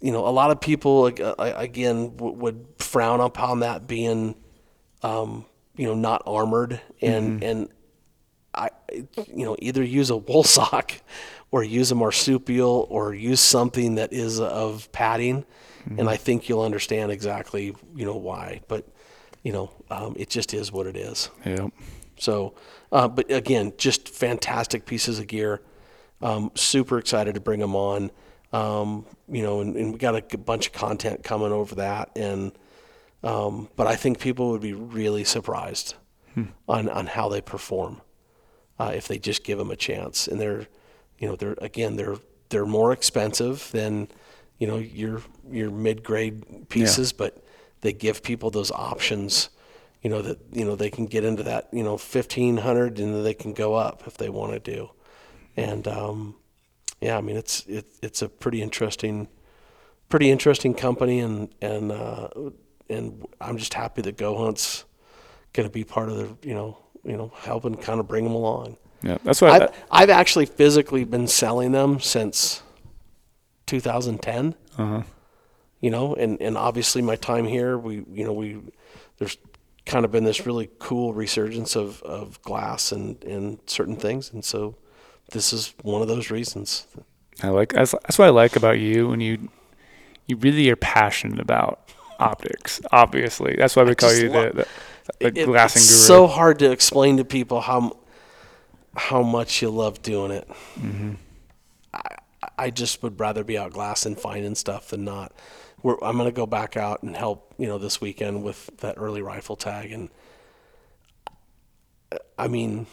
you 0.00 0.12
know 0.12 0.26
a 0.26 0.30
lot 0.30 0.50
of 0.50 0.60
people 0.60 1.02
like, 1.02 1.20
uh, 1.20 1.34
again 1.38 2.16
would 2.16 2.66
frown 2.78 3.20
upon 3.20 3.60
that 3.60 3.86
being 3.86 4.34
um, 5.02 5.44
you 5.76 5.86
know 5.86 5.94
not 5.94 6.22
armored, 6.26 6.80
and 7.00 7.42
and 7.42 7.68
I 8.54 8.70
you 8.92 9.44
know 9.44 9.56
either 9.58 9.82
use 9.82 10.10
a 10.10 10.16
wool 10.16 10.42
sock 10.42 10.92
or 11.50 11.62
use 11.62 11.90
a 11.90 11.94
marsupial 11.94 12.86
or 12.90 13.14
use 13.14 13.40
something 13.40 13.96
that 13.96 14.12
is 14.12 14.40
of 14.40 14.90
padding, 14.92 15.44
and 15.98 16.08
I 16.08 16.16
think 16.16 16.48
you'll 16.48 16.62
understand 16.62 17.12
exactly 17.12 17.74
you 17.94 18.04
know 18.06 18.16
why, 18.16 18.60
but 18.68 18.86
you 19.42 19.52
know 19.52 19.70
um, 19.90 20.14
it 20.18 20.30
just 20.30 20.54
is 20.54 20.72
what 20.72 20.86
it 20.86 20.96
is. 20.96 21.30
Yep. 21.44 21.70
So, 22.18 22.54
uh, 22.92 23.08
but 23.08 23.30
again, 23.30 23.72
just 23.78 24.08
fantastic 24.08 24.84
pieces 24.84 25.18
of 25.18 25.26
gear. 25.26 25.62
Um, 26.20 26.52
super 26.54 26.98
excited 26.98 27.34
to 27.34 27.40
bring 27.40 27.60
them 27.60 27.74
on. 27.74 28.10
Um, 28.52 29.06
you 29.28 29.42
know, 29.42 29.60
and, 29.60 29.76
and 29.76 29.92
we 29.92 29.98
got 29.98 30.34
a 30.34 30.38
bunch 30.38 30.66
of 30.66 30.72
content 30.72 31.22
coming 31.22 31.52
over 31.52 31.76
that. 31.76 32.10
And, 32.16 32.52
um, 33.22 33.68
but 33.76 33.86
I 33.86 33.94
think 33.96 34.18
people 34.18 34.50
would 34.50 34.60
be 34.60 34.72
really 34.72 35.24
surprised 35.24 35.94
on, 36.68 36.88
on 36.88 37.06
how 37.06 37.28
they 37.28 37.40
perform 37.40 38.00
uh, 38.78 38.92
if 38.94 39.06
they 39.08 39.18
just 39.18 39.44
give 39.44 39.58
them 39.58 39.70
a 39.70 39.76
chance. 39.76 40.26
And 40.26 40.40
they're, 40.40 40.66
you 41.18 41.28
know, 41.28 41.36
they're 41.36 41.56
again, 41.60 41.96
they're 41.96 42.16
they're 42.48 42.66
more 42.66 42.92
expensive 42.92 43.70
than, 43.72 44.08
you 44.58 44.66
know, 44.66 44.78
your 44.78 45.22
your 45.50 45.70
mid 45.70 46.02
grade 46.02 46.68
pieces, 46.68 47.12
but 47.12 47.44
they 47.82 47.92
give 47.92 48.22
people 48.22 48.50
those 48.50 48.70
options. 48.72 49.50
You 50.02 50.08
know 50.10 50.22
that 50.22 50.38
you 50.50 50.64
know 50.64 50.76
they 50.76 50.90
can 50.90 51.06
get 51.06 51.24
into 51.24 51.42
that 51.42 51.68
you 51.72 51.82
know 51.82 51.98
fifteen 51.98 52.56
hundred 52.56 52.98
and 52.98 53.24
they 53.24 53.34
can 53.34 53.52
go 53.52 53.74
up 53.74 54.04
if 54.06 54.16
they 54.16 54.30
want 54.30 54.52
to 54.52 54.58
do, 54.58 54.90
and 55.56 55.86
um, 55.86 56.36
yeah, 57.00 57.16
I 57.16 57.20
mean 57.20 57.36
it's 57.36 57.64
it, 57.66 57.86
it's 58.02 58.22
a 58.22 58.28
pretty 58.28 58.62
interesting, 58.62 59.28
pretty 60.08 60.30
interesting 60.30 60.74
company 60.74 61.20
and 61.20 61.48
and 61.60 61.92
uh, 61.92 62.28
and 62.88 63.26
I'm 63.40 63.56
just 63.56 63.74
happy 63.74 64.02
that 64.02 64.16
Go 64.16 64.36
Hunt's 64.36 64.84
going 65.52 65.68
to 65.68 65.72
be 65.72 65.84
part 65.84 66.08
of 66.08 66.16
the 66.16 66.48
you 66.48 66.54
know 66.54 66.78
you 67.04 67.16
know 67.16 67.32
helping 67.36 67.76
kind 67.76 68.00
of 68.00 68.08
bring 68.08 68.24
them 68.24 68.34
along. 68.34 68.76
Yeah, 69.02 69.18
that's 69.24 69.40
why. 69.40 69.50
I've, 69.50 69.70
I've 69.90 70.10
actually 70.10 70.46
physically 70.46 71.04
been 71.04 71.26
selling 71.26 71.72
them 71.72 72.00
since 72.00 72.62
2010. 73.66 74.54
uh 74.76 75.02
You 75.80 75.90
know, 75.90 76.14
and, 76.14 76.40
and 76.42 76.58
obviously 76.58 77.00
my 77.00 77.16
time 77.16 77.46
here, 77.46 77.78
we 77.78 78.04
you 78.12 78.24
know 78.24 78.34
we 78.34 78.60
there's 79.16 79.38
kind 79.86 80.04
of 80.04 80.12
been 80.12 80.24
this 80.24 80.44
really 80.44 80.68
cool 80.78 81.14
resurgence 81.14 81.74
of, 81.74 82.02
of 82.02 82.40
glass 82.42 82.92
and, 82.92 83.22
and 83.24 83.58
certain 83.66 83.96
things, 83.96 84.30
and 84.32 84.44
so 84.44 84.76
this 85.30 85.52
is 85.52 85.74
one 85.82 86.02
of 86.02 86.08
those 86.08 86.30
reasons. 86.30 86.86
I 87.42 87.48
like 87.48 87.72
that's, 87.72 87.92
that's 87.92 88.18
what 88.18 88.26
I 88.26 88.30
like 88.30 88.56
about 88.56 88.78
you 88.78 89.08
when 89.08 89.20
you 89.20 89.48
you 90.26 90.36
really 90.36 90.68
are 90.70 90.76
passionate 90.76 91.40
about 91.40 91.90
optics. 92.18 92.80
Obviously, 92.92 93.54
that's 93.56 93.74
why 93.76 93.82
we 93.84 93.94
call 93.94 94.12
you 94.14 94.28
love- 94.28 94.54
the 94.56 94.66
the, 95.20 95.30
the 95.30 95.40
It- 95.40 95.46
glassing 95.46 95.80
it's 95.80 96.06
guru. 96.06 96.06
so 96.06 96.26
hard 96.26 96.58
to 96.60 96.70
explain 96.70 97.16
to 97.16 97.24
people 97.24 97.60
how 97.62 97.96
how 98.96 99.22
much 99.22 99.62
you 99.62 99.70
love 99.70 100.02
doing 100.02 100.30
it. 100.32 100.48
Mm-hmm. 100.78 101.12
I, 101.94 102.16
I 102.58 102.70
just 102.70 103.02
would 103.02 103.18
rather 103.18 103.44
be 103.44 103.56
out 103.56 103.72
glassing, 103.72 104.16
finding 104.16 104.54
stuff 104.54 104.88
than 104.88 105.04
not. 105.04 105.32
We're, 105.82 105.96
I'm 106.02 106.16
going 106.16 106.28
to 106.28 106.32
go 106.34 106.44
back 106.46 106.76
out 106.76 107.02
and 107.02 107.16
help, 107.16 107.54
you 107.56 107.66
know, 107.66 107.78
this 107.78 108.00
weekend 108.00 108.42
with 108.42 108.70
that 108.78 108.96
early 108.98 109.22
rifle 109.22 109.56
tag. 109.56 109.92
And 109.92 110.10
I 112.38 112.48
mean, 112.48 112.86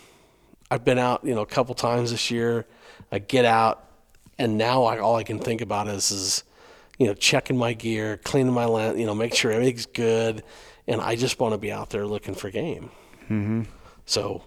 I've 0.70 0.84
been 0.84 0.98
out, 1.00 1.24
you 1.24 1.34
know, 1.34 1.42
a 1.42 1.46
couple 1.46 1.74
times 1.76 2.12
this 2.12 2.30
year. 2.30 2.66
I 3.12 3.20
get 3.20 3.46
out, 3.46 3.86
and 4.38 4.58
now 4.58 4.84
I, 4.84 4.98
all 5.00 5.16
I 5.16 5.24
can 5.24 5.40
think 5.40 5.62
about 5.62 5.88
is, 5.88 6.12
is, 6.12 6.44
you 6.98 7.08
know, 7.08 7.14
checking 7.14 7.58
my 7.58 7.74
gear, 7.74 8.18
cleaning 8.18 8.54
my 8.54 8.66
land, 8.66 9.00
you 9.00 9.06
know, 9.06 9.16
make 9.16 9.34
sure 9.34 9.52
everything's 9.52 9.86
good. 9.86 10.44
And 10.88 11.02
I 11.02 11.16
just 11.16 11.40
want 11.40 11.54
to 11.54 11.58
be 11.58 11.72
out 11.72 11.90
there 11.90 12.06
looking 12.06 12.36
for 12.36 12.50
game. 12.50 12.90
hmm 13.28 13.64
So 14.06 14.44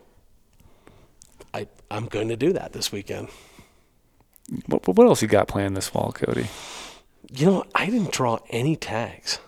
I, 1.55 1.69
I'm 1.91 2.07
going 2.07 2.29
to 2.29 2.37
do 2.37 2.53
that 2.53 2.73
this 2.73 2.93
weekend. 2.93 3.29
What, 4.67 4.87
what 4.89 5.07
else 5.07 5.23
you 5.23 5.29
got 5.29 5.49
planned 5.49 5.77
this 5.77 5.89
fall, 5.89 6.13
Cody? 6.13 6.49
You 7.33 7.47
know, 7.47 7.65
I 7.75 7.87
didn't 7.87 8.13
draw 8.13 8.39
any 8.51 8.75
tags. 8.77 9.39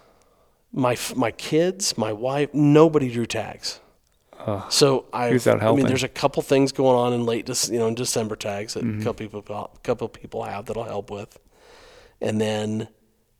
My 0.72 0.96
my 1.16 1.32
kids, 1.32 1.98
my 1.98 2.12
wife, 2.12 2.54
nobody 2.54 3.10
drew 3.12 3.26
tags. 3.26 3.80
Uh, 4.46 4.68
So 4.68 5.06
I, 5.12 5.28
I 5.28 5.72
mean, 5.74 5.86
there's 5.86 6.02
a 6.02 6.08
couple 6.08 6.42
things 6.42 6.72
going 6.72 6.96
on 6.96 7.12
in 7.12 7.24
late, 7.26 7.48
you 7.70 7.78
know, 7.78 7.86
in 7.88 7.94
December 7.94 8.36
tags 8.36 8.74
that 8.74 8.84
Mm-hmm. 8.84 9.00
a 9.00 9.04
couple 9.04 9.26
people, 9.28 9.70
couple 9.82 10.08
people 10.08 10.42
have 10.44 10.66
that'll 10.66 10.84
help 10.84 11.10
with, 11.10 11.38
and 12.20 12.40
then 12.40 12.88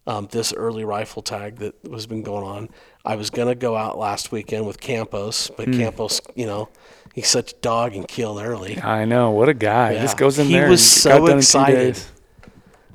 um, 0.06 0.26
this 0.32 0.52
early 0.52 0.84
rifle 0.84 1.22
tag 1.22 1.56
that 1.58 1.74
was 1.88 2.06
been 2.06 2.22
going 2.22 2.44
on. 2.44 2.68
I 3.04 3.14
was 3.16 3.30
gonna 3.30 3.54
go 3.54 3.76
out 3.76 3.96
last 3.98 4.32
weekend 4.32 4.66
with 4.66 4.80
Campos, 4.80 5.50
but 5.56 5.66
Hmm. 5.66 5.78
Campos, 5.78 6.20
you 6.34 6.46
know, 6.46 6.68
he's 7.14 7.28
such 7.28 7.52
a 7.52 7.56
dog 7.56 7.94
and 7.94 8.06
killed 8.08 8.40
early. 8.42 8.80
I 8.82 9.04
know 9.04 9.30
what 9.30 9.48
a 9.48 9.54
guy. 9.54 9.94
Just 9.94 10.16
goes 10.16 10.38
in 10.40 10.46
He 10.48 10.54
there. 10.54 10.68
was 10.68 10.80
and 10.80 10.88
so 11.02 11.08
got 11.10 11.18
done 11.18 11.24
in 11.24 11.32
two 11.34 11.38
excited. 11.38 12.00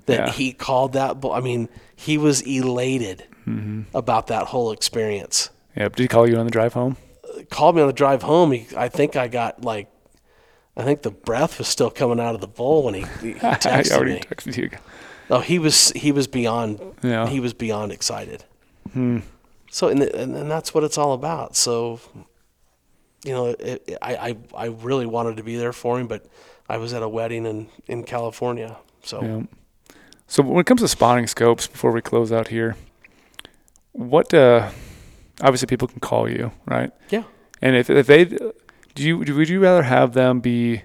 that 0.06 0.20
Yeah. 0.28 0.32
he 0.32 0.52
called 0.54 0.94
that 0.94 1.22
bull. 1.22 1.32
I 1.32 1.40
mean, 1.40 1.70
he 1.96 2.18
was 2.18 2.42
elated 2.42 3.24
Mm-hmm. 3.48 3.84
about 3.98 4.28
that 4.28 4.48
whole 4.48 4.74
experience. 4.74 5.50
Yep. 5.78 5.96
Did 5.96 6.04
he 6.04 6.08
call 6.10 6.28
you 6.30 6.36
on 6.38 6.44
the 6.46 6.52
drive 6.52 6.74
home? 6.74 6.98
Called 7.50 7.76
me 7.76 7.82
on 7.82 7.88
the 7.88 7.94
drive 7.94 8.24
home. 8.24 8.52
He, 8.52 8.68
I 8.76 8.90
think 8.90 9.16
I 9.16 9.28
got 9.28 9.64
like, 9.64 9.90
I 10.76 10.84
think 10.84 11.02
the 11.02 11.12
breath 11.12 11.58
was 11.58 11.68
still 11.68 11.90
coming 11.90 12.20
out 12.20 12.36
of 12.36 12.42
the 12.42 12.48
bowl 12.48 12.84
when 12.84 12.94
he, 12.94 13.02
he 13.22 13.32
I 13.36 13.56
texted 13.56 13.92
already 13.92 14.14
me. 14.14 14.20
texted 14.22 14.58
you. 14.58 14.70
Oh, 15.30 15.40
he 15.40 15.60
was 15.60 15.92
he 15.92 16.12
was 16.12 16.28
beyond 16.28 16.80
Yeah. 17.04 17.28
he 17.28 17.40
was 17.40 17.54
beyond 17.54 17.92
excited. 17.92 18.46
Hmm. 18.94 19.20
So 19.72 19.90
and, 19.90 20.02
and 20.02 20.36
and 20.36 20.50
that's 20.50 20.74
what 20.74 20.84
it's 20.84 20.98
all 20.98 21.14
about. 21.14 21.56
So, 21.56 22.00
you 23.26 23.34
know, 23.34 23.48
it, 23.48 23.84
it, 23.88 23.98
I, 24.02 24.16
I 24.16 24.38
I 24.56 24.66
really 24.68 25.06
wanted 25.06 25.38
to 25.38 25.44
be 25.44 25.56
there 25.58 25.74
for 25.74 26.00
him, 26.00 26.08
but 26.08 26.26
I 26.70 26.78
was 26.78 26.94
at 26.94 27.04
a 27.04 27.10
wedding 27.10 27.46
in 27.46 27.68
in 27.88 28.04
California. 28.04 28.78
So 29.04 29.22
Yeah. 29.22 29.42
So 30.28 30.44
when 30.44 30.60
it 30.60 30.66
comes 30.66 30.82
to 30.82 30.88
spotting 30.88 31.28
scopes, 31.28 31.68
before 31.68 31.92
we 31.92 32.02
close 32.02 32.32
out 32.34 32.50
here, 32.50 32.76
what? 33.94 34.34
Uh, 34.34 34.70
obviously, 35.42 35.68
people 35.68 35.88
can 35.88 36.00
call 36.00 36.30
you, 36.30 36.52
right? 36.66 36.92
Yeah. 37.10 37.24
And 37.62 37.76
if 37.76 37.90
if 37.90 38.08
they 38.08 38.26
do 38.26 39.04
you 39.04 39.18
would 39.18 39.50
you 39.50 39.60
rather 39.60 39.84
have 39.84 40.14
them 40.14 40.40
be 40.40 40.84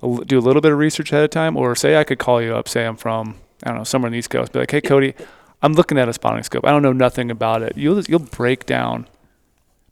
do 0.00 0.38
a 0.38 0.40
little 0.40 0.62
bit 0.62 0.72
of 0.72 0.78
research 0.78 1.12
ahead 1.12 1.24
of 1.24 1.30
time, 1.30 1.56
or 1.56 1.74
say 1.76 1.96
I 1.96 2.04
could 2.04 2.18
call 2.18 2.40
you 2.40 2.54
up, 2.54 2.68
say 2.68 2.86
I'm 2.86 2.96
from 2.96 3.36
I 3.62 3.68
don't 3.68 3.78
know 3.78 3.84
somewhere 3.84 4.08
in 4.08 4.12
the 4.12 4.18
East 4.18 4.30
Coast, 4.30 4.52
be 4.52 4.58
like, 4.58 4.70
hey 4.70 4.80
Cody, 4.80 5.14
I'm 5.62 5.74
looking 5.74 5.98
at 5.98 6.08
a 6.08 6.12
spotting 6.12 6.42
scope. 6.42 6.64
I 6.66 6.70
don't 6.70 6.82
know 6.82 6.92
nothing 6.92 7.30
about 7.30 7.62
it. 7.62 7.76
You'll 7.76 8.00
you'll 8.02 8.20
break 8.20 8.66
down 8.66 9.06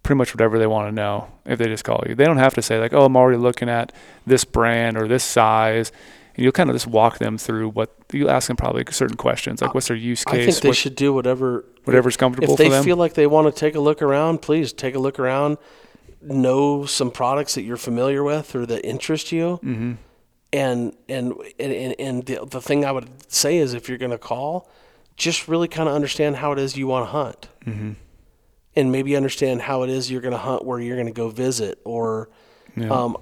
pretty 0.03 0.17
much 0.17 0.35
whatever 0.35 0.59
they 0.59 0.67
want 0.67 0.89
to 0.89 0.93
know 0.93 1.29
if 1.45 1.59
they 1.59 1.67
just 1.67 1.85
call 1.85 2.03
you. 2.09 2.15
They 2.15 2.25
don't 2.25 2.39
have 2.39 2.55
to 2.55 2.63
say 2.63 2.79
like, 2.79 2.95
oh, 2.95 3.05
I'm 3.05 3.17
already 3.17 3.39
looking 3.39 3.69
at 3.69 3.93
this 4.27 4.45
brand 4.45 4.97
or 4.97 5.07
this 5.07 5.25
size. 5.25 5.93
And 6.39 6.45
you'll 6.45 6.53
kind 6.53 6.71
of 6.71 6.77
just 6.77 6.87
walk 6.87 7.19
them 7.19 7.37
through 7.37 7.71
what 7.71 7.95
you'll 8.13 8.31
ask 8.31 8.47
them 8.47 8.57
probably 8.57 8.85
certain 8.93 9.17
questions 9.17 9.61
like 9.61 9.75
what's 9.75 9.89
their 9.89 9.97
use 9.97 10.23
case. 10.25 10.35
I 10.35 10.45
think 10.53 10.63
they 10.63 10.69
what- 10.69 10.77
should 10.77 10.95
do 10.95 11.13
whatever 11.13 11.65
whatever's 11.85 12.17
comfortable 12.17 12.57
for 12.57 12.63
them. 12.63 12.73
if 12.73 12.79
they 12.79 12.85
feel 12.85 12.97
like 12.97 13.15
they 13.15 13.27
want 13.27 13.53
to 13.53 13.61
take 13.61 13.75
a 13.75 13.81
look 13.81 14.01
around, 14.03 14.41
please 14.41 14.73
take 14.73 14.95
a 14.95 14.99
look 15.01 15.19
around. 15.19 15.59
Know 16.23 16.85
some 16.85 17.11
products 17.11 17.55
that 17.55 17.63
you're 17.63 17.77
familiar 17.77 18.23
with 18.23 18.55
or 18.55 18.67
that 18.67 18.85
interest 18.87 19.31
you. 19.33 19.59
mm-hmm. 19.65 19.93
And 20.53 20.95
and 21.09 21.35
and 21.59 21.73
and, 21.73 21.95
and 22.01 22.27
the, 22.27 22.47
the 22.47 22.61
thing 22.61 22.85
I 22.85 22.93
would 22.93 23.09
say 23.31 23.59
is, 23.59 23.75
if 23.75 23.89
you're 23.89 23.99
going 23.99 24.13
to 24.13 24.19
call, 24.19 24.69
just 25.17 25.47
really 25.49 25.69
kind 25.69 25.89
of 25.89 25.95
understand 25.95 26.37
how 26.37 26.53
it 26.53 26.59
is 26.59 26.77
you 26.77 26.87
want 26.87 27.05
to 27.07 27.11
hunt, 27.11 27.49
Mm-hmm. 27.67 27.93
and 28.77 28.93
maybe 28.93 29.15
understand 29.17 29.63
how 29.63 29.83
it 29.83 29.91
is 29.91 30.11
you're 30.11 30.21
going 30.23 30.33
to 30.33 30.39
hunt 30.39 30.65
where 30.65 30.79
you're 30.81 30.97
going 30.97 31.07
to 31.07 31.13
go 31.13 31.29
visit. 31.29 31.79
Or, 31.85 32.31
Yeah. 32.77 32.91
um, 32.91 33.17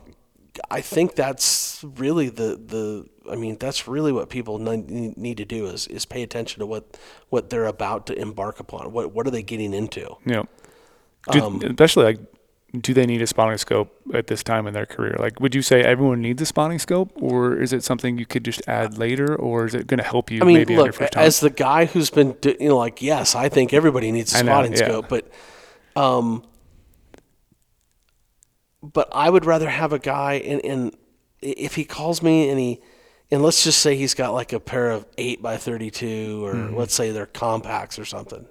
I 0.70 0.80
think 0.80 1.14
that's 1.14 1.84
really 1.96 2.28
the 2.28 2.61
the. 2.64 3.07
I 3.30 3.34
mean, 3.34 3.57
that's 3.59 3.88
really 3.88 4.12
what 4.12 4.28
people 4.28 4.59
need 4.59 5.36
to 5.38 5.44
do 5.44 5.66
is 5.66 5.86
is 5.88 6.04
pay 6.04 6.22
attention 6.22 6.61
to 6.61 6.66
what 6.66 6.96
what 7.28 7.50
they're 7.50 7.66
about 7.66 8.07
to 8.07 8.18
embark 8.18 8.61
upon. 8.61 8.92
What 8.92 9.12
what 9.12 9.26
are 9.26 9.30
they 9.30 9.42
getting 9.42 9.74
into? 9.74 10.16
Yeah. 10.24 10.44
Do, 11.32 11.42
Um, 11.42 11.61
especially 11.62 12.04
like, 12.04 12.20
do 12.80 12.94
they 12.94 13.04
need 13.07 13.20
a 13.22 13.26
spotting 13.26 13.59
scope 13.59 13.90
at 14.14 14.28
this 14.28 14.44
time 14.44 14.66
in 14.68 14.74
their 14.74 14.86
career? 14.86 15.16
Like, 15.18 15.40
would 15.40 15.54
you 15.54 15.62
say 15.62 15.82
everyone 15.82 16.20
needs 16.20 16.40
a 16.42 16.46
spotting 16.46 16.78
scope, 16.78 17.11
or 17.16 17.57
is 17.57 17.72
it 17.72 17.82
something 17.82 18.16
you 18.16 18.26
could 18.26 18.44
just 18.44 18.62
add 18.68 18.96
later, 18.96 19.34
or 19.34 19.66
is 19.66 19.74
it 19.74 19.86
going 19.88 19.98
to 19.98 20.04
help 20.04 20.30
you 20.30 20.40
I 20.42 20.44
mean, 20.44 20.59
maybe 20.59 20.74
on 20.74 20.78
your 20.78 20.86
look, 20.86 20.94
first 20.94 21.12
time? 21.14 21.24
as 21.24 21.40
the 21.40 21.50
guy 21.50 21.86
who's 21.86 22.11
been, 22.11 22.36
you 22.44 22.68
know, 22.68 22.76
like, 22.76 23.02
yes, 23.02 23.34
I 23.34 23.48
think 23.48 23.72
everybody 23.72 24.12
needs 24.12 24.34
a 24.34 24.44
know, 24.44 24.52
spotting 24.52 24.72
yeah. 24.72 24.78
scope, 24.78 25.09
but, 25.09 25.28
um, 25.96 26.44
but 28.93 29.09
I 29.12 29.30
would 29.30 29.45
rather 29.45 29.68
have 29.68 29.93
a 29.93 29.99
guy, 29.99 30.34
and, 30.34 30.64
and 30.64 30.97
if 31.41 31.74
he 31.74 31.84
calls 31.84 32.22
me 32.22 32.49
and 32.51 32.59
he, 32.59 32.80
and 33.30 33.43
let's 33.43 33.64
just 33.64 33.80
say 33.80 33.97
he's 33.97 34.14
got 34.14 34.32
like 34.32 34.53
a 34.53 34.61
pair 34.61 34.91
of 34.91 35.07
eight 35.18 35.43
by 35.43 35.57
thirty-two, 35.57 36.45
or 36.45 36.55
Mm-hmm. 36.55 36.76
let's 36.76 36.95
say 36.95 37.11
they're 37.11 37.26
compacts 37.26 37.99
or 37.99 38.05
something, 38.05 38.39
and 38.39 38.47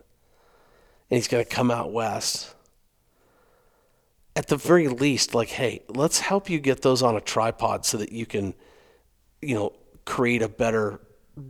he's 1.09 1.27
going 1.27 1.43
to 1.43 1.49
come 1.49 1.71
out 1.71 1.93
west. 1.93 2.53
At 4.35 4.47
the 4.47 4.57
very 4.57 4.89
least, 4.89 5.33
like, 5.33 5.47
hey, 5.47 5.81
let's 5.87 6.19
help 6.19 6.49
you 6.49 6.59
get 6.59 6.81
those 6.81 7.01
on 7.01 7.15
a 7.15 7.21
tripod 7.21 7.85
so 7.85 7.97
that 7.97 8.11
you 8.11 8.25
can, 8.25 8.53
you 9.41 9.55
know, 9.55 9.71
create 10.03 10.41
a 10.41 10.49
better 10.49 10.99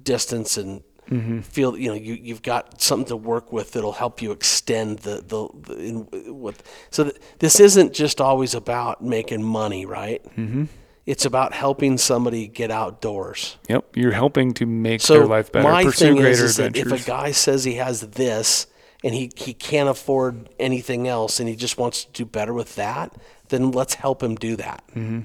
distance 0.04 0.56
and 0.56 0.84
Mm-hmm. 1.10 1.41
feel 1.41 1.78
you 1.78 1.89
know 1.89 1.93
you 1.95 2.16
you've 2.16 2.41
got 2.41 2.82
something 2.82 3.08
to 3.10 3.16
work 3.16 3.51
with 3.51 3.74
that'll 3.74 3.91
help 3.91 4.24
you 4.24 4.32
extend 4.32 4.99
the 4.99 5.18
the, 5.18 5.47
the 5.53 5.78
in, 5.78 6.39
with 6.39 6.64
so 6.89 7.03
that 7.03 7.20
this 7.39 7.60
isn't 7.60 7.93
just 7.93 8.20
always 8.20 8.56
about 8.56 9.03
making 9.03 9.43
money, 9.43 9.86
right? 9.86 10.24
mm-hmm. 10.36 10.66
It's 11.06 11.24
about 11.24 11.53
helping 11.53 11.99
somebody 11.99 12.47
get 12.47 12.72
outdoors. 12.72 13.58
Yep, 13.70 13.95
you're 13.95 14.12
helping 14.12 14.56
to 14.56 14.66
make 14.66 15.01
So 15.01 15.14
their 15.14 15.28
life 15.28 15.51
better, 15.51 15.70
my 15.70 15.84
pursue 15.84 16.06
thing 16.06 16.16
greater 16.16 16.30
is, 16.32 16.41
is 16.41 16.58
that 16.58 16.76
if 16.76 16.91
a 16.91 16.97
guy 16.97 17.32
says 17.32 17.64
he 17.64 17.76
has 17.76 18.01
this 18.01 18.66
and 19.03 19.14
he, 19.14 19.30
he 19.36 19.53
can't 19.53 19.88
afford 19.88 20.49
anything 20.60 21.08
else 21.08 21.39
and 21.39 21.47
he 21.47 21.56
just 21.56 21.78
wants 21.78 22.06
to 22.06 22.12
do 22.12 22.26
better 22.26 22.53
with 22.53 22.76
that, 22.76 23.16
then 23.49 23.70
let's 23.70 23.93
help 23.93 24.24
him 24.24 24.34
do 24.34 24.56
that. 24.56 24.84
mm-hmm. 24.89 25.22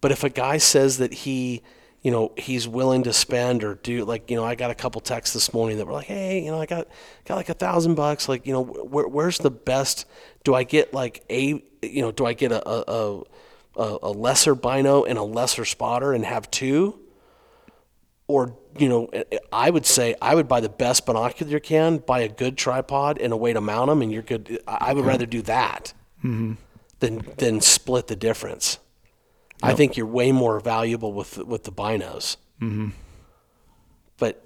But 0.00 0.12
if 0.12 0.22
a 0.22 0.30
guy 0.30 0.58
says 0.58 0.98
that 0.98 1.12
he, 1.12 1.62
you 2.02 2.10
know, 2.10 2.32
he's 2.36 2.66
willing 2.66 3.04
to 3.04 3.12
spend 3.12 3.62
or 3.62 3.76
do 3.76 4.04
like, 4.04 4.28
you 4.28 4.36
know, 4.36 4.44
I 4.44 4.56
got 4.56 4.72
a 4.72 4.74
couple 4.74 5.00
texts 5.00 5.34
this 5.34 5.54
morning 5.54 5.78
that 5.78 5.86
were 5.86 5.92
like, 5.92 6.06
hey, 6.06 6.42
you 6.44 6.50
know, 6.50 6.60
I 6.60 6.66
got 6.66 6.88
got 7.24 7.36
like 7.36 7.48
a 7.48 7.54
thousand 7.54 7.94
bucks. 7.94 8.28
Like, 8.28 8.44
you 8.44 8.52
know, 8.52 8.62
where, 8.62 9.06
where's 9.06 9.38
the 9.38 9.52
best? 9.52 10.04
Do 10.42 10.54
I 10.54 10.64
get 10.64 10.92
like 10.92 11.24
a, 11.30 11.62
you 11.80 12.02
know, 12.02 12.10
do 12.10 12.26
I 12.26 12.32
get 12.32 12.50
a 12.50 12.68
a, 12.68 13.22
a 13.76 13.98
a 14.02 14.10
lesser 14.10 14.56
bino 14.56 15.04
and 15.04 15.16
a 15.16 15.22
lesser 15.22 15.64
spotter 15.64 16.12
and 16.12 16.24
have 16.24 16.50
two? 16.50 16.98
Or 18.26 18.56
you 18.78 18.88
know, 18.88 19.10
I 19.52 19.70
would 19.70 19.86
say 19.86 20.16
I 20.20 20.34
would 20.34 20.48
buy 20.48 20.60
the 20.60 20.68
best 20.68 21.06
binocular 21.06 21.52
you 21.52 21.60
can, 21.60 21.98
buy 21.98 22.20
a 22.20 22.28
good 22.28 22.56
tripod 22.56 23.18
and 23.18 23.32
a 23.32 23.36
way 23.36 23.52
to 23.52 23.60
mount 23.60 23.88
them, 23.88 24.02
and 24.02 24.10
you're 24.10 24.22
good. 24.22 24.58
I 24.66 24.78
I 24.80 24.92
would 24.92 25.04
rather 25.04 25.26
do 25.26 25.42
that 25.42 25.92
mm-hmm. 26.18 26.54
than 26.98 27.24
than 27.36 27.60
split 27.60 28.08
the 28.08 28.16
difference. 28.16 28.78
I 29.62 29.74
think 29.74 29.96
you're 29.96 30.06
way 30.06 30.32
more 30.32 30.60
valuable 30.60 31.12
with 31.12 31.38
with 31.38 31.64
the 31.64 31.72
binos. 31.72 32.36
Mm-hmm. 32.60 32.90
But 34.18 34.44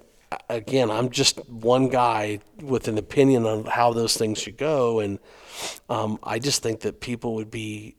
again, 0.49 0.91
I'm 0.91 1.09
just 1.09 1.47
one 1.49 1.89
guy 1.89 2.39
with 2.61 2.87
an 2.87 2.97
opinion 2.97 3.45
on 3.45 3.65
how 3.65 3.93
those 3.93 4.17
things 4.17 4.39
should 4.39 4.57
go, 4.57 4.99
and 4.99 5.19
um, 5.89 6.19
I 6.23 6.39
just 6.39 6.61
think 6.61 6.81
that 6.81 6.99
people 7.01 7.35
would 7.35 7.51
be 7.51 7.95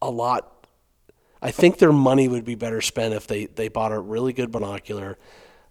a 0.00 0.10
lot. 0.10 0.66
I 1.42 1.50
think 1.50 1.78
their 1.78 1.92
money 1.92 2.28
would 2.28 2.44
be 2.44 2.54
better 2.54 2.80
spent 2.80 3.12
if 3.12 3.26
they, 3.26 3.46
they 3.46 3.68
bought 3.68 3.92
a 3.92 3.98
really 3.98 4.32
good 4.32 4.50
binocular, 4.50 5.18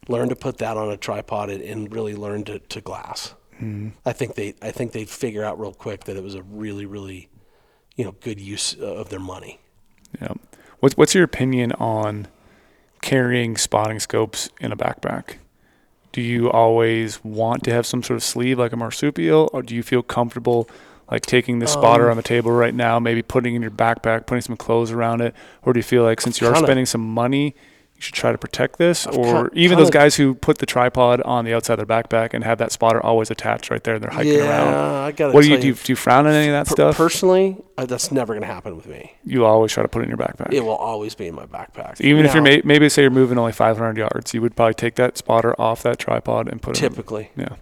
learned 0.07 0.29
to 0.29 0.35
put 0.35 0.59
that 0.59 0.77
on 0.77 0.91
a 0.91 0.97
tripod, 0.97 1.49
and, 1.49 1.63
and 1.63 1.91
really 1.91 2.15
learned 2.15 2.45
to, 2.45 2.59
to 2.59 2.81
glass. 2.81 3.33
I 4.05 4.13
think 4.13 4.35
they 4.35 4.55
I 4.61 4.71
think 4.71 4.91
they'd 4.91 5.09
figure 5.09 5.43
out 5.43 5.59
real 5.59 5.73
quick 5.73 6.03
that 6.05 6.17
it 6.17 6.23
was 6.23 6.35
a 6.35 6.43
really 6.43 6.85
really, 6.85 7.29
you 7.95 8.03
know, 8.03 8.11
good 8.19 8.39
use 8.39 8.75
uh, 8.79 8.85
of 8.85 9.09
their 9.09 9.19
money. 9.19 9.59
Yeah. 10.21 10.33
What's 10.79 10.97
what's 10.97 11.15
your 11.15 11.23
opinion 11.23 11.71
on 11.73 12.27
carrying 13.01 13.57
spotting 13.57 13.99
scopes 13.99 14.49
in 14.59 14.71
a 14.71 14.77
backpack? 14.77 15.35
Do 16.11 16.21
you 16.21 16.49
always 16.51 17.23
want 17.23 17.63
to 17.63 17.71
have 17.71 17.85
some 17.85 18.03
sort 18.03 18.17
of 18.17 18.23
sleeve 18.23 18.59
like 18.59 18.71
a 18.71 18.77
marsupial, 18.77 19.49
or 19.53 19.61
do 19.61 19.75
you 19.75 19.81
feel 19.83 20.03
comfortable 20.03 20.69
like 21.09 21.25
taking 21.25 21.59
the 21.59 21.67
spotter 21.67 22.05
Um, 22.05 22.11
on 22.11 22.17
the 22.17 22.23
table 22.23 22.51
right 22.51 22.73
now, 22.73 22.99
maybe 22.99 23.21
putting 23.21 23.53
it 23.53 23.57
in 23.57 23.61
your 23.61 23.71
backpack, 23.71 24.25
putting 24.25 24.41
some 24.41 24.55
clothes 24.57 24.91
around 24.91 25.21
it, 25.21 25.33
or 25.63 25.73
do 25.73 25.79
you 25.79 25.83
feel 25.83 26.03
like 26.03 26.21
since 26.21 26.39
you 26.39 26.47
are 26.47 26.55
spending 26.55 26.85
some 26.85 27.01
money, 27.01 27.55
should 28.03 28.13
try 28.13 28.31
to 28.31 28.37
protect 28.37 28.77
this, 28.77 29.07
I've 29.07 29.17
or 29.17 29.49
even 29.53 29.77
those 29.77 29.89
guys 29.89 30.15
who 30.15 30.35
put 30.35 30.57
the 30.59 30.65
tripod 30.65 31.21
on 31.21 31.45
the 31.45 31.53
outside 31.53 31.79
of 31.79 31.87
their 31.87 32.03
backpack 32.03 32.33
and 32.33 32.43
have 32.43 32.57
that 32.59 32.71
spotter 32.71 33.03
always 33.03 33.31
attached 33.31 33.69
right 33.71 33.83
there 33.83 33.95
and 33.95 34.03
they're 34.03 34.11
hiking 34.11 34.33
yeah, 34.33 34.49
around? 34.49 34.73
I 35.05 35.11
got 35.11 35.27
to 35.27 35.33
What 35.33 35.43
do 35.43 35.49
you 35.49 35.57
do? 35.59 35.67
You, 35.67 35.73
do 35.73 35.91
you 35.91 35.95
frown 35.95 36.27
on 36.27 36.33
any 36.33 36.47
of 36.47 36.53
that 36.53 36.67
Per- 36.67 36.71
stuff? 36.75 36.97
Personally, 36.97 37.57
uh, 37.77 37.85
that's 37.85 38.11
never 38.11 38.33
going 38.33 38.41
to 38.47 38.53
happen 38.53 38.75
with 38.75 38.85
me. 38.87 39.13
you 39.25 39.45
always 39.45 39.71
try 39.71 39.81
to 39.83 39.89
put 39.89 40.01
it 40.01 40.03
in 40.03 40.09
your 40.09 40.17
backpack. 40.17 40.53
It 40.53 40.61
will 40.61 40.75
always 40.75 41.15
be 41.15 41.27
in 41.27 41.35
my 41.35 41.45
backpack. 41.45 41.99
Even 42.01 42.25
if 42.25 42.33
you're 42.33 42.43
may- 42.43 42.61
maybe 42.63 42.87
say 42.89 43.01
you're 43.01 43.11
moving 43.11 43.37
only 43.39 43.51
500 43.53 43.97
yards, 43.97 44.33
you 44.33 44.41
would 44.41 44.55
probably 44.55 44.73
take 44.75 44.95
that 44.95 45.17
spotter 45.17 45.59
off 45.59 45.81
that 45.83 45.97
tripod 45.99 46.47
and 46.47 46.61
put 46.61 46.77
it. 46.77 46.79
typically, 46.79 47.31
yeah. 47.35 47.55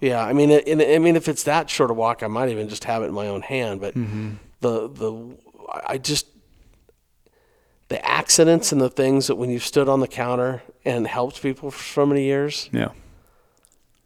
yeah. 0.00 0.24
I 0.24 0.32
mean, 0.32 0.50
and, 0.50 0.80
I 0.82 0.98
mean, 0.98 1.16
if 1.16 1.28
it's 1.28 1.42
that 1.44 1.68
short 1.70 1.90
a 1.90 1.94
walk, 1.94 2.22
I 2.22 2.26
might 2.26 2.48
even 2.48 2.68
just 2.68 2.84
have 2.84 3.02
it 3.02 3.06
in 3.06 3.14
my 3.14 3.26
own 3.26 3.42
hand. 3.42 3.80
But 3.80 3.94
Mm-hmm. 3.94 4.30
the 4.60 4.88
the 4.88 5.36
I 5.86 5.98
just 5.98 6.26
the 7.90 8.04
accidents 8.06 8.70
and 8.70 8.80
the 8.80 8.88
things 8.88 9.26
that 9.26 9.34
when 9.34 9.50
you've 9.50 9.64
stood 9.64 9.88
on 9.88 9.98
the 9.98 10.06
counter 10.08 10.62
and 10.84 11.06
helped 11.08 11.42
people 11.42 11.70
for 11.72 11.82
so 11.82 12.06
many 12.06 12.22
years, 12.22 12.70
Yeah. 12.72 12.90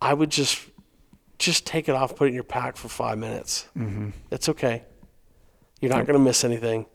I 0.00 0.12
would 0.12 0.30
just 0.30 0.66
just 1.38 1.66
take 1.66 1.88
it 1.88 1.94
off, 1.94 2.16
put 2.16 2.26
it 2.26 2.28
in 2.28 2.34
your 2.34 2.44
pack 2.44 2.76
for 2.76 2.88
five 2.88 3.18
minutes. 3.18 3.68
Mm-hmm. 3.76 4.10
It's 4.30 4.48
okay. 4.48 4.84
You're 5.80 5.90
not 5.90 6.06
going 6.06 6.18
to 6.18 6.24
miss 6.24 6.44
anything. 6.44 6.86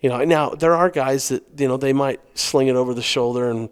You 0.00 0.08
know. 0.08 0.24
Now 0.24 0.50
there 0.50 0.74
are 0.74 0.90
guys 0.90 1.28
that 1.28 1.44
you 1.56 1.68
know 1.68 1.76
they 1.76 1.92
might 1.92 2.20
sling 2.36 2.68
it 2.68 2.76
over 2.76 2.94
the 2.94 3.02
shoulder 3.02 3.50
and 3.50 3.68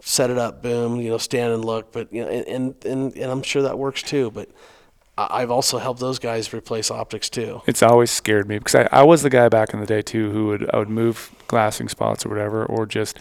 set 0.00 0.30
it 0.30 0.38
up, 0.38 0.62
boom. 0.62 1.00
You 1.00 1.10
know, 1.10 1.18
stand 1.18 1.52
and 1.52 1.64
look. 1.64 1.92
But 1.92 2.12
you 2.12 2.22
know, 2.22 2.28
and 2.28 2.84
and 2.84 3.16
and, 3.16 3.30
I'm 3.30 3.42
sure 3.42 3.62
that 3.62 3.78
works 3.78 4.02
too. 4.02 4.30
But 4.30 4.48
I've 5.16 5.50
also 5.50 5.78
helped 5.78 6.00
those 6.00 6.18
guys 6.18 6.52
replace 6.52 6.90
optics 6.90 7.28
too. 7.30 7.62
It's 7.66 7.82
always 7.82 8.10
scared 8.10 8.48
me 8.48 8.58
because 8.58 8.74
I, 8.74 8.88
I 8.90 9.02
was 9.04 9.22
the 9.22 9.30
guy 9.30 9.48
back 9.48 9.72
in 9.72 9.80
the 9.80 9.86
day 9.86 10.02
too 10.02 10.30
who 10.30 10.46
would 10.48 10.68
I 10.74 10.78
would 10.78 10.88
move 10.90 11.30
glassing 11.46 11.88
spots 11.88 12.26
or 12.26 12.30
whatever, 12.30 12.64
or 12.66 12.84
just 12.86 13.18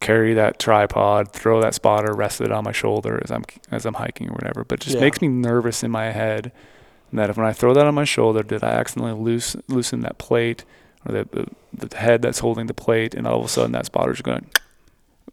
carry 0.00 0.34
that 0.34 0.58
tripod, 0.58 1.32
throw 1.32 1.60
that 1.60 1.74
spotter, 1.74 2.14
rest 2.14 2.40
it 2.40 2.50
on 2.50 2.64
my 2.64 2.72
shoulder 2.72 3.20
as 3.22 3.30
I'm 3.30 3.44
as 3.70 3.86
I'm 3.86 3.94
hiking 3.94 4.28
or 4.28 4.32
whatever. 4.32 4.64
But 4.64 4.80
it 4.80 4.84
just 4.84 4.96
Yeah. 4.96 5.02
makes 5.02 5.20
me 5.20 5.28
nervous 5.28 5.82
in 5.84 5.90
my 5.90 6.10
head 6.10 6.50
that 7.12 7.30
if 7.30 7.36
when 7.36 7.46
I 7.46 7.52
throw 7.52 7.74
that 7.74 7.86
on 7.86 7.94
my 7.94 8.04
shoulder, 8.04 8.42
did 8.42 8.64
I 8.64 8.70
accidentally 8.70 9.20
loose, 9.20 9.54
loosen 9.68 10.00
that 10.00 10.18
plate 10.18 10.64
or 11.06 11.12
the, 11.12 11.28
the 11.30 11.86
the 11.88 11.96
head 11.96 12.22
that's 12.22 12.40
holding 12.40 12.66
the 12.66 12.74
plate, 12.74 13.14
and 13.14 13.26
all 13.26 13.38
of 13.38 13.44
a 13.44 13.48
sudden 13.48 13.70
that 13.72 13.86
spotter's 13.86 14.20
going 14.20 14.40
to 14.52 14.60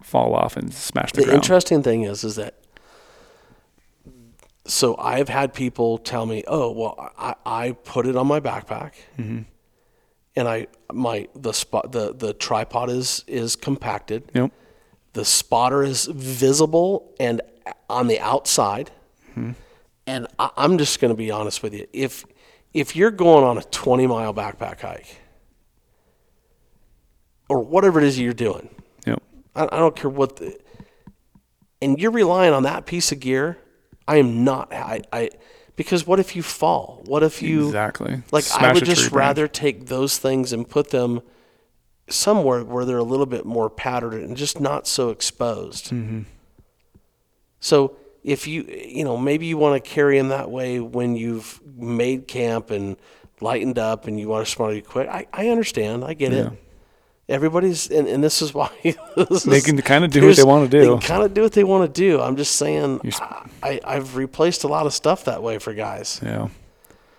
fall 0.04 0.36
off 0.36 0.56
and 0.56 0.72
smash 0.74 1.12
the, 1.12 1.18
ground. 1.18 1.26
The 1.28 1.32
ground. 1.32 1.44
interesting 1.44 1.82
thing 1.84 2.04
is, 2.04 2.24
is 2.24 2.36
that 2.36 2.54
so 4.68 4.96
I've 4.98 5.30
had 5.30 5.54
people 5.54 5.98
tell 5.98 6.26
me, 6.26 6.44
"Oh, 6.48 6.72
well, 6.72 7.12
I, 7.18 7.36
I 7.46 7.72
put 7.72 8.06
it 8.06 8.16
on 8.16 8.28
my 8.28 8.40
backpack, 8.40 8.92
Mm-hmm. 9.18 9.42
and 10.36 10.48
I 10.48 10.68
my 10.92 11.28
the 11.36 11.54
spot 11.54 11.92
the 11.92 12.14
the 12.14 12.34
tripod 12.34 12.90
is 12.90 13.24
is 13.28 13.56
compacted, 13.56 14.30
Yep. 14.36 14.52
the 15.14 15.26
spotter 15.26 15.84
is 15.84 16.06
visible 16.06 17.14
and 17.20 17.42
on 17.90 18.08
the 18.08 18.20
outside, 18.20 18.92
Mm-hmm. 19.32 19.52
and 20.06 20.28
I, 20.38 20.50
I'm 20.58 20.78
just 20.78 21.00
going 21.00 21.14
to 21.14 21.18
be 21.18 21.32
honest 21.32 21.64
with 21.64 21.74
you. 21.74 21.88
If 21.94 22.26
if 22.74 22.96
you're 22.96 23.12
going 23.12 23.44
on 23.44 23.58
a 23.58 23.64
20 23.64 24.06
mile 24.08 24.34
backpack 24.34 24.82
hike, 24.82 25.18
or 27.50 27.60
whatever 27.64 28.00
it 28.00 28.06
is 28.06 28.20
you're 28.20 28.34
doing, 28.34 28.70
Yep. 29.06 29.24
I, 29.56 29.64
I 29.66 29.78
don't 29.80 29.96
care 29.96 30.10
what, 30.10 30.36
the, 30.38 30.60
and 31.82 32.00
you're 32.00 32.12
relying 32.12 32.54
on 32.54 32.64
that 32.64 32.86
piece 32.86 33.12
of 33.12 33.20
gear. 33.20 33.58
I 34.08 34.18
am 34.18 34.44
not. 34.44 34.74
I, 34.74 35.02
I 35.12 35.30
because 35.76 36.08
what 36.08 36.20
if 36.20 36.36
you 36.36 36.42
fall? 36.44 37.02
What 37.06 37.24
if 37.24 37.42
you 37.42 37.68
exactly. 37.68 38.24
like? 38.32 38.46
I 38.52 38.74
would 38.74 38.86
just 38.86 39.12
branch. 39.12 39.14
rather 39.14 39.48
take 39.48 39.88
those 39.88 40.18
things 40.18 40.54
and 40.54 40.68
put 40.68 40.90
them 40.90 41.22
somewhere 42.10 42.64
where 42.64 42.86
they're 42.86 42.98
a 42.98 43.04
little 43.04 43.26
bit 43.26 43.46
more 43.46 43.70
patterned 43.70 44.24
and 44.24 44.38
just 44.38 44.60
not 44.60 44.88
so 44.88 45.10
exposed. 45.10 45.92
Mm-hmm. 45.92 46.22
So 47.60 47.98
if 48.24 48.48
you 48.48 48.64
you 48.64 49.04
know 49.04 49.18
maybe 49.18 49.46
you 49.46 49.58
want 49.58 49.84
to 49.84 49.90
carry 49.90 50.18
them 50.18 50.30
that 50.30 50.50
way 50.50 50.80
when 50.80 51.16
you've 51.16 51.62
made 51.76 52.28
camp 52.28 52.72
and 52.72 52.98
lightened 53.40 53.78
up 53.78 54.08
and 54.08 54.20
you 54.20 54.28
want 54.30 54.46
to 54.46 54.52
smart 54.52 54.76
you 54.76 54.82
quick. 54.82 55.08
I, 55.08 55.28
I 55.32 55.50
understand. 55.50 56.04
I 56.04 56.14
get 56.14 56.32
Yeah. 56.32 56.48
it. 56.48 56.64
Everybody's 57.30 57.90
and, 57.90 58.08
and 58.08 58.24
this 58.24 58.42
is 58.42 58.54
why 58.54 58.70
this 58.84 59.44
They 59.44 59.60
can 59.62 59.82
kinda 59.82 60.08
do 60.08 60.26
what 60.26 60.38
they 60.38 60.44
wanna 60.44 60.68
do. 60.68 60.80
They 60.80 60.88
can 60.88 61.00
kind 61.00 61.24
of 61.24 61.34
do 61.34 61.42
what 61.42 61.52
they 61.52 61.64
want 61.66 61.94
to 61.94 62.02
do. 62.02 62.22
I'm 62.22 62.38
just 62.38 62.56
saying. 62.56 63.02
You're 63.04 63.14
s- 63.14 63.22
I, 63.62 63.82
I've 63.84 64.16
replaced 64.16 64.64
a 64.64 64.68
lot 64.68 64.86
of 64.86 64.94
stuff 64.94 65.26
that 65.26 65.44
way 65.44 65.58
for 65.60 65.74
guys. 65.74 66.22
Yeah. 66.24 66.48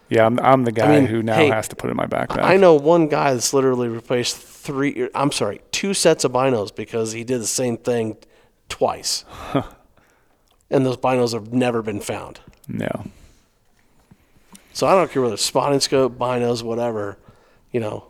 Yeah, 0.08 0.24
I'm 0.24 0.38
I'm 0.40 0.64
the 0.64 0.72
guy 0.72 1.00
mean, 1.00 1.06
who 1.06 1.22
now 1.22 1.34
hey, 1.34 1.48
has 1.48 1.68
to 1.68 1.76
put 1.76 1.88
it 1.88 1.90
in 1.90 1.96
my 1.98 2.06
backpack. 2.06 2.42
I 2.42 2.56
know 2.56 2.74
one 2.74 3.08
guy 3.08 3.34
that's 3.34 3.52
literally 3.52 3.88
replaced 3.88 4.38
three. 4.38 5.10
I'm 5.14 5.30
sorry, 5.30 5.60
two 5.70 5.92
sets 5.92 6.24
of 6.24 6.32
binos 6.32 6.74
because 6.74 7.12
he 7.12 7.24
did 7.24 7.42
the 7.42 7.46
same 7.46 7.76
thing 7.76 8.16
twice, 8.70 9.26
and 10.70 10.86
those 10.86 10.96
binos 10.96 11.34
have 11.34 11.52
never 11.52 11.82
been 11.82 12.00
found. 12.00 12.40
No. 12.66 13.04
So 14.72 14.86
I 14.86 14.94
don't 14.94 15.10
care 15.10 15.20
whether 15.20 15.36
spotting 15.36 15.80
scope, 15.80 16.16
binos, 16.16 16.62
whatever. 16.62 17.18
You 17.70 17.80
know, 17.80 18.06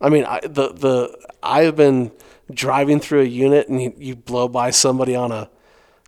I 0.00 0.08
mean, 0.10 0.24
I, 0.24 0.40
the 0.42 0.68
the 0.72 1.18
I've 1.42 1.76
been 1.76 2.12
driving 2.52 3.00
through 3.00 3.22
a 3.22 3.24
unit 3.26 3.68
and 3.68 3.82
you, 3.82 3.92
you 3.98 4.16
blow 4.16 4.48
by 4.48 4.70
somebody 4.70 5.14
on 5.14 5.32
a, 5.32 5.50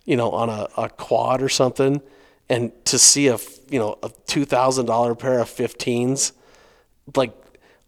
you 0.05 0.15
know, 0.15 0.31
on 0.31 0.49
a, 0.49 0.67
a 0.77 0.89
quad 0.89 1.41
or 1.41 1.49
something, 1.49 2.01
and 2.49 2.71
to 2.85 2.97
see 2.97 3.27
a 3.27 3.37
you 3.69 3.79
know 3.79 3.97
a 4.03 4.09
two 4.27 4.45
thousand 4.45 4.85
dollar 4.85 5.13
pair 5.15 5.39
of 5.39 5.47
15s, 5.49 6.31
like 7.15 7.33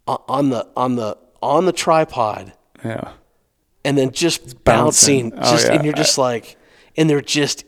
on 0.07 0.49
the 0.49 0.67
on 0.75 0.95
the 0.95 1.17
on 1.41 1.65
the 1.65 1.73
tripod, 1.73 2.53
Yeah. 2.83 3.13
and 3.85 3.97
then 3.97 4.11
just 4.11 4.63
bouncing. 4.63 5.29
bouncing, 5.31 5.39
Oh, 5.47 5.51
just 5.51 5.67
and 5.67 5.83
you're 5.85 5.93
just 5.93 6.17
like, 6.17 6.57
and 6.97 7.09
they're 7.09 7.21
just 7.21 7.65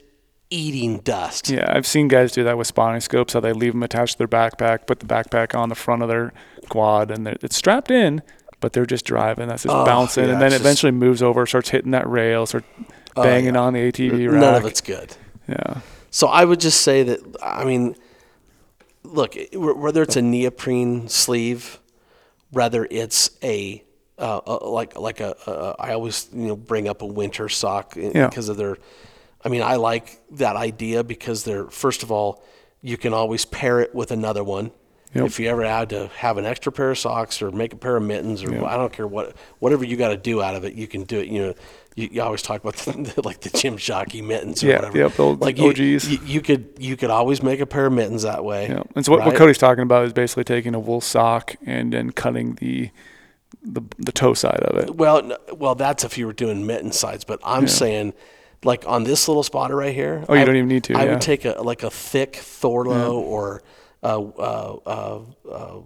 eating 0.50 1.00
dust. 1.00 1.50
Yeah, 1.50 1.66
I've 1.68 1.88
seen 1.88 2.08
guys 2.08 2.32
do 2.32 2.44
that 2.44 2.58
with 2.58 2.68
spotting 2.68 3.02
scopes. 3.02 3.34
How 3.34 3.40
they 3.40 3.54
leave 3.54 3.74
them 3.74 3.84
attached 3.84 4.14
to 4.14 4.18
their 4.20 4.28
backpack, 4.28 4.88
put 4.88 5.00
the 5.00 5.06
backpack 5.06 5.58
on 5.58 5.70
the 5.70 5.76
front 5.76 6.02
of 6.02 6.08
their 6.10 6.34
quad, 6.70 7.12
and 7.12 7.28
it's 7.28 7.56
strapped 7.56 7.90
in, 7.92 8.22
but 8.60 8.74
they're 8.74 8.86
just 8.86 9.06
driving. 9.06 9.48
That's 9.48 9.64
just 9.64 9.76
Oh, 9.76 9.86
bouncing, 9.86 10.26
yeah, 10.26 10.34
and 10.34 10.42
then 10.42 10.48
it 10.48 10.52
just- 10.52 10.62
eventually 10.62 10.92
moves 10.92 11.22
over, 11.24 11.46
starts 11.46 11.70
hitting 11.70 11.92
that 11.92 12.08
rail, 12.10 12.46
starts 12.46 12.68
Oh, 13.18 13.24
banging 13.24 13.56
yeah. 13.56 13.62
on 13.62 13.74
the 13.74 13.80
ATV 13.80 14.28
rack. 14.32 14.42
None 14.42 14.56
of 14.56 14.66
it's 14.66 14.82
good. 14.82 15.16
Yeah. 15.48 15.80
So 16.12 16.28
I 16.28 16.44
would 16.46 16.60
just 16.60 16.82
say 16.82 17.04
that 17.04 17.20
I 17.42 17.64
mean, 17.66 17.96
look, 19.04 19.36
whether 19.54 20.02
it's 20.02 20.16
a 20.16 20.22
neoprene 20.22 21.08
sleeve, 21.08 21.80
whether 22.52 22.88
it's 22.90 23.30
a 23.44 23.84
uh, 24.18 24.40
uh, 24.48 24.70
like 24.70 24.98
like 24.98 25.20
a, 25.20 25.36
a 25.46 25.76
I 25.80 25.94
always 25.94 26.28
you 26.34 26.48
know 26.48 26.56
bring 26.56 26.88
up 26.88 27.02
a 27.02 27.06
winter 27.06 27.50
sock 27.50 27.96
Yeah. 27.98 28.28
because 28.28 28.48
of 28.50 28.58
their. 28.58 28.78
I 29.46 29.50
mean, 29.50 29.62
I 29.62 29.76
like 29.76 30.20
that 30.32 30.56
idea 30.56 31.04
because 31.04 31.44
they're 31.44 31.68
first 31.68 32.04
of 32.04 32.12
all, 32.12 32.44
you 32.82 32.98
can 32.98 33.14
always 33.14 33.46
pair 33.46 33.80
it 33.80 33.94
with 33.94 34.12
another 34.12 34.44
one. 34.44 34.72
Yep. 35.14 35.26
If 35.28 35.40
you 35.40 35.48
ever 35.48 35.64
had 35.64 35.92
to 35.92 36.08
have 36.18 36.38
an 36.38 36.46
extra 36.46 36.74
pair 36.74 36.92
of 36.92 36.98
socks 37.00 37.42
or 37.42 37.50
make 37.50 37.72
a 37.72 37.78
pair 37.78 37.96
of 37.96 38.04
mittens 38.04 38.44
or 38.44 38.66
I 38.66 38.76
don't 38.76 38.92
care 38.92 39.08
what 39.08 39.34
whatever 39.60 39.86
you 39.86 39.96
got 39.96 40.10
to 40.10 40.18
do 40.18 40.42
out 40.42 40.56
of 40.56 40.66
it, 40.66 40.74
you 40.74 40.88
can 40.88 41.04
do 41.04 41.20
it. 41.20 41.28
You 41.28 41.42
know, 41.42 41.54
you, 41.96 42.10
you 42.12 42.22
always 42.22 42.42
talk 42.42 42.60
about 42.62 42.76
the, 42.76 43.22
like 43.24 43.40
the 43.40 43.50
Jim 43.58 43.78
Jockey 43.78 44.22
mittens 44.22 44.62
or 44.62 44.68
Yeah, 44.68 44.76
whatever. 44.78 44.98
yep, 44.98 45.14
the 45.14 45.24
old 45.24 45.40
like 45.42 45.58
you, 45.58 45.70
OGs. 45.70 46.10
You, 46.10 46.20
you 46.26 46.42
could 46.42 46.74
you 46.80 46.98
could 46.98 47.12
always 47.12 47.42
make 47.42 47.62
a 47.62 47.66
pair 47.66 47.86
of 47.86 47.94
mittens 47.94 48.24
that 48.24 48.44
way. 48.44 48.68
Yeah. 48.68 48.84
And 48.96 49.06
so 49.06 49.14
what, 49.14 49.26
what? 49.26 49.36
Cody's 49.36 49.58
talking 49.58 49.84
about 49.84 50.04
is 50.06 50.12
basically 50.12 50.44
taking 50.44 50.76
a 50.76 50.80
wool 50.80 51.00
sock 51.00 51.56
and 51.66 51.94
then 51.94 52.12
cutting 52.12 52.56
the 52.56 52.90
the 53.64 53.84
the 53.98 54.12
toe 54.12 54.34
side 54.34 54.60
of 54.60 54.78
it. 54.78 54.96
Well, 54.96 55.38
well, 55.54 55.76
that's 55.76 56.04
if 56.04 56.18
you 56.18 56.26
were 56.28 56.34
doing 56.34 56.66
mitten 56.66 56.92
sides, 56.92 57.24
but 57.24 57.40
I'm 57.44 57.68
saying, 57.70 58.14
like 58.66 58.84
on 58.88 59.04
this 59.06 59.28
little 59.30 59.44
spotter 59.44 59.76
right 59.76 59.94
here. 59.96 60.26
Oh, 60.28 60.34
you 60.34 60.42
I- 60.42 60.46
don't 60.46 60.56
even 60.58 60.68
need 60.70 60.84
to, 60.86 60.96
I 60.98 61.06
yeah. 61.06 61.12
would 61.12 61.22
take 61.22 61.46
a 61.46 61.62
like 61.62 61.84
a 61.84 61.90
thick 61.90 62.34
Thorlo 62.34 63.14
or 63.14 63.62
uh, 64.04 64.20
uh, 64.20 64.78
uh, 64.86 65.20
uh, 65.50 65.82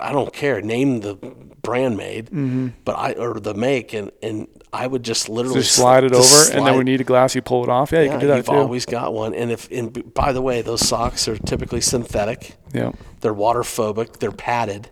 I 0.00 0.12
don't 0.12 0.32
care. 0.32 0.60
Name 0.60 1.00
the 1.00 1.14
brand 1.62 1.96
made, 1.96 2.26
Mm-hmm. 2.26 2.68
but 2.84 2.92
I 2.92 3.12
or 3.12 3.40
the 3.40 3.54
make, 3.54 3.92
and 3.94 4.10
and 4.22 4.46
I 4.72 4.86
would 4.86 5.02
just 5.02 5.28
literally 5.28 5.60
Just 5.60 5.72
slide 5.74 6.04
it 6.04 6.12
over, 6.12 6.22
just 6.22 6.52
and 6.52 6.66
then 6.66 6.76
we 6.76 6.84
need 6.84 7.00
a 7.00 7.04
glass. 7.04 7.34
You 7.34 7.40
pull 7.42 7.62
it 7.64 7.70
off. 7.70 7.90
Yeah, 7.92 8.00
you 8.00 8.04
Yeah, 8.06 8.10
can 8.12 8.20
do 8.20 8.26
that 8.28 8.36
you've 8.36 8.46
too. 8.46 8.52
always 8.52 8.84
got 8.86 9.14
one. 9.14 9.34
And 9.34 9.50
if 9.50 9.68
and 9.72 10.12
by 10.14 10.32
the 10.32 10.42
way, 10.42 10.60
those 10.62 10.86
socks 10.86 11.26
are 11.28 11.36
typically 11.38 11.80
synthetic. 11.80 12.56
yeah. 12.74 12.92
They're 13.22 13.32
water 13.34 13.62
phobic. 13.62 14.18
They're 14.18 14.30
padded. 14.30 14.90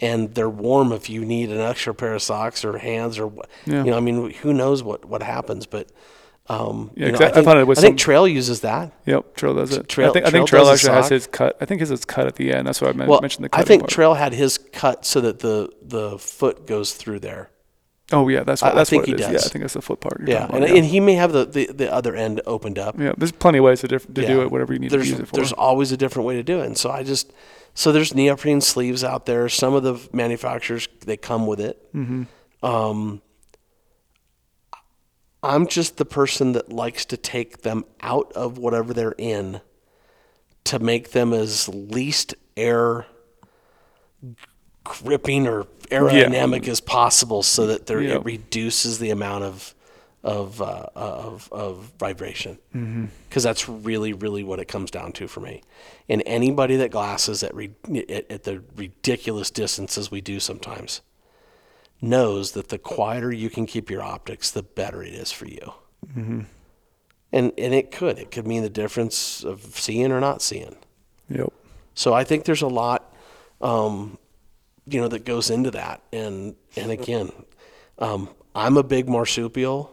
And 0.00 0.34
they're 0.34 0.48
warm 0.50 0.92
if 0.92 1.08
you 1.10 1.24
need 1.24 1.50
an 1.50 1.60
extra 1.60 1.94
pair 1.94 2.14
of 2.14 2.22
socks 2.22 2.64
or 2.64 2.78
hands 2.78 3.18
or 3.18 3.32
Yeah. 3.66 3.84
you 3.84 3.90
know. 3.90 3.96
I 3.96 4.00
mean, 4.00 4.30
who 4.30 4.52
knows 4.52 4.82
what 4.82 5.04
what 5.04 5.22
happens, 5.22 5.66
but. 5.66 5.88
Um, 6.50 6.92
Yeah, 6.94 7.06
you 7.06 7.12
know, 7.12 7.18
I- 7.18 7.24
I, 7.24 7.28
I 7.28 7.32
think, 7.32 7.44
thought 7.44 7.58
it 7.58 7.66
was 7.66 7.78
I 7.78 7.82
think 7.82 7.98
Trail 7.98 8.26
uses 8.26 8.60
that. 8.62 8.90
Yep, 9.04 9.36
Trail 9.36 9.52
does 9.54 9.76
it. 9.76 9.86
Trail- 9.86 10.08
I 10.08 10.12
think 10.14 10.24
I 10.24 10.30
Trail 10.30 10.40
think 10.40 10.48
Trail 10.48 10.64
the 10.64 10.70
actually 10.72 10.94
has 10.94 11.08
his 11.10 11.26
cut. 11.26 11.58
I 11.60 11.66
think 11.66 11.80
his 11.82 11.90
is 11.90 12.06
cut 12.06 12.26
at 12.26 12.36
the 12.36 12.54
end. 12.54 12.66
That's 12.66 12.80
what 12.80 12.96
I 12.98 13.04
Well, 13.06 13.20
mentioned 13.20 13.44
the 13.44 13.50
cut. 13.50 13.60
I 13.60 13.64
think 13.64 13.82
part. 13.82 13.90
Trail 13.90 14.14
had 14.14 14.32
his 14.32 14.56
cut 14.56 15.04
so 15.04 15.20
that 15.20 15.40
the 15.40 15.68
the 15.82 16.16
foot 16.18 16.66
goes 16.66 16.94
through 16.94 17.18
there. 17.20 17.50
oh 18.12 18.28
yeah, 18.28 18.44
that's 18.44 18.62
what 18.62 18.68
I- 18.68 18.72
I 18.72 18.74
that's 18.76 18.88
think 18.88 19.02
what 19.02 19.08
he 19.08 19.14
is. 19.16 19.20
does. 19.20 19.30
Yeah, 19.30 19.38
I 19.44 19.48
think 19.50 19.62
that's 19.62 19.74
the 19.74 19.82
foot 19.82 20.00
part. 20.00 20.22
Yeah, 20.26 20.46
and, 20.46 20.64
about, 20.64 20.70
and 20.70 20.86
he 20.86 21.00
may 21.00 21.16
have 21.16 21.32
the, 21.32 21.44
the, 21.44 21.66
the 21.66 21.92
other 21.92 22.16
end 22.16 22.40
opened 22.46 22.78
up. 22.78 22.98
yeah, 22.98 23.12
there's 23.18 23.30
plenty 23.32 23.58
of 23.58 23.64
ways 23.64 23.80
to, 23.82 23.88
diff- 23.88 24.06
to 24.06 24.26
do 24.26 24.40
it. 24.40 24.50
Whatever 24.50 24.72
you 24.72 24.78
need 24.78 24.90
there's, 24.90 25.02
to 25.04 25.10
use 25.10 25.20
it 25.20 25.28
for. 25.28 25.34
There's 25.36 25.52
always 25.52 25.92
a 25.92 25.98
different 25.98 26.26
way 26.26 26.36
to 26.36 26.42
do 26.42 26.60
it. 26.60 26.64
And 26.66 26.78
so 26.78 26.90
I 26.90 27.02
just, 27.02 27.30
so 27.78 27.92
there's 27.92 28.12
neoprene 28.12 28.60
sleeves 28.60 29.04
out 29.04 29.24
there. 29.24 29.48
Some 29.48 29.72
of 29.72 29.84
the 29.84 30.00
manufacturers, 30.12 30.88
they 31.06 31.16
come 31.16 31.46
with 31.46 31.60
it. 31.60 31.94
Mm-hmm. 31.94 32.24
Um, 32.66 33.22
I'm 35.44 35.68
just 35.68 35.96
the 35.96 36.04
person 36.04 36.54
that 36.54 36.72
likes 36.72 37.04
to 37.04 37.16
take 37.16 37.62
them 37.62 37.84
out 38.00 38.32
of 38.32 38.58
whatever 38.58 38.92
they're 38.92 39.14
in 39.16 39.60
to 40.64 40.80
make 40.80 41.12
them 41.12 41.32
as 41.32 41.68
least 41.68 42.34
air 42.56 43.06
gripping 44.82 45.46
or 45.46 45.62
aerodynamic 45.88 46.66
as 46.66 46.80
possible 46.80 47.44
so 47.44 47.68
that 47.68 47.86
Yeah. 47.88 48.16
it 48.16 48.24
reduces 48.24 48.98
the 48.98 49.10
amount 49.10 49.44
of 49.44 49.72
of 50.22 50.60
uh, 50.60 50.86
of, 50.94 51.48
of 51.52 51.92
vibration. 51.98 52.58
Because 53.28 53.42
that's 53.42 53.68
really 53.68 54.12
really 54.12 54.44
what 54.44 54.58
it 54.58 54.66
comes 54.66 54.90
down 54.90 55.12
to 55.12 55.28
for 55.28 55.40
me. 55.40 55.62
And 56.08 56.22
anybody 56.26 56.76
that 56.76 56.90
glasses 56.90 57.42
at, 57.42 57.54
re- 57.54 57.74
at, 58.08 58.30
at 58.30 58.42
the 58.44 58.62
ridiculous 58.76 59.50
distances 59.50 60.10
we 60.10 60.20
do 60.20 60.40
sometimes 60.40 61.02
knows 62.00 62.52
that 62.52 62.68
the 62.68 62.78
quieter 62.78 63.32
you 63.32 63.50
can 63.50 63.66
keep 63.66 63.90
your 63.90 64.02
optics 64.02 64.50
the 64.50 64.62
better 64.62 65.02
it 65.02 65.12
is 65.12 65.32
for 65.32 65.46
you. 65.46 65.72
And 67.30 67.52
and 67.58 67.74
it 67.74 67.90
could. 67.90 68.18
It 68.18 68.30
could 68.30 68.46
mean 68.46 68.62
the 68.62 68.70
difference 68.70 69.44
of 69.44 69.60
seeing 69.78 70.12
or 70.12 70.20
not 70.20 70.40
seeing. 70.42 70.76
Yep. 71.30 71.52
so 71.94 72.14
I 72.14 72.24
think 72.24 72.44
there's 72.44 72.62
a 72.62 72.68
lot, 72.68 73.14
um, 73.60 74.16
you 74.86 74.98
know, 74.98 75.08
that 75.08 75.26
goes 75.26 75.50
into 75.50 75.70
that. 75.72 76.00
And 76.12 76.54
and 76.76 76.90
again, 76.90 77.30
um, 77.98 78.30
I'm 78.54 78.76
a 78.78 78.82
big 78.82 79.08
marsupial, 79.10 79.92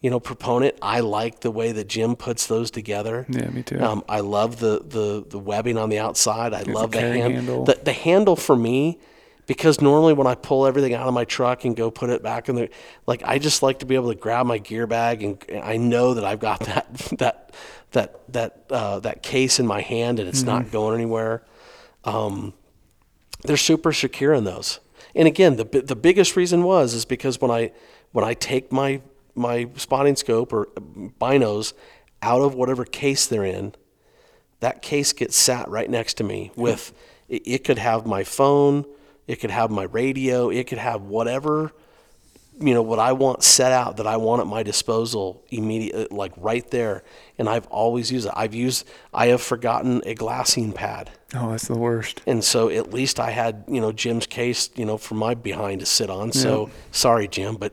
you 0.00 0.10
know, 0.10 0.18
proponent. 0.20 0.76
I 0.80 1.00
like 1.00 1.40
the 1.40 1.50
way 1.50 1.72
that 1.72 1.88
Jim 1.88 2.16
puts 2.16 2.46
those 2.46 2.70
together. 2.70 3.26
Yeah, 3.28 3.48
me 3.50 3.62
too. 3.62 3.80
Um, 3.80 4.02
I 4.08 4.20
love 4.20 4.58
the, 4.58 4.82
the 4.86 5.24
the 5.28 5.38
webbing 5.38 5.76
on 5.76 5.88
the 5.90 5.98
outside. 5.98 6.54
I 6.54 6.62
love 6.62 6.92
the 6.92 7.00
hand, 7.00 7.32
handle. 7.34 7.64
The, 7.64 7.78
the 7.82 7.92
handle 7.92 8.36
for 8.36 8.56
me. 8.56 8.98
Because 9.46 9.80
normally 9.80 10.12
when 10.12 10.28
I 10.28 10.36
pull 10.36 10.64
everything 10.64 10.94
out 10.94 11.08
of 11.08 11.14
my 11.14 11.24
truck 11.24 11.64
and 11.64 11.74
go 11.74 11.90
put 11.90 12.08
it 12.08 12.22
back 12.22 12.48
in 12.48 12.54
the, 12.54 12.68
like 13.08 13.22
I 13.24 13.40
just 13.40 13.64
like 13.64 13.80
to 13.80 13.86
be 13.86 13.96
able 13.96 14.10
to 14.10 14.14
grab 14.14 14.46
my 14.46 14.58
gear 14.58 14.86
bag 14.86 15.24
and 15.24 15.44
I 15.60 15.76
know 15.76 16.14
that 16.14 16.24
I've 16.24 16.38
got 16.38 16.60
that 16.66 16.94
that 17.18 17.52
that 17.90 18.20
that 18.32 18.64
uh, 18.70 19.00
that 19.00 19.24
case 19.24 19.58
in 19.58 19.66
my 19.66 19.80
hand 19.80 20.20
and 20.20 20.28
it's 20.28 20.42
Mm-hmm. 20.44 20.46
not 20.64 20.70
going 20.70 20.94
anywhere. 20.94 21.42
Um, 22.04 22.54
they're 23.42 23.56
super 23.56 23.92
secure 23.92 24.34
in 24.34 24.44
those. 24.44 24.78
And 25.16 25.26
again, 25.26 25.56
the 25.56 25.64
the 25.64 25.96
biggest 25.96 26.36
reason 26.36 26.62
was 26.62 26.94
is 26.94 27.04
because 27.04 27.40
when 27.40 27.50
I 27.50 27.72
when 28.12 28.24
I 28.24 28.34
take 28.34 28.70
my 28.70 29.00
my 29.34 29.68
spotting 29.76 30.16
scope 30.16 30.52
or 30.52 30.66
binos 31.20 31.72
out 32.22 32.42
of 32.42 32.54
whatever 32.54 32.84
case 32.84 33.26
they're 33.26 33.44
in, 33.44 33.74
that 34.60 34.82
case 34.82 35.12
gets 35.12 35.36
sat 35.36 35.68
right 35.68 35.88
next 35.88 36.14
to 36.14 36.24
me 36.24 36.52
with 36.56 36.92
it, 37.28 37.42
it 37.46 37.64
could 37.64 37.78
have 37.78 38.06
my 38.06 38.24
phone, 38.24 38.84
it 39.26 39.36
could 39.36 39.50
have 39.50 39.70
my 39.70 39.84
radio, 39.84 40.50
it 40.50 40.66
could 40.66 40.78
have 40.78 41.02
whatever 41.02 41.72
you 42.60 42.74
know 42.74 42.82
what 42.82 42.98
I 42.98 43.12
want 43.12 43.42
set 43.42 43.72
out 43.72 43.96
that 43.96 44.06
I 44.06 44.18
want 44.18 44.42
at 44.42 44.46
my 44.46 44.62
disposal 44.62 45.42
immediately 45.50 46.04
uh, 46.04 46.14
like 46.14 46.32
right 46.36 46.68
there 46.70 47.02
and 47.38 47.48
I've 47.48 47.66
always 47.68 48.12
used 48.12 48.26
it. 48.26 48.34
I've 48.36 48.54
used 48.54 48.86
I 49.14 49.28
have 49.28 49.40
forgotten 49.40 50.02
a 50.04 50.14
glassing 50.14 50.72
pad. 50.72 51.10
Oh, 51.34 51.50
that's 51.50 51.68
the 51.68 51.78
worst. 51.78 52.20
And 52.26 52.44
so 52.44 52.68
at 52.68 52.92
least 52.92 53.18
I 53.18 53.30
had, 53.30 53.64
you 53.66 53.80
know, 53.80 53.92
Jim's 53.92 54.26
case, 54.26 54.68
you 54.74 54.84
know, 54.84 54.98
for 54.98 55.14
my 55.14 55.34
behind 55.34 55.80
to 55.80 55.86
sit 55.86 56.10
on. 56.10 56.32
So 56.32 56.70
sorry, 56.90 57.28
Jim, 57.28 57.56
but 57.56 57.72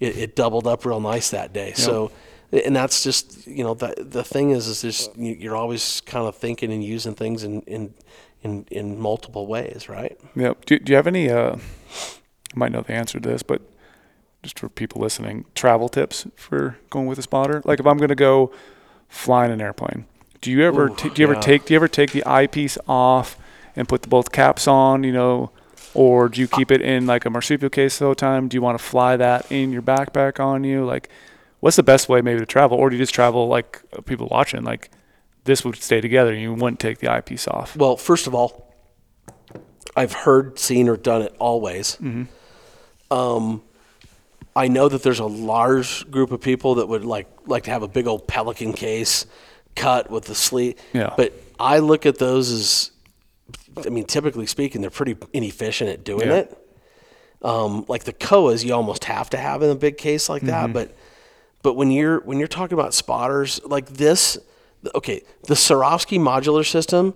it, 0.00 0.16
it 0.16 0.36
doubled 0.36 0.66
up 0.66 0.84
real 0.84 1.00
nice 1.00 1.30
that 1.30 1.52
day. 1.52 1.72
So, 1.74 2.10
and 2.52 2.74
that's 2.76 3.02
just, 3.02 3.46
you 3.46 3.64
know, 3.64 3.74
the, 3.74 3.94
the 3.98 4.22
thing 4.24 4.50
is, 4.50 4.66
is 4.68 4.82
just, 4.82 5.16
you- 5.16 5.36
you're 5.38 5.56
always 5.56 6.00
kind 6.02 6.26
of 6.26 6.36
thinking 6.36 6.72
and 6.72 6.82
using 6.84 7.14
things 7.14 7.42
in, 7.44 7.62
in, 7.62 7.94
in, 8.42 8.66
in 8.70 9.00
multiple 9.00 9.46
ways, 9.46 9.88
right? 9.88 10.18
Yep. 10.36 10.64
Do, 10.66 10.78
do 10.78 10.92
you 10.92 10.96
have 10.96 11.06
any? 11.06 11.30
Uh, 11.30 11.56
I 11.56 12.56
might 12.56 12.72
know 12.72 12.82
the 12.82 12.92
answer 12.92 13.18
to 13.18 13.28
this, 13.28 13.42
but 13.42 13.62
just 14.42 14.58
for 14.58 14.68
people 14.68 15.00
listening, 15.00 15.46
travel 15.54 15.88
tips 15.88 16.26
for 16.36 16.76
going 16.90 17.06
with 17.06 17.18
a 17.18 17.22
spotter. 17.22 17.62
Like 17.64 17.80
if 17.80 17.86
I'm 17.86 17.96
going 17.96 18.10
to 18.10 18.14
go 18.14 18.52
fly 19.08 19.46
in 19.46 19.50
an 19.50 19.60
airplane, 19.60 20.04
do 20.40 20.50
you 20.50 20.62
ever 20.64 20.88
Ooh, 20.90 20.94
ta- 20.94 21.08
do 21.08 21.22
you 21.22 21.28
ever 21.28 21.40
take 21.40 21.64
do 21.64 21.72
you 21.72 21.76
ever 21.76 21.88
take 21.88 22.12
the 22.12 22.24
eyepiece 22.26 22.76
off 22.86 23.38
and 23.74 23.88
put 23.88 24.02
the 24.02 24.08
both 24.08 24.30
caps 24.30 24.68
on? 24.68 25.02
You 25.02 25.12
know, 25.12 25.50
or 25.94 26.28
do 26.28 26.40
you 26.40 26.48
keep 26.48 26.70
it 26.70 26.80
in 26.80 27.06
like 27.06 27.24
a 27.24 27.30
marsupial 27.30 27.70
case 27.70 27.98
the 27.98 28.04
whole 28.04 28.14
time? 28.14 28.48
Do 28.48 28.56
you 28.56 28.62
want 28.62 28.78
to 28.78 28.84
fly 28.84 29.16
that 29.16 29.50
in 29.50 29.72
your 29.72 29.82
backpack 29.82 30.38
on 30.40 30.64
you? 30.64 30.84
Like, 30.84 31.08
what's 31.60 31.76
the 31.76 31.82
best 31.82 32.08
way 32.08 32.20
maybe 32.20 32.40
to 32.40 32.46
travel, 32.46 32.76
or 32.76 32.90
do 32.90 32.96
you 32.96 33.02
just 33.02 33.14
travel 33.14 33.48
like 33.48 33.82
uh, 33.96 34.00
people 34.02 34.28
watching 34.30 34.64
like? 34.64 34.90
This 35.44 35.62
would 35.62 35.76
stay 35.76 36.00
together. 36.00 36.32
and 36.32 36.40
You 36.40 36.54
wouldn't 36.54 36.80
take 36.80 37.00
the 37.00 37.08
eyepiece 37.12 37.46
off. 37.46 37.76
Well, 37.76 37.98
first 37.98 38.26
of 38.26 38.34
all, 38.34 38.72
I've 39.94 40.14
heard, 40.14 40.58
seen, 40.58 40.88
or 40.88 40.96
done 40.96 41.20
it 41.20 41.36
always. 41.38 41.98
Um, 43.10 43.62
I 44.56 44.68
know 44.68 44.88
that 44.88 45.02
there's 45.02 45.18
a 45.18 45.26
large 45.26 46.10
group 46.10 46.32
of 46.32 46.40
people 46.40 46.76
that 46.76 46.88
would 46.88 47.04
like 47.04 47.28
like 47.46 47.64
to 47.64 47.70
have 47.70 47.82
a 47.82 47.88
big 47.88 48.06
old 48.06 48.26
pelican 48.26 48.72
case 48.72 49.26
cut 49.76 50.10
with 50.10 50.24
the 50.24 50.34
sleeve. 50.34 50.76
Yeah. 50.94 51.12
But 51.14 51.34
I 51.60 51.80
look 51.80 52.06
at 52.06 52.18
those 52.18 52.50
as, 52.50 52.90
I 53.84 53.88
mean, 53.88 54.04
typically 54.04 54.46
speaking, 54.46 54.80
they're 54.80 54.90
pretty 54.90 55.16
inefficient 55.32 55.90
at 55.90 56.04
doing 56.04 56.28
Yeah. 56.28 56.36
it. 56.36 56.58
Um, 57.42 57.84
like 57.88 58.04
the 58.04 58.12
Kowas, 58.12 58.64
you 58.64 58.72
almost 58.74 59.04
have 59.04 59.28
to 59.30 59.36
have 59.36 59.62
in 59.62 59.70
a 59.70 59.74
big 59.74 59.98
case 59.98 60.28
like 60.28 60.42
that. 60.42 60.72
But 60.72 60.94
but 61.62 61.74
when 61.74 61.90
you're 61.90 62.20
when 62.20 62.38
you're 62.38 62.48
talking 62.48 62.78
about 62.78 62.94
spotters 62.94 63.60
like 63.64 63.88
this, 63.88 64.38
okay, 64.94 65.22
the 65.46 65.54
Swarovski 65.54 66.18
modular 66.18 66.64
system, 66.66 67.14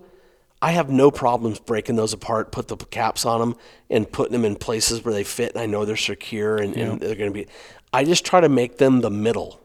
I 0.61 0.71
have 0.71 0.89
no 0.91 1.09
problems 1.09 1.59
breaking 1.59 1.95
those 1.95 2.13
apart, 2.13 2.51
put 2.51 2.67
the 2.67 2.77
caps 2.77 3.25
on 3.25 3.39
them, 3.39 3.55
and 3.89 4.11
putting 4.11 4.33
them 4.33 4.45
in 4.45 4.55
places 4.55 5.03
where 5.03 5.13
they 5.13 5.23
fit, 5.23 5.53
and 5.53 5.61
I 5.61 5.65
know 5.65 5.85
they're 5.85 5.95
secure 5.97 6.57
and, 6.57 6.75
and 6.75 6.99
they're 6.99 7.15
going 7.15 7.31
to 7.31 7.33
be. 7.33 7.47
I 7.91 8.03
just 8.03 8.23
try 8.25 8.39
to 8.41 8.49
make 8.49 8.77
them 8.77 9.01
the 9.01 9.09
middle. 9.09 9.59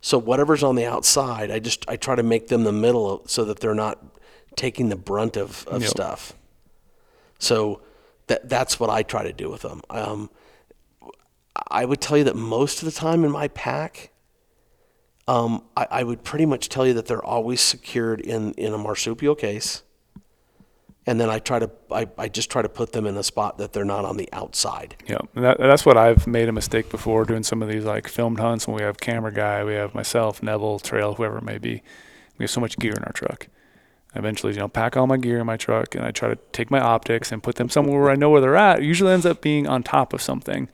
So 0.00 0.18
whatever's 0.18 0.62
on 0.62 0.74
the 0.76 0.86
outside, 0.86 1.50
I 1.50 1.58
just 1.58 1.84
I 1.88 1.96
try 1.96 2.14
to 2.16 2.22
make 2.22 2.48
them 2.48 2.64
the 2.64 2.72
middle 2.72 3.22
so 3.26 3.44
that 3.44 3.60
they're 3.60 3.74
not 3.74 3.98
taking 4.56 4.88
the 4.88 4.96
brunt 4.96 5.36
of, 5.36 5.66
of 5.68 5.82
Yep. 5.82 5.90
stuff. 5.90 6.32
So 7.38 7.80
that 8.26 8.48
that's 8.48 8.80
what 8.80 8.90
I 8.90 9.02
try 9.02 9.22
to 9.22 9.32
do 9.32 9.50
with 9.50 9.62
them. 9.62 9.82
Um, 9.90 10.30
I 11.70 11.84
would 11.84 12.00
tell 12.00 12.16
you 12.18 12.24
that 12.24 12.36
most 12.36 12.82
of 12.82 12.86
the 12.86 12.92
time 12.92 13.24
in 13.24 13.30
my 13.30 13.48
pack, 13.48 14.10
um, 15.28 15.62
I, 15.76 15.86
I 15.90 16.02
would 16.02 16.22
pretty 16.24 16.46
much 16.46 16.68
tell 16.68 16.86
you 16.86 16.94
that 16.94 17.06
they're 17.06 17.24
always 17.24 17.60
secured 17.60 18.20
in, 18.20 18.52
in 18.52 18.72
a 18.72 18.78
marsupial 18.78 19.34
case. 19.34 19.82
And 21.08 21.20
then 21.20 21.30
I 21.30 21.38
try 21.38 21.60
to 21.60 21.70
I, 21.90 22.08
I 22.18 22.28
just 22.28 22.50
try 22.50 22.62
to 22.62 22.68
put 22.68 22.92
them 22.92 23.06
in 23.06 23.16
a 23.16 23.22
spot 23.22 23.58
that 23.58 23.72
they're 23.72 23.84
not 23.84 24.04
on 24.04 24.16
the 24.16 24.28
outside. 24.32 24.96
Yeah, 25.06 25.18
and 25.36 25.44
that, 25.44 25.58
that's 25.58 25.86
what 25.86 25.96
I've 25.96 26.26
made 26.26 26.48
a 26.48 26.52
mistake 26.52 26.90
before 26.90 27.24
doing 27.24 27.44
some 27.44 27.62
of 27.62 27.68
these 27.68 27.84
like 27.84 28.08
filmed 28.08 28.40
hunts 28.40 28.66
when 28.66 28.76
we 28.76 28.82
have 28.82 28.98
camera 28.98 29.32
guy, 29.32 29.62
we 29.62 29.74
have 29.74 29.94
myself, 29.94 30.42
Neville, 30.42 30.80
Trail, 30.80 31.14
whoever 31.14 31.38
it 31.38 31.44
may 31.44 31.58
be. 31.58 31.82
We 32.38 32.42
have 32.44 32.50
so 32.50 32.60
much 32.60 32.76
gear 32.78 32.92
in 32.92 33.04
our 33.04 33.12
truck. 33.12 33.46
Eventually, 34.16 34.52
you 34.54 34.58
know, 34.58 34.68
pack 34.68 34.96
all 34.96 35.06
my 35.06 35.16
gear 35.16 35.38
in 35.40 35.46
my 35.46 35.56
truck 35.56 35.94
and 35.94 36.04
I 36.04 36.10
try 36.10 36.28
to 36.28 36.38
take 36.52 36.70
my 36.70 36.80
optics 36.80 37.30
and 37.32 37.42
put 37.42 37.56
them 37.56 37.68
somewhere 37.68 38.00
where 38.00 38.10
I 38.10 38.16
know 38.16 38.30
where 38.30 38.40
they're 38.40 38.56
at. 38.56 38.80
It 38.80 38.84
usually 38.84 39.12
ends 39.12 39.26
up 39.26 39.40
being 39.40 39.66
on 39.66 39.82
top 39.82 40.12
of 40.12 40.20
something, 40.22 40.68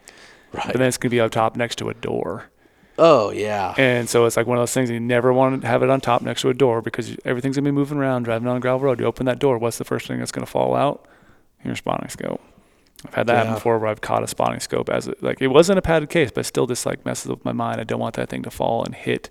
Right. 0.52 0.66
but 0.66 0.76
then 0.78 0.88
it's 0.88 0.96
gonna 0.98 1.10
be 1.10 1.20
up 1.20 1.30
top 1.30 1.56
next 1.56 1.76
to 1.76 1.88
a 1.88 1.94
door. 1.94 2.44
Oh 2.98 3.30
yeah. 3.30 3.74
And 3.78 4.08
so 4.08 4.26
it's 4.26 4.36
like 4.36 4.46
one 4.46 4.58
of 4.58 4.62
those 4.62 4.72
things 4.74 4.90
you 4.90 5.00
never 5.00 5.32
want 5.32 5.62
to 5.62 5.66
have 5.66 5.82
it 5.82 5.88
on 5.90 6.00
top 6.00 6.22
next 6.22 6.42
to 6.42 6.50
a 6.50 6.54
door 6.54 6.82
because 6.82 7.16
everything's 7.24 7.56
gonna 7.56 7.66
be 7.66 7.70
moving 7.72 7.98
around, 7.98 8.24
driving 8.24 8.48
on 8.48 8.56
a 8.56 8.60
gravel 8.60 8.80
road. 8.80 9.00
You 9.00 9.06
open 9.06 9.26
that 9.26 9.38
door, 9.38 9.56
what's 9.58 9.78
the 9.78 9.84
first 9.84 10.06
thing 10.06 10.18
that's 10.18 10.32
gonna 10.32 10.46
fall 10.46 10.74
out? 10.76 11.06
Your 11.64 11.74
spotting 11.76 12.08
scope. 12.10 12.40
I've 13.06 13.14
had 13.14 13.26
that 13.28 13.36
happen 13.38 13.54
before 13.54 13.78
where 13.78 13.88
I've 13.90 14.00
caught 14.00 14.22
a 14.22 14.28
spotting 14.28 14.60
scope 14.60 14.88
as 14.88 15.08
it, 15.08 15.22
like 15.22 15.40
it 15.40 15.48
wasn't 15.48 15.78
a 15.78 15.82
padded 15.82 16.08
case, 16.10 16.30
but 16.30 16.46
still 16.46 16.66
just 16.66 16.84
like 16.86 17.04
messes 17.04 17.28
with 17.30 17.44
my 17.44 17.52
mind. 17.52 17.80
I 17.80 17.84
don't 17.84 17.98
want 17.98 18.14
that 18.16 18.28
thing 18.28 18.42
to 18.42 18.50
fall 18.50 18.84
and 18.84 18.94
hit, 18.94 19.28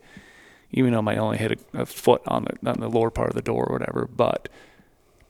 even 0.72 0.92
though 0.94 1.00
I 1.00 1.02
might 1.02 1.18
only 1.18 1.38
hit 1.38 1.60
a, 1.74 1.82
a 1.82 1.86
foot 1.86 2.22
on 2.28 2.46
the 2.46 2.70
on 2.70 2.80
the 2.80 2.90
lower 2.90 3.10
part 3.10 3.30
of 3.30 3.36
the 3.36 3.42
door 3.42 3.66
or 3.66 3.74
whatever. 3.78 4.08
But 4.08 4.50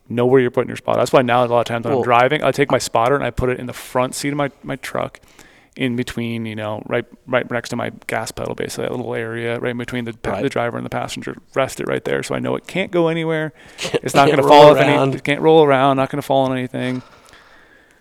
know 0.09 0.25
where 0.25 0.41
you're 0.41 0.51
putting 0.51 0.67
your 0.69 0.77
spot. 0.77 0.97
That's 0.97 1.13
why 1.13 1.21
now 1.21 1.43
a 1.43 1.47
lot 1.47 1.59
of 1.61 1.65
times 1.65 1.85
when 1.85 1.91
Well- 1.93 1.99
I'm 2.01 2.03
driving, 2.05 2.43
I 2.43 2.51
take 2.51 2.69
my 2.71 2.77
spotter 2.79 3.15
and 3.15 3.23
I 3.23 3.29
put 3.31 3.49
it 3.49 3.59
in 3.59 3.65
the 3.67 3.73
front 3.73 4.13
seat 4.15 4.29
of 4.29 4.35
my, 4.37 4.51
my 4.61 4.75
truck, 4.77 5.19
in 5.77 5.95
between, 5.95 6.45
you 6.45 6.53
know, 6.55 6.83
right 6.85 7.05
right 7.27 7.49
next 7.49 7.69
to 7.69 7.77
my 7.77 7.91
gas 8.07 8.29
pedal, 8.29 8.53
basically 8.55 8.83
that 8.83 8.91
little 8.91 9.15
area 9.15 9.57
right 9.57 9.71
in 9.71 9.77
between 9.77 10.03
the 10.03 10.13
Right. 10.25 10.43
the 10.43 10.49
driver 10.49 10.75
and 10.75 10.85
the 10.85 10.89
passenger. 10.89 11.37
Rest 11.55 11.79
it 11.79 11.87
right 11.87 12.03
there, 12.03 12.21
so 12.23 12.35
I 12.35 12.39
know 12.39 12.55
it 12.57 12.67
can't 12.67 12.91
go 12.91 13.07
anywhere. 13.07 13.53
Can't- 13.77 14.03
It's 14.03 14.13
not 14.13 14.25
going 14.25 14.37
to 14.41 14.43
fall 14.43 14.71
off 14.71 14.77
any. 14.77 15.15
It 15.15 15.23
can't 15.23 15.39
roll 15.39 15.63
around. 15.63 15.95
Not 15.95 16.09
going 16.09 16.21
to 16.21 16.25
fall 16.27 16.45
on 16.45 16.57
anything. 16.57 17.01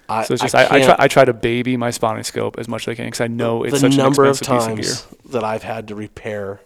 I, 0.09 0.25
So 0.25 0.35
it's 0.35 0.43
just 0.43 0.57
I, 0.57 0.65
I, 0.65 0.75
I, 0.79 0.81
try 0.83 0.97
I 0.99 1.09
try 1.09 1.25
to 1.25 1.33
baby 1.33 1.77
my 1.77 1.91
spotting 1.93 2.25
scope 2.25 2.59
as 2.59 2.67
much 2.67 2.89
as 2.89 2.93
I 2.93 2.95
can 2.97 3.05
because 3.05 3.21
I 3.21 3.29
know 3.29 3.63
it's 3.63 3.75
the 3.75 3.79
such 3.79 3.97
number 3.97 4.25
an 4.25 4.31
of 4.31 4.39
expensive 4.39 4.77
piece 4.77 4.91
of 4.91 4.97
times 4.97 5.21
gear. 5.23 5.33
that 5.41 5.45
I've 5.45 5.63
had 5.63 5.87
to 5.89 5.95
repair 5.95 6.61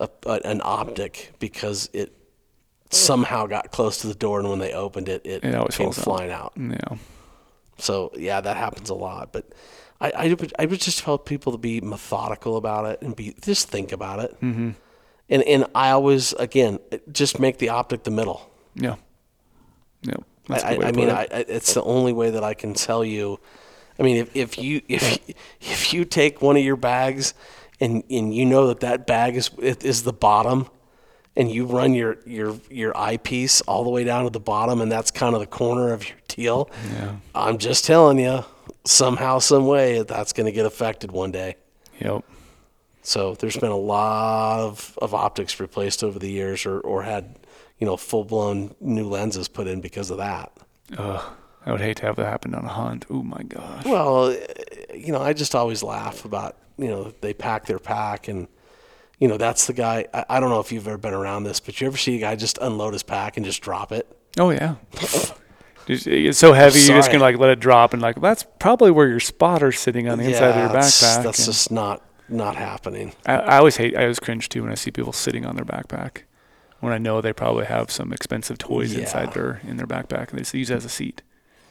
a, 0.00 0.08
a, 0.26 0.40
an 0.44 0.60
optic 0.64 1.32
because 1.38 1.90
it 1.92 2.12
somehow 2.90 3.46
got 3.46 3.70
close 3.70 3.98
to 3.98 4.06
the 4.06 4.14
door, 4.14 4.40
and 4.40 4.48
when 4.48 4.58
they 4.58 4.72
opened 4.72 5.08
it, 5.08 5.22
it, 5.24 5.44
It 5.44 5.54
always 5.54 5.76
came 5.76 5.86
falls 5.86 5.98
flying 5.98 6.30
out. 6.30 6.52
Yeah. 6.56 6.96
So 7.78 8.12
yeah, 8.16 8.40
that 8.40 8.56
happens 8.56 8.90
a 8.90 8.94
lot. 8.94 9.32
But 9.32 9.52
I, 10.00 10.10
I, 10.10 10.28
would, 10.28 10.52
I 10.58 10.66
would 10.66 10.80
just 10.80 11.00
tell 11.00 11.18
people 11.18 11.52
to 11.52 11.58
be 11.58 11.80
methodical 11.80 12.56
about 12.56 12.86
it 12.86 13.02
and 13.02 13.16
be 13.16 13.34
just 13.40 13.68
think 13.68 13.92
about 13.92 14.20
it. 14.20 14.40
Mm-hmm. 14.40 14.70
And 15.30 15.42
and 15.42 15.66
I 15.74 15.90
always 15.90 16.32
again 16.34 16.78
just 17.10 17.40
make 17.40 17.58
the 17.58 17.70
optic 17.70 18.04
the 18.04 18.10
middle. 18.10 18.50
Yeah. 18.74 18.96
Yeah. 20.02 20.16
I, 20.48 20.52
That's 20.52 20.64
a 20.64 20.68
good 20.68 20.78
way 20.78 20.84
I, 20.84 20.88
I 20.88 20.92
mean, 20.92 21.08
it. 21.08 21.32
I, 21.32 21.44
it's 21.48 21.74
the 21.74 21.82
only 21.82 22.12
way 22.12 22.30
that 22.30 22.44
I 22.44 22.54
can 22.54 22.74
tell 22.74 23.04
you. 23.04 23.40
I 23.98 24.02
mean, 24.02 24.18
if, 24.18 24.36
if 24.36 24.58
you 24.58 24.82
if 24.88 25.18
if 25.60 25.94
you 25.94 26.04
take 26.04 26.42
one 26.42 26.56
of 26.56 26.62
your 26.62 26.76
bags 26.76 27.32
and 27.84 28.02
and 28.10 28.34
you 28.34 28.46
know 28.46 28.68
that 28.68 28.80
that 28.80 29.06
bag 29.06 29.36
is 29.36 29.50
is 29.58 30.02
the 30.04 30.12
bottom, 30.12 30.68
and 31.36 31.50
you 31.50 31.66
run 31.66 31.94
your 31.94 32.16
your 32.26 32.58
your 32.70 32.96
eyepiece 32.96 33.60
all 33.62 33.84
the 33.84 33.90
way 33.90 34.04
down 34.04 34.24
to 34.24 34.30
the 34.30 34.40
bottom, 34.40 34.80
and 34.80 34.90
that's 34.90 35.10
kind 35.10 35.34
of 35.34 35.40
the 35.40 35.46
corner 35.46 35.92
of 35.92 36.08
your 36.08 36.18
teal. 36.26 36.70
Yeah. 36.94 37.16
I'm 37.34 37.58
just 37.58 37.84
telling 37.84 38.18
you, 38.18 38.44
somehow, 38.84 39.38
some 39.38 39.66
way, 39.66 40.02
that's 40.02 40.32
going 40.32 40.46
to 40.46 40.52
get 40.52 40.66
affected 40.66 41.12
one 41.12 41.30
day. 41.30 41.56
Yep. 42.00 42.24
So 43.02 43.34
there's 43.34 43.58
been 43.58 43.70
a 43.70 43.76
lot 43.76 44.60
of, 44.60 44.98
of 45.02 45.12
optics 45.12 45.60
replaced 45.60 46.02
over 46.02 46.18
the 46.18 46.30
years, 46.30 46.64
or 46.64 46.80
or 46.80 47.02
had 47.02 47.36
you 47.78 47.86
know 47.86 47.98
full 47.98 48.24
blown 48.24 48.74
new 48.80 49.06
lenses 49.06 49.46
put 49.46 49.66
in 49.66 49.82
because 49.82 50.10
of 50.10 50.16
that. 50.16 50.52
Ugh. 50.96 51.22
I 51.66 51.72
would 51.72 51.80
hate 51.80 51.96
to 51.98 52.06
have 52.06 52.16
that 52.16 52.26
happen 52.26 52.54
on 52.54 52.64
a 52.64 52.68
hunt. 52.68 53.06
Oh 53.08 53.22
my 53.22 53.42
gosh. 53.42 53.86
Well, 53.86 54.36
you 54.94 55.12
know, 55.12 55.22
I 55.22 55.32
just 55.32 55.54
always 55.54 55.82
laugh 55.82 56.26
about, 56.26 56.56
you 56.78 56.88
know, 56.88 57.12
they 57.20 57.34
pack 57.34 57.66
their 57.66 57.78
pack 57.78 58.28
and, 58.28 58.48
you 59.18 59.28
know, 59.28 59.36
that's 59.36 59.66
the 59.66 59.72
guy. 59.72 60.06
I, 60.12 60.24
I 60.28 60.40
don't 60.40 60.50
know 60.50 60.60
if 60.60 60.72
you've 60.72 60.86
ever 60.88 60.98
been 60.98 61.14
around 61.14 61.44
this, 61.44 61.60
but 61.60 61.80
you 61.80 61.86
ever 61.86 61.96
see 61.96 62.16
a 62.16 62.20
guy 62.20 62.36
just 62.36 62.58
unload 62.58 62.92
his 62.94 63.02
pack 63.02 63.36
and 63.36 63.44
just 63.46 63.62
drop 63.62 63.92
it? 63.92 64.06
Oh 64.38 64.50
yeah. 64.50 64.74
It's 65.86 66.38
so 66.38 66.54
heavy, 66.54 66.80
you're 66.80 66.96
just 66.96 67.12
gonna 67.12 67.22
like 67.22 67.36
let 67.38 67.50
it 67.50 67.60
drop, 67.60 67.92
and 67.92 68.00
like 68.00 68.18
that's 68.20 68.46
probably 68.58 68.90
where 68.90 69.06
your 69.06 69.20
spotter's 69.20 69.78
sitting 69.78 70.08
on 70.08 70.16
the 70.18 70.24
inside 70.24 70.48
of 70.50 70.56
your 70.56 70.68
backpack. 70.70 71.22
That's 71.22 71.44
just 71.44 71.70
not 71.70 72.02
not 72.26 72.56
happening. 72.56 73.12
I, 73.26 73.34
I 73.34 73.56
always 73.58 73.76
hate, 73.76 73.94
I 73.94 74.02
always 74.02 74.18
cringe 74.18 74.48
too 74.48 74.62
when 74.62 74.72
I 74.72 74.76
see 74.76 74.90
people 74.90 75.12
sitting 75.12 75.44
on 75.44 75.56
their 75.56 75.64
backpack, 75.66 76.22
when 76.80 76.94
I 76.94 76.98
know 76.98 77.20
they 77.20 77.34
probably 77.34 77.66
have 77.66 77.90
some 77.90 78.14
expensive 78.14 78.56
toys 78.56 78.94
Yeah. 78.94 79.00
inside 79.00 79.34
their 79.34 79.60
in 79.68 79.76
their 79.76 79.86
backpack, 79.86 80.30
and 80.30 80.38
they 80.38 80.42
just 80.42 80.54
use 80.54 80.70
it 80.70 80.76
as 80.76 80.86
a 80.86 80.88
seat. 80.88 81.20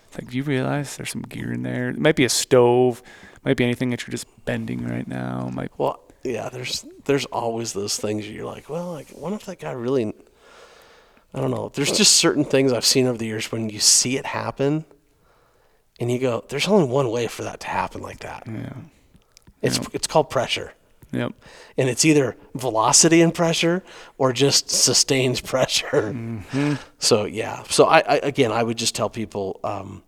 It's 0.10 0.22
like, 0.22 0.30
do 0.30 0.38
you 0.38 0.44
realize 0.44 0.96
there's 0.96 1.10
some 1.10 1.24
gear 1.24 1.52
in 1.52 1.64
there? 1.64 1.90
It 1.90 1.98
might 1.98 2.16
be 2.16 2.24
a 2.24 2.30
stove, 2.30 3.02
might 3.46 3.58
be 3.58 3.64
anything 3.64 3.90
that 3.90 4.06
you're 4.06 4.12
just 4.12 4.28
bending 4.46 4.88
right 4.88 5.08
now. 5.08 5.50
Might 5.54 5.78
Well, 5.78 6.00
yeah, 6.24 6.50
there's 6.50 6.86
there's 7.06 7.26
always 7.26 7.74
those 7.74 7.98
things 7.98 8.30
you're 8.30 8.46
like, 8.46 8.70
well, 8.70 8.92
like, 8.92 9.10
what 9.10 9.34
if 9.34 9.46
that 9.46 9.60
guy 9.60 9.72
really? 9.72 10.14
I 11.36 11.40
don't 11.42 11.52
know. 11.52 11.72
There's 11.74 11.92
just 11.92 12.18
certain 12.18 12.46
things 12.46 12.72
I've 12.72 12.86
seen 12.86 13.08
over 13.08 13.18
the 13.18 13.26
years 13.26 13.52
when 13.52 13.70
you 13.70 13.80
see 13.80 14.18
it 14.18 14.26
happen, 14.26 14.86
and 16.00 16.12
you 16.12 16.20
go, 16.20 16.44
"There's 16.48 16.68
only 16.68 16.88
one 16.88 17.10
way 17.10 17.28
for 17.28 17.44
that 17.44 17.60
to 17.62 17.68
happen 17.68 18.02
like 18.02 18.20
that." 18.20 18.44
yeah. 18.48 18.74
It's 19.62 19.80
it's 19.94 20.08
called 20.08 20.30
pressure. 20.30 20.74
Yep. 21.12 21.34
and 21.78 21.90
it's 21.90 22.06
either 22.06 22.36
velocity 22.56 23.22
and 23.22 23.32
pressure 23.36 23.84
or 24.18 24.34
just 24.34 24.72
sustained 24.72 25.44
pressure. 25.46 26.12
Hmm. 26.12 26.74
So 26.98 27.26
yeah. 27.26 27.62
So 27.70 27.86
I, 27.86 28.00
I 28.00 28.16
again, 28.24 28.52
I 28.52 28.64
would 28.64 28.78
just 28.78 28.96
tell 28.96 29.12
people, 29.12 29.60
um, 29.64 30.02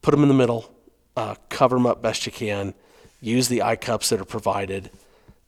put 0.00 0.12
them 0.12 0.22
in 0.22 0.28
the 0.28 0.34
middle, 0.34 0.73
uh, 1.16 1.34
cover 1.48 1.76
them 1.76 1.86
up 1.86 2.02
best 2.02 2.26
you 2.26 2.32
can, 2.32 2.74
use 3.20 3.48
the 3.48 3.62
eye 3.62 3.76
cups 3.76 4.08
that 4.10 4.20
are 4.20 4.24
provided. 4.24 4.90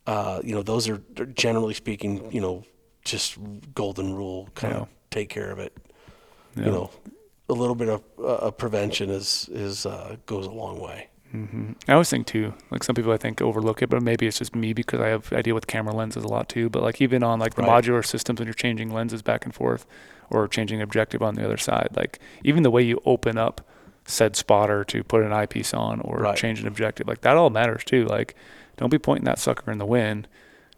Uh, 0.07 0.41
you 0.45 0.55
know, 0.55 0.63
those 0.63 0.89
are 0.89 0.99
generally 1.35 1.75
speaking, 1.75 2.31
you 2.33 2.41
know, 2.41 2.65
just 3.05 3.37
golden 3.75 4.15
rule. 4.15 4.49
Kind 4.55 4.75
Yeah. 4.75 4.81
of 4.83 4.89
take 5.11 5.29
care 5.29 5.51
of 5.51 5.59
it. 5.59 5.77
Yeah. 6.57 6.67
You 6.67 6.71
know, 6.73 6.91
a 7.49 7.53
little 7.53 7.75
bit 7.75 7.89
of 7.89 8.03
uh, 8.25 8.51
prevention 8.53 9.11
is 9.11 9.49
is 9.53 9.87
uh, 9.87 10.17
goes 10.27 10.47
a 10.47 10.51
long 10.51 10.81
way. 10.81 11.09
I 11.87 11.93
always 11.93 12.09
think 12.09 12.27
too, 12.27 12.55
like 12.71 12.83
some 12.83 12.95
people 12.95 13.13
I 13.13 13.19
think 13.19 13.43
overlook 13.43 13.83
it, 13.83 13.91
but 13.91 14.01
maybe 14.03 14.27
it's 14.27 14.39
just 14.39 14.55
me 14.55 14.73
because 14.73 15.01
I 15.01 15.09
have 15.09 15.31
I 15.35 15.43
deal 15.43 15.55
with 15.55 15.67
camera 15.67 15.95
lenses 15.95 16.25
a 16.25 16.29
lot 16.29 16.49
too. 16.49 16.71
But 16.71 16.83
like 16.83 16.99
even 17.03 17.23
on 17.23 17.39
like 17.39 17.57
the 17.57 17.63
Right. 17.63 17.85
modular 17.85 18.03
systems 18.07 18.39
when 18.39 18.47
you're 18.47 18.55
changing 18.55 18.91
lenses 18.91 19.21
back 19.21 19.45
and 19.45 19.55
forth 19.55 19.85
or 20.31 20.49
changing 20.49 20.81
objective 20.81 21.21
on 21.23 21.35
the 21.35 21.45
other 21.45 21.59
side, 21.59 21.89
like 21.95 22.21
even 22.43 22.63
the 22.63 22.71
way 22.71 22.83
you 22.83 23.03
open 23.05 23.37
up 23.37 23.61
said 24.07 24.37
spotter 24.37 24.85
to 24.85 25.03
put 25.05 25.23
an 25.23 25.33
eyepiece 25.33 25.75
on 25.75 26.01
or 26.01 26.19
Right. 26.19 26.37
change 26.37 26.61
an 26.61 26.67
objective, 26.67 27.07
like 27.09 27.21
that 27.23 27.37
all 27.37 27.51
matters 27.51 27.85
too. 27.85 28.05
Like 28.07 28.35
don't 28.77 28.91
be 28.91 28.99
pointing 28.99 29.25
that 29.25 29.39
sucker 29.39 29.71
in 29.71 29.79
the 29.79 29.87
wind. 29.87 30.29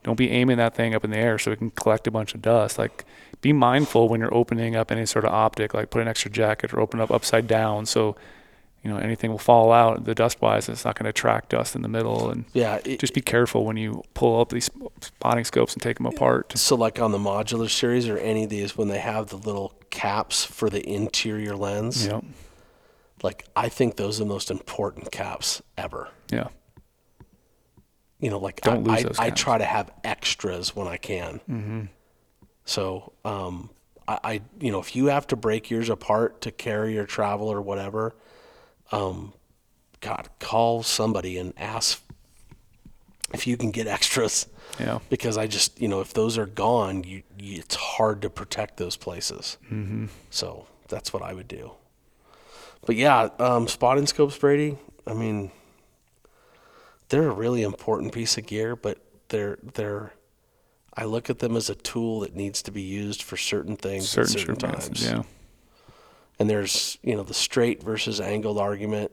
Don't 0.05 0.17
be 0.17 0.31
aiming 0.31 0.57
that 0.59 0.75
thing 0.75 0.95
up 0.95 1.05
in 1.05 1.11
the 1.11 1.19
air 1.19 1.39
so 1.39 1.51
it 1.51 1.59
can 1.59 1.71
collect 1.71 2.07
a 2.07 2.11
bunch 2.11 2.35
of 2.35 2.41
dust. 2.41 2.79
Like 2.79 3.05
be 3.41 3.53
mindful 3.53 4.09
when 4.09 4.21
you're 4.21 4.33
opening 4.35 4.77
up 4.77 4.91
any 4.93 5.05
sort 5.07 5.25
of 5.25 5.33
optic, 5.33 5.75
like 5.75 5.91
put 5.91 6.01
an 6.03 6.09
extra 6.09 6.31
jacket 6.31 6.73
or 6.73 6.81
open 6.81 7.01
up 7.01 7.11
upside 7.11 7.47
down 7.47 7.87
so 7.87 8.17
you 8.85 8.91
know 8.91 8.97
anything 8.99 9.31
will 9.33 9.39
fall 9.39 9.73
out 9.73 10.05
the 10.05 10.15
dust 10.15 10.41
wise 10.41 10.69
it's 10.69 10.85
not 10.85 10.95
going 10.97 11.03
to 11.05 11.11
attract 11.11 11.49
dust 11.51 11.75
in 11.75 11.83
the 11.83 11.89
middle 11.89 12.31
and 12.31 12.45
Yeah. 12.53 12.79
It, 12.85 13.01
just 13.01 13.13
be 13.13 13.21
careful 13.21 13.65
when 13.65 13.77
you 13.77 14.05
pull 14.15 14.41
up 14.41 14.51
these 14.51 14.71
spotting 15.01 15.45
scopes 15.45 15.75
and 15.75 15.83
take 15.83 15.97
them 15.97 16.07
apart 16.07 16.57
So, 16.57 16.77
like 16.77 17.01
on 17.01 17.11
the 17.11 17.19
modular 17.19 17.69
series 17.69 18.09
or 18.09 18.17
any 18.19 18.45
of 18.45 18.51
these, 18.51 18.79
when 18.79 18.87
they 18.87 19.01
have 19.01 19.27
the 19.27 19.37
little 19.37 19.75
caps 19.91 20.45
for 20.45 20.71
the 20.71 20.89
interior 20.89 21.57
lens, 21.57 22.07
yeah 22.07 22.21
like 23.23 23.45
I 23.57 23.69
think 23.69 23.97
those 23.97 24.21
are 24.21 24.25
the 24.25 24.29
most 24.29 24.51
important 24.51 25.11
caps 25.11 25.63
ever. 25.77 26.09
yeah 26.31 26.49
You 28.21 28.31
know, 28.31 28.39
like 28.39 28.61
Don't 28.63 28.89
I, 28.89 28.91
lose 28.93 29.01
I, 29.01 29.03
those 29.09 29.19
I 29.19 29.29
caps. 29.31 29.41
try 29.41 29.59
to 29.59 29.65
have 29.65 29.91
extras 30.05 30.75
when 30.75 30.89
I 30.89 30.97
can. 30.97 31.41
Mm-hmm. 31.49 31.81
So, 32.65 33.13
um, 33.25 33.71
I, 34.07 34.19
I, 34.25 34.41
you 34.61 34.71
know, 34.73 34.81
if 34.81 34.95
you 34.97 35.07
have 35.07 35.27
to 35.29 35.37
break 35.37 35.71
yours 35.71 35.89
apart 35.89 36.41
to 36.43 36.51
carry 36.51 36.99
or 36.99 37.07
travel 37.07 37.49
or 37.49 37.61
whatever, 37.63 38.15
um, 38.93 39.33
God, 40.01 40.29
call 40.39 40.83
somebody 40.83 41.39
and 41.39 41.53
ask 41.57 42.03
if 43.35 43.47
you 43.47 43.57
can 43.57 43.71
get 43.71 43.87
extras. 43.87 44.47
yeah 44.81 44.99
because 45.11 45.37
I 45.39 45.47
just 45.47 45.81
you 45.81 45.89
know 45.89 46.01
if 46.01 46.13
those 46.15 46.39
are 46.39 46.47
gone, 46.47 47.05
you, 47.05 47.23
you 47.39 47.59
it's 47.59 47.75
hard 47.75 48.23
to 48.23 48.31
protect 48.31 48.77
those 48.77 48.97
places. 48.97 49.59
Mm-hmm. 49.67 50.07
So 50.31 50.67
that's 50.89 51.13
what 51.13 51.23
I 51.23 51.33
would 51.35 51.49
do. 51.49 51.73
But 52.89 52.97
yeah, 52.97 53.29
um, 53.39 53.69
spotting 53.69 54.07
scopes, 54.07 54.39
Brady. 54.39 54.79
I 55.07 55.13
mean, 55.13 55.51
they're 57.11 57.29
a 57.29 57.35
really 57.35 57.61
important 57.63 58.15
piece 58.15 58.39
of 58.39 58.47
gear, 58.47 58.77
but 58.77 58.97
they're 59.29 59.59
they're. 59.75 60.15
I 60.97 61.05
look 61.05 61.29
at 61.29 61.39
them 61.39 61.55
as 61.55 61.69
a 61.69 61.75
tool 61.75 62.21
that 62.21 62.35
needs 62.35 62.63
to 62.63 62.71
be 62.71 62.81
used 62.81 63.23
for 63.23 63.37
certain 63.37 63.77
things 63.77 64.09
certain, 64.09 64.39
certain 64.39 64.57
times. 64.57 65.05
yeah 65.05 65.23
And 66.41 66.49
there's 66.49 66.97
you 67.03 67.15
know 67.15 67.23
the 67.25 67.35
straight 67.35 67.83
versus 67.83 68.23
angled 68.23 68.57
argument. 68.59 69.13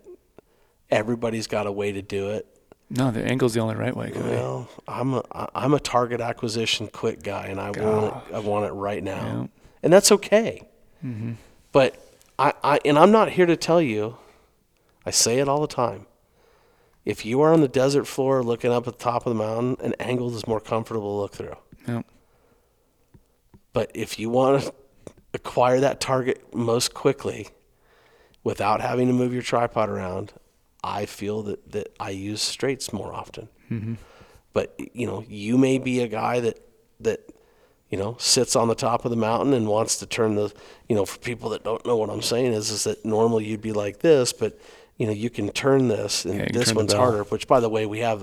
Everybody's 0.90 1.48
got 1.48 1.68
a 1.68 1.72
way 1.74 1.92
to 1.92 2.02
do 2.02 2.30
it. 2.30 2.48
no 2.90 3.12
the 3.12 3.26
angle's 3.26 3.56
the 3.56 3.60
only 3.60 3.76
right 3.76 3.94
way. 3.94 4.14
Well, 4.16 4.70
I'm 4.88 5.16
a 5.16 5.24
I'm 5.54 5.74
a 5.74 5.82
target 5.82 6.22
acquisition 6.22 6.88
quick 6.88 7.24
guy, 7.24 7.48
and 7.48 7.60
I 7.60 7.72
want 7.72 8.06
it. 8.30 8.36
I 8.36 8.40
want 8.40 8.68
it 8.68 8.72
right 8.72 9.04
now, 9.04 9.12
Yeah. 9.26 9.34
Mm-hmm. 9.34 9.46
and 9.84 9.92
that's 9.92 10.14
okay. 10.14 10.62
But 11.74 12.00
I, 12.38 12.54
I 12.64 12.80
and 12.86 12.98
I'm 12.98 13.12
not 13.12 13.32
here 13.32 13.46
to 13.46 13.56
tell 13.56 13.82
you. 13.82 14.18
I 15.06 15.12
say 15.12 15.40
it 15.40 15.48
all 15.48 15.62
the 15.62 15.68
time. 15.68 16.08
If 17.06 17.26
you 17.26 17.42
are 17.42 17.54
on 17.54 17.62
the 17.62 17.68
desert 17.68 18.06
floor 18.06 18.42
looking 18.42 18.72
up 18.72 18.88
at 18.88 18.98
the 18.98 19.04
top 19.04 19.28
of 19.28 19.32
the 19.32 19.44
mountain, 19.44 19.78
an 19.86 19.94
angled 20.00 20.34
is 20.34 20.48
more 20.48 20.60
comfortable 20.60 21.16
to 21.16 21.22
look 21.22 21.34
through. 21.34 21.58
yeah 21.88 22.02
But 23.74 23.92
if 23.94 24.18
you 24.18 24.30
want 24.30 24.64
to 24.64 24.74
acquire 25.34 25.80
that 25.82 26.00
target 26.00 26.56
most 26.56 26.94
quickly 26.96 27.50
without 28.44 28.82
having 28.82 29.08
to 29.08 29.14
move 29.14 29.34
your 29.34 29.44
tripod 29.44 29.90
around, 29.90 30.34
I 30.84 31.06
feel 31.06 31.44
that, 31.44 31.72
that 31.72 31.96
I 32.00 32.10
use 32.10 32.42
straights 32.42 32.92
more 32.92 33.14
often. 33.14 33.50
Mm-hmm. 33.70 33.96
But 34.54 34.80
you 34.94 35.06
know, 35.06 35.24
you 35.28 35.58
may 35.58 35.78
be 35.78 36.00
a 36.00 36.08
guy 36.08 36.40
that 36.40 36.60
that 37.02 37.30
you 37.90 37.98
know 37.98 38.16
sits 38.20 38.56
on 38.56 38.68
the 38.68 38.76
top 38.76 39.06
of 39.06 39.12
the 39.12 39.18
mountain 39.18 39.54
and 39.54 39.68
wants 39.68 39.98
to 39.98 40.06
turn 40.06 40.36
the 40.36 40.52
you 40.90 40.96
know 40.96 41.06
for 41.06 41.20
people 41.20 41.50
that 41.50 41.64
don't 41.64 41.86
know 41.86 41.98
what 41.98 42.10
I'm 42.10 42.22
saying 42.22 42.54
is 42.54 42.70
is 42.72 42.84
that 42.86 43.06
normally 43.06 43.46
you'd 43.46 43.62
be 43.62 43.74
like 43.74 44.00
this, 44.00 44.34
but 44.34 44.60
you 44.98 45.06
know 45.06 45.14
you 45.14 45.30
can 45.30 45.50
turn 45.50 45.88
this 45.88 46.26
and 46.26 46.40
Yeah, 46.40 46.48
this 46.52 46.74
one's 46.74 46.94
harder. 46.94 47.24
Which 47.24 47.48
by 47.48 47.60
the 47.60 47.70
way, 47.70 47.86
we 47.86 48.00
have 48.00 48.22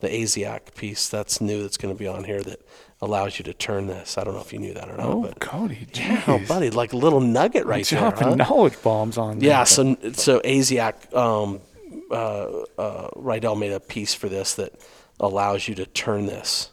the 0.00 0.08
ASIAC 0.08 0.74
piece 0.74 1.08
that's 1.08 1.40
new 1.40 1.62
that's 1.62 1.76
going 1.76 1.94
to 1.94 1.98
be 1.98 2.06
on 2.06 2.24
here 2.24 2.40
that 2.42 2.60
allows 3.00 3.38
you 3.38 3.44
to 3.44 3.54
turn 3.54 3.86
this. 3.86 4.18
I 4.18 4.24
don't 4.24 4.34
know 4.34 4.40
if 4.40 4.52
you 4.52 4.58
knew 4.58 4.74
that 4.74 4.88
or 4.88 4.96
not, 4.96 5.06
oh 5.06 5.22
but 5.22 5.40
cody 5.40 5.88
yeah, 5.94 6.20
jeez. 6.22 6.48
buddy, 6.48 6.70
like 6.70 6.92
a 6.92 6.96
little 6.96 7.20
nugget 7.20 7.66
right 7.66 7.86
there. 7.86 8.00
dropping 8.00 8.28
huh? 8.28 8.34
knowledge 8.36 8.80
bombs 8.82 9.18
on 9.18 9.40
Yeah, 9.40 9.64
so 9.64 9.96
so 10.12 10.40
ASIAC, 10.40 11.14
um, 11.14 11.60
uh, 12.10 12.14
uh, 12.78 13.10
Rydell 13.16 13.58
made 13.58 13.72
a 13.72 13.80
piece 13.80 14.14
for 14.14 14.28
this 14.28 14.54
that 14.54 14.72
allows 15.20 15.66
you 15.66 15.74
to 15.76 15.86
turn 15.86 16.26
this. 16.26 16.70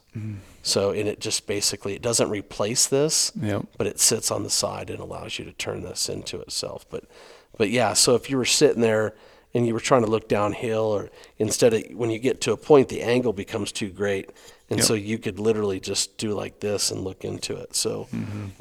So, 0.65 0.89
and 0.89 1.07
it 1.07 1.19
just 1.19 1.45
basically 1.45 1.93
it 1.93 2.01
doesn't 2.01 2.29
replace 2.31 2.87
this, 2.87 3.31
Yep. 3.39 3.67
but 3.77 3.85
it 3.85 3.99
sits 3.99 4.31
on 4.31 4.41
the 4.41 4.49
side 4.49 4.89
and 4.89 4.99
allows 4.99 5.37
you 5.37 5.45
to 5.45 5.53
turn 5.53 5.83
this 5.83 6.09
into 6.09 6.41
itself. 6.41 6.89
But, 6.89 7.03
but 7.55 7.69
yeah. 7.69 7.93
So 7.93 8.15
if 8.15 8.31
you 8.31 8.37
were 8.37 8.45
sitting 8.45 8.81
there 8.81 9.13
and 9.53 9.67
you 9.67 9.75
were 9.75 9.79
trying 9.79 10.03
to 10.03 10.09
look 10.09 10.27
downhill, 10.27 10.85
or 10.85 11.09
instead 11.37 11.73
of 11.75 11.83
when 11.93 12.09
you 12.09 12.17
get 12.17 12.41
to 12.41 12.51
a 12.51 12.57
point, 12.57 12.89
the 12.89 13.03
angle 13.03 13.31
becomes 13.31 13.71
too 13.71 13.89
great, 13.91 14.31
and 14.71 14.79
Yep. 14.79 14.87
so 14.87 14.93
you 14.95 15.19
could 15.19 15.37
literally 15.39 15.79
just 15.79 16.17
do 16.17 16.33
like 16.33 16.59
this 16.61 16.89
and 16.89 17.01
look 17.03 17.23
into 17.23 17.55
it. 17.57 17.75
So 17.75 18.07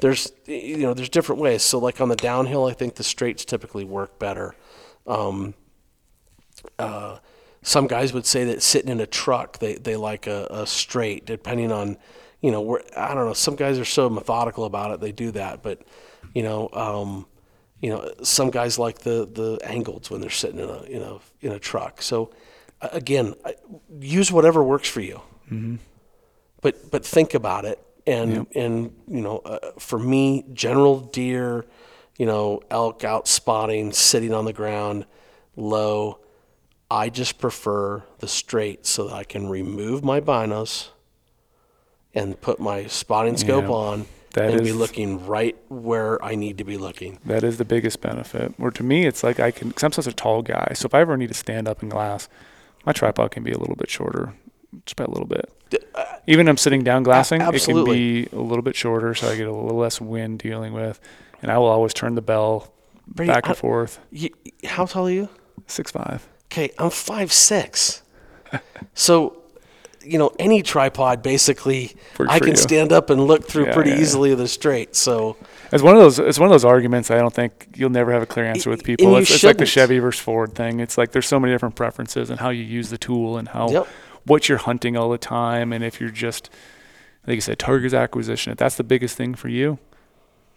there's 0.01 0.31
you 0.47 0.76
know 0.78 0.93
there's 0.93 1.09
different 1.09 1.40
ways. 1.40 1.62
So 1.62 1.78
like 1.78 2.02
on 2.02 2.10
the 2.10 2.16
downhill, 2.16 2.66
I 2.66 2.74
think 2.74 2.97
the 2.97 3.02
straights 3.05 3.47
typically 3.47 3.85
work 3.85 4.18
better. 4.18 4.55
Um, 5.06 5.55
uh, 6.78 7.16
some 7.65 7.86
guys 7.86 8.12
would 8.12 8.27
say 8.27 8.45
that 8.45 8.62
sitting 8.62 8.91
in 8.91 9.01
a 9.01 9.07
truck, 9.07 9.59
they, 9.59 9.74
they 9.77 9.97
like 9.97 10.27
a, 10.27 10.47
a 10.51 10.66
straight, 10.66 11.24
depending 11.24 11.73
on, 11.73 11.97
you 12.43 12.51
know, 12.51 12.61
where, 12.61 12.82
I 12.95 13.15
don't 13.15 13.27
know. 13.27 13.32
Some 13.32 13.57
guys 13.57 13.78
are 13.78 13.86
so 13.86 14.11
methodical 14.11 14.66
about 14.66 14.91
it, 14.93 15.01
they 15.01 15.12
do 15.12 15.31
that. 15.31 15.62
But, 15.62 15.81
you 16.35 16.43
know, 16.43 16.69
um, 16.74 17.27
you 17.81 17.89
know, 17.89 18.12
some 18.23 18.51
guys 18.51 18.78
like 18.78 18.99
the, 18.99 19.27
the 19.32 19.59
angled 19.65 20.11
when 20.11 20.20
they're 20.20 20.28
sitting 20.28 20.59
in 20.59 20.69
a, 20.69 20.85
you 20.86 20.99
know, 20.99 21.23
in 21.41 21.53
a 21.53 21.59
truck. 21.59 22.03
So, 22.03 22.31
again, 22.82 23.35
use 23.99 24.31
whatever 24.31 24.62
works 24.62 24.89
for 24.89 25.01
you. 25.01 25.23
But, 26.61 26.91
but 26.91 27.05
think 27.05 27.32
about 27.32 27.65
it. 27.65 27.78
And, 28.07 28.47
and 28.55 28.93
you 29.09 29.23
know, 29.23 29.39
uh, 29.39 29.70
for 29.78 29.99
me, 29.99 30.45
general 30.53 31.01
deer, 31.01 31.65
you 32.19 32.27
know, 32.27 32.61
elk 32.70 33.05
out 33.05 33.27
spotting, 33.27 33.91
sitting 33.93 34.35
on 34.35 34.45
the 34.45 34.53
ground, 34.53 35.07
low. 35.57 36.19
I 36.90 37.09
just 37.09 37.39
prefer 37.39 38.05
the 38.19 38.28
straight 38.28 38.86
so 38.86 39.09
that 39.09 39.15
I 39.15 39.24
can 39.24 39.48
remove 39.48 40.05
my 40.05 40.20
binos 40.20 40.89
and 42.15 42.40
put 42.40 42.61
my 42.61 42.86
spotting 42.86 43.36
scope 43.36 43.65
Yeah, 43.65 43.70
on 43.70 44.06
that 44.35 44.52
and 44.52 44.62
be 44.62 44.73
looking 44.73 45.27
right 45.27 45.56
where 45.69 46.23
I 46.24 46.35
need 46.35 46.59
to 46.59 46.65
be 46.65 46.77
looking. 46.77 47.19
That 47.24 47.43
is 47.43 47.59
the 47.59 47.65
biggest 47.65 48.01
benefit. 48.01 48.55
Or 48.59 48.70
to 48.70 48.82
me, 48.82 49.06
it's 49.06 49.23
like 49.24 49.40
I 49.40 49.51
can, 49.51 49.69
because 49.69 49.82
I'm 49.82 49.93
such 49.93 50.06
a 50.06 50.12
tall 50.12 50.43
guy. 50.43 50.73
So 50.74 50.86
if 50.86 50.94
I 50.94 51.01
ever 51.01 51.16
need 51.16 51.28
to 51.28 51.35
stand 51.35 51.66
up 51.66 51.82
in 51.82 51.89
glass, 51.89 52.28
my 52.85 52.93
tripod 52.93 53.31
can 53.31 53.43
be 53.43 53.52
a 53.52 53.59
little 53.59 53.77
bit 53.77 53.90
shorter, 53.90 54.35
just 54.86 54.97
by 54.97 55.05
a 55.05 55.09
little 55.11 55.27
bit. 55.27 55.51
Uh, 55.94 56.05
Even 56.27 56.48
I'm 56.48 56.56
sitting 56.56 56.85
down 56.85 57.02
glassing, 57.02 57.40
it 57.40 57.65
can 57.65 57.85
be 57.85 58.28
a 58.32 58.39
little 58.39 58.62
bit 58.62 58.77
shorter, 58.77 59.15
so 59.15 59.28
I 59.28 59.36
get 59.36 59.48
a 59.48 59.52
little 59.52 59.77
less 59.78 60.01
wind 60.01 60.39
dealing 60.40 60.73
with. 60.73 61.01
And 61.43 61.51
I 61.51 61.59
will 61.59 61.66
always 61.66 61.94
turn 61.94 62.15
the 62.15 62.23
bell 62.23 62.73
Brady, 63.06 63.32
back 63.32 63.44
and 63.47 63.52
I- 63.52 63.59
forth. 63.59 63.98
You, 64.11 64.31
how 64.65 64.86
tall 64.86 65.09
are 65.09 65.11
you? 65.11 65.28
Six 65.66 65.90
five. 65.90 66.28
Okay, 66.55 66.70
I'm 66.78 66.90
five 66.90 67.32
six. 67.32 68.02
so, 68.94 69.43
you 70.05 70.18
know, 70.18 70.31
any 70.39 70.62
tripod 70.62 71.20
basically, 71.20 71.97
Works 72.16 72.32
I 72.32 72.39
can 72.39 72.51
you. 72.51 72.56
stand 72.56 72.93
up 72.93 73.10
and 73.10 73.26
look 73.26 73.44
through 73.48 73.66
Yeah, 73.66 73.74
pretty 73.74 73.90
yeah, 73.90 73.97
yeah. 73.97 74.02
easily 74.02 74.31
with 74.31 74.40
a 74.40 74.47
straight. 74.47 74.94
So, 74.94 75.36
It's 75.72 75.82
one 75.82 75.97
of 75.97 76.01
those. 76.02 76.20
It's 76.20 76.39
one 76.39 76.47
of 76.47 76.52
those 76.52 76.64
arguments. 76.64 77.10
I 77.10 77.16
don't 77.18 77.35
think 77.35 77.70
you'll 77.74 77.90
never 77.90 78.12
have 78.12 78.22
a 78.22 78.26
clear 78.26 78.44
answer 78.47 78.70
with 78.70 78.85
people. 78.85 79.16
It's, 79.16 79.32
it's 79.32 79.43
like 79.43 79.56
the. 79.56 79.66
Chevy 79.66 79.98
versus 79.98 80.20
Ford 80.20 80.55
thing. 80.55 80.78
It's 80.78 80.97
like 80.97 81.10
there's 81.10 81.26
so 81.26 81.40
many 81.40 81.52
different 81.52 81.74
preferences 81.74 82.31
and 82.31 82.39
how 82.39 82.51
you 82.51 82.62
use 82.62 82.89
the 82.89 82.98
tool 82.98 83.36
and 83.36 83.48
how 83.48 83.70
Yep. 83.70 83.89
what 84.26 84.48
you're 84.48 84.59
hunting 84.59 84.97
all 84.97 85.10
the 85.10 85.18
time. 85.18 85.72
And 85.72 85.82
if 85.82 86.01
you're 86.01 86.10
just, 86.10 86.51
like 87.26 87.35
you 87.35 87.40
said, 87.40 87.59
target 87.59 87.93
acquisition. 87.94 88.52
If 88.52 88.59
that's 88.59 88.76
the 88.76 88.85
biggest 88.85 89.16
thing 89.16 89.35
for 89.35 89.48
you, 89.48 89.81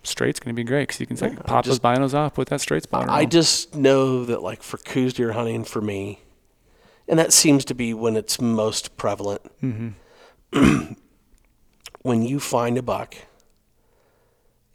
straight's 0.04 0.40
going 0.40 0.56
to 0.56 0.60
be 0.60 0.64
great 0.64 0.88
because 0.88 1.00
you 1.00 1.06
can 1.08 1.18
like, 1.18 1.34
Yeah, 1.34 1.40
pop 1.42 1.66
just- 1.66 1.82
those 1.82 1.98
binos 1.98 2.14
off, 2.14 2.34
put 2.36 2.48
that 2.50 2.62
straight 2.62 2.84
spotter 2.84 3.10
I 3.10 3.24
on. 3.24 3.30
just 3.30 3.76
know 3.76 4.24
that, 4.26 4.42
like, 4.42 4.64
for 4.64 4.78
Coues 4.78 5.14
deer 5.14 5.34
hunting, 5.34 5.64
for 5.64 5.82
me, 5.82 6.22
and 7.08 7.18
that 7.20 7.32
seems 7.34 7.64
to 7.66 7.74
be 7.76 7.94
when 7.94 8.16
it's 8.18 8.40
most 8.42 8.98
prevalent. 8.98 9.42
when 12.02 12.22
you 12.24 12.40
find 12.40 12.78
a 12.78 12.82
buck 12.82 13.16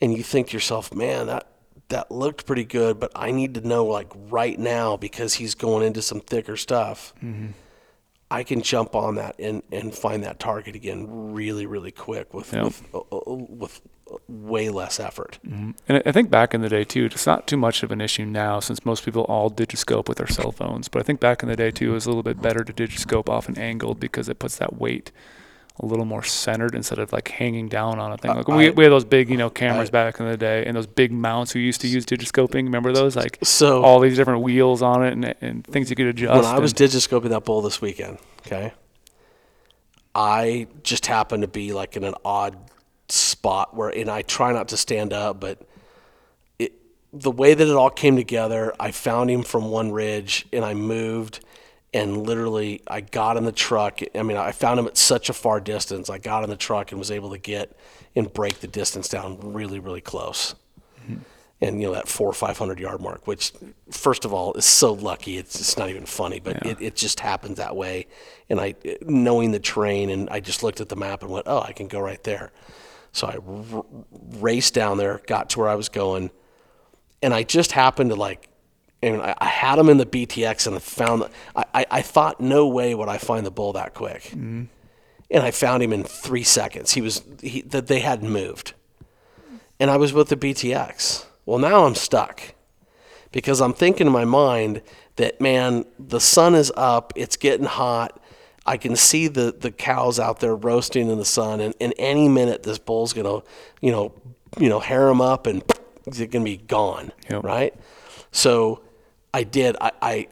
and 0.00 0.16
you 0.16 0.22
think 0.22 0.48
to 0.48 0.52
yourself, 0.54 0.94
man, 0.94 1.26
that 1.26 1.48
that 1.88 2.10
looked 2.10 2.46
pretty 2.46 2.64
good, 2.64 2.98
but 2.98 3.12
I 3.14 3.32
need 3.32 3.54
to 3.54 3.60
know 3.66 3.84
like 3.84 4.10
right 4.14 4.58
now 4.58 4.96
because 4.96 5.34
he's 5.34 5.54
going 5.54 5.86
into 5.86 6.00
some 6.00 6.20
thicker 6.20 6.56
stuff. 6.56 7.12
I 8.30 8.44
can 8.44 8.62
jump 8.62 8.94
on 8.94 9.16
that 9.16 9.36
and, 9.38 9.62
and 9.70 9.94
find 9.94 10.24
that 10.24 10.38
target 10.40 10.74
again 10.74 11.34
really 11.34 11.66
really 11.66 11.90
quick 11.90 12.32
with 12.32 12.52
Yep. 12.54 12.64
with, 12.64 12.82
uh, 12.94 12.98
uh, 12.98 13.20
with 13.34 13.82
way 14.28 14.68
less 14.68 15.00
effort. 15.00 15.38
Mm-hmm. 15.46 15.70
And 15.88 16.02
I- 16.04 16.12
think 16.12 16.30
back 16.30 16.52
in 16.54 16.60
the 16.60 16.68
day 16.68 16.84
too, 16.84 17.06
it's 17.06 17.26
not 17.26 17.46
too 17.46 17.56
much 17.56 17.82
of 17.82 17.90
an 17.90 18.00
issue 18.00 18.24
now 18.26 18.60
since 18.60 18.84
most 18.84 19.04
people 19.04 19.22
all 19.22 19.50
digiscope 19.50 20.08
with 20.08 20.18
their 20.18 20.26
cell 20.26 20.52
phones. 20.52 20.88
But 20.88 21.00
I 21.00 21.02
think 21.02 21.20
back 21.20 21.42
in 21.42 21.48
the 21.48 21.56
day 21.56 21.70
too, 21.70 21.90
it 21.90 21.94
was 21.94 22.06
a 22.06 22.10
little 22.10 22.22
bit 22.22 22.42
better 22.42 22.62
to 22.64 22.72
digiscope 22.72 23.28
off 23.28 23.48
an 23.48 23.56
angled 23.58 23.98
because 24.00 24.28
it 24.28 24.38
puts 24.38 24.56
that 24.58 24.78
weight 24.78 25.10
a 25.80 25.86
little 25.86 26.04
more 26.04 26.22
centered 26.22 26.74
instead 26.74 26.98
of 26.98 27.12
like 27.14 27.28
hanging 27.28 27.66
down 27.66 27.98
on 27.98 28.12
a 28.12 28.18
thing. 28.18 28.34
Like 28.34 28.46
we, 28.46 28.66
I- 28.68 28.70
we 28.70 28.84
had 28.84 28.92
those 28.92 29.06
big, 29.06 29.30
you 29.30 29.38
know, 29.38 29.48
cameras 29.48 29.88
I- 29.88 29.92
back 29.92 30.20
in 30.20 30.26
the 30.26 30.36
day 30.36 30.66
and 30.66 30.76
those 30.76 30.86
big 30.86 31.10
mounts 31.12 31.54
we 31.54 31.62
used 31.62 31.80
to 31.80 31.88
use 31.88 32.04
digiscoping. 32.04 32.64
Remember 32.64 32.92
those? 32.92 33.16
Like 33.16 33.38
So 33.42 33.82
all 33.82 33.98
these 33.98 34.16
different 34.16 34.42
wheels 34.42 34.82
on 34.82 35.02
it 35.04 35.12
and, 35.14 35.34
and 35.40 35.66
things 35.66 35.88
you 35.88 35.96
could 35.96 36.06
adjust. 36.08 36.44
when 36.44 36.54
I 36.54 36.58
was 36.58 36.72
and- 36.72 36.80
digiscoping 36.90 37.30
that 37.30 37.44
bull 37.44 37.62
this 37.62 37.80
weekend, 37.80 38.18
okay, 38.46 38.72
I 40.14 40.66
just 40.82 41.06
happened 41.06 41.40
to 41.42 41.48
be 41.48 41.72
like 41.72 41.96
in 41.96 42.04
an 42.04 42.14
odd 42.24 42.58
spot 43.42 43.74
where, 43.74 43.88
and 43.88 44.08
I 44.08 44.22
try 44.22 44.52
not 44.52 44.68
to 44.68 44.76
stand 44.76 45.12
up, 45.12 45.40
but 45.40 45.58
it, 46.60 46.72
the 47.12 47.30
way 47.32 47.54
that 47.54 47.66
it 47.66 47.74
all 47.74 47.90
came 47.90 48.14
together, 48.14 48.72
I 48.78 48.92
found 48.92 49.30
him 49.30 49.42
from 49.42 49.68
one 49.68 49.90
ridge 49.90 50.46
and 50.52 50.64
I 50.64 50.74
moved 50.74 51.40
and 51.92 52.24
literally 52.24 52.82
I 52.86 53.00
got 53.00 53.36
in 53.36 53.44
the 53.44 53.50
truck. 53.50 53.98
I 54.14 54.22
mean, 54.22 54.36
I 54.36 54.52
found 54.52 54.78
him 54.78 54.86
at 54.86 54.96
such 54.96 55.28
a 55.28 55.32
far 55.32 55.58
distance. 55.58 56.08
I 56.08 56.18
got 56.18 56.44
in 56.44 56.50
the 56.50 56.56
truck 56.56 56.92
and 56.92 57.00
was 57.00 57.10
able 57.10 57.30
to 57.30 57.38
get 57.38 57.76
and 58.14 58.32
break 58.32 58.60
the 58.60 58.68
distance 58.68 59.08
down 59.08 59.38
really, 59.40 59.80
really 59.80 60.00
close 60.00 60.54
mm-hmm. 61.02 61.16
and 61.60 61.80
you 61.80 61.88
know 61.88 61.94
that 61.94 62.06
four 62.06 62.28
or 62.28 62.32
five 62.32 62.56
hundred 62.56 62.78
yard 62.78 63.00
mark, 63.00 63.26
which 63.26 63.52
first 63.90 64.24
of 64.24 64.32
all 64.32 64.54
is 64.54 64.64
so 64.64 64.92
lucky. 64.92 65.36
It's 65.36 65.58
it's 65.58 65.76
not 65.76 65.90
even 65.90 66.06
funny, 66.06 66.38
but 66.38 66.64
it, 66.64 66.80
it 66.80 66.94
just 66.94 67.18
happens 67.18 67.58
that 67.58 67.74
way. 67.74 68.06
And 68.48 68.60
I, 68.60 68.76
knowing 69.00 69.50
the 69.50 69.58
terrain, 69.58 70.10
and 70.10 70.30
I 70.30 70.38
just 70.38 70.62
looked 70.62 70.80
at 70.80 70.88
the 70.88 70.96
map 70.96 71.22
and 71.22 71.30
went, 71.32 71.46
oh, 71.48 71.60
I 71.60 71.72
can 71.72 71.88
go 71.88 71.98
right 71.98 72.22
there. 72.22 72.52
So 73.12 73.26
I 73.26 73.36
r- 73.46 73.84
raced 74.40 74.74
down 74.74 74.98
there, 74.98 75.20
got 75.26 75.50
to 75.50 75.60
where 75.60 75.68
I 75.68 75.74
was 75.74 75.88
going, 75.88 76.30
and 77.22 77.34
I 77.34 77.42
just 77.42 77.72
happened 77.72 78.10
to 78.10 78.16
like. 78.16 78.48
And 79.04 79.20
I, 79.20 79.34
I 79.38 79.46
had 79.46 79.78
him 79.78 79.88
in 79.88 79.98
the 79.98 80.06
BTX, 80.06 80.66
and 80.66 80.76
I 80.76 80.78
found. 80.78 81.24
I, 81.54 81.64
I, 81.74 81.86
I 81.90 82.02
thought, 82.02 82.40
no 82.40 82.68
way 82.68 82.94
would 82.94 83.08
I 83.08 83.18
find 83.18 83.44
the 83.44 83.50
bull 83.50 83.72
that 83.74 83.94
quick. 83.94 84.22
Mm-hmm. 84.24 84.64
And 85.30 85.42
I 85.42 85.50
found 85.50 85.82
him 85.82 85.92
in 85.92 86.04
three 86.04 86.44
seconds. 86.44 86.92
He 86.92 87.00
was 87.00 87.22
he, 87.40 87.62
that 87.62 87.86
they 87.86 88.00
hadn't 88.00 88.30
moved 88.30 88.74
and 89.82 89.90
I 89.90 89.96
was 89.96 90.12
with 90.12 90.28
the 90.28 90.36
BTX. 90.36 91.26
Well, 91.44 91.58
now 91.58 91.86
I'm 91.86 91.96
stuck 91.96 92.54
because 93.32 93.60
I'm 93.60 93.72
thinking 93.72 94.06
in 94.06 94.12
my 94.12 94.24
mind 94.24 94.80
that 95.16 95.40
man, 95.40 95.86
the 95.98 96.20
sun 96.20 96.54
is 96.54 96.72
up, 96.76 97.12
it's 97.16 97.36
getting 97.36 97.66
hot. 97.66 98.21
I 98.64 98.76
can 98.76 98.94
see 98.96 99.28
the 99.28 99.54
the 99.58 99.70
cows 99.70 100.18
out 100.20 100.40
there 100.40 100.54
roasting 100.54 101.10
in 101.10 101.18
the 101.18 101.24
sun, 101.24 101.60
and 101.60 101.74
in 101.80 101.92
any 101.98 102.28
minute 102.28 102.62
this 102.62 102.78
bull's 102.78 103.12
gonna, 103.12 103.42
you 103.80 103.90
know, 103.90 104.12
you 104.58 104.68
know, 104.68 104.80
hair 104.80 105.08
him 105.08 105.20
up 105.20 105.46
and 105.46 105.62
he's 106.04 106.24
gonna 106.26 106.44
be 106.44 106.58
gone, 106.58 107.12
Yep. 107.30 107.42
right? 107.44 107.74
So 108.30 108.82
I 109.34 109.44
did. 109.44 109.76
I. 109.80 109.92
I 110.00 110.28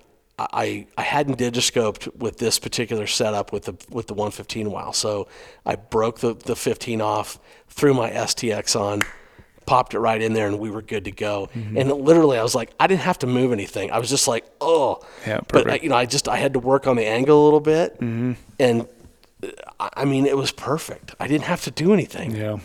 I, 0.55 0.87
I 0.97 1.03
hadn't 1.03 1.39
digiscoped 1.39 2.17
with 2.17 2.39
this 2.39 2.59
particular 2.59 3.07
setup 3.07 3.53
with 3.53 3.65
the 3.65 3.75
with 3.91 4.07
the 4.07 4.15
115 4.15 4.71
while, 4.71 4.95
so 4.95 5.29
I 5.67 5.75
broke 5.77 6.21
the, 6.21 6.33
the 6.33 6.57
15 6.57 7.03
off, 7.03 7.39
threw 7.69 7.93
my 7.93 8.09
STX 8.11 8.75
on, 8.75 9.03
popped 9.71 9.95
it 9.95 10.01
right 10.01 10.21
in 10.27 10.33
there, 10.37 10.47
and 10.49 10.59
we 10.59 10.71
were 10.71 10.83
good 10.95 11.05
to 11.05 11.13
go. 11.29 11.35
Mm-hmm. 11.55 11.79
And 11.79 11.87
literally, 12.09 12.37
I 12.39 12.43
was 12.43 12.55
like, 12.61 12.71
I 12.83 12.87
didn't 12.89 13.03
have 13.11 13.19
to 13.25 13.27
move 13.27 13.51
anything. 13.53 13.87
I 13.93 13.99
was 14.03 14.11
just 14.11 14.27
like, 14.29 14.45
oh, 14.61 14.99
Yeah, 15.27 15.41
but 15.53 15.71
I, 15.71 15.75
you 15.83 15.89
know, 15.91 15.97
I 16.03 16.07
just 16.07 16.27
I 16.29 16.37
had 16.45 16.53
to 16.55 16.59
work 16.73 16.87
on 16.87 16.97
the 16.97 17.07
angle 17.07 17.37
a 17.43 17.45
little 17.49 17.61
bit, 17.75 17.89
Mm-hmm. 18.01 18.33
and 18.67 18.77
uh, 19.43 19.47
I 19.85 19.89
I 20.03 20.05
mean, 20.13 20.27
it 20.27 20.37
was 20.37 20.51
perfect. 20.53 21.15
I 21.23 21.27
didn't 21.29 21.45
have 21.53 21.63
to 21.69 21.71
do 21.85 21.93
anything. 21.99 22.29
yeah. 22.43 22.59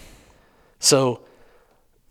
So, 0.79 1.21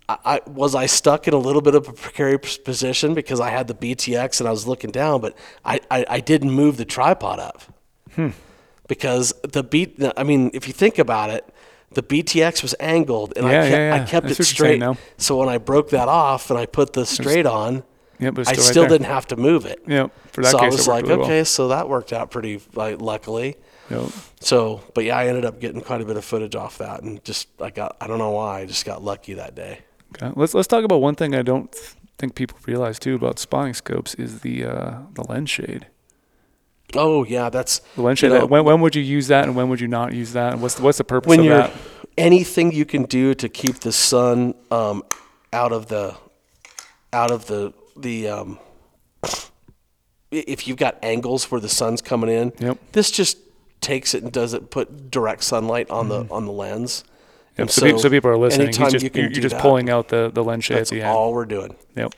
I, 0.08 0.16
I 0.34 0.40
was 0.46 0.74
I 0.74 0.86
stuck 0.86 1.28
in 1.28 1.34
a 1.34 1.38
little 1.48 1.62
bit 1.62 1.74
of 1.74 1.88
a 1.88 1.92
precarious 1.92 2.58
position 2.58 3.14
because 3.14 3.40
I 3.40 3.50
had 3.50 3.66
the 3.68 3.74
BTX 3.74 4.40
and 4.40 4.48
I 4.48 4.52
was 4.52 4.66
looking 4.66 4.90
down, 4.92 5.20
but 5.20 5.32
I, 5.64 5.80
I, 5.90 6.06
I 6.16 6.20
didn't 6.20 6.50
move 6.62 6.76
the 6.76 6.84
tripod 6.96 7.38
up 7.38 7.58
Hmm. 8.14 8.30
because 8.88 9.34
the 9.42 9.62
beat. 9.62 9.90
I 10.16 10.22
mean, 10.24 10.50
if 10.54 10.66
you 10.68 10.72
think 10.74 10.98
about 10.98 11.30
it, 11.30 11.44
the 11.94 12.02
BTX 12.02 12.62
was 12.62 12.74
angled 12.80 13.32
and 13.36 13.46
I 13.46 13.52
kept, 13.52 13.70
yeah, 13.70 13.76
yeah. 13.76 13.94
I 13.94 14.06
kept 14.06 14.30
it 14.30 14.34
see 14.34 14.42
what 14.42 14.58
you're 14.58 14.68
saying 14.80 14.94
straight. 14.94 14.98
So 15.16 15.38
when 15.38 15.48
I 15.48 15.58
broke 15.58 15.90
that 15.90 16.08
off 16.08 16.50
and 16.50 16.58
I 16.58 16.66
put 16.66 16.92
the 16.92 17.06
straight 17.06 17.46
on, 17.46 17.84
but 18.18 18.38
I 18.38 18.42
still, 18.42 18.44
right 18.44 18.56
still 18.58 18.82
there. 18.82 18.90
didn't 18.90 19.06
have 19.06 19.26
to 19.28 19.36
move 19.36 19.66
it. 19.66 19.80
Yep. 19.86 20.12
For 20.32 20.42
that 20.42 20.52
so 20.52 20.58
case, 20.58 20.72
I 20.72 20.76
was 20.76 20.88
like, 20.88 21.06
really 21.06 21.22
okay, 21.22 21.44
so 21.44 21.68
that 21.68 21.88
worked 21.88 22.12
out 22.12 22.30
pretty 22.30 22.60
like 22.74 23.00
luckily. 23.00 23.56
Yep. 23.90 24.10
So, 24.40 24.82
but 24.94 25.04
yeah, 25.04 25.16
I 25.16 25.26
ended 25.26 25.44
up 25.44 25.60
getting 25.60 25.80
quite 25.80 26.00
a 26.00 26.04
bit 26.04 26.16
of 26.16 26.24
footage 26.24 26.54
off 26.54 26.78
that, 26.78 27.02
and 27.02 27.22
just 27.24 27.48
I 27.60 27.70
got 27.70 27.96
I 28.00 28.06
don't 28.06 28.18
know 28.18 28.30
why 28.30 28.60
I 28.60 28.66
just 28.66 28.84
got 28.84 29.02
lucky 29.02 29.34
that 29.34 29.54
day. 29.54 29.80
Okay. 30.16 30.32
Let's 30.36 30.54
let's 30.54 30.68
talk 30.68 30.84
about 30.84 31.00
one 31.00 31.14
thing 31.14 31.34
I 31.34 31.42
don't 31.42 31.74
think 32.18 32.34
people 32.34 32.58
realize 32.66 32.98
too 32.98 33.14
about 33.16 33.38
spotting 33.38 33.74
scopes 33.74 34.14
is 34.14 34.40
the 34.40 34.64
uh, 34.64 34.98
the 35.12 35.24
lens 35.24 35.50
shade. 35.50 35.86
Oh 36.96 37.24
yeah, 37.24 37.50
that's 37.50 37.80
The 37.96 38.02
lens 38.02 38.18
shade. 38.18 38.32
You 38.32 38.38
know- 38.40 38.46
when, 38.46 38.64
when 38.64 38.80
would 38.80 38.94
you 38.94 39.02
use 39.02 39.28
that, 39.28 39.44
and 39.44 39.54
when 39.56 39.68
would 39.68 39.80
you 39.80 39.88
not 39.88 40.12
use 40.12 40.32
that? 40.34 40.52
And 40.54 40.62
what's 40.62 40.74
the, 40.76 40.82
what's 40.82 40.98
the 40.98 41.04
purpose 41.04 41.28
when 41.28 41.40
of 41.40 41.44
you're 41.46 41.56
that? 41.58 41.72
anything 42.16 42.72
you 42.72 42.84
can 42.84 43.04
do 43.04 43.34
to 43.34 43.48
keep 43.48 43.80
the 43.80 43.92
sun 43.92 44.54
um, 44.70 45.02
out 45.52 45.72
of 45.72 45.86
the 45.88 46.14
out 47.12 47.30
of 47.30 47.46
the 47.46 47.72
the 47.96 48.28
um, 48.28 48.58
if 50.30 50.66
you've 50.66 50.76
got 50.76 50.98
angles 51.02 51.50
where 51.50 51.60
the 51.60 51.68
sun's 51.68 52.02
coming 52.02 52.30
in. 52.30 52.52
Yep. 52.58 52.78
This 52.92 53.10
just 53.10 53.38
takes 53.80 54.14
it 54.14 54.22
and 54.22 54.32
does 54.32 54.54
it 54.54 54.70
put 54.70 55.10
direct 55.10 55.44
sunlight 55.44 55.90
on 55.90 56.08
the 56.08 56.26
on 56.30 56.46
the 56.46 56.52
lens. 56.52 57.04
Yep. 57.06 57.58
And 57.58 57.70
So, 57.70 57.82
pe- 57.82 57.98
so 57.98 58.10
people 58.10 58.30
are 58.30 58.36
listening. 58.36 58.68
Anytime 58.68 58.90
just, 58.90 59.04
you 59.04 59.10
can 59.10 59.20
you're 59.22 59.30
just 59.30 59.54
that, 59.54 59.62
pulling 59.62 59.88
out 59.90 60.08
the, 60.08 60.30
the 60.34 60.42
lens 60.42 60.64
shade 60.64 60.78
That's 60.78 60.90
at 60.90 60.94
the 60.96 61.02
end. 61.02 61.10
all 61.16 61.32
we're 61.32 61.44
doing. 61.44 61.76
Yep. 61.96 62.14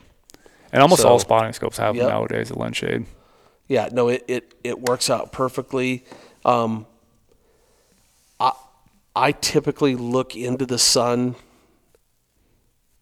And 0.73 0.81
almost 0.81 1.03
So- 1.03 1.09
all 1.09 1.19
spotting 1.19 1.53
scopes 1.53 1.77
have 1.77 1.95
Yep. 1.95 2.07
nowadays, 2.09 2.49
a 2.49 2.57
lens 2.57 2.77
shade. 2.77 3.05
Yeah, 3.67 3.89
no, 3.91 4.07
it, 4.07 4.23
it, 4.27 4.53
it 4.63 4.79
works 4.79 5.09
out 5.09 5.31
perfectly. 5.31 6.05
Um, 6.45 6.85
I 8.39 8.53
I 9.15 9.31
typically 9.31 9.95
look 9.95 10.35
into 10.35 10.65
the 10.65 10.77
sun, 10.77 11.35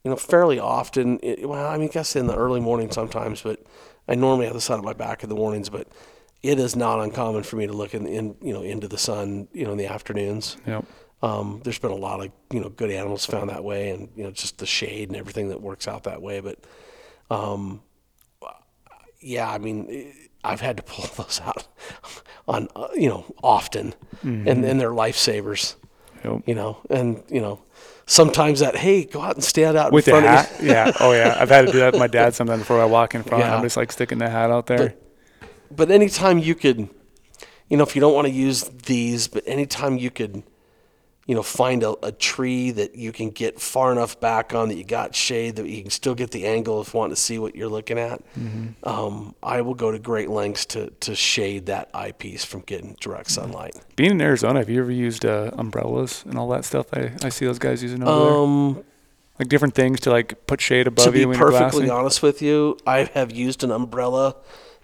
you 0.03 0.11
know, 0.11 0.15
fairly 0.15 0.59
often. 0.59 1.19
It, 1.21 1.47
well, 1.47 1.67
I 1.67 1.77
mean, 1.77 1.89
I 1.89 1.91
guess 1.91 2.15
in 2.15 2.27
the 2.27 2.35
early 2.35 2.59
morning 2.59 2.89
sometimes, 2.89 3.41
but 3.41 3.63
I 4.07 4.15
normally 4.15 4.45
have 4.45 4.55
the 4.55 4.61
sun 4.61 4.79
at 4.79 4.85
my 4.85 4.93
back 4.93 5.23
in 5.23 5.29
the 5.29 5.35
mornings. 5.35 5.69
But 5.69 5.87
it 6.41 6.59
is 6.59 6.75
not 6.75 6.99
uncommon 6.99 7.43
for 7.43 7.57
me 7.57 7.67
to 7.67 7.73
look 7.73 7.93
in, 7.93 8.07
in 8.07 8.35
you 8.41 8.53
know 8.53 8.61
into 8.61 8.87
the 8.87 8.97
sun, 8.97 9.47
you 9.53 9.65
know, 9.65 9.71
in 9.71 9.77
the 9.77 9.87
afternoons. 9.87 10.57
Yep. 10.65 10.85
Um, 11.21 11.61
there's 11.63 11.79
been 11.79 11.91
a 11.91 11.95
lot 11.95 12.23
of 12.23 12.31
you 12.51 12.59
know 12.59 12.69
good 12.69 12.89
animals 12.89 13.25
found 13.25 13.49
that 13.49 13.63
way, 13.63 13.89
and 13.89 14.09
you 14.15 14.23
know 14.23 14.31
just 14.31 14.57
the 14.57 14.65
shade 14.65 15.09
and 15.09 15.17
everything 15.17 15.49
that 15.49 15.61
works 15.61 15.87
out 15.87 16.03
that 16.03 16.21
way. 16.21 16.39
But 16.39 16.59
um, 17.29 17.81
yeah, 19.19 19.49
I 19.49 19.57
mean, 19.57 20.13
I've 20.45 20.61
had 20.61 20.77
to 20.77 20.83
pull 20.83 21.05
those 21.23 21.41
out 21.43 21.67
on 22.47 22.67
uh, 22.75 22.87
you 22.95 23.09
know 23.09 23.25
often, 23.43 23.93
and 24.23 24.47
and 24.47 24.79
they're 24.79 24.91
lifesavers. 24.91 25.75
Yep. 26.23 26.43
You 26.47 26.55
know, 26.55 26.77
and 26.89 27.23
you 27.29 27.41
know 27.41 27.61
sometimes 28.07 28.59
that 28.59 28.75
hey 28.75 29.03
go 29.05 29.21
out 29.21 29.35
and 29.35 29.43
stand 29.43 29.77
out 29.77 29.91
With 29.91 30.07
in 30.07 30.15
the 30.15 30.21
front 30.21 30.47
hat, 30.47 30.59
of 30.59 30.65
yeah, 30.65 30.91
oh 30.99 31.11
yeah, 31.11 31.37
I've 31.39 31.49
had 31.49 31.65
to 31.67 31.71
do 31.71 31.79
that 31.79 31.93
with 31.93 31.99
my 31.99 32.07
dad 32.07 32.33
sometimes 32.35 32.61
before 32.61 32.81
I 32.81 32.85
walk 32.85 33.15
in 33.15 33.23
front. 33.23 33.43
Yeah. 33.43 33.55
I'm 33.55 33.63
just 33.63 33.77
like 33.77 33.91
sticking 33.91 34.17
the 34.19 34.29
hat 34.29 34.51
out 34.51 34.67
there. 34.67 34.95
but 35.71 35.91
anytime 35.91 36.39
you 36.39 36.55
could, 36.55 36.89
you 37.69 37.77
know, 37.77 37.83
if 37.83 37.95
you 37.95 38.01
don't 38.01 38.13
want 38.13 38.27
to 38.27 38.33
use 38.33 38.63
these, 38.63 39.27
but 39.27 39.43
anytime 39.45 39.97
you 39.97 40.11
could, 40.11 40.43
you 41.25 41.33
know, 41.33 41.41
find 41.41 41.81
a, 41.81 41.95
a 42.05 42.11
tree 42.11 42.69
that 42.69 42.95
you 42.95 43.11
can 43.11 43.31
get 43.31 43.59
far 43.59 43.91
enough 43.91 44.19
back 44.19 44.53
on 44.53 44.69
that 44.69 44.75
you 44.75 44.83
got 44.83 45.15
shade 45.15 45.55
that 45.55 45.67
you 45.67 45.81
can 45.81 45.89
still 45.89 46.13
get 46.13 46.29
the 46.29 46.45
angle 46.45 46.81
if 46.81 46.93
you 46.93 46.99
want 46.99 47.11
to 47.11 47.15
see 47.15 47.39
what 47.39 47.55
you're 47.55 47.69
looking 47.69 47.97
at, 47.97 48.21
um, 48.83 49.33
I 49.41 49.61
will 49.61 49.73
go 49.73 49.91
to 49.91 49.97
great 49.97 50.29
lengths 50.29 50.67
to, 50.67 50.91
to 50.91 51.15
shade 51.15 51.65
that 51.65 51.89
eyepiece 51.95 52.45
from 52.45 52.61
getting 52.61 52.95
direct 53.01 53.31
sunlight. 53.31 53.75
Being 53.95 54.11
in 54.11 54.21
Arizona, 54.21 54.59
have 54.59 54.69
you 54.69 54.79
ever 54.81 54.91
used 54.91 55.25
uh, 55.25 55.49
umbrellas 55.57 56.23
and 56.27 56.37
all 56.37 56.47
that 56.49 56.63
stuff? 56.63 56.87
I, 56.93 57.11
I 57.23 57.29
see 57.29 57.45
those 57.47 57.59
guys 57.59 57.81
using 57.81 58.03
over 58.03 58.25
there, 58.25 58.33
Um, 58.35 58.83
like 59.39 59.47
different 59.47 59.73
things 59.73 59.99
to 60.01 60.11
like 60.11 60.45
put 60.45 60.61
shade 60.61 60.85
above 60.85 61.05
to 61.05 61.11
be 61.11 61.21
you 61.21 61.27
when 61.27 61.39
you're 61.39 61.51
perfectly 61.51 61.89
honest 61.89 62.21
with 62.21 62.41
you, 62.41 62.77
I 62.85 63.09
have 63.15 63.31
used 63.31 63.63
an 63.63 63.71
umbrella 63.71 64.35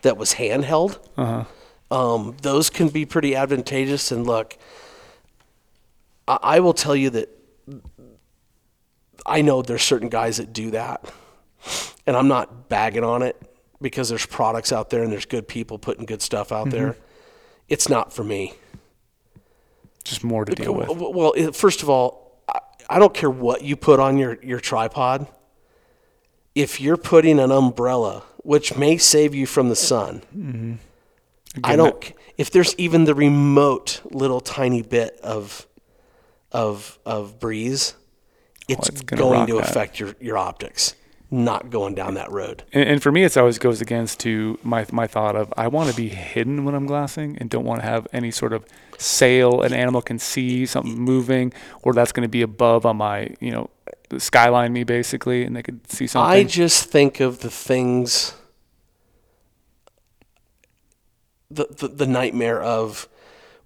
that 0.01 0.17
was 0.17 0.33
handheld. 0.33 0.97
Uh-huh. 1.17 1.45
Um, 1.95 2.35
those 2.41 2.69
can 2.71 2.89
be 2.89 3.05
pretty 3.05 3.35
advantageous. 3.35 4.11
And 4.11 4.25
look, 4.25 4.57
I, 6.27 6.39
I 6.41 6.59
will 6.59 6.73
tell 6.73 6.95
you 6.95 7.09
that 7.11 7.29
I 9.25 9.41
know 9.41 9.61
there's 9.61 9.83
certain 9.83 10.09
guys 10.09 10.37
that 10.37 10.53
do 10.53 10.71
that, 10.71 11.05
and 12.07 12.15
I'm 12.15 12.27
not 12.27 12.69
bagging 12.69 13.03
on 13.03 13.21
it 13.21 13.41
because 13.81 14.09
there's 14.09 14.25
products 14.25 14.71
out 14.71 14.89
there 14.89 15.03
and 15.03 15.11
there's 15.11 15.25
good 15.25 15.47
people 15.47 15.79
putting 15.79 16.05
good 16.05 16.21
stuff 16.21 16.51
out 16.51 16.67
mm-hmm. 16.67 16.77
there. 16.77 16.97
It's 17.67 17.89
not 17.89 18.13
for 18.13 18.23
me. 18.23 18.53
Just 20.03 20.23
more 20.23 20.45
to 20.45 20.53
deal 20.53 20.73
with. 20.73 20.87
Well, 20.89 21.13
well, 21.13 21.51
first 21.51 21.83
of 21.83 21.89
all, 21.89 22.41
I, 22.47 22.59
I 22.89 22.99
don't 22.99 23.13
care 23.13 23.29
what 23.29 23.63
you 23.63 23.75
put 23.75 23.99
on 23.99 24.17
your, 24.17 24.37
your 24.43 24.59
tripod. 24.59 25.27
If 26.53 26.81
you're 26.81 26.97
putting 26.97 27.39
an 27.39 27.51
umbrella, 27.51 28.23
which 28.37 28.75
may 28.75 28.97
save 28.97 29.33
you 29.33 29.45
from 29.45 29.69
the 29.69 29.75
sun, 29.75 30.21
mm-hmm. 30.35 30.73
I 31.63 31.73
Again, 31.73 31.77
don't. 31.77 32.13
If 32.37 32.51
there's 32.51 32.75
even 32.77 33.05
the 33.05 33.13
remote 33.13 34.01
little 34.05 34.41
tiny 34.41 34.81
bit 34.81 35.19
of 35.21 35.67
of 36.51 36.99
of 37.05 37.39
breeze, 37.39 37.95
oh, 37.97 38.65
it's, 38.67 38.89
it's 38.89 39.01
gonna 39.01 39.21
going 39.21 39.47
to 39.47 39.55
that. 39.55 39.69
affect 39.69 39.99
your 39.99 40.15
your 40.19 40.37
optics. 40.37 40.95
Not 41.33 41.69
going 41.69 41.95
down 41.95 42.15
that 42.15 42.29
road. 42.29 42.63
And, 42.73 42.89
and 42.89 43.01
for 43.01 43.09
me, 43.09 43.23
it 43.23 43.37
always 43.37 43.57
goes 43.57 43.79
against 43.79 44.19
to 44.21 44.59
my 44.63 44.85
my 44.91 45.07
thought 45.07 45.37
of 45.37 45.53
I 45.55 45.69
want 45.69 45.89
to 45.89 45.95
be 45.95 46.09
hidden 46.09 46.65
when 46.65 46.75
I'm 46.75 46.85
glassing 46.85 47.37
and 47.39 47.49
don't 47.49 47.63
want 47.63 47.79
to 47.79 47.87
have 47.87 48.05
any 48.11 48.31
sort 48.31 48.51
of 48.51 48.65
sail 48.97 49.61
an 49.61 49.73
animal 49.73 50.01
can 50.01 50.19
see 50.19 50.65
something 50.65 50.93
moving 50.99 51.53
or 51.83 51.93
that's 51.93 52.11
going 52.11 52.23
to 52.23 52.29
be 52.29 52.41
above 52.41 52.85
on 52.85 52.97
my 52.97 53.33
you 53.39 53.49
know 53.49 53.69
the 54.09 54.19
skyline 54.19 54.73
me 54.73 54.83
basically 54.83 55.43
and 55.43 55.55
they 55.55 55.63
could 55.63 55.89
see 55.89 56.05
something. 56.05 56.29
I 56.29 56.43
just 56.43 56.85
think 56.85 57.21
of 57.21 57.39
the 57.39 57.49
things, 57.49 58.35
the, 61.49 61.65
the 61.65 61.87
the 61.87 62.05
nightmare 62.07 62.61
of, 62.61 63.07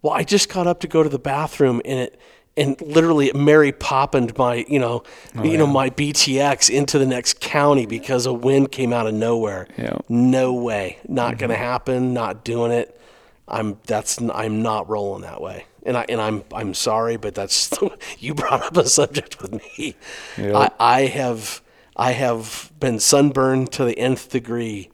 well, 0.04 0.14
I 0.14 0.24
just 0.24 0.50
got 0.50 0.68
up 0.68 0.80
to 0.82 0.88
go 0.88 1.02
to 1.04 1.10
the 1.10 1.20
bathroom 1.20 1.82
and 1.84 2.00
it, 2.00 2.20
and 2.58 2.80
literally 2.82 3.32
Mary 3.34 3.72
Poppened 3.72 4.38
my, 4.38 4.66
you 4.68 4.80
know, 4.80 5.04
oh, 5.36 5.44
you 5.44 5.58
know, 5.58 5.68
my 5.68 5.90
BTX 5.90 6.70
into 6.70 6.98
the 6.98 7.06
next 7.06 7.40
county 7.40 7.86
because 7.86 8.26
a 8.26 8.34
wind 8.34 8.72
came 8.72 8.94
out 8.94 9.08
of 9.08 9.14
nowhere. 9.14 9.68
Yeah. 9.78 9.98
No 10.08 10.54
way, 10.54 11.00
not 11.08 11.32
mm-hmm. 11.32 11.40
gonna 11.40 11.56
happen. 11.56 12.14
Not 12.14 12.44
doing 12.44 12.72
it. 12.72 13.00
I'm 13.48 13.80
that's 13.86 14.20
I'm 14.22 14.62
not 14.62 14.90
rolling 14.90 15.22
that 15.24 15.42
way. 15.42 15.66
And 15.84 15.98
I 15.98 16.06
and 16.08 16.22
I'm 16.22 16.44
I'm 16.54 16.74
sorry, 16.74 17.18
but 17.18 17.36
that's 17.36 17.72
you 18.20 18.34
brought 18.34 18.64
up 18.64 18.78
a 18.78 18.88
subject 18.88 19.42
with 19.42 19.54
me. 19.54 19.96
Yep. 20.38 20.56
I, 20.56 20.72
I 20.80 21.02
have 21.08 21.62
I 21.96 22.12
have 22.12 22.72
been 22.80 23.00
sunburned 23.00 23.72
to 23.74 23.86
the 23.86 23.98
nth 23.98 24.30
degree, 24.30 24.90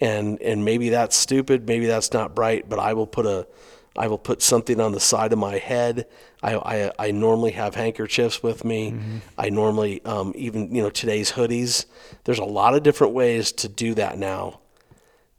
and 0.00 0.40
and 0.40 0.64
maybe 0.64 0.88
that's 0.90 1.16
stupid, 1.16 1.66
maybe 1.66 1.86
that's 1.86 2.12
not 2.12 2.34
bright, 2.34 2.68
but 2.68 2.78
I 2.78 2.94
will 2.94 3.06
put 3.06 3.26
a 3.26 3.46
I 4.02 4.06
will 4.08 4.18
put 4.30 4.40
something 4.42 4.80
on 4.80 4.92
the 4.92 5.00
side 5.00 5.32
of 5.32 5.38
my 5.38 5.58
head. 5.58 6.06
I 6.42 6.52
I, 6.74 6.92
I 7.06 7.10
normally 7.10 7.52
have 7.52 7.74
handkerchiefs 7.74 8.42
with 8.42 8.64
me. 8.64 8.82
I 9.36 9.50
normally 9.50 10.02
um, 10.04 10.32
even 10.36 10.74
you 10.74 10.82
know 10.82 10.90
today's 10.90 11.32
hoodies. 11.32 11.84
There's 12.24 12.38
a 12.38 12.44
lot 12.60 12.74
of 12.74 12.82
different 12.82 13.12
ways 13.12 13.52
to 13.62 13.68
do 13.68 13.94
that 13.94 14.16
now. 14.18 14.60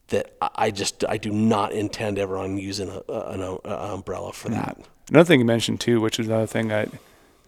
That 0.09 0.25
I- 0.41 0.71
just 0.71 1.03
I 1.15 1.17
do 1.17 1.31
not 1.31 1.71
intend 1.73 2.19
ever 2.19 2.37
on 2.37 2.57
using 2.57 2.89
a, 2.89 3.01
an 3.35 3.41
umbrella 3.65 4.31
for 4.33 4.49
that. 4.49 4.77
Another 5.09 5.25
thing 5.27 5.39
you 5.39 5.45
mentioned 5.45 5.79
too, 5.79 5.99
which 5.99 6.19
is 6.19 6.27
another 6.27 6.45
thing 6.55 6.67
that 6.67 6.89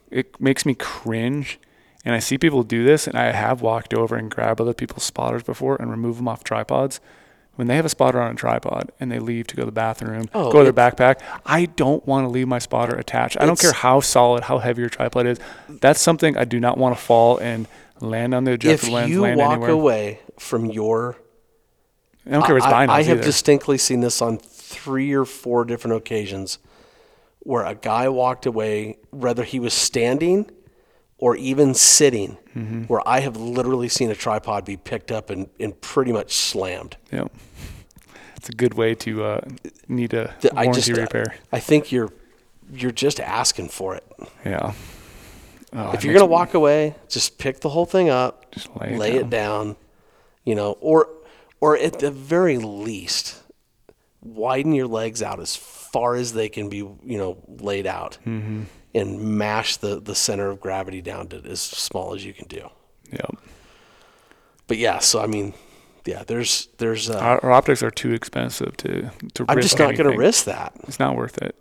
it 0.10 0.40
makes 0.42 0.66
me 0.66 0.74
cringe, 0.74 1.60
and 2.06 2.16
I 2.16 2.20
see 2.20 2.38
people 2.38 2.64
do 2.64 2.84
this, 2.84 3.08
and 3.08 3.18
I 3.18 3.32
have 3.32 3.62
walked 3.62 3.94
over 3.94 4.16
and 4.16 4.32
grabbed 4.32 4.60
other 4.62 4.74
people's 4.74 5.04
spotters 5.04 5.44
before 5.44 5.76
and 5.80 5.92
remove 5.92 6.18
them 6.18 6.28
off 6.28 6.44
tripods. 6.44 7.00
When 7.56 7.68
they 7.68 7.76
have 7.76 7.86
a 7.86 7.90
spotter 7.90 8.20
on 8.20 8.32
a 8.32 8.36
tripod 8.36 8.92
and 9.00 9.12
they 9.12 9.20
leave 9.20 9.46
to 9.48 9.56
go 9.56 9.62
to 9.62 9.66
the 9.68 9.72
bathroom, 9.72 10.28
Oh, 10.34 10.52
go 10.52 10.64
to 10.64 10.72
their 10.72 10.92
backpack, 10.92 11.20
I 11.46 11.66
don't 11.66 12.06
want 12.08 12.26
to 12.26 12.30
leave 12.30 12.48
my 12.48 12.58
spotter 12.60 12.96
attached. 12.96 13.38
I 13.40 13.46
don't 13.46 13.60
care 13.60 13.74
how 13.74 14.00
solid, 14.00 14.46
how 14.46 14.58
heavy 14.58 14.82
your 14.82 14.90
tripod 14.90 15.28
is. 15.28 15.40
That's 15.70 16.02
something 16.02 16.36
I 16.36 16.46
do 16.46 16.60
not 16.60 16.78
want 16.80 16.98
to 16.98 17.02
fall 17.02 17.38
and 17.38 17.68
land 18.00 18.34
on 18.34 18.44
the 18.46 18.54
ejector 18.54 18.88
If 18.88 19.08
you 19.10 19.22
land 19.22 19.40
walk 19.40 19.52
anywhere. 19.52 19.70
away 19.70 20.20
from 20.40 20.66
your 20.66 21.16
I 22.26 22.32
don't 22.32 22.44
care 22.46 22.58
if 22.58 22.64
it's 22.64 22.74
I, 22.74 22.86
I 22.86 23.04
have 23.04 23.18
either. 23.18 23.24
distinctly 23.24 23.78
seen 23.78 24.00
this 24.00 24.22
on 24.22 24.38
three 24.40 25.14
or 25.14 25.26
four 25.26 25.66
different 25.66 25.98
occasions 25.98 26.58
where 27.40 27.66
a 27.66 27.76
guy 27.76 28.08
walked 28.10 28.46
away, 28.46 28.98
whether 29.12 29.44
he 29.44 29.60
was 29.60 29.74
standing 29.74 30.50
or 31.24 31.38
even 31.38 31.74
sitting, 31.74 32.38
Mm-hmm. 32.54 32.84
where 32.84 33.02
I 33.08 33.22
have 33.22 33.36
literally 33.36 33.90
seen 33.90 34.12
a 34.12 34.16
tripod 34.16 34.64
be 34.66 34.78
picked 34.78 35.12
up 35.12 35.30
and, 35.32 35.48
and 35.60 35.80
pretty 35.82 36.12
much 36.12 36.36
slammed. 36.36 36.98
Yep. 37.12 37.32
It's 38.36 38.50
a 38.50 38.52
good 38.52 38.74
way 38.76 38.94
to 38.96 39.24
uh, 39.24 39.42
need 39.88 40.14
a 40.14 40.36
Th- 40.42 40.54
I 40.54 40.66
warranty 40.66 40.82
just, 40.92 41.00
repair. 41.02 41.36
I 41.52 41.60
think 41.60 41.92
you're 41.92 42.12
you're 42.72 42.92
just 43.06 43.20
asking 43.20 43.70
for 43.70 43.96
it. 43.96 44.04
Yeah. 44.46 44.74
Oh, 45.74 45.92
if 45.94 46.04
you're 46.04 46.14
gonna 46.14 46.28
walk 46.28 46.54
away, 46.54 46.94
just 47.10 47.38
pick 47.40 47.62
the 47.62 47.70
whole 47.70 47.86
thing 47.88 48.10
up, 48.10 48.52
Just 48.52 48.70
lay 48.80 48.94
it 48.94 48.98
lay 49.00 49.12
it 49.16 49.30
down, 49.32 49.76
you 50.44 50.54
know, 50.56 50.74
or 50.82 51.08
or 51.60 51.76
at 51.78 51.98
the 52.00 52.12
very 52.12 52.58
least, 52.60 53.42
widen 54.22 54.74
your 54.74 54.88
legs 54.88 55.24
out 55.24 55.40
as 55.40 55.56
far 55.56 56.16
as 56.16 56.34
they 56.34 56.50
can 56.50 56.70
be, 56.70 56.78
you 56.78 57.18
know, 57.18 57.38
laid 57.48 57.88
out, 57.88 58.18
Mm-hmm. 58.28 58.64
And 58.96 59.38
mash 59.38 59.78
the 59.78 60.00
the 60.00 60.16
center 60.16 60.50
of 60.50 60.60
gravity 60.60 61.02
down 61.02 61.28
to 61.30 61.38
as 61.46 61.62
small 61.62 62.14
as 62.14 62.26
you 62.26 62.34
can 62.34 62.48
do. 62.48 62.70
Yep. 63.12 63.38
But 64.68 64.78
yeah, 64.78 65.00
so 65.00 65.22
I 65.22 65.28
mean, 65.28 65.54
yeah, 66.06 66.24
there's 66.26 66.68
there's 66.78 67.10
uh, 67.10 67.20
Our, 67.20 67.44
our 67.46 67.52
optics 67.52 67.84
are 67.84 67.92
too 67.92 68.14
expensive 68.14 68.76
to 68.78 69.12
to. 69.34 69.46
I'm 69.48 69.62
just 69.62 69.80
not 69.80 69.96
going 69.96 70.12
to 70.12 70.18
risk 70.18 70.46
that. 70.46 70.74
It's 70.88 71.00
not 71.00 71.16
worth 71.16 71.38
it. 71.40 71.56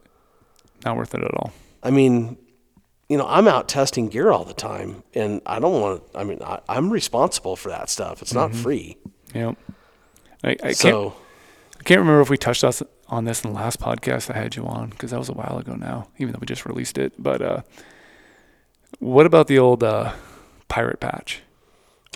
Not 0.85 0.97
worth 0.97 1.15
it 1.15 1.23
at 1.23 1.35
all. 1.35 1.53
I 1.83 1.91
mean, 1.91 2.37
you 3.09 3.17
know, 3.17 3.27
I'm 3.27 3.49
out 3.49 3.69
testing 3.69 4.09
gear 4.09 4.31
all 4.31 4.45
the 4.45 4.55
time, 4.55 5.03
and 5.15 5.41
I 5.47 5.59
don't 5.59 5.81
want 5.81 6.13
to. 6.13 6.19
I 6.19 6.25
mean, 6.25 6.43
I, 6.43 6.61
I'm 6.69 6.91
responsible 6.91 7.57
for 7.57 7.69
that 7.69 7.91
stuff. 7.91 8.23
It's 8.23 8.35
not 8.35 8.55
free. 8.55 8.97
Yep. 9.35 9.57
I, 10.45 10.51
I 10.51 10.55
can't. 10.57 10.77
so 10.77 11.15
I 11.79 11.83
can't 11.83 12.01
remember 12.01 12.21
if 12.21 12.31
we 12.31 12.37
touched 12.37 12.65
on 12.65 12.73
on 13.13 13.25
this 13.27 13.45
in 13.45 13.51
the 13.51 13.57
last 13.57 13.79
podcast 13.79 14.35
I 14.35 14.39
had 14.39 14.57
you 14.57 14.65
on 14.67 14.89
because 14.91 15.11
that 15.11 15.19
was 15.19 15.29
a 15.29 15.35
while 15.35 15.59
ago 15.59 15.75
now, 15.75 16.09
even 16.19 16.33
though 16.33 16.39
we 16.41 16.47
just 16.47 16.65
released 16.67 16.97
it. 16.97 17.13
But 17.19 17.43
uh, 17.43 17.61
what 18.99 19.27
about 19.27 19.47
the 19.47 19.59
old 19.59 19.85
uh, 19.85 20.13
pirate 20.69 20.99
patch 20.99 21.43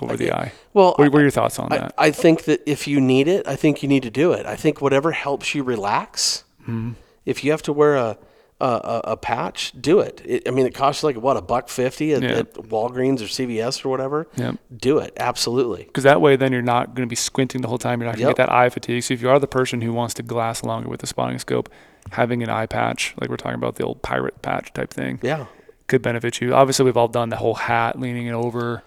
over 0.00 0.16
the 0.16 0.32
eye? 0.32 0.52
Well, 0.72 0.94
What, 0.96 1.12
what 1.12 1.18
are 1.18 1.22
your 1.22 1.30
thoughts 1.30 1.58
on 1.58 1.70
I, 1.70 1.78
that? 1.78 1.94
I 1.98 2.10
think 2.10 2.44
that 2.44 2.62
if 2.66 2.88
you 2.88 3.00
need 3.00 3.28
it, 3.28 3.46
I 3.46 3.56
think 3.56 3.82
you 3.82 3.88
need 3.88 4.02
to 4.04 4.10
do 4.10 4.32
it. 4.32 4.46
I 4.46 4.56
think 4.56 4.80
whatever 4.80 5.12
helps 5.12 5.54
you 5.54 5.62
relax. 5.62 6.44
Mm-hmm. 6.62 6.92
If 7.26 7.44
you 7.44 7.50
have 7.50 7.62
to 7.62 7.72
wear 7.72 7.96
a 7.96 8.18
a, 8.60 8.64
a, 8.64 9.00
a 9.12 9.16
patch, 9.16 9.72
do 9.78 10.00
it. 10.00 10.22
it. 10.24 10.48
I 10.48 10.50
mean, 10.50 10.64
it 10.66 10.74
costs 10.74 11.02
like 11.02 11.16
what 11.16 11.36
a 11.36 11.42
buck 11.42 11.68
fifty 11.68 12.14
at, 12.14 12.22
Yeah. 12.22 12.30
at 12.38 12.54
Walgreens 12.54 13.20
or 13.20 13.24
CVS 13.24 13.84
or 13.84 13.90
whatever. 13.90 14.28
Yep. 14.36 14.56
Do 14.76 14.98
it 14.98 15.12
absolutely. 15.18 15.84
Because 15.84 16.04
that 16.04 16.20
way, 16.22 16.36
then 16.36 16.52
you're 16.52 16.62
not 16.62 16.94
going 16.94 17.06
to 17.06 17.10
be 17.10 17.16
squinting 17.16 17.60
the 17.60 17.68
whole 17.68 17.76
time. 17.78 18.00
You're 18.00 18.06
not 18.06 18.16
going 18.16 18.24
to 18.24 18.28
Yep. 18.30 18.36
get 18.36 18.46
that 18.46 18.52
eye 18.52 18.68
fatigue. 18.70 19.02
So 19.02 19.12
if 19.14 19.20
you 19.20 19.28
are 19.28 19.38
the 19.38 19.46
person 19.46 19.82
who 19.82 19.92
wants 19.92 20.14
to 20.14 20.22
glass 20.22 20.64
longer 20.64 20.88
with 20.88 21.00
the 21.00 21.06
spotting 21.06 21.38
scope, 21.38 21.68
having 22.12 22.42
an 22.42 22.48
eye 22.48 22.66
patch, 22.66 23.14
like 23.20 23.28
we're 23.28 23.36
talking 23.36 23.56
about 23.58 23.74
the 23.76 23.84
old 23.84 24.00
pirate 24.02 24.40
patch 24.40 24.72
type 24.72 24.90
thing, 24.90 25.18
Yeah. 25.22 25.46
could 25.88 26.00
benefit 26.02 26.40
you. 26.40 26.54
Obviously, 26.54 26.84
we've 26.86 26.96
all 26.96 27.08
done 27.08 27.28
the 27.28 27.36
whole 27.36 27.54
hat, 27.54 28.00
leaning 28.00 28.26
it 28.26 28.32
over, 28.32 28.82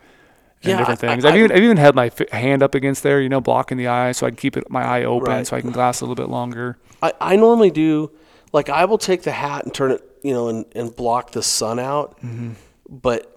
and 0.63 0.71
Yeah, 0.71 0.77
different 0.79 0.99
things. 0.99 1.25
I- 1.25 1.29
I, 1.29 1.31
have 1.33 1.39
even, 1.39 1.51
I've 1.51 1.63
even 1.63 1.77
had 1.77 1.93
my 1.95 2.07
f- 2.07 2.27
hand 2.31 2.63
up 2.63 2.73
against 2.75 3.03
there, 3.03 3.21
you 3.21 3.29
know, 3.29 3.39
blocking 3.39 3.77
the 3.77 3.87
eye, 3.87 4.13
so 4.13 4.25
I 4.25 4.31
can 4.31 4.37
keep 4.37 4.57
it 4.57 4.69
my 4.71 4.83
eye 4.83 5.03
open, 5.03 5.29
Right. 5.31 5.47
so 5.47 5.55
I 5.55 5.61
can 5.61 5.69
glass 5.71 6.01
a 6.01 6.05
little 6.05 6.15
bit 6.15 6.27
longer. 6.29 6.77
I, 7.03 7.13
I 7.21 7.35
normally 7.35 7.71
do 7.71 8.11
like 8.51 8.69
I 8.69 8.85
will 8.85 8.97
take 8.97 9.23
the 9.23 9.31
hat 9.31 9.63
and 9.65 9.73
turn 9.73 9.91
it, 9.91 10.01
you 10.23 10.33
know, 10.33 10.47
and, 10.49 10.65
and 10.75 10.95
block 10.95 11.31
the 11.31 11.43
sun 11.43 11.79
out. 11.79 12.17
Mm-hmm. 12.21 12.51
But 12.89 13.35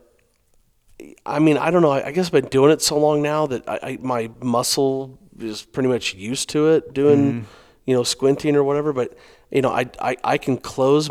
I 1.26 1.38
mean, 1.38 1.56
I 1.58 1.70
don't 1.70 1.82
know. 1.82 1.90
I, 1.90 2.06
I 2.08 2.12
guess 2.12 2.26
I've 2.26 2.32
been 2.32 2.46
doing 2.46 2.70
it 2.72 2.80
so 2.82 2.98
long 2.98 3.22
now 3.22 3.46
that 3.46 3.68
I, 3.68 3.78
I 3.82 3.98
my 4.00 4.30
muscle 4.42 5.18
is 5.38 5.62
pretty 5.62 5.88
much 5.88 6.14
used 6.14 6.48
to 6.50 6.68
it 6.68 6.92
doing, 6.94 7.18
Mm-hmm. 7.32 7.44
you 7.86 7.94
know, 7.94 8.02
squinting 8.02 8.54
or 8.56 8.62
whatever. 8.64 8.92
But 8.92 9.16
you 9.50 9.62
know, 9.62 9.70
I 9.70 9.90
I, 10.00 10.16
I 10.24 10.38
can 10.38 10.56
close. 10.56 11.10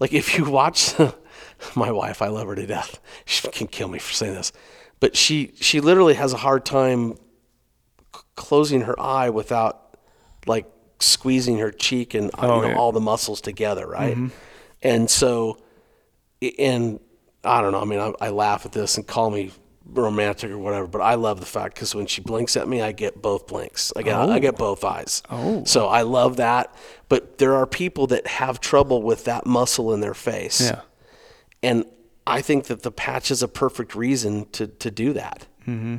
Like 0.00 0.12
if 0.12 0.36
you 0.36 0.50
watch 0.50 0.94
my 1.76 1.90
wife, 1.92 2.20
I 2.20 2.28
love 2.28 2.48
her 2.48 2.54
to 2.56 2.66
death. 2.66 3.00
She 3.24 3.48
can 3.48 3.68
kill 3.68 3.88
me 3.88 3.98
for 4.00 4.12
saying 4.12 4.34
this, 4.34 4.52
but 5.00 5.16
she 5.16 5.52
she 5.60 5.80
literally 5.80 6.14
has 6.14 6.32
a 6.32 6.38
hard 6.38 6.64
time 6.66 7.14
c- 8.14 8.20
closing 8.34 8.82
her 8.82 8.98
eye 9.00 9.30
without 9.30 9.96
like 10.46 10.66
squeezing 11.00 11.58
her 11.58 11.70
cheek 11.70 12.14
and 12.14 12.30
Oh, 12.38 12.56
you 12.56 12.62
know, 12.62 12.68
yeah. 12.68 12.76
all 12.76 12.92
the 12.92 13.00
muscles 13.00 13.40
together, 13.40 13.86
right? 13.86 14.16
And 14.82 15.10
so, 15.10 15.58
and 16.58 17.00
I 17.42 17.60
don't 17.60 17.72
know. 17.72 17.80
I 17.80 17.84
mean, 17.84 18.00
I, 18.00 18.12
I 18.20 18.28
laugh 18.30 18.64
at 18.66 18.72
this 18.72 18.96
and 18.96 19.06
call 19.06 19.30
me 19.30 19.50
romantic 19.86 20.50
or 20.50 20.58
whatever, 20.58 20.86
but 20.86 21.00
I 21.00 21.14
love 21.14 21.40
the 21.40 21.46
fact 21.46 21.74
because 21.74 21.94
when 21.94 22.06
she 22.06 22.22
blinks 22.22 22.56
at 22.56 22.66
me, 22.68 22.80
I 22.80 22.92
get 22.92 23.20
both 23.20 23.46
blinks. 23.46 23.92
I 23.96 24.02
get 24.02 24.14
I 24.16 24.38
get 24.38 24.56
both 24.56 24.82
eyes. 24.84 25.22
Oh. 25.30 25.64
so 25.64 25.88
I 25.88 26.02
love 26.02 26.36
that. 26.36 26.74
But 27.08 27.38
there 27.38 27.54
are 27.54 27.66
people 27.66 28.06
that 28.08 28.26
have 28.26 28.60
trouble 28.60 29.02
with 29.02 29.24
that 29.24 29.46
muscle 29.46 29.92
in 29.92 30.00
their 30.00 30.14
face. 30.14 30.60
Yeah. 30.62 30.80
And 31.62 31.84
I 32.26 32.40
think 32.40 32.64
that 32.66 32.82
the 32.82 32.90
patch 32.90 33.30
is 33.30 33.42
a 33.42 33.48
perfect 33.48 33.94
reason 33.94 34.46
to, 34.52 34.66
to 34.66 34.90
do 34.90 35.12
that. 35.12 35.46
Mm-hmm. 35.66 35.96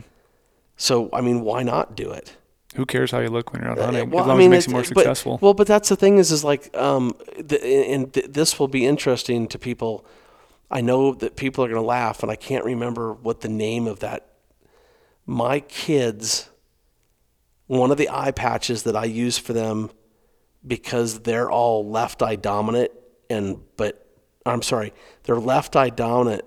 So, 0.78 1.10
I 1.14 1.22
mean, 1.22 1.42
why 1.42 1.64
not 1.64 1.96
do 1.96 2.10
it? 2.12 2.36
Who 2.76 2.86
cares 2.86 3.12
how 3.12 3.20
you 3.20 3.30
look 3.30 3.54
when 3.54 3.62
you're 3.62 3.72
out 3.72 3.78
hunting? 3.80 4.10
Well, 4.10 4.24
as 4.24 4.28
long 4.28 4.38
I 4.38 4.40
mean, 4.40 4.54
as 4.54 4.66
it 4.66 4.68
makes 4.68 4.68
you 4.68 4.74
more 4.74 4.82
but- 4.82 4.88
successful. 4.88 5.40
well, 5.42 5.54
but 5.54 5.68
that's 5.68 5.90
the 5.90 5.96
thing 5.96 6.18
is, 6.18 6.32
is 6.32 6.44
like, 6.44 6.76
um, 6.78 7.14
the, 7.38 7.64
and 7.66 8.14
th- 8.14 8.28
this 8.30 8.60
will 8.60 8.68
be 8.68 8.86
interesting 8.86 9.48
to 9.48 9.60
people. 9.60 10.06
I 10.70 10.82
know 10.82 11.14
that 11.14 11.36
people 11.36 11.64
are 11.64 11.68
going 11.68 11.82
to 11.82 11.86
laugh, 11.86 12.22
and 12.24 12.32
I 12.32 12.36
can't 12.36 12.66
remember 12.66 13.14
what 13.14 13.42
the 13.42 13.50
name 13.50 13.88
of 13.88 14.00
that. 14.00 14.28
My 15.26 15.60
kids, 15.62 16.50
one 17.68 17.92
of 17.92 17.98
the 17.98 18.10
eye 18.10 18.32
patches 18.32 18.84
that 18.84 18.96
I 18.96 19.06
use 19.06 19.38
for 19.38 19.54
them, 19.54 19.90
because 20.66 21.20
they're 21.22 21.50
all 21.52 21.88
left 21.90 22.22
eye 22.22 22.36
dominant, 22.36 22.92
and 23.30 23.60
but 23.78 24.06
I'm 24.46 24.62
sorry, 24.62 24.94
they're 25.24 25.40
left 25.40 25.76
eye 25.76 25.90
dominant, 25.90 26.44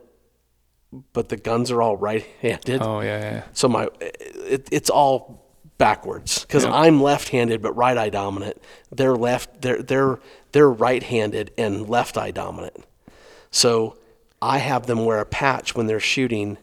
but 1.12 1.28
the 1.28 1.36
guns 1.36 1.70
are 1.70 1.80
all 1.80 1.96
right 1.96 2.26
handed. 2.40 2.82
oh, 2.82 3.00
yeah, 3.00 3.20
yeah. 3.20 3.42
So 3.52 3.68
my 3.68 3.88
it, 4.00 4.68
it's 4.72 4.90
all 4.90 5.37
backwards 5.78 6.40
because 6.40 6.64
Yeah. 6.64 6.72
I'm 6.72 7.00
left-handed 7.00 7.62
but 7.62 7.72
right 7.72 7.96
eye 7.96 8.10
dominant. 8.10 8.60
They're 8.90 9.16
left. 9.16 9.62
They're 9.62 9.82
they're 9.82 10.18
they're 10.52 10.70
right-handed 10.70 11.52
and 11.56 11.88
left 11.88 12.18
eye 12.18 12.30
dominant. 12.30 12.84
So 13.50 13.96
I 14.40 14.58
have 14.58 14.86
them 14.86 15.04
wear 15.04 15.20
a 15.20 15.26
patch 15.26 15.74
when 15.74 15.86
they're 15.86 16.00
shooting, 16.00 16.58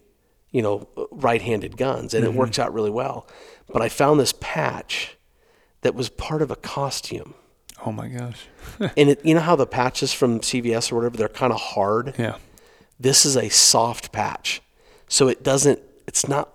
you 0.51 0.61
know, 0.61 0.87
right-handed 1.11 1.77
guns, 1.77 2.13
and 2.13 2.23
it 2.23 2.29
mm-hmm. 2.29 2.39
works 2.39 2.59
out 2.59 2.73
really 2.73 2.89
well. 2.89 3.27
But 3.71 3.81
I 3.81 3.89
found 3.89 4.19
this 4.19 4.33
patch 4.39 5.17
that 5.81 5.95
was 5.95 6.09
part 6.09 6.41
of 6.41 6.51
a 6.51 6.55
costume. 6.55 7.33
Oh, 7.85 7.91
my 7.91 8.07
gosh. 8.07 8.47
and 8.97 9.09
it, 9.09 9.25
you 9.25 9.35
know 9.35 9.41
how 9.41 9.55
the 9.55 9.67
patches 9.67 10.13
from 10.13 10.39
CVS 10.39 10.91
or 10.91 10.95
whatever, 10.95 11.17
they're 11.17 11.27
kind 11.27 11.53
of 11.53 11.59
hard. 11.59 12.15
Yeah. 12.17 12.37
This 12.99 13.25
is 13.25 13.35
a 13.35 13.49
soft 13.49 14.11
patch, 14.11 14.61
so 15.07 15.27
it 15.27 15.43
doesn't. 15.43 15.81
It's 16.07 16.27
not. 16.27 16.49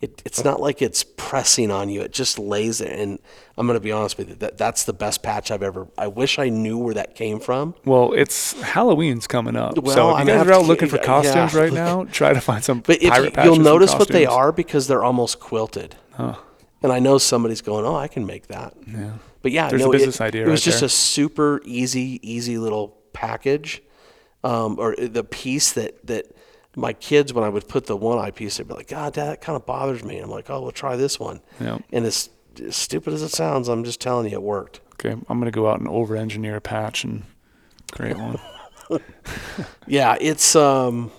It, 0.00 0.22
it's 0.24 0.44
not 0.44 0.60
like 0.60 0.82
it's 0.82 1.02
pressing 1.02 1.70
on 1.70 1.88
you. 1.88 2.02
It 2.02 2.12
just 2.12 2.38
lays 2.38 2.78
there. 2.78 2.92
And 2.92 3.18
I'm 3.56 3.66
going 3.66 3.76
to 3.76 3.82
be 3.82 3.92
honest 3.92 4.18
with 4.18 4.28
you. 4.28 4.34
That 4.34 4.58
that's 4.58 4.84
the 4.84 4.92
best 4.92 5.22
patch 5.22 5.50
I've 5.50 5.62
ever. 5.62 5.88
I 5.96 6.08
wish 6.08 6.38
I 6.38 6.48
knew 6.50 6.76
where 6.76 6.94
that 6.94 7.14
came 7.14 7.40
from. 7.40 7.74
Well, 7.84 8.12
it's 8.12 8.60
Halloween's 8.60 9.26
coming 9.26 9.56
up. 9.56 9.74
so 9.76 9.80
if 10.16 10.20
you 10.20 10.26
guys 10.26 10.40
I've- 10.40 10.50
are 10.50 10.54
out 10.54 10.66
looking 10.66 10.88
for 10.88 10.98
costumes 10.98 11.54
yeah. 11.54 11.60
right 11.60 11.72
now, 11.72 12.04
try 12.12 12.32
to 12.32 12.40
find 12.40 12.62
some 12.62 12.80
But 12.80 13.00
pirate 13.00 13.32
patches 13.34 13.56
you'll 13.56 13.64
notice 13.64 13.94
what 13.94 14.08
they 14.08 14.26
are 14.26 14.52
because 14.52 14.88
they're 14.88 15.04
almost 15.04 15.40
quilted. 15.40 15.96
And 16.18 16.92
I 16.92 16.98
know 16.98 17.16
somebody's 17.16 17.62
going, 17.62 17.86
"Oh, 17.86 17.96
I 17.96 18.08
can 18.08 18.26
make 18.26 18.48
that." 18.48 18.74
Yeah. 18.86 19.12
But 19.40 19.52
yeah, 19.52 19.68
There's 19.68 19.82
a 19.82 19.86
no, 19.86 19.92
business 19.92 20.16
it, 20.16 20.24
idea 20.24 20.46
It 20.46 20.50
was 20.50 20.60
right 20.60 20.64
just 20.64 20.80
there. 20.80 20.86
a 20.86 20.90
super 20.90 21.60
easy, 21.64 22.18
easy 22.22 22.58
little 22.58 22.96
package, 23.12 23.82
um, 24.42 24.78
or 24.78 24.94
the 24.96 25.24
piece 25.24 25.72
that 25.72 26.06
that 26.06 26.26
my 26.76 26.92
kids, 26.92 27.32
when 27.32 27.44
I 27.44 27.48
would 27.48 27.68
put 27.68 27.86
the 27.86 27.96
one 27.96 28.18
eye 28.18 28.30
piece, 28.30 28.56
they'd 28.56 28.66
be 28.68 28.74
like, 28.74 28.88
"God, 28.88 29.14
Dad, 29.14 29.26
that 29.30 29.40
kind 29.40 29.56
of 29.56 29.64
bothers 29.66 30.02
me." 30.04 30.18
I'm 30.18 30.30
like, 30.30 30.50
"Oh, 30.50 30.60
we'll 30.62 30.72
try 30.72 30.96
this 30.96 31.18
one." 31.20 31.40
Yeah. 31.60 31.78
And 31.92 32.04
as, 32.04 32.30
as 32.64 32.76
stupid 32.76 33.12
as 33.12 33.22
it 33.22 33.30
sounds, 33.30 33.68
I'm 33.68 33.84
just 33.84 34.00
telling 34.00 34.26
you, 34.30 34.32
it 34.36 34.42
worked. 34.42 34.80
Okay, 34.94 35.10
I'm 35.10 35.38
going 35.40 35.44
to 35.44 35.50
go 35.50 35.68
out 35.68 35.78
and 35.80 35.88
over 35.88 36.16
engineer 36.16 36.56
a 36.56 36.60
patch 36.60 37.04
and 37.04 37.24
create 37.92 38.16
one. 38.16 38.38
Yeah, 39.86 40.16
it's 40.20 40.54
um, 40.54 41.10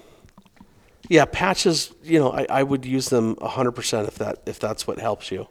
yeah, 1.09 1.25
patches. 1.25 1.93
You 2.03 2.19
know, 2.19 2.31
I, 2.31 2.45
I 2.49 2.63
would 2.63 2.85
use 2.85 3.09
them 3.09 3.35
100 3.35 3.71
percent 3.71 4.07
if 4.07 4.15
that 4.19 4.41
if 4.45 4.59
that's 4.59 4.85
what 4.85 4.99
helps 4.99 5.31
you. 5.31 5.47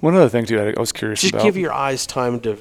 One 0.00 0.14
other 0.14 0.28
thing, 0.28 0.46
too, 0.46 0.58
I 0.60 0.68
I 0.76 0.80
was 0.80 0.92
curious 0.92 1.20
Just 1.20 1.34
about. 1.34 1.44
give 1.44 1.56
your 1.56 1.72
eyes 1.72 2.06
time 2.06 2.40
to, 2.40 2.58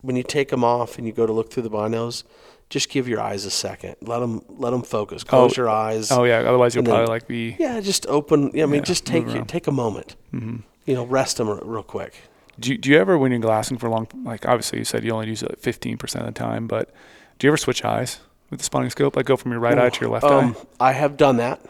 when 0.00 0.16
you 0.16 0.22
take 0.24 0.48
them 0.48 0.64
off 0.64 0.98
and 0.98 1.06
you 1.06 1.12
go 1.12 1.26
to 1.26 1.32
look 1.32 1.50
through 1.52 1.62
the 1.62 1.70
binos, 1.70 2.24
just 2.72 2.88
give 2.88 3.06
your 3.06 3.20
eyes 3.20 3.44
a 3.44 3.50
second. 3.50 3.96
Let 4.00 4.20
them 4.20 4.40
let 4.48 4.70
them 4.70 4.82
focus. 4.82 5.22
Close 5.24 5.56
your 5.58 5.68
eyes. 5.68 6.10
oh, 6.10 6.24
yeah. 6.24 6.38
Otherwise, 6.38 6.74
you'll 6.74 6.84
then- 6.84 6.94
probably 6.94 7.12
like 7.12 7.26
be. 7.28 7.54
Yeah, 7.58 7.80
just 7.80 8.06
open. 8.06 8.50
Yeah, 8.54 8.62
I 8.62 8.66
mean, 8.66 8.76
Yeah, 8.76 8.84
just 8.84 9.04
take 9.04 9.26
your, 9.28 9.44
take 9.44 9.66
a 9.66 9.72
moment. 9.72 10.16
Mm-hmm. 10.32 10.56
You 10.86 10.94
know, 10.94 11.04
rest 11.04 11.36
them 11.36 11.48
real 11.50 11.82
quick. 11.82 12.14
Do 12.58 12.70
you, 12.70 12.78
do 12.78 12.90
you 12.90 12.98
ever, 12.98 13.16
when 13.18 13.30
you're 13.30 13.40
glassing 13.40 13.76
for 13.76 13.88
long, 13.90 14.08
like 14.24 14.46
obviously 14.48 14.78
you 14.78 14.84
said 14.84 15.04
you 15.04 15.12
only 15.12 15.28
use 15.28 15.42
it 15.42 15.60
15% 15.60 16.14
of 16.16 16.26
the 16.26 16.32
time, 16.32 16.66
but 16.66 16.90
do 17.38 17.46
you 17.46 17.50
ever 17.50 17.56
switch 17.58 17.84
eyes 17.84 18.20
with 18.50 18.60
the 18.60 18.64
spotting 18.64 18.88
scope? 18.90 19.16
Like 19.16 19.26
go 19.26 19.36
from 19.36 19.52
your 19.52 19.60
right 19.60 19.78
eye 19.78 19.90
to 19.90 20.00
your 20.00 20.10
left 20.10 20.24
Um, 20.24 20.56
eye? 20.80 20.88
I 20.88 20.92
have 20.92 21.16
done 21.18 21.36
that. 21.36 21.60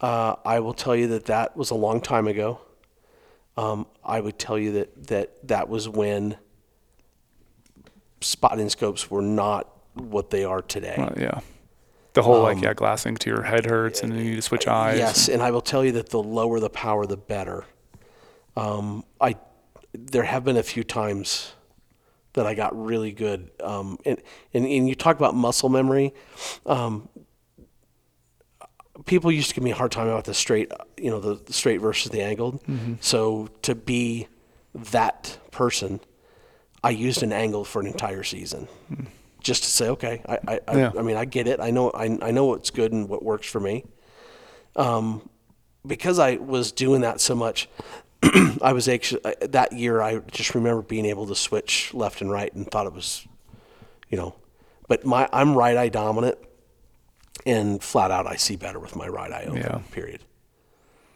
Uh, 0.00 0.36
I 0.44 0.60
will 0.60 0.74
tell 0.74 0.96
you 0.96 1.08
that 1.08 1.26
that 1.26 1.56
was 1.56 1.70
a 1.70 1.74
long 1.74 2.00
time 2.00 2.26
ago. 2.26 2.60
Um, 3.56 3.86
I 4.04 4.20
would 4.20 4.38
tell 4.38 4.58
you 4.58 4.72
that 4.72 5.06
that 5.08 5.48
that 5.48 5.68
was 5.68 5.88
when 5.88 6.36
spotting 8.20 8.68
scopes 8.70 9.10
were 9.10 9.22
not 9.22 9.68
what 9.94 10.30
they 10.30 10.44
are 10.44 10.62
today. 10.62 10.96
Yeah. 11.16 11.40
The 12.14 12.22
whole 12.22 12.42
like 12.42 12.60
yeah, 12.60 12.74
glassing 12.74 13.16
to 13.16 13.30
your 13.30 13.42
head 13.42 13.66
hurts 13.66 14.00
and 14.00 14.12
then 14.12 14.20
you 14.20 14.30
need 14.30 14.36
to 14.36 14.42
switch 14.42 14.68
eyes. 14.68 14.94
Um, 14.94 14.98
Yes, 15.00 15.28
and 15.28 15.42
I 15.42 15.50
will 15.50 15.60
tell 15.60 15.84
you 15.84 15.92
that 15.92 16.10
the 16.10 16.22
lower 16.22 16.60
the 16.60 16.70
power, 16.70 17.06
the 17.06 17.16
better. 17.16 17.64
Um, 18.56 19.04
I 19.20 19.36
there 19.92 20.22
have 20.22 20.44
been 20.44 20.56
a 20.56 20.62
few 20.62 20.84
times 20.84 21.54
that 22.34 22.46
I 22.46 22.54
got 22.54 22.76
really 22.80 23.10
good. 23.12 23.50
Um, 23.60 23.98
and, 24.04 24.20
and 24.52 24.64
and 24.64 24.88
you 24.88 24.94
talk 24.94 25.16
about 25.16 25.34
muscle 25.34 25.68
memory. 25.68 26.14
Um, 26.66 27.08
people 29.06 29.32
used 29.32 29.48
to 29.48 29.54
give 29.56 29.64
me 29.64 29.72
a 29.72 29.74
hard 29.74 29.90
time 29.92 30.06
about 30.06 30.24
the 30.24 30.34
straight, 30.34 30.70
you 30.96 31.10
know, 31.10 31.18
the, 31.20 31.34
the 31.34 31.52
straight 31.52 31.78
versus 31.80 32.10
the 32.12 32.22
angled. 32.22 32.62
So 33.00 33.48
to 33.62 33.74
be 33.74 34.28
that 34.74 35.38
person, 35.50 36.00
I 36.82 36.90
used 36.90 37.22
an 37.22 37.32
angle 37.32 37.64
for 37.64 37.80
an 37.80 37.86
entire 37.88 38.22
season, 38.22 38.68
just 39.44 39.62
to 39.62 39.70
say, 39.70 39.88
okay, 39.90 40.22
I 40.26 40.38
I, 40.48 40.60
I, 40.66 40.76
Yeah. 40.76 40.92
I 40.98 41.02
mean, 41.02 41.16
I 41.16 41.24
get 41.24 41.46
it. 41.46 41.60
I 41.60 41.70
know 41.70 41.90
I, 41.90 42.18
I 42.20 42.30
know 42.32 42.46
what's 42.46 42.70
good 42.70 42.92
and 42.92 43.08
what 43.08 43.22
works 43.22 43.46
for 43.46 43.60
me. 43.60 43.84
Um, 44.74 45.28
because 45.86 46.18
I 46.18 46.36
was 46.36 46.72
doing 46.72 47.02
that 47.02 47.20
so 47.20 47.34
much, 47.34 47.68
I 48.62 48.72
was 48.72 48.88
actually 48.88 49.20
that 49.40 49.72
year. 49.72 50.02
I 50.02 50.18
just 50.18 50.54
remember 50.54 50.82
being 50.82 51.04
able 51.04 51.26
to 51.26 51.34
switch 51.34 51.92
left 51.94 52.20
and 52.20 52.30
right 52.30 52.52
and 52.54 52.68
thought 52.68 52.86
it 52.86 52.92
was, 52.92 53.26
you 54.08 54.16
know, 54.16 54.34
but 54.88 55.04
my 55.04 55.28
I'm 55.32 55.54
right 55.54 55.76
eye 55.76 55.90
dominant, 55.90 56.38
and 57.46 57.82
flat 57.82 58.10
out 58.10 58.26
I 58.26 58.36
see 58.36 58.56
better 58.56 58.78
with 58.80 58.96
my 58.96 59.06
right 59.06 59.30
eye 59.30 59.44
open. 59.44 59.58
Yeah. 59.58 59.80
Period. 59.92 60.24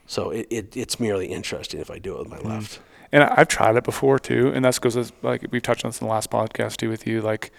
So 0.06 0.30
it, 0.30 0.46
it 0.50 0.76
it's 0.76 1.00
merely 1.00 1.26
interesting 1.26 1.80
if 1.80 1.90
I 1.90 1.98
do 1.98 2.14
it 2.14 2.20
with 2.20 2.28
my 2.28 2.38
left. 2.38 2.80
And 3.10 3.24
I, 3.24 3.34
I've 3.38 3.48
tried 3.48 3.76
it 3.76 3.84
before 3.84 4.18
too, 4.18 4.52
and 4.54 4.64
that's 4.64 4.78
because 4.78 5.12
like 5.22 5.46
we've 5.50 5.62
touched 5.62 5.84
on 5.84 5.90
this 5.90 6.00
in 6.00 6.06
the 6.06 6.12
last 6.12 6.30
podcast 6.30 6.76
too 6.76 6.90
with 6.90 7.06
you, 7.06 7.22
like 7.22 7.52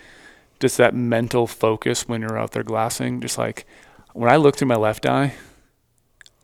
just 0.59 0.77
that 0.77 0.93
mental 0.93 1.47
focus 1.47 2.07
when 2.07 2.21
you're 2.21 2.37
out 2.37 2.51
there 2.51 2.63
glassing. 2.63 3.21
Just 3.21 3.37
like 3.37 3.65
when 4.13 4.29
I 4.29 4.35
look 4.35 4.57
through 4.57 4.67
my 4.67 4.75
left 4.75 5.05
eye, 5.05 5.33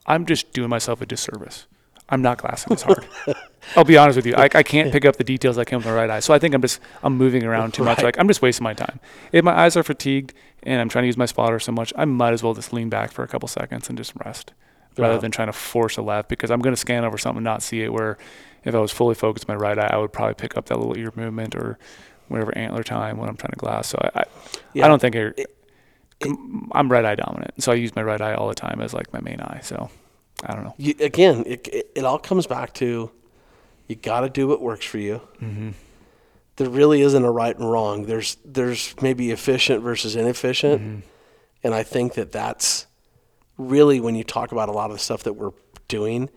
I'm 0.05 0.25
just 0.25 0.53
doing 0.53 0.69
myself 0.69 1.01
a 1.01 1.05
disservice. 1.05 1.65
I'm 2.07 2.21
not 2.21 2.37
glassing 2.37 2.73
as 2.73 2.83
hard. 2.83 3.05
I'll 3.75 3.83
be 3.83 3.97
honest 3.97 4.15
with 4.15 4.27
you. 4.27 4.35
I, 4.35 4.43
I 4.53 4.61
can't 4.61 4.91
pick 4.91 5.05
up 5.05 5.15
the 5.15 5.23
details 5.23 5.57
I 5.57 5.63
can 5.63 5.77
with 5.79 5.87
my 5.87 5.93
right 5.93 6.09
eye. 6.09 6.19
So 6.19 6.35
I 6.35 6.39
think 6.39 6.53
I'm 6.53 6.61
just 6.61 6.79
I'm 7.01 7.17
moving 7.17 7.43
around 7.43 7.73
too 7.73 7.83
much. 7.83 7.97
Right. 7.97 8.05
Like 8.05 8.19
I'm 8.19 8.27
just 8.27 8.43
wasting 8.43 8.63
my 8.63 8.75
time. 8.75 8.99
If 9.31 9.43
my 9.43 9.57
eyes 9.59 9.75
are 9.75 9.81
fatigued 9.81 10.33
and 10.61 10.79
I'm 10.79 10.87
trying 10.87 11.03
to 11.03 11.07
use 11.07 11.17
my 11.17 11.25
spotter 11.25 11.59
so 11.59 11.71
much, 11.71 11.91
I 11.95 12.05
might 12.05 12.33
as 12.33 12.43
well 12.43 12.53
just 12.53 12.71
lean 12.73 12.89
back 12.89 13.11
for 13.11 13.23
a 13.23 13.27
couple 13.27 13.47
seconds 13.47 13.89
and 13.89 13.97
just 13.97 14.13
rest, 14.23 14.53
rather 14.97 15.15
Yeah. 15.15 15.19
than 15.19 15.31
trying 15.31 15.47
to 15.47 15.53
force 15.53 15.97
a 15.97 16.03
left 16.03 16.29
because 16.29 16.51
I'm 16.51 16.59
going 16.61 16.73
to 16.75 16.79
scan 16.79 17.03
over 17.05 17.17
something 17.17 17.39
and 17.39 17.43
not 17.43 17.63
see 17.63 17.81
it. 17.81 17.91
Where 17.91 18.19
if 18.63 18.75
I 18.75 18.79
was 18.79 18.91
fully 18.91 19.15
focused 19.15 19.49
on 19.49 19.55
my 19.57 19.59
right 19.59 19.79
eye, 19.79 19.89
I 19.91 19.97
would 19.97 20.13
probably 20.13 20.35
pick 20.35 20.55
up 20.55 20.67
that 20.67 20.77
little 20.77 20.95
ear 20.95 21.11
movement 21.15 21.55
or 21.55 21.79
whatever 22.27 22.57
antler 22.57 22.83
time 22.83 23.17
when 23.17 23.29
I'm 23.29 23.37
trying 23.37 23.51
to 23.51 23.57
glass. 23.57 23.87
So 23.87 23.97
I 24.01 24.19
I, 24.21 24.23
Yeah. 24.73 24.85
I 24.85 24.87
don't 24.87 24.99
think 24.99 25.15
I, 25.15 25.19
It- 25.37 25.51
I'm 26.71 26.89
right 26.91 27.03
eye 27.05 27.15
dominant. 27.15 27.61
So 27.61 27.71
I 27.71 27.75
use 27.75 27.95
my 27.95 28.01
right 28.01 28.21
eye 28.21 28.33
all 28.33 28.47
the 28.47 28.55
time 28.55 28.79
as 28.81 28.93
like 28.93 29.11
my 29.13 29.19
main 29.19 29.41
eye. 29.41 29.59
So 29.63 29.89
I 30.45 30.53
don't 30.53 30.63
know. 30.63 30.73
You, 30.77 30.95
again, 31.01 31.43
it, 31.45 31.67
it, 31.67 31.91
it 31.95 32.05
all 32.05 32.17
comes 32.19 32.47
back 32.47 32.73
to 32.75 33.11
you 33.87 33.95
got 33.95 34.21
to 34.21 34.29
do 34.29 34.47
what 34.47 34.61
works 34.61 34.85
for 34.85 34.97
you. 34.97 35.21
Mm-hmm. 35.41 35.71
There 36.55 36.69
really 36.69 37.01
isn't 37.01 37.23
a 37.23 37.29
right 37.31 37.55
and 37.55 37.69
wrong. 37.69 38.05
There's 38.05 38.37
there's 38.45 38.95
maybe 39.01 39.31
efficient 39.31 39.83
versus 39.83 40.15
inefficient, 40.15 40.81
Mm-hmm. 40.81 40.99
and 41.65 41.73
I 41.75 41.83
think 41.83 42.13
that 42.13 42.31
that's 42.31 42.87
really 43.57 43.99
when 43.99 44.15
you 44.15 44.23
talk 44.23 44.51
about 44.53 44.69
a 44.69 44.71
lot 44.71 44.89
of 44.89 44.95
the 44.95 45.03
stuff 45.03 45.23
that 45.23 45.33
we're 45.33 45.51
doing. 45.89 46.29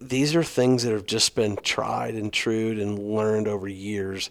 These 0.00 0.36
are 0.36 0.42
things 0.44 0.82
that 0.82 0.92
have 0.92 1.06
just 1.06 1.34
been 1.34 1.56
tried 1.56 2.14
and 2.14 2.30
true 2.32 2.72
and 2.72 2.98
learned 2.98 3.48
over 3.48 3.66
years. 3.68 4.28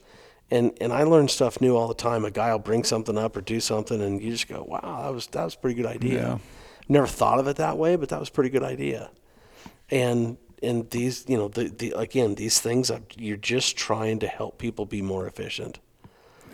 And, 0.49 0.71
and 0.79 0.93
I 0.93 1.03
learn 1.03 1.27
stuff 1.27 1.59
new 1.59 1.75
all 1.75 1.87
the 1.89 1.93
time. 1.93 2.23
A 2.23 2.31
guy 2.31 2.51
will 2.51 2.59
bring 2.59 2.83
something 2.85 3.17
up 3.17 3.35
or 3.35 3.41
do 3.41 3.59
something, 3.59 4.01
and 4.01 4.21
you 4.21 4.31
just 4.31 4.47
go, 4.47 4.63
"Wow, 4.65 5.01
that 5.03 5.13
was 5.13 5.27
that 5.27 5.43
was 5.43 5.55
a 5.55 5.57
pretty 5.57 5.75
good 5.75 5.85
idea." 5.85 6.21
Yeah. 6.21 6.37
Never 6.87 7.07
thought 7.07 7.39
of 7.39 7.47
it 7.47 7.57
that 7.57 7.77
way, 7.77 7.97
but 7.97 8.07
that 8.09 8.19
was 8.19 8.29
a 8.29 8.31
pretty 8.31 8.49
good 8.49 8.63
idea. 8.63 9.09
And 9.91 10.37
and 10.63 10.89
these, 10.89 11.25
you 11.27 11.37
know, 11.37 11.49
the, 11.49 11.65
the 11.67 11.91
again, 11.97 12.35
these 12.35 12.61
things 12.61 12.89
uh, 12.89 12.99
you're 13.17 13.35
just 13.35 13.75
trying 13.77 14.19
to 14.19 14.27
help 14.27 14.57
people 14.57 14.85
be 14.85 15.01
more 15.01 15.27
efficient. 15.27 15.79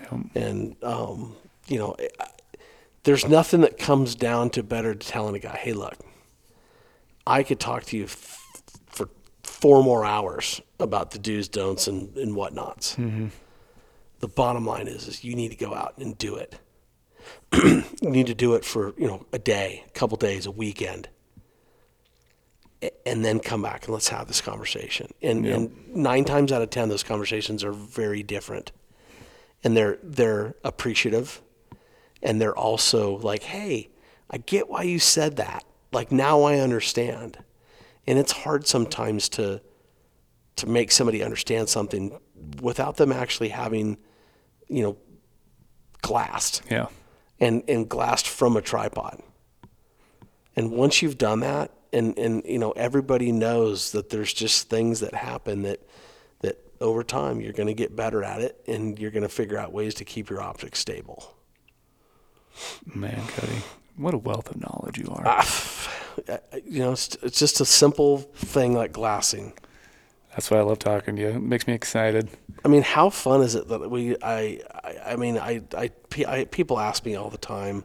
Yep. 0.01 0.21
And 0.35 0.75
um, 0.83 1.35
you 1.67 1.77
know, 1.77 1.95
I- 1.99 2.27
there's 3.03 3.27
nothing 3.27 3.61
that 3.61 3.77
comes 3.77 4.15
down 4.15 4.49
to 4.51 4.63
better 4.63 4.95
telling 4.95 5.35
a 5.35 5.39
guy, 5.39 5.55
"Hey, 5.57 5.73
look, 5.73 5.97
I 7.27 7.43
could 7.43 7.59
talk 7.59 7.83
to 7.85 7.97
you 7.97 8.05
f- 8.05 8.39
for 8.87 9.09
four 9.43 9.83
more 9.83 10.03
hours 10.05 10.61
about 10.79 11.11
the 11.11 11.19
do's, 11.19 11.47
don'ts, 11.47 11.87
and, 11.87 12.15
and 12.17 12.35
whatnots." 12.35 12.95
The 14.23 14.29
bottom 14.29 14.65
line 14.65 14.87
is, 14.87 15.09
is 15.09 15.25
you 15.25 15.35
need 15.35 15.49
to 15.49 15.57
go 15.57 15.73
out 15.75 15.97
and 15.97 16.17
do 16.17 16.35
it. 16.35 16.57
you 17.53 17.83
need 18.09 18.27
to 18.27 18.33
do 18.33 18.53
it 18.55 18.63
for 18.63 18.93
you 18.97 19.05
know 19.05 19.25
a 19.33 19.37
day, 19.37 19.83
a 19.85 19.89
couple 19.89 20.15
days, 20.15 20.45
a 20.45 20.51
weekend, 20.51 21.09
and 23.05 23.25
then 23.25 23.41
come 23.41 23.61
back 23.61 23.83
and 23.83 23.93
let's 23.93 24.07
have 24.07 24.29
this 24.29 24.39
conversation. 24.39 25.11
And, 25.21 25.45
Yeah. 25.45 25.55
and 25.55 25.93
nine 25.93 26.23
times 26.23 26.53
out 26.53 26.61
of 26.61 26.69
ten, 26.69 26.87
those 26.87 27.03
conversations 27.03 27.65
are 27.65 27.73
very 27.73 28.23
different, 28.23 28.71
and 29.61 29.75
they're 29.75 29.99
they're 30.01 30.55
appreciative, 30.63 31.41
and 32.21 32.39
they're 32.39 32.55
also 32.57 33.17
like, 33.17 33.43
hey, 33.43 33.89
I 34.29 34.37
get 34.37 34.69
why 34.69 34.83
you 34.83 34.99
said 34.99 35.35
that. 35.35 35.65
Like 35.91 36.13
now 36.13 36.43
I 36.43 36.59
understand, 36.59 37.39
and 38.07 38.17
it's 38.17 38.31
hard 38.31 38.67
sometimes 38.67 39.27
to 39.29 39.59
to 40.55 40.65
make 40.65 40.93
somebody 40.93 41.21
understand 41.21 41.67
something 41.67 42.17
without 42.61 42.95
them 42.95 43.11
actually 43.11 43.49
having, 43.49 43.97
you 44.75 44.83
know, 44.83 44.97
glassed 46.01 46.61
Yeah. 46.69 46.87
and, 47.39 47.63
and 47.67 47.87
glassed 47.89 48.27
from 48.27 48.57
a 48.57 48.61
tripod. 48.61 49.21
And 50.55 50.71
once 50.71 51.01
you've 51.01 51.17
done 51.17 51.39
that, 51.41 51.71
and, 51.91 52.17
and 52.17 52.43
you 52.45 52.57
know 52.57 52.71
everybody 52.71 53.31
knows 53.31 53.91
that 53.91 54.09
there's 54.09 54.33
just 54.33 54.67
things 54.69 54.99
that 55.01 55.13
happen 55.13 55.61
that 55.63 55.79
that 56.41 56.57
over 56.81 57.03
time 57.03 57.39
you're 57.39 57.53
going 57.53 57.67
to 57.67 57.73
get 57.75 57.95
better 57.95 58.23
at 58.23 58.41
it, 58.41 58.61
and 58.67 58.97
you're 58.99 59.11
going 59.11 59.23
to 59.23 59.29
figure 59.29 59.57
out 59.59 59.71
ways 59.71 59.93
to 59.95 60.05
keep 60.05 60.29
your 60.29 60.41
optics 60.41 60.79
stable. 60.79 61.35
Man, 62.93 63.21
Cody, 63.27 63.61
what 63.95 64.13
a 64.13 64.17
wealth 64.17 64.49
of 64.49 64.59
knowledge 64.59 64.97
you 64.97 65.07
are. 65.09 65.27
Uh, 65.27 66.37
You 66.65 66.79
know, 66.79 66.91
it's, 66.93 67.15
it's 67.23 67.39
just 67.39 67.59
a 67.61 67.65
simple 67.65 68.17
thing 68.17 68.73
like 68.75 68.91
glassing. 68.91 69.53
That's 70.33 70.49
why 70.49 70.57
I 70.57 70.61
love 70.61 70.79
talking 70.79 71.15
to 71.15 71.21
you. 71.21 71.27
It 71.29 71.41
makes 71.41 71.67
me 71.67 71.73
excited. 71.73 72.29
I 72.65 72.67
mean, 72.67 72.81
how 72.81 73.09
fun 73.09 73.41
is 73.41 73.55
it 73.55 73.67
that 73.67 73.89
we? 73.89 74.15
I, 74.21 74.61
I, 74.83 74.95
I 75.07 75.15
mean, 75.15 75.37
I, 75.37 75.61
I, 75.77 75.91
I, 76.27 76.45
people 76.45 76.79
ask 76.79 77.05
me 77.05 77.15
all 77.15 77.29
the 77.29 77.37
time, 77.37 77.83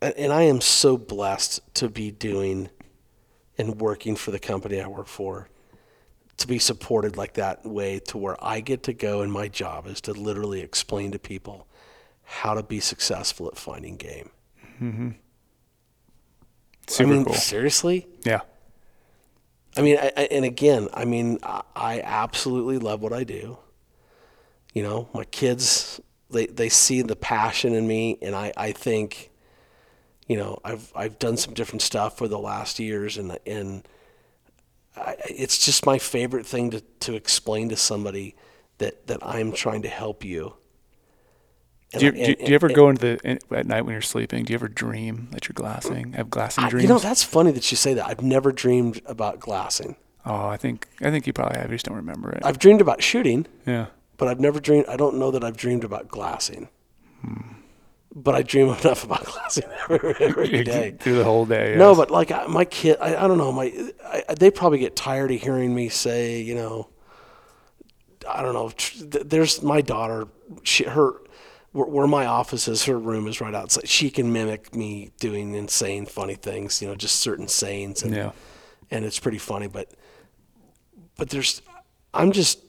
and, 0.00 0.14
and 0.14 0.32
I 0.32 0.42
am 0.42 0.60
so 0.60 0.96
blessed 0.96 1.74
to 1.74 1.88
be 1.88 2.12
doing 2.12 2.70
and 3.56 3.80
working 3.80 4.14
for 4.14 4.30
the 4.30 4.38
company 4.38 4.80
I 4.80 4.86
work 4.86 5.08
for, 5.08 5.48
to 6.36 6.46
be 6.46 6.60
supported 6.60 7.16
like 7.16 7.34
that 7.34 7.66
way, 7.66 7.98
to 7.98 8.16
where 8.16 8.36
I 8.44 8.60
get 8.60 8.84
to 8.84 8.92
go 8.92 9.20
and 9.20 9.32
my 9.32 9.48
job 9.48 9.88
is 9.88 10.00
to 10.02 10.12
literally 10.12 10.60
explain 10.60 11.10
to 11.10 11.18
people 11.18 11.66
how 12.22 12.54
to 12.54 12.62
be 12.62 12.78
successful 12.78 13.48
at 13.48 13.58
finding 13.58 13.96
game. 13.96 14.30
Super 16.86 17.08
I 17.08 17.12
mean, 17.12 17.24
cool. 17.24 17.34
seriously. 17.34 18.06
Yeah. 18.24 18.42
I 19.78 19.82
mean, 19.82 19.96
I, 19.96 20.10
I, 20.16 20.22
and 20.32 20.44
again, 20.44 20.88
I 20.92 21.04
mean, 21.04 21.38
I, 21.42 21.62
I 21.76 22.00
absolutely 22.00 22.78
love 22.78 23.00
what 23.00 23.12
I 23.12 23.22
do. 23.22 23.58
You 24.74 24.82
know, 24.82 25.08
my 25.14 25.24
kids, 25.24 26.00
they, 26.30 26.46
they 26.46 26.68
see 26.68 27.02
the 27.02 27.14
passion 27.14 27.74
in 27.74 27.86
me, 27.86 28.18
and 28.20 28.34
I, 28.34 28.52
I 28.56 28.72
think, 28.72 29.30
you 30.26 30.36
know, 30.36 30.58
I've 30.64 30.92
I've 30.96 31.18
done 31.20 31.36
some 31.36 31.54
different 31.54 31.82
stuff 31.82 32.18
for 32.18 32.26
the 32.26 32.38
last 32.38 32.80
years, 32.80 33.16
and 33.16 33.38
and 33.46 33.86
I, 34.96 35.14
it's 35.28 35.64
just 35.64 35.86
my 35.86 35.98
favorite 35.98 36.44
thing 36.44 36.70
to, 36.70 36.80
to 37.00 37.14
explain 37.14 37.68
to 37.68 37.76
somebody 37.76 38.34
that, 38.78 39.06
that 39.06 39.20
I'm 39.22 39.52
trying 39.52 39.82
to 39.82 39.88
help 39.88 40.24
you. 40.24 40.54
Do 41.96 42.04
you, 42.04 42.08
And- 42.12 42.16
do, 42.16 42.30
you- 42.30 42.36
do 42.36 42.44
you 42.46 42.54
ever 42.54 42.66
and- 42.66 42.76
go 42.76 42.88
into 42.90 43.00
the 43.16 43.28
in, 43.30 43.38
at 43.50 43.66
night 43.66 43.82
when 43.82 43.92
you're 43.92 44.02
sleeping? 44.02 44.44
Do 44.44 44.52
you 44.52 44.56
ever 44.56 44.68
dream 44.68 45.28
that 45.32 45.48
you're 45.48 45.54
glassing? 45.54 46.12
Have 46.12 46.28
glassing 46.30 46.64
I- 46.64 46.68
dreams? 46.68 46.82
you 46.82 46.88
know, 46.88 46.98
that's 46.98 47.22
funny 47.24 47.50
that 47.52 47.70
you 47.70 47.76
say 47.76 47.94
that. 47.94 48.06
I've 48.06 48.20
never 48.22 48.52
dreamed 48.52 49.00
about 49.06 49.40
glassing. 49.40 49.96
oh, 50.26 50.46
I 50.48 50.56
think 50.58 50.86
I 51.00 51.10
think 51.10 51.26
you 51.26 51.32
probably 51.32 51.58
have. 51.58 51.70
You 51.70 51.76
just 51.76 51.86
don't 51.86 51.96
remember 51.96 52.30
it. 52.30 52.42
I've 52.44 52.58
dreamed 52.58 52.80
about 52.82 53.02
shooting. 53.02 53.46
yeah. 53.66 53.86
but 54.18 54.28
I've 54.28 54.40
never 54.40 54.60
dreamed. 54.60 54.86
I 54.88 54.96
don't 54.96 55.16
know 55.16 55.30
that 55.30 55.42
I've 55.44 55.56
dreamed 55.56 55.84
about 55.84 56.08
glassing. 56.08 56.68
Hmm. 57.22 57.54
But 58.14 58.34
I 58.34 58.42
dream 58.42 58.66
enough 58.80 59.04
about 59.04 59.24
glassing 59.24 59.64
every, 59.88 60.14
every 60.20 60.64
day. 60.64 60.94
Through 61.00 61.16
the 61.16 61.24
whole 61.24 61.46
day. 61.46 61.74
No, 61.78 61.94
but 61.94 62.10
like 62.10 62.30
I, 62.32 62.46
my 62.48 62.64
kid, 62.66 62.98
I, 63.00 63.16
I 63.24 63.28
don't 63.28 63.38
know. 63.38 63.52
My 63.52 63.72
I, 64.04 64.34
they 64.38 64.50
probably 64.50 64.78
get 64.80 64.94
tired 64.96 65.30
of 65.30 65.40
hearing 65.40 65.74
me 65.74 65.88
say, 65.88 66.40
you 66.42 66.54
know, 66.54 66.88
I 68.28 68.42
don't 68.42 68.52
know. 68.54 68.70
There's 69.24 69.62
my 69.62 69.80
daughter. 69.80 70.26
She 70.64 70.84
her 70.84 71.14
where, 71.72 71.86
where 71.86 72.06
my 72.06 72.26
office 72.26 72.68
is. 72.68 72.84
Her 72.84 72.98
room 72.98 73.26
is 73.26 73.40
right 73.40 73.54
outside. 73.54 73.88
She 73.88 74.10
can 74.10 74.32
mimic 74.32 74.74
me 74.74 75.10
doing 75.20 75.54
insane, 75.54 76.06
funny 76.06 76.34
things. 76.34 76.80
You 76.82 76.88
know, 76.88 76.94
just 76.94 77.16
certain 77.16 77.48
sayings 77.48 78.02
and 78.02 78.14
yeah. 78.14 78.32
and 78.90 79.04
it's 79.04 79.18
pretty 79.18 79.38
funny. 79.38 79.66
But 79.66 79.92
but 81.18 81.30
there's, 81.30 81.60
I'm 82.14 82.32
just, 82.32 82.60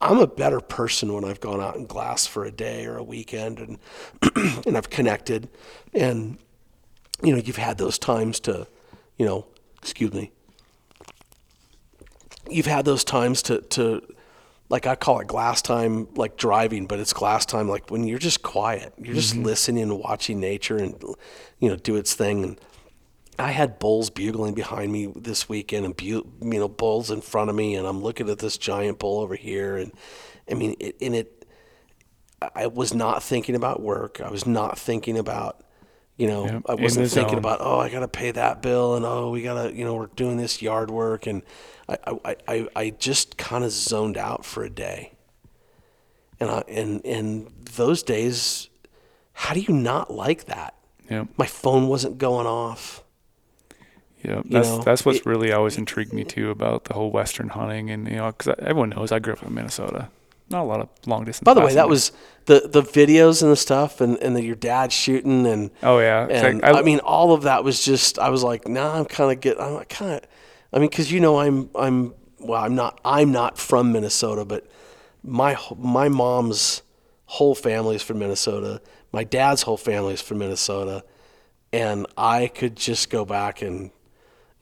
I'm 0.00 0.18
a 0.18 0.26
better 0.26 0.60
person 0.60 1.12
when 1.12 1.24
I've 1.24 1.40
gone 1.40 1.60
out 1.60 1.76
in 1.76 1.86
glass 1.86 2.26
for 2.26 2.44
a 2.44 2.50
day 2.50 2.86
or 2.86 2.96
a 2.96 3.02
weekend, 3.02 3.60
and 3.60 3.78
and 4.66 4.76
I've 4.76 4.90
connected, 4.90 5.48
and 5.94 6.38
you 7.22 7.32
know, 7.32 7.38
you've 7.38 7.56
had 7.56 7.78
those 7.78 7.98
times 7.98 8.40
to, 8.40 8.66
you 9.18 9.26
know, 9.26 9.46
excuse 9.82 10.12
me. 10.12 10.32
You've 12.48 12.66
had 12.66 12.84
those 12.86 13.04
times 13.04 13.42
to 13.42 13.60
to, 13.60 14.02
like 14.68 14.86
I 14.86 14.96
call 14.96 15.20
it 15.20 15.26
glass 15.26 15.62
time, 15.62 16.08
like 16.14 16.36
driving, 16.36 16.86
but 16.86 16.98
it's 16.98 17.12
glass 17.12 17.46
time, 17.46 17.68
like 17.68 17.90
when 17.90 18.06
you're 18.06 18.18
just 18.18 18.42
quiet, 18.42 18.92
you're 18.98 19.14
just 19.14 19.34
mm-hmm. 19.34 19.44
listening 19.44 19.82
and 19.84 19.98
watching 19.98 20.40
nature 20.40 20.76
and, 20.76 20.94
you 21.58 21.68
know, 21.68 21.76
do 21.76 21.96
its 21.96 22.14
thing 22.14 22.44
and. 22.44 22.60
I 23.40 23.52
had 23.52 23.78
bulls 23.78 24.10
bugling 24.10 24.54
behind 24.54 24.90
me 24.90 25.06
this 25.14 25.48
weekend, 25.48 25.86
and 25.86 26.02
you 26.02 26.24
know 26.40 26.66
bulls 26.66 27.08
in 27.12 27.20
front 27.20 27.50
of 27.50 27.54
me, 27.54 27.76
and 27.76 27.86
I'm 27.86 28.02
looking 28.02 28.28
at 28.28 28.40
this 28.40 28.58
giant 28.58 28.98
bull 28.98 29.20
over 29.20 29.36
here, 29.36 29.76
and 29.76 29.92
I 30.50 30.54
mean, 30.54 30.74
it, 30.80 30.96
and 31.00 31.14
it. 31.14 31.46
I 32.56 32.66
was 32.66 32.92
not 32.92 33.22
thinking 33.22 33.54
about 33.54 33.80
work. 33.80 34.20
I 34.20 34.28
was 34.28 34.44
not 34.44 34.76
thinking 34.76 35.16
about, 35.16 35.62
you 36.18 36.26
know, 36.26 36.44
Yep, 36.46 36.62
I 36.68 36.74
wasn't 36.74 37.10
thinking 37.10 37.30
zone. 37.30 37.38
about, 37.38 37.58
oh, 37.62 37.78
I 37.78 37.88
got 37.88 38.00
to 38.00 38.08
pay 38.08 38.30
that 38.32 38.60
bill, 38.60 38.96
and 38.96 39.04
oh, 39.06 39.30
we 39.30 39.40
got 39.42 39.62
to, 39.62 39.74
you 39.74 39.84
know, 39.84 39.94
we're 39.94 40.06
doing 40.08 40.36
this 40.36 40.60
yard 40.60 40.90
work, 40.90 41.26
and 41.26 41.42
I, 41.88 41.96
I, 42.24 42.36
I, 42.48 42.68
I 42.76 42.90
just 42.90 43.38
kind 43.38 43.64
of 43.64 43.70
zoned 43.70 44.16
out 44.18 44.44
for 44.44 44.62
a 44.64 44.68
day. 44.70 45.12
And 46.40 46.50
I, 46.50 46.62
and 46.68 47.04
and 47.06 47.46
those 47.76 48.02
days, 48.02 48.68
how 49.32 49.54
do 49.54 49.60
you 49.60 49.72
not 49.74 50.12
like 50.12 50.44
that? 50.44 50.74
Yeah. 51.10 51.24
My 51.36 51.46
phone 51.46 51.88
wasn't 51.88 52.18
going 52.18 52.46
off. 52.46 53.02
Yeah, 54.24 54.36
You 54.38 54.42
that's 54.50 54.68
know, 54.68 54.78
that's 54.82 55.04
what's 55.04 55.18
it- 55.18 55.26
really 55.26 55.52
always 55.52 55.78
intrigued 55.78 56.12
me 56.12 56.24
too 56.24 56.50
about 56.50 56.84
the 56.84 56.94
whole 56.94 57.10
western 57.10 57.48
hunting, 57.50 57.90
and 57.90 58.06
you 58.08 58.16
know, 58.16 58.26
because 58.32 58.54
everyone 58.58 58.90
knows 58.90 59.10
I 59.12 59.20
grew 59.20 59.32
up 59.34 59.42
in 59.44 59.54
Minnesota. 59.54 60.08
Not 60.50 60.62
a 60.62 60.64
lot 60.64 60.80
of 60.80 60.88
long 61.06 61.24
distance. 61.24 61.44
By 61.44 61.54
the 61.54 61.60
way, 61.60 61.74
that 61.74 61.88
was 61.88 62.12
the 62.46 62.68
the 62.68 62.82
videos 62.82 63.42
and 63.42 63.52
the 63.52 63.56
stuff, 63.56 64.00
and 64.00 64.16
and 64.18 64.34
the, 64.34 64.42
your 64.42 64.56
dad 64.56 64.92
shooting, 64.92 65.46
and 65.46 65.70
Oh 65.82 65.98
yeah, 65.98 66.26
and 66.26 66.62
like, 66.62 66.74
I, 66.74 66.82
mean, 66.82 67.00
all 67.00 67.32
of 67.32 67.42
that 67.42 67.64
was 67.64 67.84
just. 67.84 68.18
I 68.18 68.30
was 68.30 68.42
like, 68.42 68.66
nah, 68.66 68.98
I'm 68.98 69.04
kind 69.04 69.30
of 69.30 69.40
get. 69.40 69.60
I'm 69.60 69.84
kind 69.84 70.12
of. 70.12 70.20
I 70.72 70.78
mean, 70.78 70.88
because 70.88 71.12
you 71.12 71.20
know, 71.20 71.38
I'm 71.38 71.68
I'm 71.74 72.14
well, 72.40 72.62
I'm 72.62 72.74
not 72.74 73.00
I'm 73.04 73.32
not 73.32 73.58
from 73.58 73.92
Minnesota, 73.92 74.44
but 74.44 74.66
my 75.22 75.56
my 75.76 76.08
mom's 76.08 76.82
whole 77.26 77.54
family 77.54 77.96
is 77.96 78.02
from 78.02 78.18
Minnesota. 78.18 78.80
My 79.12 79.24
dad's 79.24 79.62
whole 79.62 79.76
family 79.76 80.14
is 80.14 80.22
from 80.22 80.38
Minnesota, 80.38 81.04
and 81.72 82.06
I 82.16 82.48
could 82.48 82.76
just 82.76 83.10
go 83.10 83.24
back 83.24 83.60
and 83.60 83.90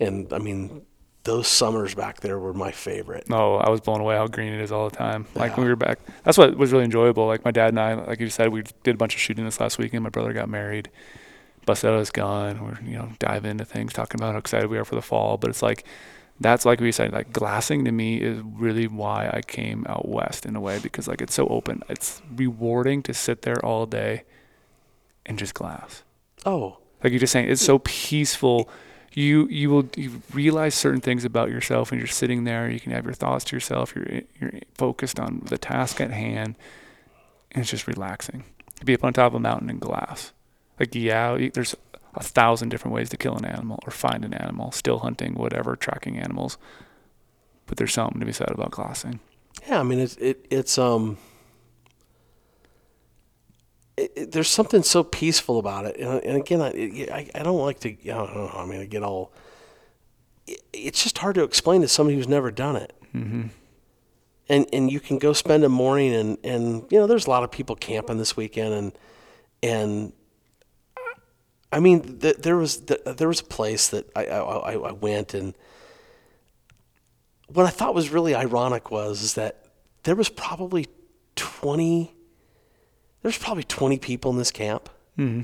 and 0.00 0.32
I 0.32 0.38
mean, 0.38 0.84
those 1.26 1.48
summers 1.48 1.94
back 1.94 2.20
there 2.20 2.38
were 2.38 2.54
my 2.54 2.70
favorite. 2.70 3.28
No, 3.28 3.56
I 3.56 3.68
was 3.68 3.80
blown 3.80 4.00
away 4.00 4.16
how 4.16 4.26
green 4.28 4.52
it 4.52 4.60
is 4.60 4.72
all 4.72 4.88
the 4.88 4.96
time. 4.96 5.26
Like 5.34 5.56
when 5.56 5.66
we 5.66 5.70
were 5.70 5.76
back, 5.76 5.98
that's 6.24 6.38
what 6.38 6.56
was 6.56 6.72
really 6.72 6.84
enjoyable. 6.84 7.26
Like 7.26 7.44
my 7.44 7.50
dad 7.50 7.68
and 7.68 7.80
I, 7.80 7.94
like 7.94 8.20
you 8.20 8.30
said, 8.30 8.48
we 8.48 8.62
did 8.84 8.94
a 8.94 8.98
bunch 8.98 9.14
of 9.14 9.20
shooting 9.20 9.44
this 9.44 9.60
last 9.60 9.76
weekend. 9.76 10.02
My 10.04 10.10
brother 10.10 10.32
got 10.32 10.48
married, 10.48 10.88
his 11.66 12.10
gun. 12.10 12.64
We're 12.64 12.88
you 12.88 12.96
know 12.96 13.10
diving 13.18 13.50
into 13.50 13.64
things, 13.64 13.92
talking 13.92 14.20
about 14.20 14.32
how 14.32 14.38
excited 14.38 14.70
we 14.70 14.78
are 14.78 14.84
for 14.84 14.94
the 14.94 15.02
fall. 15.02 15.36
But 15.36 15.50
it's 15.50 15.62
like 15.62 15.84
that's 16.40 16.64
like 16.64 16.80
we 16.80 16.92
said, 16.92 17.12
like 17.12 17.32
glassing 17.32 17.84
to 17.84 17.92
me 17.92 18.20
is 18.20 18.40
really 18.44 18.86
why 18.86 19.30
I 19.32 19.40
came 19.42 19.84
out 19.88 20.08
west 20.08 20.46
in 20.46 20.54
a 20.54 20.60
way 20.60 20.78
because 20.78 21.08
like 21.08 21.20
it's 21.20 21.34
so 21.34 21.46
open. 21.48 21.82
It's 21.88 22.22
rewarding 22.34 23.02
to 23.04 23.14
sit 23.14 23.42
there 23.42 23.64
all 23.64 23.86
day 23.86 24.24
and 25.24 25.38
just 25.38 25.54
glass. 25.54 26.02
Oh, 26.44 26.78
Like 27.02 27.12
you're 27.12 27.20
just 27.20 27.32
saying, 27.32 27.50
it's 27.50 27.62
so 27.62 27.80
peaceful. 27.80 28.68
You 29.16 29.48
you 29.48 29.70
will 29.70 29.88
you 29.96 30.20
realize 30.34 30.74
certain 30.74 31.00
things 31.00 31.24
about 31.24 31.48
yourself, 31.48 31.90
and 31.90 31.98
you're 31.98 32.06
sitting 32.06 32.44
there. 32.44 32.68
You 32.68 32.78
can 32.78 32.92
have 32.92 33.06
your 33.06 33.14
thoughts 33.14 33.46
to 33.46 33.56
yourself. 33.56 33.96
You're 33.96 34.20
you're 34.38 34.60
focused 34.74 35.18
on 35.18 35.40
the 35.46 35.56
task 35.56 36.02
at 36.02 36.10
hand, 36.10 36.54
and 37.50 37.62
it's 37.62 37.70
just 37.70 37.86
relaxing. 37.86 38.44
To 38.78 38.84
be 38.84 38.92
up 38.92 39.02
on 39.02 39.14
top 39.14 39.32
of 39.32 39.36
a 39.36 39.40
mountain 39.40 39.70
in 39.70 39.78
glass, 39.78 40.34
like 40.78 40.94
yeah, 40.94 41.48
there's 41.54 41.74
a 42.14 42.22
thousand 42.22 42.68
different 42.68 42.94
ways 42.94 43.08
to 43.08 43.16
kill 43.16 43.36
an 43.36 43.46
animal 43.46 43.78
or 43.86 43.90
find 43.90 44.22
an 44.22 44.34
animal, 44.34 44.70
still 44.70 44.98
hunting, 44.98 45.32
whatever, 45.32 45.76
tracking 45.76 46.18
animals. 46.18 46.58
But 47.64 47.78
there's 47.78 47.94
something 47.94 48.20
to 48.20 48.26
be 48.26 48.32
said 48.32 48.50
about 48.50 48.72
glassing. 48.72 49.20
Yeah, 49.66 49.80
I 49.80 49.82
mean 49.82 49.98
it's 49.98 50.16
it, 50.18 50.44
it's 50.50 50.76
um. 50.76 51.16
It, 53.96 54.12
it- 54.16 54.32
there's 54.32 54.48
something 54.48 54.82
so 54.82 55.02
peaceful 55.04 55.58
about 55.58 55.86
it, 55.86 55.96
and, 55.98 56.22
and 56.24 56.36
again, 56.36 56.60
I, 56.60 56.68
I 57.12 57.30
I 57.34 57.42
don't 57.42 57.58
like 57.60 57.80
to. 57.80 57.90
I 57.90 58.14
don't 58.14 58.34
know. 58.34 58.50
I 58.54 58.64
mean, 58.66 58.80
I 58.80 58.86
get 58.86 59.02
all. 59.02 59.32
It, 60.46 60.62
it's 60.72 61.02
just 61.02 61.18
hard 61.18 61.34
to 61.36 61.42
explain 61.44 61.80
to 61.82 61.88
somebody 61.88 62.16
who's 62.16 62.28
never 62.28 62.50
done 62.50 62.76
it. 62.76 62.92
Mm-hmm. 63.14 63.42
And 64.48 64.66
and 64.72 64.90
you 64.92 65.00
can 65.00 65.18
go 65.18 65.32
spend 65.32 65.64
a 65.64 65.68
morning, 65.68 66.14
and 66.14 66.38
and 66.44 66.84
you 66.90 66.98
know, 66.98 67.06
there's 67.06 67.26
a 67.26 67.30
lot 67.30 67.42
of 67.42 67.50
people 67.50 67.74
camping 67.76 68.18
this 68.18 68.36
weekend, 68.36 68.74
and 68.74 68.92
and. 69.62 70.12
I 71.72 71.80
mean, 71.80 72.20
th- 72.20 72.36
there 72.36 72.56
was 72.56 72.78
th- 72.78 73.00
there 73.04 73.26
was 73.28 73.40
a 73.40 73.44
place 73.44 73.88
that 73.88 74.08
I, 74.16 74.26
I 74.26 74.74
I 74.74 74.92
went 74.92 75.34
and 75.34 75.52
what 77.48 77.66
I 77.66 77.70
thought 77.70 77.94
was 77.94 78.10
really 78.10 78.34
ironic 78.36 78.90
was 78.90 79.20
is 79.22 79.34
that 79.34 79.64
there 80.04 80.14
was 80.14 80.28
probably 80.28 80.86
20 81.34 82.14
there's 83.26 83.38
probably 83.38 83.64
20 83.64 83.98
people 83.98 84.30
in 84.30 84.38
this 84.38 84.52
camp 84.52 84.88
Mm-hmm. 85.18 85.42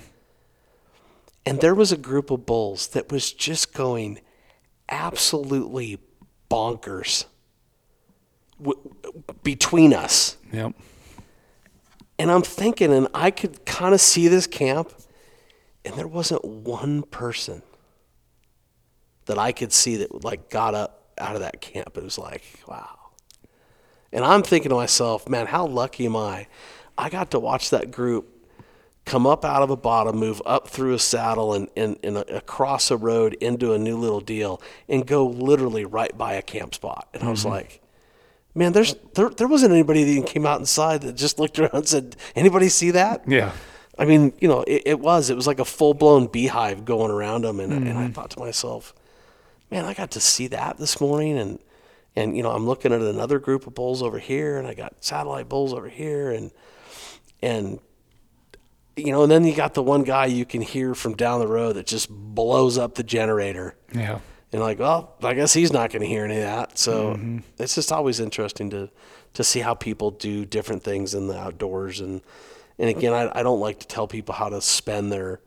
and 1.46 1.60
there 1.60 1.74
was 1.74 1.90
a 1.92 1.96
group 1.96 2.30
of 2.30 2.44
bulls 2.46 2.88
that 2.88 3.10
was 3.10 3.32
just 3.32 3.72
going 3.74 4.20
absolutely 4.88 5.98
bonkers 6.50 7.24
w- 8.62 8.78
between 9.42 9.92
us 9.94 10.36
Yep. 10.52 10.74
and 12.18 12.30
I'm 12.30 12.42
thinking 12.42 12.92
and 12.92 13.08
I 13.14 13.30
could 13.30 13.64
kind 13.64 13.94
of 13.94 14.00
see 14.00 14.28
this 14.28 14.46
camp 14.46 14.92
and 15.84 15.94
there 15.94 16.06
wasn't 16.06 16.44
one 16.44 17.02
person 17.02 17.62
that 19.24 19.38
I 19.38 19.52
could 19.52 19.72
see 19.72 19.96
that 19.96 20.22
like 20.22 20.50
got 20.50 20.74
up 20.74 21.12
out 21.18 21.34
of 21.34 21.40
that 21.40 21.60
camp. 21.60 21.96
It 21.96 22.02
was 22.04 22.18
like, 22.18 22.42
wow. 22.68 22.98
And 24.12 24.24
I'm 24.24 24.42
thinking 24.42 24.68
to 24.68 24.74
myself, 24.76 25.28
man, 25.28 25.46
how 25.46 25.66
lucky 25.66 26.04
am 26.06 26.14
I? 26.16 26.46
I 26.96 27.08
got 27.08 27.30
to 27.32 27.40
watch 27.40 27.70
that 27.70 27.90
group 27.90 28.28
come 29.04 29.26
up 29.26 29.44
out 29.44 29.62
of 29.62 29.70
a 29.70 29.76
bottom, 29.76 30.16
move 30.16 30.40
up 30.46 30.68
through 30.68 30.94
a 30.94 30.98
saddle 30.98 31.54
and, 31.54 31.68
and, 31.76 31.98
and 32.02 32.18
across 32.18 32.90
a 32.90 32.96
road 32.96 33.34
into 33.34 33.72
a 33.72 33.78
new 33.78 33.96
little 33.96 34.20
deal 34.20 34.62
and 34.88 35.06
go 35.06 35.26
literally 35.26 35.84
right 35.84 36.16
by 36.16 36.34
a 36.34 36.42
camp 36.42 36.74
spot. 36.74 37.08
And 37.12 37.22
I 37.24 37.30
was 37.30 37.40
mm-hmm. 37.40 37.50
like, 37.50 37.80
man, 38.54 38.72
there's 38.72 38.94
there, 39.14 39.30
there 39.30 39.48
wasn't 39.48 39.72
anybody 39.72 40.04
that 40.04 40.10
even 40.10 40.22
came 40.24 40.46
out 40.46 40.60
inside 40.60 41.02
that 41.02 41.14
just 41.16 41.38
looked 41.38 41.58
around 41.58 41.74
and 41.74 41.88
said, 41.88 42.16
anybody 42.36 42.68
see 42.68 42.92
that? 42.92 43.24
Yeah. 43.26 43.52
I 43.98 44.04
mean, 44.04 44.32
you 44.40 44.48
know, 44.48 44.62
it, 44.62 44.82
it 44.86 45.00
was. 45.00 45.30
It 45.30 45.36
was 45.36 45.46
like 45.46 45.58
a 45.58 45.64
full 45.64 45.94
blown 45.94 46.26
beehive 46.26 46.84
going 46.84 47.10
around 47.10 47.42
them, 47.44 47.60
and, 47.60 47.72
and 47.72 47.98
I 47.98 48.04
mm-hmm. 48.04 48.12
thought 48.12 48.30
to 48.30 48.40
myself, 48.40 48.94
man, 49.70 49.84
I 49.84 49.92
got 49.92 50.12
to 50.12 50.20
see 50.20 50.46
that 50.48 50.78
this 50.78 50.98
morning, 50.98 51.36
and 51.36 51.58
and 52.16 52.34
you 52.34 52.42
know, 52.42 52.50
I'm 52.50 52.66
looking 52.66 52.92
at 52.92 53.02
another 53.02 53.38
group 53.38 53.66
of 53.66 53.74
bulls 53.74 54.02
over 54.02 54.18
here, 54.18 54.58
and 54.58 54.66
I 54.66 54.72
got 54.72 55.04
satellite 55.04 55.48
bulls 55.50 55.74
over 55.74 55.90
here, 55.90 56.30
and 56.30 56.50
and 57.42 57.80
you 58.96 59.10
know, 59.10 59.22
and 59.22 59.32
then 59.32 59.44
you 59.44 59.54
got 59.54 59.74
the 59.74 59.82
one 59.82 60.02
guy 60.02 60.26
you 60.26 60.44
can 60.44 60.60
hear 60.60 60.94
from 60.94 61.14
down 61.14 61.40
the 61.40 61.46
road 61.46 61.74
that 61.74 61.86
just 61.86 62.10
blows 62.10 62.76
up 62.76 62.94
the 62.94 63.02
generator. 63.02 63.74
Yeah. 63.94 64.18
And 64.52 64.60
like, 64.60 64.78
well, 64.78 65.14
I 65.22 65.32
guess 65.32 65.54
he's 65.54 65.72
not 65.72 65.90
going 65.90 66.02
to 66.02 66.06
hear 66.06 66.26
any 66.26 66.36
of 66.36 66.42
that. 66.42 66.78
So 66.78 67.14
mm-hmm. 67.14 67.38
it's 67.58 67.74
just 67.74 67.90
always 67.90 68.20
interesting 68.20 68.68
to 68.70 68.90
to 69.34 69.42
see 69.42 69.60
how 69.60 69.72
people 69.72 70.10
do 70.10 70.44
different 70.44 70.82
things 70.82 71.14
in 71.14 71.26
the 71.26 71.38
outdoors. 71.38 72.00
And 72.00 72.20
and 72.78 72.90
again, 72.90 73.14
I, 73.14 73.40
I 73.40 73.42
don't 73.42 73.60
like 73.60 73.80
to 73.80 73.86
tell 73.86 74.06
people 74.06 74.34
how 74.34 74.50
to 74.50 74.60
spend 74.60 75.10
their 75.10 75.40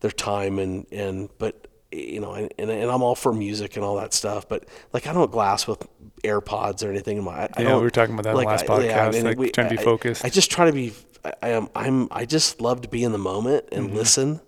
their 0.00 0.12
time 0.12 0.60
and 0.60 0.86
and 0.92 1.30
but 1.38 1.66
you 1.90 2.20
know, 2.20 2.34
and, 2.34 2.52
and, 2.58 2.70
and 2.70 2.90
I'm 2.90 3.02
all 3.02 3.14
for 3.14 3.32
music 3.32 3.76
and 3.76 3.84
all 3.84 3.96
that 3.96 4.12
stuff. 4.12 4.48
But 4.48 4.66
like, 4.92 5.06
I 5.06 5.12
don't 5.12 5.30
glass 5.30 5.66
with 5.66 5.86
AirPods 6.22 6.86
or 6.86 6.90
anything. 6.90 7.18
in 7.18 7.24
my- 7.24 7.32
I, 7.32 7.42
I 7.44 7.48
Yeah, 7.62 7.68
don't, 7.70 7.76
we 7.78 7.84
were 7.84 7.90
talking 7.90 8.14
about 8.14 8.24
that 8.24 8.32
the 8.32 8.36
last 8.36 8.66
podcast, 8.66 9.24
like, 9.24 9.52
trying 9.52 9.70
to 9.70 9.74
be 9.74 9.80
I- 9.80 9.84
focused. 9.84 10.24
I 10.24 10.28
just 10.28 10.50
try 10.50 10.66
to 10.66 10.72
be. 10.72 10.92
I, 11.24 11.32
I 11.42 11.48
am. 11.50 11.68
I'm. 11.74 12.08
I 12.10 12.24
just 12.24 12.60
love 12.60 12.80
to 12.82 12.88
be 12.88 13.02
in 13.04 13.12
the 13.12 13.18
moment 13.18 13.66
and 13.72 13.86
Mm-hmm. 13.88 13.96
listen. 13.96 14.40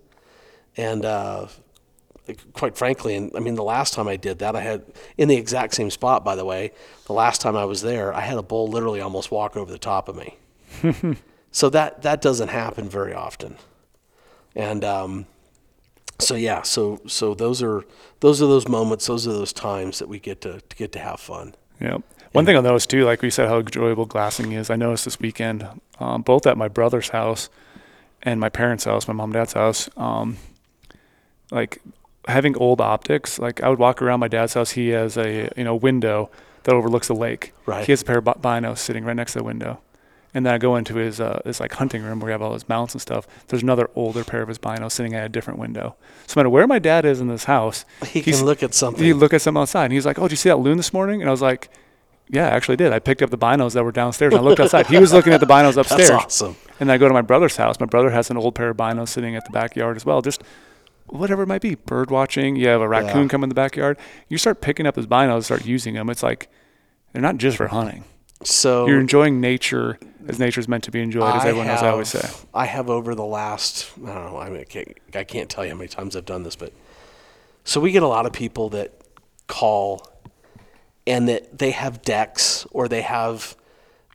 And 0.77 1.03
uh, 1.05 1.47
quite 2.53 2.77
frankly, 2.77 3.15
and 3.15 3.31
I 3.35 3.39
mean, 3.39 3.55
the 3.55 3.63
last 3.63 3.93
time 3.93 4.07
I 4.07 4.15
did 4.15 4.39
that, 4.39 4.55
I 4.55 4.61
had 4.61 4.83
in 5.17 5.27
the 5.27 5.35
exact 5.35 5.73
same 5.75 5.89
spot. 5.89 6.23
By 6.23 6.35
the 6.35 6.45
way, 6.45 6.71
the 7.07 7.13
last 7.13 7.41
time 7.41 7.55
I 7.57 7.65
was 7.65 7.81
there, 7.81 8.13
I 8.13 8.21
had 8.21 8.37
a 8.37 8.41
bull 8.43 8.67
literally 8.67 9.01
almost 9.01 9.31
walk 9.31 9.57
over 9.57 9.71
the 9.71 9.77
top 9.77 10.07
of 10.07 10.15
me. 10.15 10.37
so 11.51 11.69
that 11.69 12.01
that 12.03 12.21
doesn't 12.21 12.47
happen 12.49 12.87
very 12.89 13.13
often. 13.13 13.57
And 14.55 14.83
um, 14.85 15.25
so 16.19 16.35
yeah, 16.35 16.61
so 16.61 17.01
so 17.07 17.33
those 17.33 17.61
are 17.61 17.83
those 18.21 18.41
are 18.41 18.47
those 18.47 18.67
moments, 18.67 19.07
those 19.07 19.27
are 19.27 19.33
those 19.33 19.51
times 19.53 19.99
that 19.99 20.07
we 20.07 20.19
get 20.19 20.41
to, 20.41 20.61
to 20.61 20.75
get 20.75 20.91
to 20.93 20.99
have 20.99 21.19
fun. 21.19 21.55
Yep. 21.81 22.01
One 22.31 22.45
thing 22.45 22.55
I 22.55 22.61
noticed 22.61 22.89
too, 22.89 23.03
like 23.03 23.21
we 23.21 23.29
said, 23.29 23.49
how 23.49 23.59
enjoyable 23.59 24.05
glassing 24.05 24.53
is. 24.53 24.69
I 24.69 24.75
noticed 24.77 25.05
this 25.05 25.19
weekend, 25.19 25.67
um, 25.99 26.21
both 26.21 26.47
at 26.47 26.57
my 26.57 26.67
brother's 26.69 27.09
house 27.09 27.49
and 28.23 28.39
my 28.39 28.49
parents' 28.49 28.85
house, 28.85 29.07
my 29.07 29.13
mom 29.13 29.31
and 29.31 29.33
dad's 29.33 29.53
house, 29.53 29.89
um, 29.97 30.37
like 31.51 31.81
having 32.27 32.55
old 32.57 32.79
optics. 32.79 33.37
Like 33.37 33.61
I 33.61 33.69
would 33.69 33.79
walk 33.79 34.01
around 34.01 34.21
my 34.21 34.27
dad's 34.29 34.53
house. 34.53 34.71
He 34.71 34.89
has 34.89 35.17
a 35.17 35.49
you 35.57 35.63
know 35.63 35.75
window 35.75 36.29
that 36.63 36.73
overlooks 36.73 37.07
the 37.07 37.15
lake. 37.15 37.53
Right. 37.65 37.85
He 37.85 37.91
has 37.91 38.01
a 38.01 38.05
pair 38.05 38.19
of 38.19 38.23
binos 38.25 38.77
sitting 38.77 39.03
right 39.03 39.15
next 39.15 39.33
to 39.33 39.39
the 39.39 39.43
window. 39.43 39.81
And 40.33 40.45
then 40.45 40.53
I 40.53 40.57
go 40.59 40.77
into 40.77 40.95
his 40.95 41.19
uh, 41.19 41.41
his 41.43 41.59
like 41.59 41.73
hunting 41.73 42.01
room 42.03 42.21
where 42.21 42.27
we 42.27 42.31
have 42.31 42.41
all 42.41 42.53
his 42.53 42.69
mounts 42.69 42.93
and 42.93 43.01
stuff. 43.01 43.27
There's 43.47 43.63
another 43.63 43.89
older 43.95 44.23
pair 44.23 44.41
of 44.41 44.47
his 44.47 44.57
binos 44.59 44.93
sitting 44.93 45.13
at 45.13 45.25
a 45.25 45.29
different 45.29 45.59
window. 45.59 45.97
So 46.27 46.35
no 46.39 46.43
matter 46.43 46.49
where 46.51 46.67
my 46.67 46.79
dad 46.79 47.03
is 47.03 47.19
in 47.19 47.27
this 47.27 47.43
house, 47.43 47.83
He 48.05 48.21
can 48.21 48.45
look 48.45 48.63
at 48.63 48.73
something. 48.73 49.03
he 49.03 49.11
look 49.11 49.33
at 49.33 49.41
something 49.41 49.59
outside 49.61 49.85
and 49.85 49.93
he's 49.93 50.05
like, 50.05 50.17
"Oh, 50.17 50.23
did 50.23 50.31
you 50.31 50.37
see 50.37 50.47
that 50.47 50.59
loon 50.59 50.77
this 50.77 50.93
morning?" 50.93 51.19
And 51.21 51.27
I 51.27 51.31
was 51.31 51.41
like, 51.41 51.67
"Yeah, 52.31 52.45
I 52.47 52.49
actually 52.51 52.77
did. 52.77 52.91
I 52.93 52.99
picked 52.99 53.21
up 53.21 53.29
the 53.29 53.37
binos 53.37 53.73
that 53.73 53.83
were 53.83 53.91
downstairs 53.91 54.33
and 54.33 54.39
I 54.39 54.43
looked 54.43 54.59
outside. 54.59 54.87
He 54.87 54.97
was 54.97 55.13
looking 55.13 55.33
at 55.33 55.39
the 55.39 55.45
binos 55.45 55.77
upstairs. 55.77 56.09
That's 56.09 56.23
upstairs." 56.23 56.41
awesome. 56.51 56.55
And 56.79 56.91
I 56.91 56.97
go 56.97 57.07
to 57.07 57.13
my 57.13 57.21
brother's 57.21 57.57
house. 57.57 57.79
My 57.79 57.85
brother 57.85 58.09
has 58.09 58.29
an 58.31 58.37
old 58.37 58.55
pair 58.55 58.69
of 58.69 58.77
binos 58.77 59.09
sitting 59.09 59.35
at 59.35 59.43
the 59.45 59.51
backyard 59.51 59.95
as 59.97 60.05
well. 60.05 60.21
Just 60.21 60.41
whatever 61.07 61.43
it 61.43 61.47
might 61.47 61.61
be, 61.61 61.75
bird 61.75 62.09
watching. 62.09 62.55
You 62.55 62.67
have 62.69 62.81
a 62.81 62.87
raccoon 62.87 63.23
Yeah. 63.23 63.27
come 63.27 63.43
in 63.43 63.49
the 63.49 63.55
backyard. 63.55 63.97
You 64.29 64.37
start 64.37 64.61
picking 64.61 64.87
up 64.87 64.95
his 64.95 65.05
binos, 65.05 65.43
start 65.45 65.65
using 65.65 65.93
them. 65.93 66.09
It's 66.09 66.23
like 66.23 66.47
they're 67.13 67.21
not 67.21 67.37
just 67.37 67.57
for 67.57 67.67
hunting. 67.67 68.05
So 68.43 68.87
You're 68.87 68.99
enjoying 68.99 69.39
nature 69.39 69.99
as 70.27 70.39
nature's 70.39 70.67
meant 70.67 70.83
to 70.85 70.91
be 70.91 71.01
enjoyed, 71.01 71.35
as 71.35 71.43
I 71.45 71.49
everyone. 71.49 71.69
I 71.69 71.89
always 71.89 72.07
say. 72.09 72.27
I 72.53 72.65
have 72.65 72.89
over 72.89 73.13
the 73.13 73.25
last, 73.25 73.91
I 74.03 74.13
don't 74.13 74.31
know, 74.31 74.37
I 74.37 74.49
mean, 74.49 74.61
I 74.61 74.63
can't, 74.63 74.87
I 75.13 75.23
can't 75.23 75.49
tell 75.49 75.63
you 75.63 75.71
how 75.71 75.77
many 75.77 75.87
times 75.89 76.15
I've 76.15 76.25
done 76.25 76.43
this, 76.43 76.55
but 76.55 76.73
so 77.63 77.79
we 77.79 77.91
get 77.91 78.01
a 78.03 78.07
lot 78.07 78.25
of 78.25 78.33
people 78.33 78.69
that 78.69 78.93
call 79.47 80.07
and 81.11 81.27
that 81.29 81.57
they 81.57 81.71
have 81.71 82.01
decks 82.01 82.65
or 82.71 82.87
they 82.87 83.01
have, 83.01 83.55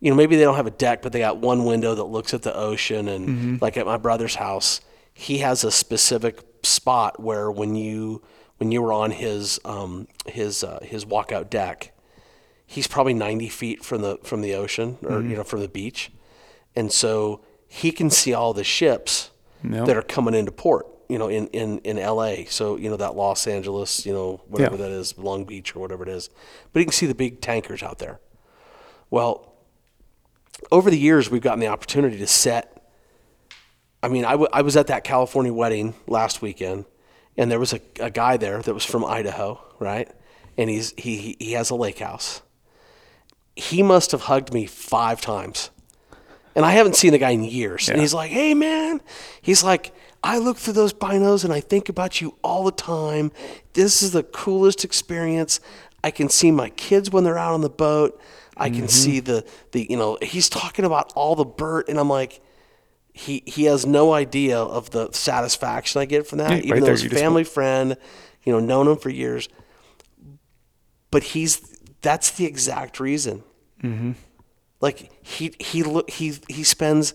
you 0.01 0.09
know, 0.09 0.15
maybe 0.17 0.35
they 0.35 0.43
don't 0.43 0.55
have 0.61 0.67
a 0.67 0.71
deck, 0.85 1.01
but 1.01 1.11
they 1.13 1.19
got 1.19 1.37
one 1.37 1.65
window 1.65 1.93
that 1.95 2.03
looks 2.05 2.33
at 2.33 2.41
the 2.41 2.55
ocean. 2.55 3.07
And 3.07 3.27
Mm-hmm. 3.27 3.55
like 3.61 3.77
at 3.77 3.85
my 3.85 3.97
brother's 3.97 4.35
house, 4.35 4.81
he 5.13 5.39
has 5.39 5.63
a 5.63 5.71
specific 5.71 6.41
spot 6.63 7.19
where 7.19 7.49
when 7.51 7.75
you, 7.75 8.21
when 8.57 8.71
you 8.71 8.81
were 8.81 8.93
on 8.93 9.11
his 9.11 9.59
um, 9.65 10.07
his 10.25 10.63
uh, 10.63 10.79
his 10.81 11.05
walkout 11.05 11.49
deck, 11.49 11.93
he's 12.65 12.87
probably 12.87 13.13
90 13.13 13.49
feet 13.49 13.85
from 13.85 14.01
the 14.01 14.17
from 14.23 14.41
the 14.41 14.53
ocean 14.55 14.97
or 15.03 15.21
you 15.21 15.35
know 15.35 15.43
from 15.43 15.59
the 15.61 15.67
beach, 15.69 16.11
and 16.75 16.91
so 16.91 17.41
he 17.67 17.91
can 17.91 18.09
see 18.09 18.33
all 18.33 18.53
the 18.53 18.63
ships 18.63 19.29
Yep. 19.63 19.85
that 19.87 19.97
are 19.97 20.01
coming 20.15 20.33
into 20.35 20.51
port. 20.51 20.85
You 21.09 21.17
know, 21.17 21.29
in, 21.29 21.47
in, 21.47 21.79
in 21.79 21.97
L.A. 21.97 22.45
So 22.49 22.75
you 22.75 22.89
know 22.89 22.97
that 22.97 23.15
Los 23.15 23.47
Angeles, 23.47 24.05
you 24.05 24.11
know 24.11 24.41
whatever 24.47 24.75
Yeah. 24.75 24.83
that 24.83 24.91
is, 24.91 25.17
Long 25.17 25.45
Beach 25.45 25.75
or 25.75 25.79
whatever 25.79 26.03
it 26.03 26.09
is, 26.09 26.29
but 26.73 26.79
you 26.79 26.85
can 26.85 26.91
see 26.91 27.05
the 27.05 27.15
big 27.15 27.39
tankers 27.39 27.81
out 27.81 27.99
there. 27.99 28.19
Well, 29.09 29.53
over 30.71 30.89
the 30.89 30.97
years, 30.99 31.29
we've 31.29 31.41
gotten 31.41 31.59
the 31.59 31.67
opportunity 31.67 32.17
to 32.17 32.27
set. 32.27 32.73
I 34.03 34.09
mean, 34.09 34.25
I, 34.25 34.31
w- 34.31 34.49
I 34.51 34.61
was 34.63 34.75
at 34.75 34.87
that 34.87 35.03
California 35.03 35.53
wedding 35.53 35.93
last 36.07 36.41
weekend, 36.41 36.85
and 37.37 37.49
there 37.49 37.59
was 37.59 37.73
a, 37.73 37.79
a 37.99 38.09
guy 38.09 38.35
there 38.37 38.61
that 38.61 38.73
was 38.73 38.83
from 38.85 39.05
Idaho, 39.05 39.61
right? 39.79 40.11
And 40.57 40.69
he's 40.69 40.93
he 40.97 41.17
he- 41.17 41.37
he 41.39 41.51
has 41.53 41.69
a 41.69 41.75
lake 41.75 41.99
house. 41.99 42.41
He 43.55 43.81
must 43.81 44.11
have 44.11 44.21
hugged 44.23 44.53
me 44.53 44.65
five 44.65 45.21
times, 45.21 45.69
and 46.53 46.65
I 46.65 46.71
haven't 46.71 46.95
seen 46.95 47.11
the 47.11 47.17
guy 47.17 47.29
in 47.31 47.43
years. 47.43 47.87
And 47.89 47.99
he's 48.01 48.13
like, 48.13 48.29
"Hey, 48.31 48.53
man," 48.53 48.99
he's 49.41 49.63
like. 49.63 49.93
I 50.23 50.37
look 50.39 50.57
through 50.57 50.73
those 50.73 50.93
binos 50.93 51.43
and 51.43 51.53
I 51.53 51.59
think 51.59 51.89
about 51.89 52.21
you 52.21 52.35
all 52.43 52.63
the 52.63 52.71
time. 52.71 53.31
This 53.73 54.01
is 54.03 54.11
the 54.11 54.23
coolest 54.23 54.83
experience. 54.83 55.59
I 56.03 56.11
can 56.11 56.29
see 56.29 56.51
my 56.51 56.69
kids 56.71 57.11
when 57.11 57.23
they're 57.23 57.37
out 57.37 57.53
on 57.53 57.61
the 57.61 57.69
boat. 57.69 58.19
I 58.57 58.69
Mm-hmm. 58.69 58.79
can 58.79 58.87
see 58.87 59.19
the 59.19 59.45
the 59.71 59.85
you 59.89 59.95
know 59.97 60.17
he's 60.21 60.49
talking 60.49 60.83
about 60.85 61.13
all 61.15 61.35
the 61.35 61.45
Bert 61.45 61.87
and 61.89 61.99
I'm 61.99 62.09
like 62.09 62.41
he 63.13 63.43
he 63.45 63.65
has 63.65 63.85
no 63.85 64.13
idea 64.13 64.57
of 64.59 64.89
the 64.89 65.11
satisfaction 65.11 66.01
I 66.01 66.05
get 66.05 66.25
from 66.27 66.39
that 66.39 66.51
Yeah, 66.51 66.57
even 66.57 66.71
right 66.71 66.81
though 66.83 66.91
he's 66.91 67.01
a 67.01 67.03
you 67.03 67.09
just- 67.09 67.21
family 67.21 67.43
friend, 67.43 67.95
you 68.43 68.51
know, 68.51 68.59
known 68.59 68.87
him 68.87 68.97
for 68.97 69.09
years. 69.09 69.47
But 71.11 71.23
he's 71.23 71.59
that's 72.01 72.31
the 72.31 72.45
exact 72.45 72.99
reason. 72.99 73.43
Mm-hmm. 73.83 74.11
Like 74.81 75.11
he 75.23 75.53
he 75.59 75.83
he 76.07 76.33
he 76.49 76.63
spends 76.63 77.13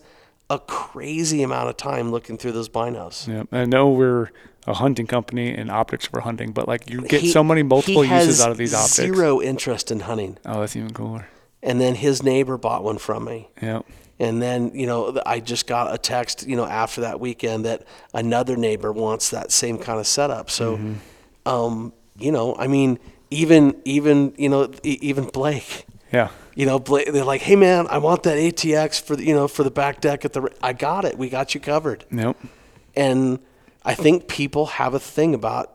a 0.52 0.58
crazy 0.58 1.42
amount 1.42 1.68
of 1.68 1.76
time 1.76 2.10
looking 2.10 2.36
through 2.36 2.52
those 2.52 2.68
binos. 2.68 3.26
Yeah, 3.26 3.44
I 3.50 3.64
know 3.64 3.88
we're 3.90 4.30
a 4.66 4.74
hunting 4.74 5.06
company 5.06 5.52
and 5.54 5.70
optics 5.70 6.06
for 6.06 6.20
hunting, 6.20 6.52
but 6.52 6.68
like 6.68 6.88
you 6.90 7.00
get 7.00 7.22
He- 7.22 7.30
so 7.32 7.42
many 7.42 7.62
multiple 7.62 8.04
uses 8.04 8.40
out 8.40 8.50
of 8.50 8.56
these 8.58 8.74
optics. 8.74 8.94
Zero 8.96 9.40
interest 9.40 9.90
in 9.90 10.00
hunting. 10.00 10.38
Oh, 10.44 10.60
that's 10.60 10.76
even 10.76 10.92
cooler. 10.92 11.26
And 11.62 11.80
then 11.80 11.94
his 11.94 12.22
neighbor 12.22 12.58
bought 12.58 12.82
one 12.84 12.98
from 12.98 13.24
me. 13.24 13.48
Yeah. 13.62 13.82
And 14.18 14.40
then, 14.42 14.70
you 14.74 14.86
know, 14.86 15.20
I 15.26 15.40
just 15.40 15.66
got 15.66 15.92
a 15.92 15.98
text, 15.98 16.46
you 16.46 16.54
know, 16.54 16.64
after 16.66 17.00
that 17.00 17.18
weekend 17.18 17.64
that 17.64 17.84
another 18.14 18.56
neighbor 18.56 18.92
wants 18.92 19.30
that 19.30 19.50
same 19.50 19.78
kind 19.78 19.98
of 19.98 20.06
setup. 20.06 20.50
So, 20.50 20.78
um, 21.46 21.92
you 22.18 22.30
know, 22.30 22.54
I 22.56 22.66
mean, 22.66 22.98
even, 23.30 23.74
even, 23.84 24.34
you 24.36 24.48
know, 24.48 24.70
even 24.84 25.24
Blake, 25.24 25.86
Yeah. 26.12 26.28
You 26.54 26.66
know, 26.66 26.78
they're 26.78 27.24
like, 27.24 27.40
hey 27.42 27.56
man, 27.56 27.86
I 27.88 27.98
want 27.98 28.22
that 28.24 28.36
ATX 28.38 29.00
for 29.00 29.16
the, 29.16 29.24
you 29.24 29.34
know, 29.34 29.48
for 29.48 29.62
the 29.64 29.70
back 29.70 30.00
deck 30.00 30.24
at 30.24 30.32
the, 30.32 30.50
I 30.62 30.72
got 30.72 31.04
it. 31.04 31.16
We 31.18 31.28
got 31.28 31.54
you 31.54 31.60
covered. 31.60 32.04
Yep. 32.10 32.36
And 32.94 33.38
I 33.84 33.94
think 33.94 34.28
people 34.28 34.66
have 34.66 34.94
a 34.94 35.00
thing 35.00 35.34
about, 35.34 35.72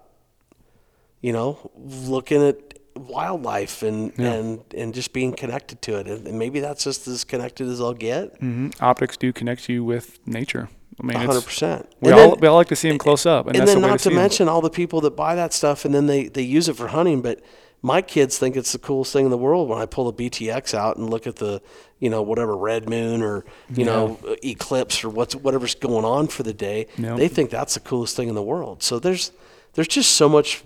you 1.21 1.33
know, 1.33 1.71
looking 1.75 2.43
at 2.47 2.57
wildlife 2.95 3.83
and, 3.83 4.11
Yeah. 4.17 4.33
and, 4.33 4.63
and 4.75 4.93
just 4.93 5.13
being 5.13 5.33
connected 5.33 5.81
to 5.83 5.97
it. 5.99 6.07
And 6.07 6.37
maybe 6.39 6.59
that's 6.59 6.83
just 6.83 7.07
as 7.07 7.23
connected 7.23 7.67
as 7.67 7.81
I'll 7.81 7.93
get. 7.93 8.37
hmm 8.39 8.69
Optics 8.79 9.17
do 9.17 9.33
connect 9.33 9.69
you 9.69 9.83
with 9.83 10.19
nature. 10.27 10.69
I 10.99 11.05
mean, 11.05 11.17
hundred 11.17 11.43
percent. 11.45 11.87
we 12.01 12.09
And 12.11 12.19
all 12.19 12.29
then- 12.31 12.39
we 12.39 12.47
all 12.47 12.55
like 12.55 12.69
to 12.69 12.75
see 12.75 12.89
them 12.89 12.97
close 12.97 13.27
up, 13.27 13.45
and, 13.45 13.55
and 13.55 13.61
that's 13.67 13.73
then 13.73 13.81
not 13.81 13.99
to, 13.99 14.09
to 14.09 14.15
mention 14.15 14.49
all 14.49 14.61
the 14.61 14.69
people 14.71 14.99
that 15.01 15.15
buy 15.15 15.35
that 15.35 15.53
stuff 15.53 15.85
and 15.85 15.93
then 15.93 16.07
they, 16.07 16.27
they 16.27 16.41
use 16.41 16.67
it 16.69 16.75
for 16.75 16.87
hunting. 16.87 17.21
But 17.21 17.39
my 17.81 18.01
kids 18.01 18.37
think 18.37 18.55
it's 18.55 18.71
the 18.71 18.79
coolest 18.79 19.13
thing 19.13 19.25
in 19.25 19.31
the 19.31 19.37
world 19.37 19.69
when 19.69 19.79
I 19.79 19.85
pull 19.85 20.07
a 20.07 20.13
BTX 20.13 20.73
out 20.73 20.97
and 20.97 21.09
look 21.09 21.27
at 21.27 21.35
the, 21.37 21.61
you 21.99 22.09
know, 22.09 22.21
whatever 22.21 22.57
red 22.57 22.89
moon 22.89 23.21
or 23.21 23.45
you 23.69 23.85
know 23.85 24.19
eclipse 24.43 25.03
or 25.03 25.09
what's 25.09 25.35
whatever's 25.35 25.75
going 25.75 26.05
on 26.05 26.27
for 26.27 26.43
the 26.43 26.53
day. 26.53 26.87
Yep. 26.97 27.17
They 27.17 27.27
think 27.27 27.49
that's 27.49 27.75
the 27.75 27.79
coolest 27.79 28.15
thing 28.15 28.29
in 28.29 28.35
the 28.35 28.43
world. 28.43 28.81
So 28.83 28.99
there's 28.99 29.31
there's 29.73 29.87
just 29.87 30.11
so 30.13 30.27
much 30.27 30.63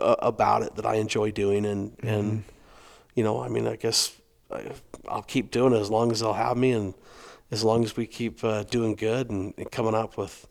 uh, 0.00 0.16
about 0.18 0.62
it 0.62 0.76
that 0.76 0.86
I 0.86 0.96
enjoy 0.96 1.30
doing, 1.30 1.64
and 1.66 1.96
Mm-hmm. 1.98 2.08
and 2.08 2.44
you 3.14 3.24
know, 3.24 3.42
I 3.42 3.48
mean, 3.48 3.66
I 3.66 3.76
guess 3.76 4.12
I, 4.52 4.70
I'll 5.08 5.22
keep 5.22 5.50
doing 5.50 5.72
it 5.72 5.78
as 5.80 5.90
long 5.90 6.12
as 6.12 6.20
they'll 6.20 6.32
have 6.32 6.56
me, 6.56 6.72
and 6.72 6.94
as 7.50 7.64
long 7.64 7.84
as 7.84 7.96
we 7.96 8.06
keep 8.06 8.44
uh, 8.44 8.62
doing 8.64 8.94
good 8.94 9.30
and, 9.30 9.52
and 9.56 9.70
coming 9.70 9.94
up 9.94 10.16
with 10.16 10.46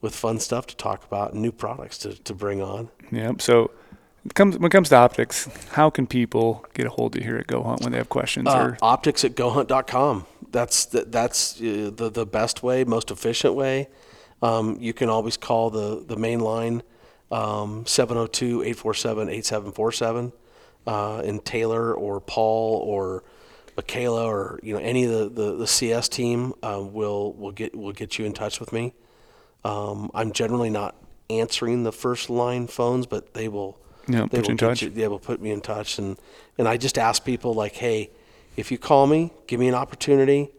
with 0.00 0.14
fun 0.14 0.38
stuff 0.38 0.66
to 0.66 0.76
talk 0.76 1.02
about 1.04 1.32
and 1.32 1.40
new 1.40 1.50
products 1.52 1.96
to, 1.98 2.12
to 2.24 2.34
bring 2.34 2.60
on. 2.60 2.90
Yep. 3.10 3.40
So, 3.40 3.70
it 4.24 4.34
comes 4.34 4.58
when 4.58 4.66
it 4.66 4.72
comes 4.72 4.88
to 4.90 4.96
optics, 4.96 5.48
how 5.72 5.90
can 5.90 6.06
people 6.06 6.64
get 6.74 6.86
a 6.86 6.90
hold 6.90 7.14
of 7.14 7.22
you 7.22 7.28
here 7.28 7.38
at 7.38 7.46
Go 7.46 7.62
Hunt 7.62 7.82
when 7.82 7.92
they 7.92 7.98
have 7.98 8.08
questions? 8.08 8.48
Uh, 8.48 8.58
or 8.58 8.78
optics 8.80 9.24
at 9.24 9.34
gohunt.com. 9.34 10.26
That's 10.50 10.86
the, 10.86 11.04
that's 11.04 11.60
uh, 11.60 11.90
the 11.94 12.10
the 12.12 12.26
best 12.26 12.62
way, 12.62 12.84
most 12.84 13.10
efficient 13.10 13.54
way. 13.54 13.88
Um, 14.42 14.76
you 14.80 14.92
can 14.92 15.08
always 15.08 15.36
call 15.36 15.70
the 15.70 16.04
the 16.06 16.16
main 16.16 16.40
line 16.40 16.82
um, 17.30 17.84
702-847-8747 17.84 20.32
uh, 20.86 21.18
and 21.18 21.44
Taylor 21.44 21.94
or 21.94 22.20
Paul 22.20 22.78
or 22.78 23.22
Michaela 23.76 24.26
or 24.26 24.58
you 24.62 24.72
know 24.74 24.80
any 24.80 25.04
of 25.04 25.10
the, 25.10 25.28
the, 25.28 25.56
the 25.56 25.66
CS 25.66 26.08
team 26.08 26.54
uh, 26.62 26.80
will 26.80 27.32
will 27.32 27.50
get 27.50 27.74
will 27.74 27.90
get 27.92 28.16
you 28.18 28.24
in 28.24 28.32
touch 28.32 28.60
with 28.60 28.72
me. 28.72 28.94
Um, 29.64 30.12
I'm 30.14 30.30
generally 30.32 30.70
not 30.70 30.94
answering 31.30 31.82
the 31.82 31.92
first 31.92 32.30
line 32.30 32.68
phones, 32.68 33.06
but 33.06 33.34
they 33.34 33.48
will 33.48 33.80
Yeah, 34.08 34.26
they 34.30 34.38
put 34.38 34.46
you 34.46 34.50
in 34.52 34.56
get 34.56 34.66
touch. 34.68 34.82
you- 34.82 34.90
they 34.90 35.08
will 35.08 35.18
put 35.18 35.40
me 35.40 35.50
in 35.50 35.60
touch 35.60 35.98
and 35.98 36.16
and 36.58 36.68
I 36.68 36.76
just 36.76 36.98
ask 36.98 37.24
people 37.24 37.54
like, 37.54 37.74
hey, 37.74 38.10
if 38.56 38.70
you 38.70 38.78
call 38.78 39.06
me, 39.06 39.32
give 39.48 39.58
me 39.58 39.68
an 39.68 39.74
opportunity, 39.74 40.50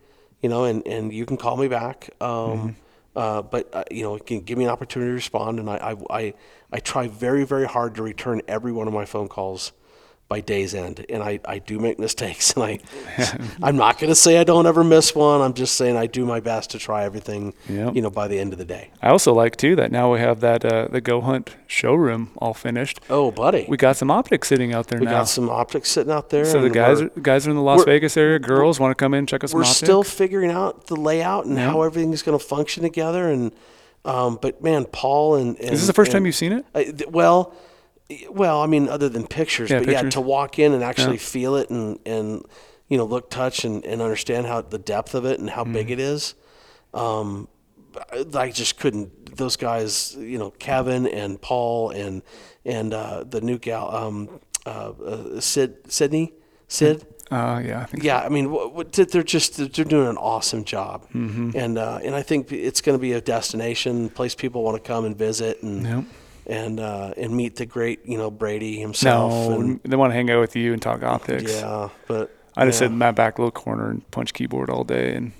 you 0.42 0.50
know, 0.50 0.66
and, 0.66 0.86
and 0.88 1.14
you 1.14 1.26
can 1.26 1.38
call 1.38 1.56
me 1.58 1.68
back. 1.68 2.10
Um, 2.20 2.28
Mm-hmm. 2.28 2.70
uh, 3.16 3.42
but 3.44 3.70
uh, 3.74 3.84
you 3.90 4.04
know, 4.04 4.18
can 4.18 4.42
give 4.42 4.58
me 4.58 4.66
an 4.66 4.70
opportunity 4.72 5.10
to 5.10 5.14
respond, 5.16 5.60
and 5.60 5.70
I, 5.70 5.78
I 6.10 6.18
I 6.20 6.34
I 6.74 6.80
try 6.80 7.08
very 7.08 7.46
very 7.46 7.66
hard 7.66 7.96
to 7.96 8.04
return 8.04 8.42
every 8.48 8.72
one 8.74 8.88
of 8.88 8.94
my 8.94 9.06
phone 9.06 9.28
calls 9.30 9.72
by 10.28 10.42
day's 10.42 10.74
end, 10.74 11.06
and 11.08 11.22
I, 11.22 11.40
I 11.46 11.60
do 11.60 11.78
make 11.78 12.00
mistakes, 12.00 12.54
and 12.56 12.64
I 12.64 12.80
I'm 13.62 13.76
not 13.78 14.00
going 14.00 14.10
to 14.10 14.16
say 14.16 14.40
I 14.40 14.44
don't 14.44 14.66
ever 14.66 14.84
miss 14.84 15.14
one. 15.14 15.40
I'm 15.42 15.54
just 15.54 15.76
saying 15.76 15.98
I 15.98 16.08
do 16.08 16.26
my 16.26 16.40
best 16.40 16.72
to 16.72 16.80
try 16.80 17.04
everything, 17.04 17.54
Yep. 17.70 17.96
you 17.96 18.02
know, 18.02 18.10
by 18.10 18.28
the 18.28 18.40
end 18.40 18.52
of 18.52 18.58
the 18.58 18.66
day. 18.66 18.90
I 19.04 19.10
also 19.10 19.34
like 19.36 19.56
too 19.56 19.76
that 19.76 19.92
now 19.92 20.12
we 20.12 20.20
have 20.20 20.40
that 20.40 20.66
uh, 20.66 20.88
the 20.88 21.00
Go 21.00 21.22
Hunt 21.22 21.56
showroom 21.68 22.32
all 22.40 22.56
finished. 22.56 23.00
Oh, 23.08 23.30
buddy, 23.30 23.66
We 23.70 23.78
got 23.78 23.98
some 23.98 24.10
optics 24.10 24.48
sitting 24.48 24.74
out 24.74 24.88
there 24.88 25.00
we 25.00 25.06
now. 25.06 25.12
got 25.12 25.28
some 25.30 25.48
optics 25.48 25.90
sitting 25.90 26.12
out 26.12 26.32
there. 26.32 26.46
so 26.46 26.60
the 26.60 26.72
guys 26.72 27.00
we're- 27.02 27.12
guys 27.22 27.46
are 27.46 27.52
in 27.52 27.56
the 27.56 27.62
Las 27.62 27.84
Vegas 27.86 28.18
area. 28.18 28.40
Girls 28.40 28.80
want 28.80 28.92
to 28.92 28.96
come 28.96 29.14
in 29.14 29.20
and 29.20 29.30
check 29.30 29.44
us 29.44 29.54
we're 29.54 29.64
still 29.64 30.04
figuring 30.04 30.50
out 30.50 30.88
the 30.88 30.96
layout 30.96 31.46
and 31.46 31.56
Yeah. 31.56 31.70
how 31.70 31.84
everything's 31.84 32.24
going 32.24 32.38
to 32.38 32.44
function 32.44 32.82
together. 32.82 33.30
And 33.30 33.52
um, 34.06 34.40
but 34.42 34.64
man, 34.64 34.86
Paul 34.86 35.36
and, 35.36 35.56
and 35.60 35.70
Is 35.72 35.82
this 35.82 35.88
the 35.88 35.94
first 35.94 36.10
and- 36.10 36.16
time 36.16 36.26
you've 36.26 36.36
seen 36.36 36.52
it? 36.54 36.66
I, 36.74 36.84
th- 36.86 37.08
well, 37.10 37.54
well, 38.30 38.62
I 38.62 38.68
mean, 38.68 38.88
other 38.90 39.10
than 39.10 39.26
pictures, 39.28 39.70
Yeah, 39.72 39.80
but 39.80 39.90
yeah, 39.90 40.10
to 40.10 40.22
walk 40.22 40.60
in 40.60 40.74
and 40.74 40.84
actually 40.84 41.14
Yeah. 41.18 41.22
feel 41.34 41.56
it 41.56 41.70
and 41.70 42.00
and 42.06 42.44
you 42.88 42.98
know 42.98 43.06
look, 43.06 43.30
touch, 43.30 43.66
and, 43.66 43.84
and 43.86 44.02
understand 44.02 44.46
how 44.46 44.62
the 44.62 44.78
depth 44.78 45.16
of 45.16 45.26
it 45.26 45.40
and 45.40 45.50
how 45.50 45.64
Mm-hmm. 45.64 45.74
big 45.74 45.92
it 45.92 46.00
is. 46.00 46.36
Um, 46.94 47.48
I- 48.34 48.52
just 48.52 48.78
couldn't. 48.78 49.36
Those 49.38 49.56
guys, 49.58 50.16
you 50.20 50.38
know, 50.38 50.52
Kevin 50.52 51.08
and 51.08 51.42
Paul 51.42 51.90
and 51.92 52.22
and 52.64 52.94
uh, 52.94 53.24
the 53.30 53.42
new 53.42 53.58
gal, 53.58 53.94
um, 53.96 54.40
uh, 54.66 54.70
uh, 55.06 55.40
Sid, 55.42 55.92
Sydney, 55.92 56.34
Sid. 56.68 57.06
Uh, 57.32 57.62
yeah, 57.66 57.82
I 57.82 57.86
think 57.86 58.04
Yeah, 58.04 58.20
I 58.20 58.30
mean, 58.30 58.56
they're 58.92 59.24
just 59.24 59.58
they're 59.58 59.84
doing 59.86 60.08
an 60.08 60.18
awesome 60.18 60.64
job, 60.64 61.08
Mm-hmm. 61.14 61.52
and 61.56 61.78
uh, 61.78 62.00
and 62.04 62.14
I 62.16 62.22
think 62.22 62.52
it's 62.52 62.82
going 62.82 62.98
to 62.98 63.02
be 63.02 63.14
a 63.14 63.22
destination 63.22 64.10
place 64.10 64.36
people 64.36 64.62
want 64.64 64.82
to 64.82 64.88
come 64.88 65.06
and 65.06 65.18
visit 65.18 65.64
and 65.64 65.84
Yep. 65.88 66.04
And 66.48 66.80
uh, 66.80 67.14
and 67.18 67.36
meet 67.36 67.56
the 67.56 67.66
great 67.66 68.06
you 68.06 68.18
know 68.18 68.30
Brady 68.32 68.80
himself. 68.80 69.32
No, 69.32 69.60
and, 69.60 69.80
they 69.84 69.96
want 69.96 70.12
to 70.12 70.16
hang 70.16 70.30
out 70.30 70.40
with 70.40 70.56
you 70.56 70.74
and 70.74 70.82
talk 70.82 71.04
optics. 71.04 71.52
yeah, 71.54 71.90
but 72.08 72.36
I 72.56 72.66
just 72.66 72.78
yeah. 72.78 72.86
sit 72.88 72.92
in 72.92 72.98
my 72.98 73.12
back 73.12 73.38
little 73.40 73.52
corner 73.52 73.90
and 73.90 74.10
punch 74.12 74.34
keyboard 74.34 74.70
all 74.70 74.84
day 74.84 75.16
and 75.16 75.32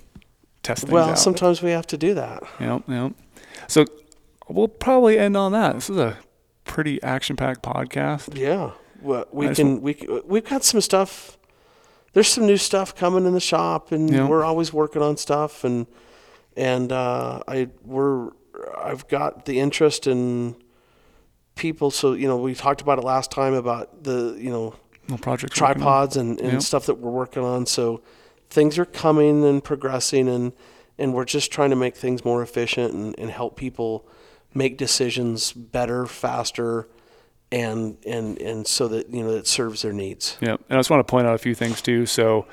test 0.62 0.82
things 0.82 0.92
Well, 0.92 1.10
out. 1.10 1.18
sometimes 1.18 1.62
we 1.62 1.70
have 1.70 1.86
to 1.88 1.96
do 1.96 2.14
that. 2.14 2.42
Yep, 2.60 2.82
yep. 2.88 3.12
So 3.68 3.84
we'll 4.48 4.68
probably 4.68 5.18
end 5.18 5.36
on 5.36 5.52
that. 5.52 5.74
This 5.74 5.88
is 5.90 5.96
a 5.98 6.18
pretty 6.64 7.02
action-packed 7.02 7.62
podcast. 7.62 8.36
Yeah, 8.36 8.72
well, 9.00 9.26
we 9.32 9.48
I 9.48 9.54
can 9.54 9.80
we 9.80 9.96
we've 10.24 10.44
got 10.44 10.64
some 10.64 10.80
stuff. 10.80 11.38
There's 12.12 12.28
some 12.28 12.46
new 12.46 12.56
stuff 12.56 12.94
coming 12.94 13.26
in 13.26 13.34
the 13.34 13.40
shop, 13.40 13.92
and 13.92 14.10
Yeah. 14.10 14.26
we're 14.26 14.42
always 14.44 14.72
working 14.72 15.02
on 15.02 15.16
stuff. 15.16 15.64
And 15.64 15.86
and 16.56 16.90
uh, 16.90 17.42
I 17.46 17.68
we're 17.84 18.30
I've 18.82 19.06
got 19.08 19.44
the 19.44 19.60
interest 19.60 20.06
in 20.06 20.56
people. 21.56 21.90
So 21.90 22.12
you 22.12 22.28
know, 22.28 22.36
we 22.36 22.54
talked 22.54 22.80
about 22.80 22.98
it 22.98 23.04
last 23.04 23.30
time 23.32 23.54
about 23.54 24.04
the 24.04 24.36
you 24.38 24.50
know 24.50 24.74
Little 25.08 25.18
projects. 25.18 25.60
we're 25.60 25.66
working 25.68 25.82
on. 25.82 25.86
tripods 25.88 26.16
and, 26.16 26.40
and 26.40 26.52
Yep. 26.54 26.62
stuff 26.62 26.86
that 26.86 26.94
we're 26.98 27.10
working 27.10 27.42
on. 27.44 27.66
So 27.66 28.00
things 28.50 28.78
are 28.78 28.84
coming 28.84 29.44
and 29.44 29.62
progressing, 29.64 30.28
and 30.28 30.52
and 30.98 31.12
we're 31.14 31.24
just 31.24 31.50
trying 31.52 31.70
to 31.70 31.76
make 31.76 31.96
things 31.96 32.24
more 32.24 32.42
efficient 32.42 32.94
and, 32.94 33.14
and 33.18 33.30
help 33.30 33.56
people 33.56 34.06
make 34.54 34.78
decisions 34.78 35.52
better, 35.52 36.06
faster, 36.06 36.88
and 37.52 37.96
and 38.06 38.38
and 38.40 38.66
so 38.66 38.88
that 38.88 39.10
you 39.10 39.22
know 39.22 39.32
that 39.34 39.46
serves 39.46 39.82
their 39.82 39.92
needs. 39.92 40.36
Yeah, 40.40 40.52
and 40.52 40.60
I 40.70 40.76
just 40.76 40.90
want 40.90 41.06
to 41.06 41.10
point 41.10 41.26
out 41.26 41.34
a 41.34 41.38
few 41.38 41.54
things 41.54 41.80
too. 41.82 42.06
So, 42.06 42.46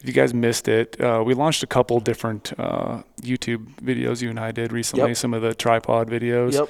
if 0.00 0.06
you 0.06 0.12
guys 0.14 0.32
missed 0.32 0.68
it, 0.68 0.98
uh, 1.00 1.22
we 1.26 1.34
launched 1.34 1.62
a 1.62 1.66
couple 1.66 2.00
different 2.00 2.52
uh, 2.58 3.02
YouTube 3.20 3.66
videos 3.82 4.22
you 4.22 4.30
and 4.30 4.38
I 4.40 4.52
did 4.52 4.72
recently. 4.72 5.08
Yep. 5.08 5.16
Some 5.16 5.34
of 5.34 5.42
the 5.42 5.54
tripod 5.54 6.08
videos. 6.08 6.52
Yep. 6.54 6.68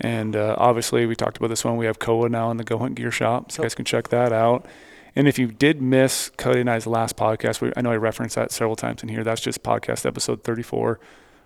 And 0.00 0.34
uh, 0.34 0.54
obviously, 0.58 1.04
we 1.06 1.14
talked 1.14 1.36
about 1.36 1.48
this 1.48 1.64
one. 1.64 1.76
We 1.76 1.86
have 1.86 1.98
Kowa 1.98 2.28
now 2.28 2.50
in 2.50 2.56
the 2.56 2.64
Go 2.64 2.78
Hunt 2.78 2.94
Gear 2.94 3.10
Shop, 3.10 3.52
so 3.52 3.62
you 3.62 3.64
guys 3.64 3.74
can 3.74 3.84
check 3.84 4.08
that 4.08 4.32
out. 4.32 4.66
And 5.14 5.28
if 5.28 5.38
you 5.38 5.48
did 5.48 5.82
miss 5.82 6.30
Cody 6.36 6.60
and 6.60 6.70
I's 6.70 6.86
last 6.86 7.16
podcast, 7.16 7.60
we, 7.60 7.72
I 7.76 7.82
know 7.82 7.90
I 7.90 7.96
referenced 7.96 8.36
that 8.36 8.52
several 8.52 8.76
times 8.76 9.02
in 9.02 9.08
here. 9.08 9.24
That's 9.24 9.40
just 9.40 9.62
podcast 9.62 10.06
episode 10.06 10.44
34 10.44 11.00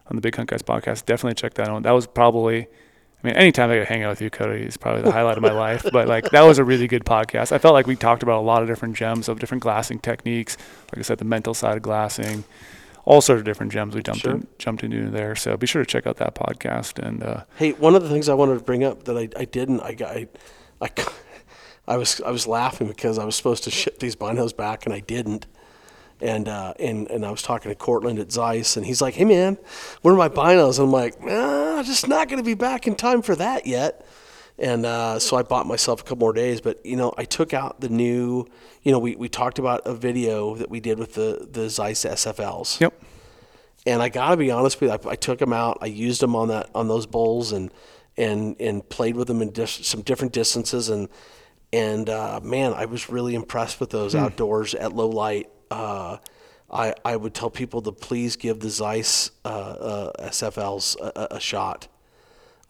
on 0.09 0.16
the 0.16 0.20
Big 0.20 0.36
Hunt 0.36 0.51
Guys 0.51 0.62
podcast. 0.62 1.06
Definitely 1.06 1.35
check 1.35 1.55
that 1.55 1.68
out. 1.68 1.82
That 1.82 1.93
was 1.93 2.06
probably, 2.06 2.62
I 2.62 3.26
mean, 3.26 3.35
anytime 3.35 3.70
I 3.70 3.76
get 3.76 3.81
to 3.81 3.93
hang 3.93 4.02
out 4.02 4.10
with 4.10 4.20
you, 4.20 4.31
Cody, 4.31 4.62
is 4.62 4.76
probably 4.76 5.02
the 5.02 5.12
highlight 5.12 5.39
of 5.39 5.43
my 5.43 5.52
life. 5.52 5.85
But 5.93 6.09
like, 6.09 6.31
that 6.31 6.43
was 6.43 6.59
a 6.59 6.64
really 6.64 6.86
good 6.86 7.05
podcast. 7.05 7.52
I 7.52 7.59
felt 7.59 7.72
like 7.72 7.86
we 7.86 7.97
talked 7.97 8.22
about 8.22 8.39
a 8.39 8.44
lot 8.44 8.62
of 8.62 8.68
different 8.68 8.97
gems 8.97 9.28
of 9.28 9.40
different 9.40 9.62
glassing 9.62 9.98
techniques. 9.98 10.59
Like 10.93 10.98
I 10.98 11.02
said, 11.02 11.18
the 11.18 11.24
mental 11.24 11.55
side 11.55 11.76
of 11.76 11.82
glassing, 11.82 12.44
all 13.05 13.20
sorts 13.20 13.40
of 13.40 13.44
different 13.44 13.72
gems 13.72 13.94
we 13.94 14.02
jumped 14.02 14.22
Sure. 14.22 14.32
in, 14.32 14.47
jumped 14.59 14.82
into 14.82 15.10
there. 15.10 15.35
So 15.36 15.56
be 15.56 15.66
sure 15.66 15.82
to 15.82 15.86
check 15.86 16.06
out 16.06 16.16
that 16.16 16.35
podcast. 16.35 16.98
And 17.05 17.22
uh, 17.22 17.44
Hey, 17.56 17.72
one 17.72 17.94
of 17.94 18.02
the 18.02 18.09
things 18.09 18.28
I 18.28 18.35
wanted 18.35 18.59
to 18.59 18.64
bring 18.64 18.82
up 18.85 19.05
that 19.05 19.16
I, 19.16 19.28
I 19.39 19.44
didn't, 19.44 19.81
I 19.81 19.94
got, 19.94 20.10
I, 20.16 20.28
I, 20.81 20.90
I 21.86 21.97
was 21.98 22.20
I 22.22 22.31
was 22.31 22.47
laughing 22.47 22.89
because 22.89 23.18
I 23.18 23.24
was 23.26 23.36
supposed 23.36 23.64
to 23.64 23.70
ship 23.70 23.98
these 23.98 24.16
binos 24.16 24.56
back 24.56 24.86
and 24.86 24.94
I 24.94 25.01
didn't. 25.01 25.47
And 26.20 26.48
uh, 26.48 26.72
and 26.78 27.10
and 27.10 27.26
I 27.26 27.31
was 27.31 27.43
talking 27.43 27.70
to 27.70 27.74
Cortland 27.74 28.18
at 28.20 28.31
Zeiss, 28.32 28.76
and 28.78 28.86
he's 28.86 29.02
like, 29.02 29.14
"Hey 29.14 29.24
man, 29.26 29.59
where 30.01 30.14
are 30.14 30.16
my 30.16 30.28
binos?" 30.31 30.78
And 30.78 30.86
I'm 30.86 30.93
like, 30.93 31.16
"Ah, 31.28 31.82
just 31.85 32.06
not 32.09 32.28
going 32.28 32.39
to 32.39 32.44
be 32.44 32.55
back 32.55 32.86
in 32.86 32.94
time 32.94 33.20
for 33.20 33.35
that 33.36 33.66
yet." 33.66 34.06
And 34.59 34.86
uh, 34.86 35.18
so 35.18 35.36
I 35.36 35.43
bought 35.43 35.66
myself 35.66 36.01
a 36.01 36.05
couple 36.05 36.18
more 36.18 36.32
days. 36.32 36.60
But 36.60 36.85
you 36.86 36.97
know, 36.97 37.12
I 37.18 37.24
took 37.24 37.52
out 37.52 37.81
the 37.81 37.89
new. 37.89 38.47
You 38.82 38.93
know, 38.93 38.98
we, 38.98 39.16
we 39.16 39.28
talked 39.28 39.59
about 39.59 39.82
a 39.85 39.94
video 39.94 40.55
that 40.56 40.70
we 40.70 40.81
did 40.81 40.98
with 40.98 41.14
the 41.14 41.48
the 41.51 41.68
Zeiss 41.68 42.05
SFLs. 42.05 42.81
yep. 42.81 42.94
And 43.86 44.01
I 44.01 44.09
gotta 44.09 44.36
be 44.36 44.51
honest 44.51 44.81
with 44.81 44.90
you, 44.90 45.10
I, 45.10 45.12
I 45.12 45.16
took 45.16 45.39
them 45.40 45.52
out. 45.52 45.78
I 45.81 45.86
used 45.86 46.20
them 46.22 46.35
on 46.36 46.48
that 46.48 46.70
on 46.74 46.89
those 46.89 47.05
bowls 47.06 47.52
and 47.52 47.72
and 48.16 48.56
and 48.60 48.89
played 48.89 49.16
with 49.16 49.26
them 49.28 49.43
in 49.43 49.51
dis- 49.51 49.86
some 49.86 50.02
different 50.02 50.32
distances. 50.32 50.89
And 50.89 51.09
and 51.72 52.09
uh, 52.09 52.40
man, 52.43 52.72
I 52.74 52.85
was 52.85 53.10
really 53.10 53.35
impressed 53.35 53.81
with 53.81 53.90
those 53.90 54.14
outdoors 54.14 54.74
at 54.74 54.93
low 54.94 55.09
light. 55.09 55.51
Uh, 55.70 56.18
I 56.70 56.94
I 57.05 57.16
would 57.16 57.35
tell 57.35 57.51
people 57.51 57.82
to 57.82 57.93
please 57.93 58.36
give 58.36 58.60
the 58.60 58.70
Zeiss 58.70 59.32
uh, 59.44 59.48
uh, 59.48 60.28
SFLs 60.28 60.97
a- 61.01 61.35
a 61.35 61.40
shot. 61.40 61.89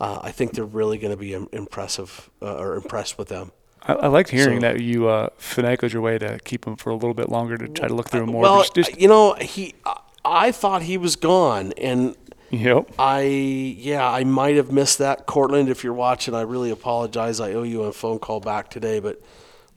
Uh, 0.01 0.19
I 0.23 0.33
think 0.33 0.53
they're 0.55 0.65
really 0.65 0.99
going 0.99 1.13
to 1.13 1.17
be 1.17 1.33
impressive 1.53 2.29
uh, 2.43 2.57
or 2.57 2.75
impressed 2.77 3.17
with 3.17 3.29
them. 3.29 3.53
I, 3.83 3.93
I 3.95 4.07
liked 4.09 4.31
hearing 4.31 4.61
So- 4.61 4.69
that 4.73 4.81
you 4.81 5.09
uh, 5.09 5.29
finagled 5.39 5.93
your 5.93 6.03
way 6.03 6.19
to 6.19 6.39
keep 6.45 6.65
them 6.65 6.77
for 6.77 6.91
a 6.91 6.95
little 6.95 7.15
bit 7.15 7.29
longer 7.29 7.57
to 7.57 7.69
try 7.69 7.87
to 7.89 7.95
look 7.95 8.11
through 8.11 8.21
them 8.21 8.31
more. 8.31 8.43
Well, 8.43 8.65
Just- 8.75 8.99
you 9.01 9.09
know, 9.09 9.35
he 9.35 9.75
I- 9.85 10.01
I 10.27 10.53
thought 10.53 10.83
he 10.83 10.97
was 10.97 11.17
gone, 11.17 11.73
and 11.77 12.17
yep. 12.51 12.91
I 12.99 13.21
yeah, 13.23 14.09
I 14.11 14.25
might 14.25 14.57
have 14.57 14.73
missed 14.73 14.97
that, 14.99 15.27
Cortland. 15.27 15.69
If 15.69 15.85
you're 15.85 15.93
watching, 15.93 16.35
I 16.35 16.41
really 16.41 16.71
apologize. 16.71 17.41
I 17.41 17.53
owe 17.53 17.63
you 17.63 17.83
a 17.83 17.93
phone 17.93 18.19
call 18.19 18.41
back 18.41 18.71
today, 18.71 19.01
but 19.01 19.21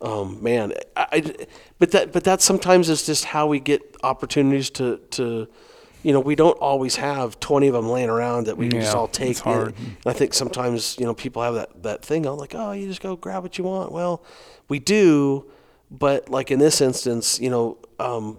um, 0.02 0.42
man, 0.42 0.72
I, 0.96 1.08
I- 1.12 1.46
but 1.80 1.92
that 1.92 2.14
but 2.14 2.24
that 2.24 2.42
sometimes 2.42 2.90
is 2.90 3.06
just 3.06 3.26
how 3.26 3.46
we 3.48 3.60
get 3.60 3.82
opportunities 4.04 4.70
to 4.72 4.98
to. 5.12 5.48
You 6.04 6.14
know, 6.14 6.20
we 6.20 6.36
don't 6.36 6.58
always 6.60 6.96
have 6.98 7.40
20 7.40 7.68
of 7.68 7.74
them 7.74 7.90
laying 7.90 8.10
around 8.10 8.46
that 8.48 8.56
we 8.58 8.70
can 8.70 8.82
just 8.82 8.96
all 8.96 9.08
take. 9.08 9.32
it's 9.32 9.40
hard. 9.40 9.74
And 9.78 9.98
I 10.06 10.14
think 10.14 10.34
sometimes, 10.34 10.96
you 11.00 11.06
know, 11.06 11.14
people 11.14 11.42
have 11.42 11.56
that, 11.56 11.84
that 11.84 12.06
thing, 12.06 12.26
oh, 12.26 12.36
like, 12.36 12.54
oh, 12.56 12.72
you 12.72 12.88
just 12.88 13.02
go 13.02 13.16
grab 13.16 13.44
what 13.44 13.58
you 13.58 13.64
want. 13.64 13.92
Well, 13.92 14.24
we 14.70 14.80
do, 14.80 15.46
but 15.92 16.30
like 16.30 16.52
in 16.52 16.60
this 16.60 16.80
instance, 16.82 17.40
you 17.40 17.50
know, 17.50 17.78
um, 18.00 18.38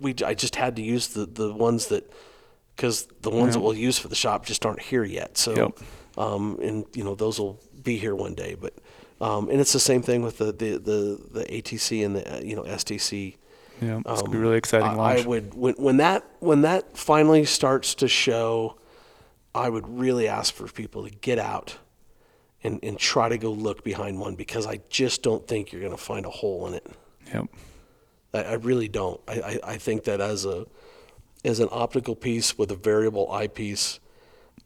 we 0.00 0.14
I 0.24 0.34
just 0.34 0.56
had 0.56 0.76
to 0.76 0.82
use 0.82 1.08
the 1.08 1.24
the 1.26 1.52
ones 1.52 1.86
that 1.88 2.10
because 2.76 3.06
the 3.22 3.30
ones 3.30 3.54
that 3.54 3.60
we'll 3.60 3.74
use 3.74 3.98
for 3.98 4.08
the 4.08 4.14
shop 4.14 4.44
just 4.46 4.64
aren't 4.66 4.80
here 4.82 5.04
yet. 5.04 5.36
So, 5.38 5.54
Yep. 5.56 5.78
um, 6.16 6.58
and 6.62 6.84
you 6.94 7.04
know 7.04 7.14
those 7.14 7.38
will 7.40 7.60
be 7.82 7.96
here 7.98 8.14
one 8.14 8.34
day. 8.34 8.54
But 8.60 8.74
um, 9.20 9.48
and 9.50 9.60
it's 9.60 9.72
the 9.72 9.80
same 9.80 10.02
thing 10.02 10.22
with 10.22 10.38
the 10.38 10.46
the 10.52 10.78
the, 10.78 11.18
the 11.40 11.44
ATC 11.44 12.04
and 12.04 12.16
the 12.16 12.36
uh, 12.36 12.40
you 12.40 12.54
know 12.56 12.62
STC. 12.64 13.36
Yeah, 13.80 13.98
it's 13.98 14.22
gonna 14.22 14.30
be 14.30 14.36
Um, 14.36 14.42
really 14.42 14.56
exciting 14.58 14.88
I, 14.88 14.94
launch. 14.94 15.24
I 15.24 15.26
would 15.26 15.54
when 15.54 15.74
when 15.74 15.96
that 15.98 16.24
when 16.40 16.62
that 16.62 16.96
finally 16.96 17.44
starts 17.44 17.94
to 17.96 18.08
show, 18.08 18.76
I 19.54 19.68
would 19.68 19.88
really 19.88 20.28
ask 20.28 20.52
for 20.54 20.66
people 20.68 21.04
to 21.04 21.10
get 21.10 21.38
out. 21.38 21.78
And, 22.64 22.80
and 22.82 22.98
try 22.98 23.28
to 23.28 23.38
go 23.38 23.52
look 23.52 23.84
behind 23.84 24.18
one 24.18 24.34
because 24.34 24.66
I 24.66 24.80
just 24.90 25.22
don't 25.22 25.46
think 25.46 25.70
you're 25.70 25.80
going 25.80 25.96
to 25.96 25.96
find 25.96 26.26
a 26.26 26.30
hole 26.30 26.66
in 26.66 26.74
it. 26.74 26.86
yep. 27.32 27.46
I, 28.34 28.42
I 28.42 28.52
really 28.54 28.88
don't. 28.88 29.20
I, 29.28 29.32
I, 29.40 29.60
I 29.74 29.76
think 29.76 30.02
that 30.04 30.20
as 30.20 30.44
a 30.44 30.66
as 31.44 31.60
an 31.60 31.68
optical 31.70 32.16
piece 32.16 32.58
with 32.58 32.72
a 32.72 32.74
variable 32.74 33.30
eyepiece, 33.30 34.00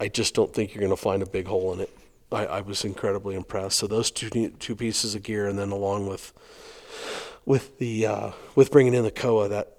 I 0.01 0.09
just 0.09 0.35
don't 0.35 0.55
think 0.55 0.73
you're 0.75 0.81
going 0.81 0.97
to 0.97 1.03
find 1.03 1.23
a 1.23 1.27
big 1.27 1.47
hole 1.47 1.75
in 1.75 1.81
it. 1.81 1.91
I, 2.33 2.47
I 2.47 2.61
was 2.63 2.83
incredibly 2.83 3.35
impressed. 3.35 3.79
So 3.79 3.87
those 3.87 4.11
two 4.11 4.31
two 4.59 4.75
pieces 4.75 5.15
of 5.15 5.23
gear, 5.23 5.47
and 5.47 5.59
then 5.59 5.71
along 5.71 6.07
with 6.07 6.33
with 7.45 7.79
the 7.79 8.07
uh, 8.07 8.31
with 8.55 8.71
bringing 8.71 8.95
in 8.95 9.03
the 9.05 9.11
Kowa, 9.11 9.49
that 9.49 9.77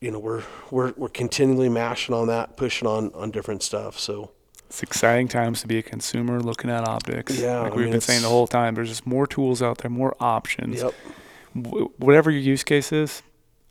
you 0.00 0.10
know 0.10 0.18
we're 0.18 0.42
we're 0.70 0.92
we're 0.96 1.08
continually 1.08 1.68
mashing 1.68 2.14
on 2.14 2.26
that, 2.28 2.56
pushing 2.56 2.86
on 2.88 3.12
on 3.14 3.30
different 3.30 3.62
stuff. 3.62 3.98
So 3.98 4.30
It's 4.66 4.82
exciting 4.82 5.28
times 5.28 5.60
to 5.62 5.66
be 5.68 5.78
a 5.78 5.82
consumer 5.82 6.40
looking 6.40 6.70
at 6.70 6.86
optics. 6.88 7.38
Yeah, 7.38 7.60
like 7.60 7.72
I 7.72 7.76
we've 7.76 7.84
mean, 7.86 7.92
been 7.92 8.00
saying 8.00 8.22
the 8.22 8.28
whole 8.28 8.46
time. 8.46 8.74
There's 8.74 8.88
just 8.88 9.06
more 9.06 9.26
tools 9.26 9.62
out 9.62 9.78
there, 9.78 9.90
more 9.90 10.14
options. 10.20 10.82
yep, 10.82 10.94
Wh- 11.54 11.98
whatever 12.00 12.30
your 12.30 12.40
use 12.40 12.64
case 12.64 12.90
is, 12.92 13.22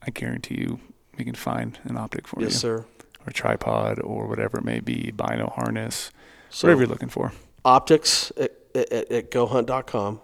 I 0.02 0.12
guarantee 0.12 0.56
you, 0.56 0.80
we 1.18 1.26
can 1.26 1.36
find 1.36 1.78
an 1.84 1.98
optic 1.98 2.28
for 2.28 2.40
yes 2.40 2.42
you, 2.42 2.54
Yes, 2.54 2.62
sir. 2.62 2.78
or 2.78 3.28
a 3.28 3.34
tripod, 3.34 4.00
or 4.00 4.28
whatever 4.28 4.60
it 4.60 4.64
may 4.64 4.80
be, 4.80 5.12
bino 5.12 5.50
harness, 5.56 6.12
So 6.50 6.68
whatever 6.68 6.82
you're 6.84 6.90
looking 6.90 7.10
for. 7.10 7.34
optics 7.66 8.32
at, 8.38 8.52
at, 8.74 8.92
at 9.12 9.32
gohunt.com, 9.32 10.22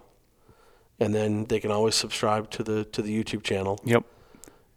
and 1.00 1.14
then 1.14 1.44
they 1.46 1.60
can 1.60 1.70
always 1.70 1.94
subscribe 1.94 2.50
to 2.50 2.62
the 2.62 2.84
to 2.84 3.00
the 3.02 3.22
YouTube 3.24 3.42
channel. 3.42 3.80
Yep. 3.84 4.04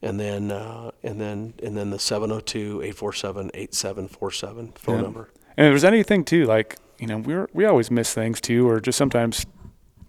and 0.02 0.20
then 0.20 0.52
uh, 0.52 0.92
and 1.04 1.20
then 1.22 1.54
and 1.64 1.78
then 1.78 1.90
the 1.92 1.98
702-847-8747 1.98 4.78
phone 4.78 4.96
Yeah. 4.96 5.02
number. 5.02 5.30
And 5.58 5.68
if 5.68 5.72
there's 5.72 5.84
anything 5.84 6.24
too, 6.26 6.46
like 6.46 6.78
you 7.00 7.08
know, 7.08 7.18
we're 7.18 7.48
we 7.54 7.66
always 7.66 7.92
miss 7.92 8.14
things 8.14 8.40
too, 8.42 8.68
or 8.68 8.80
just 8.80 8.98
sometimes 8.98 9.46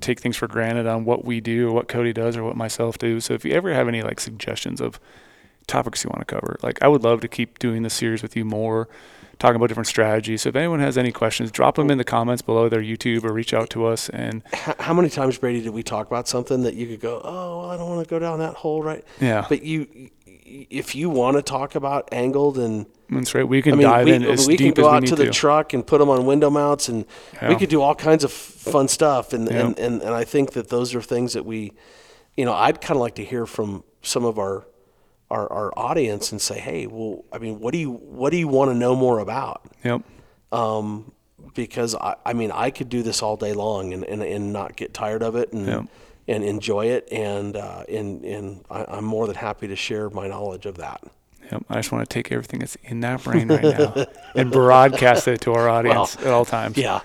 take 0.01 0.21
things 0.21 0.37
for 0.37 0.47
granted 0.49 0.87
on 0.87 1.05
what 1.05 1.25
we 1.25 1.41
do, 1.41 1.69
or 1.69 1.73
what 1.73 1.89
Cody 1.89 2.13
does, 2.13 2.37
or 2.37 2.45
what 2.45 2.57
myself 2.57 2.99
do. 2.99 3.21
So 3.21 3.35
if 3.35 3.45
you 3.45 3.53
ever 3.53 3.73
have 3.73 3.89
any 3.89 4.03
like 4.03 4.21
suggestions 4.21 4.81
of 4.81 5.01
topics 5.67 6.05
you 6.05 6.11
want 6.11 6.27
to 6.27 6.35
cover, 6.35 6.57
like 6.63 6.83
I 6.83 6.89
would 6.89 7.03
love 7.03 7.21
to 7.23 7.29
keep 7.29 7.59
doing 7.59 7.83
this 7.83 7.95
series 7.95 8.23
with 8.23 8.37
you 8.37 8.45
more, 8.45 8.89
talking 9.39 9.57
about 9.57 9.69
different 9.69 9.87
strategies. 9.87 10.43
So 10.43 10.49
if 10.51 10.57
anyone 10.57 10.81
has 10.81 10.97
any 10.99 11.13
questions, 11.13 11.51
drop 11.51 11.77
them 11.77 11.91
in 11.91 11.99
the 11.99 12.05
comments 12.05 12.43
below 12.43 12.69
their 12.69 12.83
YouTube 12.83 13.25
or 13.25 13.33
reach 13.33 13.53
out 13.55 13.71
to 13.71 13.87
us. 13.87 14.09
And 14.09 14.43
how 14.53 14.95
many 14.95 15.09
times 15.09 15.39
Brady 15.39 15.61
did 15.63 15.71
we 15.71 15.83
talk 15.83 16.07
about 16.07 16.29
something 16.29 16.63
that 16.63 16.75
you 16.75 16.87
could 16.87 17.01
go, 17.01 17.21
"Oh, 17.23 17.61
well, 17.61 17.71
I 17.71 17.77
don't 17.77 17.89
want 17.89 18.07
to 18.07 18.11
go 18.11 18.19
down 18.19 18.39
that 18.41 18.55
hole 18.55 18.83
right." 18.83 19.05
yeah, 19.21 19.47
But 19.49 19.63
you 19.63 20.11
if 20.47 20.95
you 20.95 21.09
want 21.09 21.37
to 21.37 21.43
talk 21.43 21.75
about 21.75 22.09
angled 22.13 22.59
and 22.59 22.87
that's 23.11 23.35
right. 23.35 23.47
We 23.47 23.61
can 23.63 23.75
I 23.75 23.77
mean, 23.77 23.87
dive 23.87 24.07
we, 24.07 24.13
in 24.13 24.23
as 24.25 24.47
we 24.47 24.57
can 24.57 24.67
deep 24.69 24.77
go 24.77 24.83
as 24.87 24.91
we 24.91 24.97
out 24.97 25.03
need 25.03 25.09
to 25.11 25.17
the 25.17 25.31
truck 25.31 25.73
and 25.75 25.87
put 25.87 25.99
them 25.99 26.09
on 26.09 26.25
window 26.27 26.49
mounts, 26.51 26.89
and 26.89 27.05
we 27.47 27.55
could 27.57 27.69
do 27.69 27.83
all 27.83 27.95
kinds 27.95 28.25
of 28.25 28.33
fun 28.33 28.89
stuff. 28.89 29.33
And, 29.33 29.49
Yeah. 29.49 29.67
and, 29.67 29.79
and, 29.79 30.03
and 30.03 30.15
I 30.15 30.25
think 30.25 30.53
that 30.53 30.69
those 30.69 30.95
are 30.95 31.03
things 31.03 31.35
that 31.35 31.45
we, 31.45 31.73
you 32.37 32.45
know, 32.47 32.53
I'd 32.55 32.81
kind 32.81 32.97
of 32.97 33.03
like 33.03 33.15
to 33.17 33.25
hear 33.25 33.45
from 33.47 33.85
some 34.03 34.25
of 34.25 34.39
our, 34.39 34.67
our 35.35 35.47
our 35.53 35.73
audience 35.79 36.33
and 36.33 36.41
say, 36.41 36.59
hey, 36.59 36.87
well, 36.87 37.25
I 37.33 37.39
mean, 37.39 37.61
what 37.61 37.73
do 37.73 37.79
you 37.79 37.91
what 37.93 38.31
do 38.31 38.37
you 38.39 38.49
want 38.49 38.71
to 38.71 38.75
know 38.75 38.95
more 38.95 39.19
about? 39.19 39.63
Yep. 39.85 40.03
Um, 40.53 41.13
because 41.55 41.95
I, 41.95 42.15
I 42.25 42.33
mean, 42.33 42.51
I 42.53 42.71
could 42.71 42.89
do 42.89 43.03
this 43.03 43.23
all 43.23 43.37
day 43.37 43.53
long 43.53 43.93
and, 43.93 44.05
and, 44.05 44.23
and 44.23 44.53
not 44.53 44.77
get 44.77 44.95
tired 44.95 45.23
of 45.23 45.37
it 45.37 45.53
and 45.53 45.67
Yeah. 45.67 45.83
and 46.29 46.43
enjoy 46.45 46.87
it, 46.87 47.09
and 47.13 47.57
uh, 47.57 47.85
and 47.89 48.25
and 48.25 48.65
I, 48.71 48.85
I'm 48.89 49.05
more 49.05 49.27
than 49.27 49.37
happy 49.37 49.69
to 49.69 49.77
share 49.77 50.09
my 50.11 50.27
knowledge 50.29 50.67
of 50.67 50.77
that. 50.79 51.01
Yep. 51.53 51.65
I 51.69 51.75
just 51.75 51.93
want 51.93 52.09
to 52.09 52.13
take 52.15 52.33
everything 52.33 52.61
that's 52.61 52.77
in 52.85 53.01
that 53.01 53.23
brain 53.23 53.49
right 53.49 53.63
now 53.63 54.07
and 54.35 54.51
broadcast 54.51 55.29
it 55.29 55.43
to 55.43 55.53
our 55.53 55.69
audience 55.69 56.17
at 56.17 56.29
all 56.29 56.45
times. 56.47 56.77
Yeah, 56.79 57.01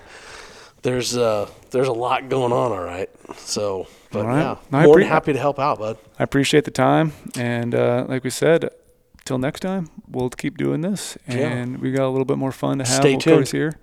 there's 0.82 1.16
uh 1.16 1.48
there's 1.70 1.88
a 1.88 1.92
lot 1.92 2.28
going 2.30 2.52
on. 2.52 2.72
All 2.72 2.82
right, 2.84 3.10
so 3.36 3.86
but 4.12 4.26
right. 4.26 4.40
yeah, 4.40 4.56
No, 4.70 4.82
more 4.82 4.96
appre- 4.96 5.00
than 5.00 5.08
happy 5.08 5.32
to 5.32 5.38
help 5.38 5.58
out, 5.58 5.78
bud. 5.78 5.98
I 6.18 6.22
appreciate 6.24 6.64
the 6.64 6.70
time. 6.70 7.12
And 7.36 7.74
uh, 7.74 8.04
like 8.08 8.24
we 8.24 8.30
said, 8.30 8.68
till 9.24 9.38
next 9.38 9.60
time, 9.60 9.88
we'll 10.08 10.30
keep 10.30 10.56
doing 10.58 10.80
this. 10.80 11.16
Yeah. 11.28 11.36
And 11.48 11.78
we 11.80 11.92
got 11.92 12.06
a 12.06 12.10
little 12.10 12.24
bit 12.24 12.38
more 12.38 12.52
fun 12.52 12.78
to 12.78 12.84
have 12.84 12.92
Stay 12.94 13.12
Cody's 13.16 13.22
tuned. 13.24 13.48
here. 13.48 13.78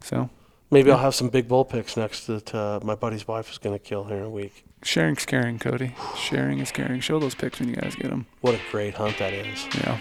So 0.00 0.30
Maybe 0.70 0.90
I'll 0.90 0.98
have 0.98 1.14
some 1.14 1.28
big 1.28 1.48
bull 1.48 1.64
picks 1.66 1.96
next 1.96 2.26
that 2.26 2.54
uh, 2.54 2.80
my 2.82 2.94
buddy's 2.94 3.28
wife 3.28 3.50
is 3.50 3.58
going 3.58 3.78
to 3.78 3.84
kill 3.84 4.04
here 4.04 4.16
in 4.16 4.22
a 4.24 4.30
week. 4.30 4.64
sharing's 4.82 5.26
caring, 5.26 5.58
Cody. 5.58 5.94
Sharing 6.16 6.60
is 6.60 6.72
caring. 6.72 7.00
Show 7.00 7.18
those 7.18 7.34
pics 7.34 7.60
when 7.60 7.68
you 7.68 7.76
guys 7.76 7.94
get 7.94 8.10
them. 8.10 8.26
What 8.40 8.54
a 8.54 8.60
great 8.70 8.94
hunt 8.94 9.18
that 9.18 9.32
is. 9.34 9.66
Yeah. 9.74 10.00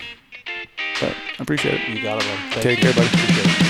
But 1.02 1.12
I 1.12 1.44
appreciate 1.44 1.82
it. 1.82 1.90
You 1.90 2.02
got 2.02 2.20
it. 2.22 2.24
Thank 2.24 2.62
Take 2.64 2.78
you. 2.78 2.86
care, 2.86 2.94
buddy. 2.94 3.08
Appreciate 3.08 3.46
it. 3.48 3.61